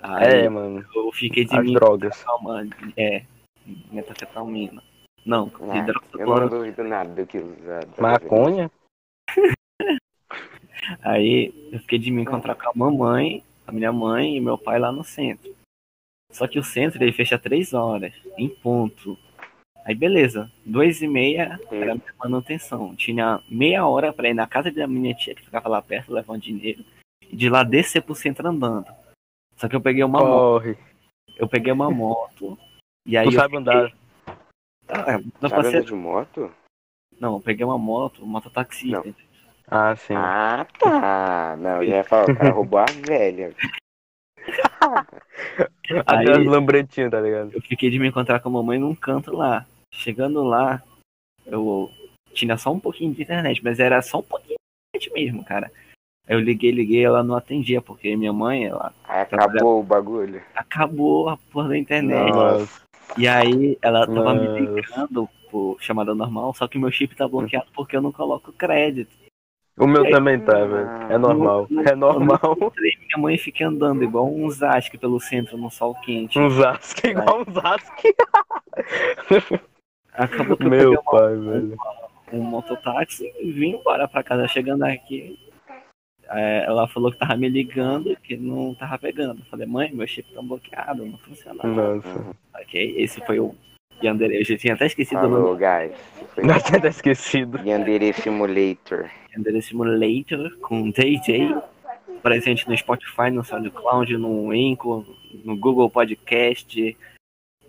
Aí 0.00 0.44
É, 0.44 0.48
mano, 0.48 0.84
eu 0.94 1.12
fiquei 1.12 1.44
de 1.44 1.56
as 1.56 1.64
mim 1.64 1.72
drogas. 1.72 2.22
calma, 2.22 2.62
é, 2.96 3.24
metafetamina. 3.90 4.82
Não, 5.24 5.50
Ah, 5.70 5.86
eu 6.18 6.26
não 6.26 6.48
duvido 6.48 6.84
nada 6.84 7.10
do 7.14 7.26
que 7.26 7.38
usar. 7.38 7.86
Maconha? 7.98 8.70
Aí 11.02 11.52
eu 11.72 11.80
fiquei 11.80 11.98
de 11.98 12.10
me 12.10 12.22
encontrar 12.22 12.54
com 12.54 12.68
a 12.68 12.72
mamãe, 12.74 13.42
a 13.66 13.72
minha 13.72 13.92
mãe 13.92 14.36
e 14.36 14.40
meu 14.40 14.56
pai 14.56 14.78
lá 14.78 14.90
no 14.90 15.04
centro. 15.04 15.54
Só 16.32 16.46
que 16.46 16.58
o 16.58 16.64
centro 16.64 17.02
ele 17.02 17.12
fecha 17.12 17.38
três 17.38 17.72
horas, 17.74 18.12
em 18.36 18.48
ponto. 18.48 19.18
Aí 19.84 19.94
beleza, 19.94 20.50
duas 20.64 21.00
e 21.00 21.08
meia 21.08 21.58
era 21.70 21.92
a 21.92 21.94
minha 21.94 22.14
manutenção. 22.18 22.94
Tinha 22.94 23.42
meia 23.48 23.86
hora 23.86 24.12
pra 24.12 24.28
ir 24.28 24.34
na 24.34 24.46
casa 24.46 24.70
da 24.70 24.86
minha 24.86 25.14
tia 25.14 25.34
que 25.34 25.42
ficava 25.44 25.68
lá 25.68 25.80
perto, 25.80 26.12
levar 26.12 26.34
um 26.34 26.38
dinheiro. 26.38 26.84
E 27.22 27.36
de 27.36 27.48
lá 27.48 27.62
descer 27.62 28.02
pro 28.02 28.14
centro 28.14 28.46
andando. 28.48 28.86
Só 29.56 29.68
que 29.68 29.74
eu 29.76 29.80
peguei 29.80 30.04
uma 30.04 30.20
moto. 30.20 30.30
Corre. 30.62 30.78
Eu 31.36 31.48
peguei 31.48 31.72
uma 31.72 31.90
moto. 31.90 32.58
E 33.08 33.16
aí 33.16 33.26
Tu 33.26 33.32
eu 33.34 33.40
sabe 33.40 33.56
andar. 33.56 33.90
Ah, 34.86 35.18
não, 35.40 35.48
Sabe 35.48 35.62
passei- 35.62 35.80
de 35.82 35.94
moto? 35.94 36.52
não, 37.18 37.36
eu 37.36 37.40
peguei 37.40 37.64
uma 37.64 37.78
moto, 37.78 38.24
mototaxi. 38.26 38.90
Não. 38.90 39.02
Ah, 39.66 39.96
sim. 39.96 40.14
Ah, 40.14 40.66
tá. 40.78 41.56
Não, 41.58 41.82
eu 41.82 41.84
ia 41.84 42.04
falar, 42.04 42.30
o 42.30 42.36
cara 42.36 42.50
roubou 42.50 42.78
a 42.78 42.84
velha. 43.06 43.54
Até 46.06 46.30
as 46.32 46.44
lambretinhas, 46.44 47.10
tá 47.10 47.18
ligado? 47.20 47.50
Eu 47.54 47.62
fiquei 47.62 47.88
de 47.90 47.98
me 47.98 48.08
encontrar 48.08 48.40
com 48.40 48.50
a 48.50 48.52
mamãe 48.52 48.78
num 48.78 48.94
canto 48.94 49.34
lá. 49.34 49.64
Chegando 49.92 50.42
lá, 50.44 50.82
eu 51.46 51.90
tinha 52.34 52.58
só 52.58 52.70
um 52.70 52.78
pouquinho 52.80 53.14
de 53.14 53.22
internet, 53.22 53.64
mas 53.64 53.80
era 53.80 54.02
só 54.02 54.18
um 54.18 54.22
pouquinho 54.22 54.56
de 54.94 54.98
internet 55.08 55.14
mesmo, 55.14 55.42
cara. 55.44 55.72
Eu 56.26 56.38
liguei, 56.40 56.70
liguei, 56.70 57.02
ela 57.04 57.22
não 57.22 57.34
atendia, 57.34 57.80
porque 57.80 58.14
minha 58.16 58.34
mãe, 58.34 58.66
ela 58.66 58.92
Aí 59.04 59.22
acabou 59.22 59.80
o 59.80 59.82
bagulho. 59.82 60.42
acabou 60.54 61.30
a 61.30 61.38
porra 61.38 61.68
da 61.70 61.78
internet. 61.78 62.30
Nossa. 62.30 62.87
E 63.16 63.26
aí 63.26 63.78
ela 63.82 64.06
tava 64.06 64.34
me 64.34 64.46
ligando 64.60 65.28
por 65.50 65.76
chamada 65.80 66.14
normal, 66.14 66.52
só 66.54 66.68
que 66.68 66.78
meu 66.78 66.90
chip 66.90 67.16
tá 67.16 67.26
bloqueado 67.26 67.66
porque 67.74 67.96
eu 67.96 68.02
não 68.02 68.12
coloco 68.12 68.52
crédito. 68.52 69.16
O 69.78 69.86
meu 69.86 70.10
também 70.10 70.40
tá, 70.40 70.52
velho. 70.64 70.88
É 71.08 71.16
normal. 71.16 71.68
É 71.86 71.94
normal. 71.94 72.40
Aí 72.78 72.98
minha 73.06 73.16
mãe 73.18 73.38
fica 73.38 73.66
andando 73.66 74.02
igual 74.02 74.26
um 74.28 74.50
Zasque 74.50 74.98
pelo 74.98 75.20
centro 75.20 75.56
no 75.56 75.70
sol 75.70 75.94
quente. 75.94 76.36
Um 76.38 76.50
Zask, 76.50 77.04
igual 77.04 77.42
um 77.46 77.52
Zask. 77.52 77.94
Acabou 80.12 80.56
que 80.56 80.64
eu 80.64 80.70
Meu 80.70 80.90
uma- 80.92 81.02
pai, 81.04 81.36
velho. 81.36 81.76
um 82.32 82.40
mototáxi 82.42 83.32
e 83.40 83.52
vim 83.52 83.76
embora 83.76 84.08
pra 84.08 84.22
casa. 84.22 84.48
Chegando 84.48 84.82
aqui, 84.82 85.38
é, 85.46 85.47
ela 86.30 86.86
falou 86.88 87.10
que 87.10 87.18
tava 87.18 87.36
me 87.36 87.48
ligando 87.48 88.16
que 88.16 88.36
não 88.36 88.74
tava 88.74 88.98
pegando. 88.98 89.40
Eu 89.40 89.46
falei, 89.46 89.66
mãe, 89.66 89.90
meu 89.92 90.06
chip 90.06 90.32
tá 90.32 90.42
bloqueado, 90.42 91.04
não 91.06 91.18
funciona. 91.18 91.62
Nossa. 91.64 92.36
Ok, 92.54 92.94
esse 92.98 93.24
foi 93.24 93.40
o 93.40 93.54
Yandere. 94.02 94.36
Eu 94.36 94.44
já 94.44 94.56
tinha 94.56 94.74
até 94.74 94.86
esquecido 94.86 95.26
o 95.26 95.28
nome 95.28 95.58
guys. 95.58 95.96
Foi 96.34 96.44
Não 96.44 96.58
tinha 96.60 96.78
até 96.78 96.88
esquecido. 96.88 97.58
Yandere 97.66 98.12
Simulator. 98.12 99.10
Yandere 99.34 99.62
Simulator 99.62 100.56
com 100.60 100.90
DJ. 100.90 101.56
Presente 102.22 102.68
no 102.68 102.76
Spotify, 102.76 103.30
no 103.30 103.44
SoundCloud, 103.44 104.16
no 104.16 104.50
Anchor, 104.50 105.04
no 105.44 105.56
Google 105.56 105.88
Podcast. 105.88 106.96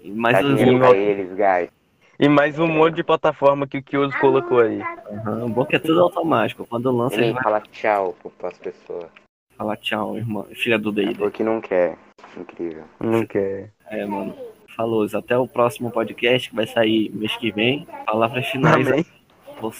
E 0.01 0.11
mais 0.11 0.37
Tá 0.37 0.43
pra 0.79 0.97
eles, 0.97 1.29
guys. 1.29 1.78
E 2.19 2.27
mais 2.27 2.59
um 2.59 2.67
monte 2.67 2.95
de 2.95 3.03
plataforma 3.03 3.65
que 3.65 3.77
o 3.77 3.81
Kioso 3.83 4.17
colocou 4.19 4.59
aí. 4.59 4.81
Uhum, 5.09 5.49
bom 5.49 5.65
que 5.65 5.77
é 5.77 5.79
tudo 5.79 6.01
automático. 6.01 6.67
Quando 6.67 6.91
lança, 6.91 7.15
Ele 7.15 7.27
ele 7.27 7.33
vai 7.33 7.43
fala 7.43 7.61
tchau 7.61 8.13
para 8.37 8.49
as 8.49 8.57
pessoas. 8.57 9.09
falar 9.55 9.77
tchau, 9.77 10.17
irmã, 10.17 10.43
filha 10.53 10.77
do 10.77 10.91
Day. 10.91 11.15
Porque 11.15 11.45
não 11.45 11.61
quer. 11.61 11.97
Incrível. 12.35 12.83
Não 12.99 13.25
quer. 13.25 13.71
É, 13.85 14.05
mano. 14.05 14.35
Falou, 14.75 15.07
até 15.13 15.37
o 15.37 15.47
próximo 15.47 15.91
podcast 15.91 16.49
que 16.49 16.55
vai 16.57 16.67
sair 16.67 17.09
mês 17.15 17.37
que 17.37 17.51
vem. 17.51 17.87
Palavras 18.05 18.45
finais 18.47 18.85
Amém. 18.85 19.05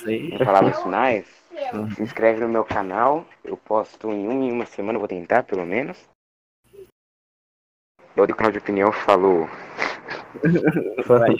Em 0.07 0.37
palavras 0.37 0.81
finais. 0.81 1.25
Se 1.93 2.01
inscreve 2.01 2.39
no 2.39 2.47
meu 2.47 2.63
canal. 2.63 3.25
Eu 3.43 3.57
posto 3.57 4.09
em 4.13 4.27
uma 4.27 4.45
em 4.45 4.51
uma 4.53 4.65
semana, 4.65 4.97
vou 4.97 5.09
tentar 5.09 5.43
pelo 5.43 5.65
menos. 5.65 5.97
Eu 8.15 8.25
do 8.25 8.33
canal 8.33 8.51
de 8.53 8.59
opinião 8.59 8.93
falou. 8.93 9.49
Vai, 11.05 11.35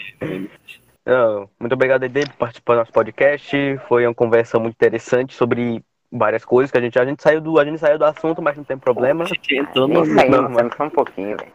muito 1.59 1.73
obrigado, 1.73 2.03
Ede, 2.03 2.25
por 2.29 2.37
participar 2.37 2.73
do 2.73 2.79
nosso 2.79 2.91
podcast. 2.91 3.77
Foi 3.87 4.05
uma 4.05 4.13
conversa 4.13 4.59
muito 4.59 4.75
interessante 4.75 5.33
sobre 5.33 5.83
várias 6.11 6.43
coisas 6.43 6.71
que 6.71 6.77
a 6.77 6.81
gente 6.81 6.97
a 6.97 7.05
gente 7.05 7.21
saiu 7.21 7.39
do 7.39 7.59
a 7.59 7.65
gente 7.65 7.77
saiu 7.77 7.97
do 7.97 8.05
assunto, 8.05 8.41
mas 8.41 8.57
não 8.57 8.63
tem 8.63 8.77
problema. 8.77 9.25
Gente 9.25 9.65
não, 9.75 10.05
saindo 10.05 10.75
só 10.75 10.83
um 10.83 10.89
pouquinho, 10.89 11.37
velho. 11.37 11.51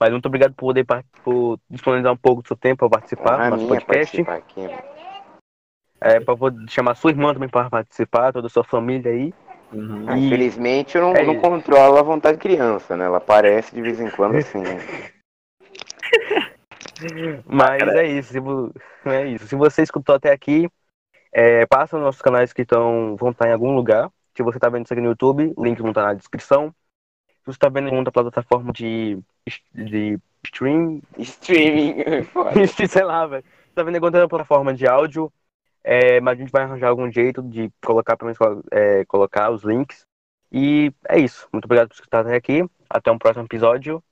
Mas 0.00 0.10
muito 0.10 0.26
obrigado 0.26 0.52
por 0.54 0.66
poder 0.66 0.84
por 1.22 1.60
disponibilizar 1.70 2.12
um 2.12 2.16
pouco 2.16 2.42
do 2.42 2.48
seu 2.48 2.56
tempo 2.56 2.78
para 2.78 2.98
participar 2.98 3.36
do 3.36 3.50
nosso 3.50 3.66
minha 3.66 3.80
podcast. 3.80 4.20
aqui. 4.22 4.68
É, 6.00 6.18
para 6.20 6.34
chamar 6.68 6.96
sua 6.96 7.10
irmã 7.10 7.32
também 7.32 7.48
para 7.48 7.70
participar, 7.70 8.32
toda 8.32 8.48
a 8.48 8.50
sua 8.50 8.64
família 8.64 9.12
aí. 9.12 9.32
Uhum. 9.72 10.04
Ah, 10.08 10.18
Infelizmente 10.18 10.96
eu 10.96 11.02
não, 11.02 11.14
é 11.14 11.24
não 11.24 11.38
controlo 11.38 11.98
a 11.98 12.02
vontade 12.02 12.36
de 12.36 12.42
criança, 12.42 12.96
né? 12.96 13.04
Ela 13.04 13.18
aparece 13.18 13.74
de 13.74 13.80
vez 13.82 14.00
em 14.00 14.10
quando 14.10 14.36
assim. 14.36 14.62
Mas 17.44 17.82
é 17.82 18.06
isso, 18.06 18.32
é 19.06 19.26
isso. 19.26 19.46
Se 19.46 19.56
você 19.56 19.82
escutou 19.82 20.14
até 20.14 20.32
aqui, 20.32 20.68
é, 21.32 21.66
passa 21.66 21.96
nos 21.96 22.06
nossos 22.06 22.22
canais 22.22 22.52
que 22.52 22.62
estão, 22.62 23.16
vão 23.16 23.30
estar 23.30 23.48
em 23.48 23.52
algum 23.52 23.74
lugar. 23.74 24.10
Se 24.36 24.42
você 24.42 24.58
está 24.58 24.68
vendo 24.68 24.84
isso 24.84 24.92
aqui 24.92 25.02
no 25.02 25.10
YouTube, 25.10 25.52
o 25.56 25.64
link 25.64 25.80
vão 25.80 25.90
estar 25.90 26.02
na 26.02 26.14
descrição. 26.14 26.74
Se 27.28 27.46
você 27.46 27.56
está 27.56 27.68
vendo 27.68 27.88
em 27.88 27.96
outra 27.96 28.12
plataforma 28.12 28.72
de, 28.72 29.18
de 29.74 30.18
stream, 30.44 31.02
Streaming. 31.18 32.22
foda. 32.32 32.52
sei 32.88 33.04
lá, 33.04 33.26
velho. 33.26 33.44
Se 33.68 33.74
tá 33.74 33.82
vendo 33.82 33.96
em 33.96 34.00
outra 34.02 34.28
plataforma 34.28 34.74
de 34.74 34.86
áudio, 34.86 35.32
é, 35.84 36.20
mas 36.20 36.36
a 36.36 36.40
gente 36.40 36.50
vai 36.50 36.62
arranjar 36.62 36.88
algum 36.88 37.10
jeito 37.10 37.42
de 37.42 37.70
colocar, 37.84 38.16
pelo 38.16 38.32
menos, 38.32 38.64
é, 38.72 39.04
colocar 39.04 39.50
os 39.50 39.62
links. 39.62 40.04
E 40.50 40.92
é 41.08 41.18
isso. 41.18 41.48
Muito 41.52 41.66
obrigado 41.66 41.88
por 41.88 41.94
escutar 41.94 42.20
até 42.20 42.34
aqui. 42.34 42.64
Até 42.88 43.10
um 43.10 43.18
próximo 43.18 43.44
episódio. 43.44 44.02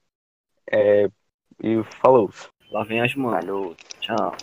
É, 0.71 1.09
e 1.63 1.83
falou. 2.03 2.31
Lá 2.75 2.83
vem 2.83 3.01
as 3.01 3.15
mãos. 3.15 3.37
Falou. 3.37 3.77
Tchau. 4.01 4.37